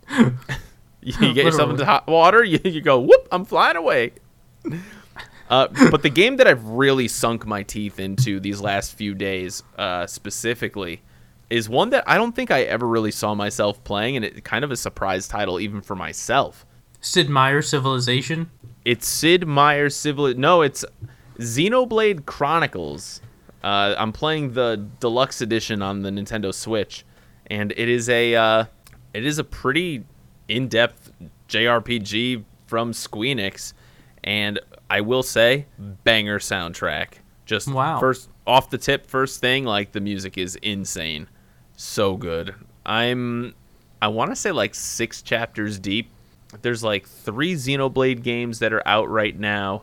you 1.03 1.35
get 1.35 1.45
yourself 1.45 1.71
into 1.71 1.85
hot 1.85 2.07
water, 2.07 2.43
you, 2.45 2.59
you 2.65 2.81
go, 2.81 2.99
whoop, 2.99 3.29
I'm 3.31 3.45
flying 3.45 3.77
away. 3.77 4.13
Uh, 5.49 5.69
but 5.91 6.03
the 6.03 6.11
game 6.11 6.37
that 6.37 6.47
I've 6.47 6.65
really 6.65 7.09
sunk 7.09 7.47
my 7.47 7.63
teeth 7.63 7.99
into 7.99 8.39
these 8.41 8.61
last 8.61 8.95
few 8.95 9.15
days, 9.15 9.63
uh, 9.79 10.07
specifically, 10.07 11.03
is 11.51 11.69
one 11.69 11.91
that 11.91 12.05
I 12.07 12.17
don't 12.17 12.35
think 12.35 12.51
I 12.51 12.63
ever 12.63 12.87
really 12.87 13.11
saw 13.11 13.35
myself 13.35 13.83
playing, 13.85 14.17
and 14.17 14.25
it 14.25 14.45
kind 14.45 14.65
of 14.65 14.71
a 14.71 14.77
surprise 14.77 15.27
title 15.27 15.59
even 15.59 15.81
for 15.81 15.97
myself. 15.97 16.67
Sid 17.01 17.29
Meier 17.29 17.63
Civilization? 17.63 18.51
It's 18.85 19.07
Sid 19.07 19.47
Meier's 19.47 19.97
Civil. 19.97 20.35
No, 20.35 20.63
it's 20.63 20.85
Xenoblade 21.39 22.27
Chronicles. 22.27 23.21
Uh, 23.63 23.95
I'm 23.99 24.13
playing 24.13 24.53
the 24.53 24.87
deluxe 25.01 25.41
edition 25.41 25.83
on 25.83 26.03
the 26.03 26.11
Nintendo 26.11 26.53
Switch, 26.53 27.05
and 27.47 27.73
it 27.77 27.89
is 27.89 28.09
a 28.09 28.35
uh, 28.35 28.65
it 29.15 29.25
is 29.25 29.39
a 29.39 29.45
pretty 29.45 30.05
in-depth 30.49 31.13
JRPG 31.49 32.45
from 32.67 32.93
Squeenix, 32.93 33.73
and 34.25 34.61
I 34.91 35.01
will 35.03 35.23
say, 35.23 35.67
banger 35.79 36.39
soundtrack. 36.39 37.15
Just 37.45 37.69
Wow. 37.73 37.99
first 37.99 38.29
off 38.47 38.71
the 38.71 38.79
tip, 38.79 39.07
first 39.07 39.41
thing, 39.41 39.65
like 39.65 39.93
the 39.93 40.01
music 40.01 40.37
is 40.39 40.57
insane, 40.57 41.29
so 41.77 42.17
good. 42.17 42.55
I'm 42.85 43.55
I 44.01 44.09
want 44.09 44.31
to 44.31 44.37
say 44.37 44.53
like 44.53 44.75
six 44.75 45.23
chapters 45.23 45.79
deep. 45.79 46.11
There's 46.63 46.83
like 46.83 47.07
three 47.07 47.55
Xenoblade 47.55 48.23
games 48.23 48.59
that 48.61 48.73
are 48.73 48.87
out 48.87 49.09
right 49.09 49.39
now, 49.39 49.83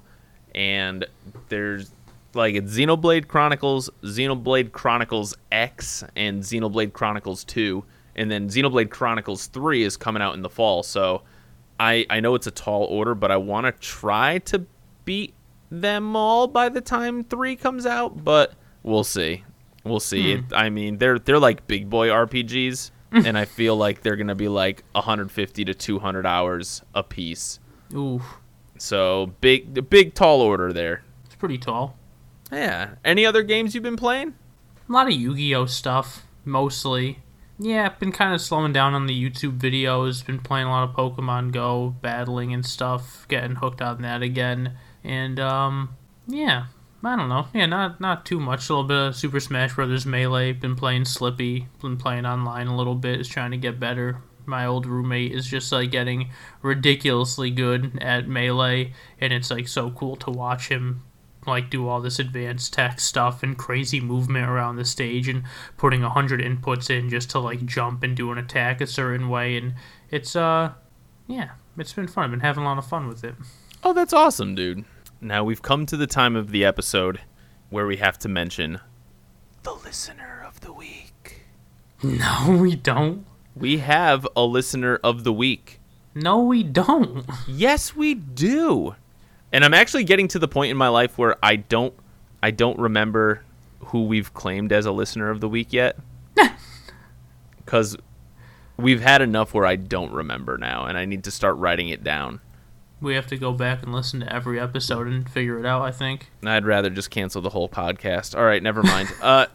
and 0.54 1.06
there's 1.50 1.92
like 2.34 2.56
it's 2.56 2.76
Xenoblade 2.76 3.28
Chronicles, 3.28 3.90
Xenoblade 4.04 4.72
Chronicles 4.72 5.36
X, 5.52 6.04
and 6.16 6.42
Xenoblade 6.42 6.94
Chronicles 6.94 7.44
2, 7.46 7.84
and 8.16 8.30
then 8.32 8.50
Xenoblade 8.50 8.90
Chronicles 8.90 9.48
3 9.48 9.84
is 9.84 9.96
coming 9.98 10.22
out 10.22 10.34
in 10.34 10.42
the 10.42 10.50
fall. 10.50 10.82
So 10.84 11.22
I 11.80 12.06
I 12.10 12.20
know 12.20 12.36
it's 12.36 12.48
a 12.48 12.52
tall 12.52 12.84
order, 12.86 13.16
but 13.16 13.32
I 13.32 13.38
want 13.38 13.66
to 13.68 13.72
try 13.74 14.40
to 14.40 14.66
beat 15.06 15.34
them 15.72 16.16
all 16.16 16.48
by 16.48 16.70
the 16.70 16.82
time 16.82 17.24
3 17.24 17.56
comes 17.56 17.86
out, 17.86 18.24
but 18.24 18.54
we'll 18.84 19.04
see. 19.04 19.44
We'll 19.84 20.00
see. 20.00 20.34
It, 20.34 20.46
I 20.54 20.70
mean, 20.70 20.98
they're 20.98 21.20
they're 21.20 21.40
like 21.40 21.68
big 21.68 21.90
boy 21.90 22.08
RPGs, 22.10 22.92
and 23.12 23.38
I 23.38 23.46
feel 23.46 23.76
like 23.78 24.02
they're 24.02 24.16
gonna 24.16 24.36
be 24.36 24.48
like 24.48 24.84
150 24.94 25.66
to 25.66 25.74
200 25.74 26.26
hours 26.26 26.82
a 26.94 27.04
piece. 27.04 27.60
Ooh, 27.94 28.22
So 28.78 29.34
big, 29.42 29.90
big 29.90 30.14
tall 30.16 30.42
order 30.42 30.74
there. 30.74 31.04
it's 31.26 31.36
pretty 31.36 31.58
tall. 31.60 31.98
Yeah. 32.52 32.96
Any 33.04 33.26
other 33.26 33.44
games 33.44 33.74
you've 33.76 33.84
been 33.84 33.96
playing? 33.96 34.34
A 34.90 34.92
lot 34.92 35.08
of 35.08 35.14
Yu-Gi-Oh 35.14 35.66
stuff, 35.68 36.26
mostly. 36.44 37.20
Yeah, 37.58 37.86
I've 37.86 38.00
been 38.00 38.12
kind 38.12 38.34
of 38.34 38.42
slowing 38.42 38.74
down 38.74 38.94
on 38.94 39.06
the 39.08 39.14
YouTube 39.30 39.58
videos. 39.60 40.26
Been 40.26 40.40
playing 40.40 40.68
a 40.68 40.72
lot 40.72 40.90
of 40.90 40.96
Pokemon 40.96 41.52
Go, 41.54 41.96
battling 42.02 42.54
and 42.54 42.66
stuff. 42.66 43.26
Getting 43.30 43.56
hooked 43.58 43.82
on 43.82 44.02
that 44.02 44.22
again. 44.22 44.76
And 45.06 45.40
um, 45.40 45.96
yeah, 46.28 46.66
I 47.04 47.16
don't 47.16 47.30
know. 47.30 47.48
Yeah, 47.54 47.68
not 47.68 48.02
not 48.02 48.26
too 48.26 48.40
much. 48.40 48.70
A 48.70 48.74
little 48.74 48.88
bit 48.88 48.98
of 48.98 49.16
Super 49.16 49.40
Smash 49.40 49.76
Brothers 49.76 50.06
Melee. 50.06 50.54
Been 50.54 50.76
playing 50.76 51.04
Slippi. 51.04 51.68
Been 51.82 51.98
playing 51.98 52.26
online 52.26 52.68
a 52.68 52.76
little 52.76 52.96
bit. 52.96 53.20
Is 53.20 53.28
trying 53.28 53.52
to 53.52 53.58
get 53.58 53.80
better. 53.80 54.22
My 54.48 54.66
old 54.66 54.86
roommate 54.86 55.32
is 55.32 55.48
just 55.48 55.72
like 55.72 55.92
getting 55.92 56.30
ridiculously 56.62 57.50
good 57.52 57.98
at 58.02 58.28
Melee, 58.28 58.94
and 59.20 59.34
it's 59.34 59.50
like 59.52 59.68
so 59.68 59.92
cool 59.92 60.16
to 60.18 60.32
watch 60.32 60.70
him 60.70 61.02
like 61.48 61.70
do 61.70 61.88
all 61.88 62.02
this 62.02 62.18
advanced 62.18 62.74
tech 62.74 63.00
stuff 63.00 63.44
and 63.44 63.56
crazy 63.56 64.02
movement 64.02 64.50
around 64.50 64.78
the 64.78 64.86
stage 64.86 65.28
and 65.28 65.44
putting 65.78 66.04
a 66.04 66.10
hundred 66.10 66.42
inputs 66.42 66.90
in 66.90 67.08
just 67.08 67.30
to 67.30 67.38
like 67.38 67.64
jump 67.68 68.02
and 68.02 68.18
do 68.18 68.32
an 68.32 68.40
attack 68.40 68.82
a 68.82 68.88
certain 68.88 69.30
way 69.30 69.56
and 69.56 69.76
it's 70.10 70.36
uh 70.36 70.72
yeah 71.28 71.52
it's 71.78 71.94
been 71.94 72.08
fun 72.08 72.24
i've 72.24 72.32
been 72.32 72.40
having 72.40 72.64
a 72.64 72.66
lot 72.66 72.80
of 72.80 72.88
fun 72.88 73.08
with 73.08 73.24
it 73.24 73.36
Oh, 73.86 73.94
that's 73.94 74.14
awesome, 74.14 74.56
dude. 74.56 74.84
Now 75.22 75.44
we've 75.44 75.62
come 75.62 75.86
to 75.88 75.98
the 75.98 76.08
time 76.08 76.36
of 76.36 76.52
the 76.52 76.66
episode 76.66 77.22
where 77.70 77.88
we 77.88 77.98
have 77.98 78.18
to 78.20 78.30
mention 78.30 78.80
the 79.64 79.74
listener 79.74 80.44
of 80.46 80.62
the 80.62 80.72
week. 80.74 81.46
no 82.04 82.58
we 82.62 82.76
don't 82.76 83.26
We 83.56 83.78
have 83.80 84.28
a 84.36 84.44
listener 84.46 85.00
of 85.04 85.24
the 85.24 85.34
week. 85.34 85.80
no 86.14 86.40
we 86.44 86.64
don't 86.64 87.26
Yes, 87.48 87.96
we 87.96 88.14
do. 88.14 88.96
And 89.52 89.64
I'm 89.64 89.74
actually 89.74 90.04
getting 90.04 90.28
to 90.30 90.40
the 90.40 90.48
point 90.48 90.72
in 90.72 90.78
my 90.78 90.90
life 90.90 91.18
where 91.18 91.38
I 91.42 91.56
don't 91.56 91.94
I 92.44 92.52
don't 92.52 92.78
remember 92.78 93.44
who 93.80 94.06
we've 94.06 94.34
claimed 94.34 94.72
as 94.72 94.86
a 94.86 94.92
listener 94.92 95.30
of 95.30 95.40
the 95.42 95.50
week 95.50 95.72
yet. 95.74 95.98
Cuz 97.66 97.96
we've 98.78 99.02
had 99.02 99.22
enough 99.22 99.54
where 99.54 99.66
I 99.66 99.78
don't 99.78 100.12
remember 100.12 100.58
now 100.58 100.86
and 100.86 100.98
I 100.98 101.06
need 101.06 101.24
to 101.24 101.32
start 101.32 101.56
writing 101.58 101.90
it 101.90 102.04
down. 102.04 102.42
We 103.06 103.16
have 103.16 103.28
to 103.28 103.38
go 103.38 103.54
back 103.54 103.82
and 103.84 103.94
listen 103.94 104.20
to 104.20 104.34
every 104.34 104.60
episode 104.60 105.08
and 105.08 105.30
figure 105.30 105.58
it 105.60 105.66
out 105.66 105.82
i 105.82 105.92
think 105.92 106.30
I'd 106.46 106.66
rather 106.66 106.90
just 106.90 107.10
cancel 107.10 107.42
the 107.42 107.50
whole 107.50 107.70
podcast. 107.70 108.38
All 108.38 108.44
right, 108.44 108.62
never 108.62 108.84
mind. 108.84 109.10
Uh, 109.22 109.46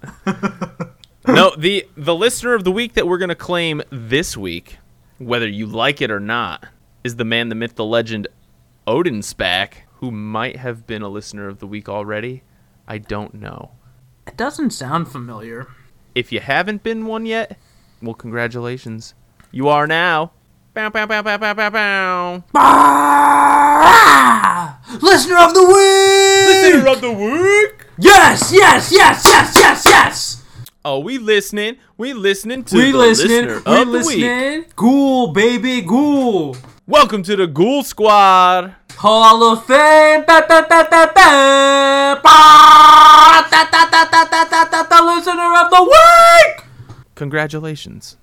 no, 1.26 1.54
the 1.56 1.86
the 1.96 2.14
listener 2.14 2.54
of 2.54 2.64
the 2.64 2.72
week 2.72 2.94
that 2.94 3.06
we're 3.06 3.18
gonna 3.18 3.34
claim 3.34 3.82
this 3.90 4.36
week, 4.36 4.78
whether 5.18 5.46
you 5.48 5.66
like 5.66 6.00
it 6.00 6.10
or 6.10 6.18
not, 6.20 6.64
is 7.04 7.16
the 7.16 7.24
man, 7.24 7.48
the 7.50 7.54
myth, 7.54 7.76
the 7.76 7.84
legend, 7.84 8.26
Odin 8.86 9.20
Spack, 9.20 9.74
who 9.96 10.10
might 10.10 10.56
have 10.56 10.86
been 10.86 11.02
a 11.02 11.08
listener 11.08 11.46
of 11.46 11.58
the 11.58 11.66
week 11.66 11.88
already. 11.88 12.42
I 12.88 12.98
don't 12.98 13.34
know. 13.34 13.72
it 14.26 14.36
doesn't 14.36 14.70
sound 14.70 15.08
familiar 15.08 15.68
If 16.14 16.32
you 16.32 16.40
haven't 16.40 16.82
been 16.82 17.06
one 17.06 17.26
yet, 17.26 17.58
well, 18.02 18.14
congratulations. 18.14 19.14
You 19.52 19.68
are 19.68 19.86
now. 19.86 20.32
Bow, 20.72 20.88
bow, 20.88 21.04
bow, 21.06 21.22
bow, 21.22 21.36
bow, 21.36 21.52
bow, 21.54 21.70
bow. 21.70 22.44
Listener 25.02 25.38
of 25.38 25.52
the 25.54 25.64
week! 25.64 26.46
Listener 26.48 26.88
of 26.88 27.00
the 27.00 27.10
week. 27.12 27.86
Yes, 27.98 28.52
yes, 28.52 28.92
yes, 28.92 29.24
yes, 29.26 29.56
yes, 29.56 29.82
yes! 29.84 30.44
Oh, 30.84 31.00
we 31.00 31.18
listening. 31.18 31.76
We 31.98 32.12
listening 32.12 32.62
to 32.64 32.76
We 32.76 32.92
the 32.92 32.98
listening, 32.98 33.46
listener 33.46 33.62
we 33.66 33.80
of 33.80 33.86
the 33.88 33.98
week. 33.98 34.06
listening. 34.06 34.64
Ghoul, 34.76 35.32
baby, 35.32 35.80
ghoul. 35.82 36.56
Welcome 36.86 37.22
to 37.24 37.34
the 37.36 37.46
Ghoul 37.48 37.82
Squad. 37.82 38.74
Hall 38.96 39.42
of 39.52 39.66
Fame. 39.66 40.24
Ba, 40.26 40.44
ba, 40.48 40.66
ba, 40.68 40.86
ba, 40.88 41.10
ba. 41.14 42.20
Ba, 42.22 43.46
da, 43.50 43.64
da, 43.70 43.90
da, 43.90 44.04
da, 44.04 44.24
da, 44.24 44.44
da, 44.44 44.64
da, 44.64 44.82
The 44.84 45.02
listener 45.04 45.52
of 45.64 45.70
the 45.70 45.82
week! 45.82 46.64
Congratulations. 47.16 48.16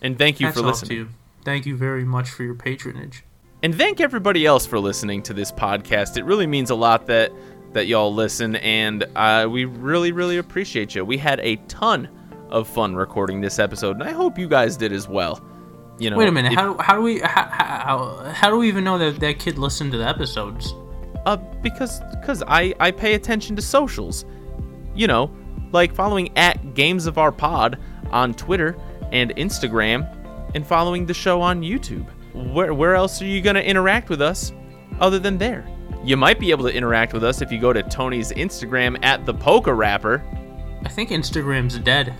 And 0.00 0.16
thank 0.16 0.38
you 0.40 0.46
Hats 0.46 0.58
for 0.58 0.64
listening. 0.64 0.88
to 0.90 0.94
you. 0.94 1.08
Thank 1.48 1.64
you 1.64 1.78
very 1.78 2.04
much 2.04 2.28
for 2.28 2.42
your 2.42 2.54
patronage. 2.54 3.24
And 3.62 3.74
thank 3.74 4.02
everybody 4.02 4.44
else 4.44 4.66
for 4.66 4.78
listening 4.78 5.22
to 5.22 5.32
this 5.32 5.50
podcast. 5.50 6.18
It 6.18 6.24
really 6.26 6.46
means 6.46 6.68
a 6.68 6.74
lot 6.74 7.06
that 7.06 7.32
that 7.72 7.86
y'all 7.86 8.12
listen 8.14 8.56
and 8.56 9.04
uh, 9.16 9.48
we 9.50 9.64
really 9.64 10.12
really 10.12 10.36
appreciate 10.36 10.94
you. 10.94 11.06
We 11.06 11.16
had 11.16 11.40
a 11.40 11.56
ton 11.66 12.06
of 12.50 12.68
fun 12.68 12.94
recording 12.94 13.40
this 13.40 13.58
episode 13.58 13.96
and 13.96 14.02
I 14.02 14.10
hope 14.12 14.38
you 14.38 14.46
guys 14.46 14.76
did 14.76 14.92
as 14.92 15.08
well. 15.08 15.42
You 15.98 16.10
know, 16.10 16.18
Wait 16.18 16.28
a 16.28 16.32
minute. 16.32 16.52
if- 16.52 16.58
How, 16.58 16.76
how 16.78 16.94
do 16.96 17.00
we 17.00 17.20
how, 17.20 17.48
how, 17.50 18.30
how 18.34 18.50
do 18.50 18.58
we 18.58 18.68
even 18.68 18.84
know 18.84 18.98
that 18.98 19.18
that 19.20 19.38
kid 19.38 19.56
listened 19.56 19.92
to 19.92 19.98
the 19.98 20.06
episodes? 20.06 20.74
Uh, 21.24 21.38
because 21.62 22.00
because 22.20 22.42
I 22.46 22.74
I 22.78 22.90
pay 22.90 23.14
attention 23.14 23.56
to 23.56 23.62
socials, 23.62 24.26
you 24.94 25.06
know, 25.06 25.34
like 25.72 25.94
following 25.94 26.36
at 26.36 26.74
Games 26.74 27.06
of 27.06 27.16
Our 27.16 27.32
Pod 27.32 27.78
on 28.10 28.34
Twitter 28.34 28.76
and 29.12 29.34
Instagram, 29.36 30.06
and 30.54 30.66
following 30.66 31.06
the 31.06 31.14
show 31.14 31.40
on 31.40 31.62
YouTube. 31.62 32.06
Where 32.34 32.74
where 32.74 32.94
else 32.94 33.20
are 33.22 33.26
you 33.26 33.40
gonna 33.40 33.60
interact 33.60 34.08
with 34.08 34.22
us, 34.22 34.52
other 35.00 35.18
than 35.18 35.38
there? 35.38 35.66
You 36.04 36.16
might 36.16 36.38
be 36.38 36.50
able 36.50 36.64
to 36.64 36.74
interact 36.74 37.12
with 37.12 37.24
us 37.24 37.42
if 37.42 37.50
you 37.50 37.60
go 37.60 37.72
to 37.72 37.82
Tony's 37.82 38.32
Instagram 38.32 38.98
at 39.04 39.26
the 39.26 39.34
Poker 39.34 39.74
Rapper. 39.74 40.22
I 40.84 40.88
think 40.88 41.10
Instagram's 41.10 41.78
dead. 41.78 42.14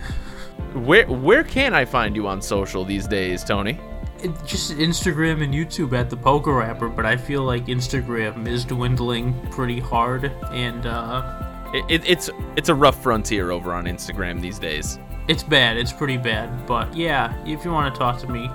Where 0.75 1.07
where 1.07 1.45
can 1.45 1.75
I 1.75 1.85
find 1.85 2.17
you 2.17 2.27
on 2.27 2.43
social 2.43 2.85
these 2.85 3.07
days, 3.07 3.45
Tony? 3.45 3.79
It, 4.21 4.33
just 4.45 4.73
Instagram 4.73 5.45
and 5.45 5.55
YouTube 5.55 5.97
at 5.97 6.11
the 6.11 6.17
Poker 6.17 6.53
Rapper, 6.53 6.89
but 6.89 7.07
I 7.07 7.17
feel 7.17 7.45
like 7.45 7.67
Instagram 7.67 8.49
is 8.49 8.65
dwindling 8.65 9.33
pretty 9.53 9.79
hard, 9.79 10.33
and 10.51 10.87
uh, 10.87 11.71
It, 11.73 11.85
it, 11.89 12.03
it's 12.05 12.31
it's 12.57 12.69
a 12.69 12.75
rough 12.75 13.01
frontier 13.03 13.51
over 13.51 13.73
on 13.73 13.85
Instagram 13.85 14.41
these 14.41 14.59
days. 14.59 14.99
It's 15.29 15.43
bad. 15.43 15.77
It's 15.77 15.93
pretty 15.93 16.17
bad. 16.17 16.67
But 16.67 16.95
yeah, 16.97 17.35
if 17.45 17.65
you 17.65 17.71
want 17.71 17.95
to 17.95 17.99
talk 17.99 18.19
to 18.21 18.27
me, 18.27 18.51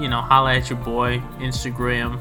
you 0.00 0.08
know, 0.08 0.20
holla 0.20 0.54
at 0.54 0.70
your 0.70 0.78
boy. 0.78 1.18
Instagram, 1.38 2.20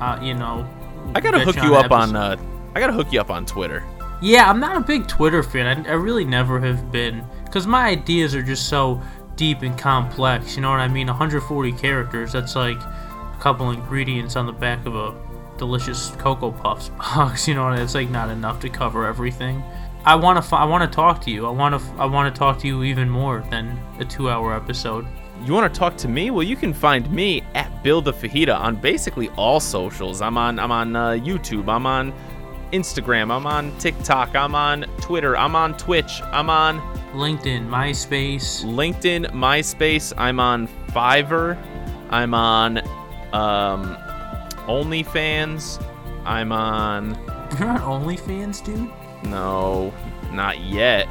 uh, 0.00 0.18
you 0.22 0.34
know. 0.34 0.68
I 1.14 1.20
gotta 1.20 1.40
hook 1.40 1.56
you 1.56 1.74
up 1.74 1.90
on 1.90 2.16
uh, 2.16 2.36
I 2.74 2.80
gotta 2.80 2.92
hook 2.92 3.12
you 3.12 3.20
up 3.20 3.30
on 3.30 3.44
Twitter. 3.44 3.84
Yeah, 4.20 4.48
I'm 4.48 4.60
not 4.60 4.76
a 4.76 4.80
big 4.80 5.08
Twitter 5.08 5.42
fan. 5.42 5.86
I, 5.86 5.90
I 5.90 5.94
really 5.94 6.24
never 6.24 6.60
have 6.60 6.92
been. 6.92 7.24
Because 7.44 7.66
my 7.66 7.88
ideas 7.88 8.34
are 8.34 8.42
just 8.42 8.68
so 8.68 9.02
deep 9.36 9.62
and 9.62 9.76
complex. 9.76 10.54
You 10.54 10.62
know 10.62 10.70
what 10.70 10.78
I 10.78 10.88
mean? 10.88 11.08
140 11.08 11.72
characters. 11.72 12.32
That's 12.32 12.54
like 12.54 12.78
a 12.78 13.36
couple 13.40 13.70
ingredients 13.70 14.36
on 14.36 14.46
the 14.46 14.52
back 14.52 14.86
of 14.86 14.94
a 14.94 15.14
delicious 15.58 16.10
Cocoa 16.18 16.52
Puffs 16.52 16.88
box. 16.98 17.48
You 17.48 17.54
know 17.54 17.64
what? 17.64 17.78
It's 17.78 17.94
like 17.94 18.10
not 18.10 18.30
enough 18.30 18.60
to 18.60 18.68
cover 18.68 19.06
everything. 19.06 19.62
I 20.04 20.14
want 20.16 20.42
to. 20.42 20.56
I 20.56 20.64
want 20.64 20.90
to 20.90 20.94
talk 20.94 21.20
to 21.22 21.30
you. 21.30 21.46
I 21.46 21.50
want 21.50 21.80
to. 21.80 21.92
I 21.94 22.06
want 22.06 22.34
to 22.34 22.38
talk 22.38 22.58
to 22.60 22.66
you 22.66 22.82
even 22.82 23.08
more 23.08 23.44
than 23.50 23.78
a 23.98 24.04
two-hour 24.04 24.54
episode. 24.54 25.06
You 25.44 25.52
want 25.52 25.72
to 25.72 25.78
talk 25.78 25.96
to 25.98 26.08
me? 26.08 26.30
Well, 26.30 26.42
you 26.42 26.56
can 26.56 26.72
find 26.72 27.10
me 27.10 27.42
at 27.54 27.82
Bill 27.82 28.00
the 28.00 28.12
Fajita 28.12 28.56
on 28.56 28.76
basically 28.76 29.28
all 29.30 29.60
socials. 29.60 30.20
I'm 30.20 30.36
on 30.38 30.58
I'm 30.58 30.72
on 30.72 30.96
uh, 30.96 31.10
YouTube. 31.10 31.68
I'm 31.68 31.86
on 31.86 32.12
Instagram. 32.72 33.34
I'm 33.34 33.46
on 33.46 33.76
TikTok. 33.78 34.34
I'm 34.34 34.54
on 34.54 34.82
Twitter. 35.00 35.36
I'm 35.36 35.54
on 35.54 35.76
Twitch. 35.76 36.20
I'm 36.22 36.50
on 36.50 36.80
LinkedIn, 37.12 37.68
MySpace. 37.68 38.64
LinkedIn, 38.64 39.26
MySpace. 39.32 40.12
I'm 40.16 40.40
on 40.40 40.68
Fiverr. 40.88 41.56
I'm 42.10 42.34
on 42.34 42.78
um, 43.32 43.96
OnlyFans. 44.66 45.84
I'm 46.24 46.52
on 46.52 47.10
You're 47.58 47.68
on 47.68 47.80
OnlyFans, 47.80 48.64
dude. 48.64 48.90
No, 49.24 49.92
not 50.32 50.60
yet. 50.60 51.08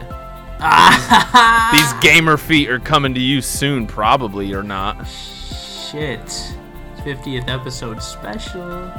These 1.72 1.94
gamer 2.02 2.38
feet 2.38 2.70
are 2.70 2.80
coming 2.80 3.14
to 3.16 3.20
you 3.20 3.42
soon, 3.42 3.88
probably 3.88 4.54
or 4.54 4.64
not. 4.64 5.08
shit. 5.08 6.20
50th 7.04 7.50
episode 7.50 8.02
special. 8.02 8.92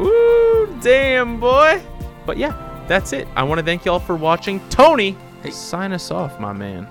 Ooh, 0.00 0.78
damn, 0.82 1.38
boy. 1.38 1.82
But 2.24 2.38
yeah, 2.38 2.84
that's 2.88 3.12
it. 3.12 3.28
I 3.36 3.42
want 3.42 3.58
to 3.58 3.64
thank 3.64 3.84
y'all 3.84 3.98
for 4.00 4.16
watching. 4.16 4.60
Tony, 4.70 5.16
Hey. 5.42 5.50
sign 5.50 5.92
us 5.92 6.10
off, 6.10 6.40
my 6.40 6.52
man. 6.52 6.86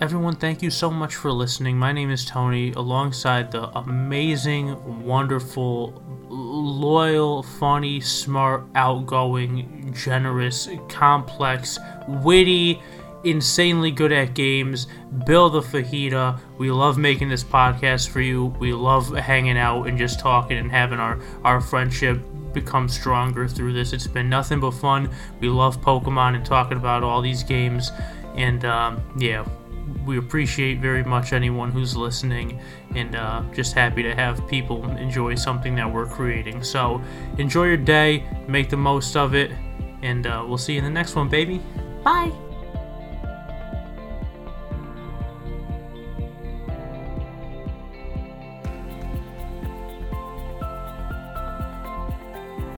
Everyone, 0.00 0.34
thank 0.34 0.60
you 0.60 0.70
so 0.70 0.90
much 0.90 1.14
for 1.14 1.30
listening. 1.30 1.78
My 1.78 1.92
name 1.92 2.10
is 2.10 2.24
Tony, 2.24 2.72
alongside 2.72 3.52
the 3.52 3.68
amazing, 3.78 5.04
wonderful, 5.06 6.02
loyal, 6.28 7.44
funny, 7.44 8.00
smart, 8.00 8.64
outgoing, 8.74 9.94
generous, 9.96 10.68
complex, 10.88 11.78
witty, 12.08 12.82
insanely 13.22 13.92
good 13.92 14.10
at 14.10 14.34
games, 14.34 14.88
Bill 15.26 15.48
the 15.48 15.60
Fajita. 15.60 16.40
We 16.58 16.72
love 16.72 16.98
making 16.98 17.28
this 17.28 17.44
podcast 17.44 18.08
for 18.08 18.20
you. 18.20 18.46
We 18.58 18.72
love 18.72 19.14
hanging 19.14 19.56
out 19.56 19.84
and 19.84 19.96
just 19.96 20.18
talking 20.18 20.58
and 20.58 20.72
having 20.72 20.98
our, 20.98 21.20
our 21.44 21.60
friendship 21.60 22.20
become 22.52 22.88
stronger 22.88 23.46
through 23.46 23.74
this. 23.74 23.92
It's 23.92 24.08
been 24.08 24.28
nothing 24.28 24.58
but 24.58 24.72
fun. 24.72 25.08
We 25.38 25.48
love 25.48 25.80
Pokemon 25.80 26.34
and 26.34 26.44
talking 26.44 26.78
about 26.78 27.04
all 27.04 27.22
these 27.22 27.44
games. 27.44 27.92
And 28.34 28.64
um, 28.64 29.00
yeah, 29.16 29.44
we 30.04 30.18
appreciate 30.18 30.80
very 30.80 31.04
much 31.04 31.32
anyone 31.32 31.70
who's 31.70 31.96
listening 31.96 32.60
and 32.94 33.16
uh, 33.16 33.42
just 33.52 33.74
happy 33.74 34.02
to 34.02 34.14
have 34.14 34.46
people 34.48 34.84
enjoy 34.96 35.34
something 35.34 35.74
that 35.76 35.90
we're 35.90 36.06
creating. 36.06 36.62
So 36.62 37.02
enjoy 37.38 37.66
your 37.66 37.76
day, 37.76 38.24
make 38.46 38.70
the 38.70 38.76
most 38.76 39.16
of 39.16 39.34
it, 39.34 39.50
and 40.02 40.26
uh, 40.26 40.44
we'll 40.46 40.58
see 40.58 40.74
you 40.74 40.78
in 40.78 40.84
the 40.84 40.90
next 40.90 41.14
one, 41.14 41.28
baby. 41.28 41.60
Bye. 42.02 42.32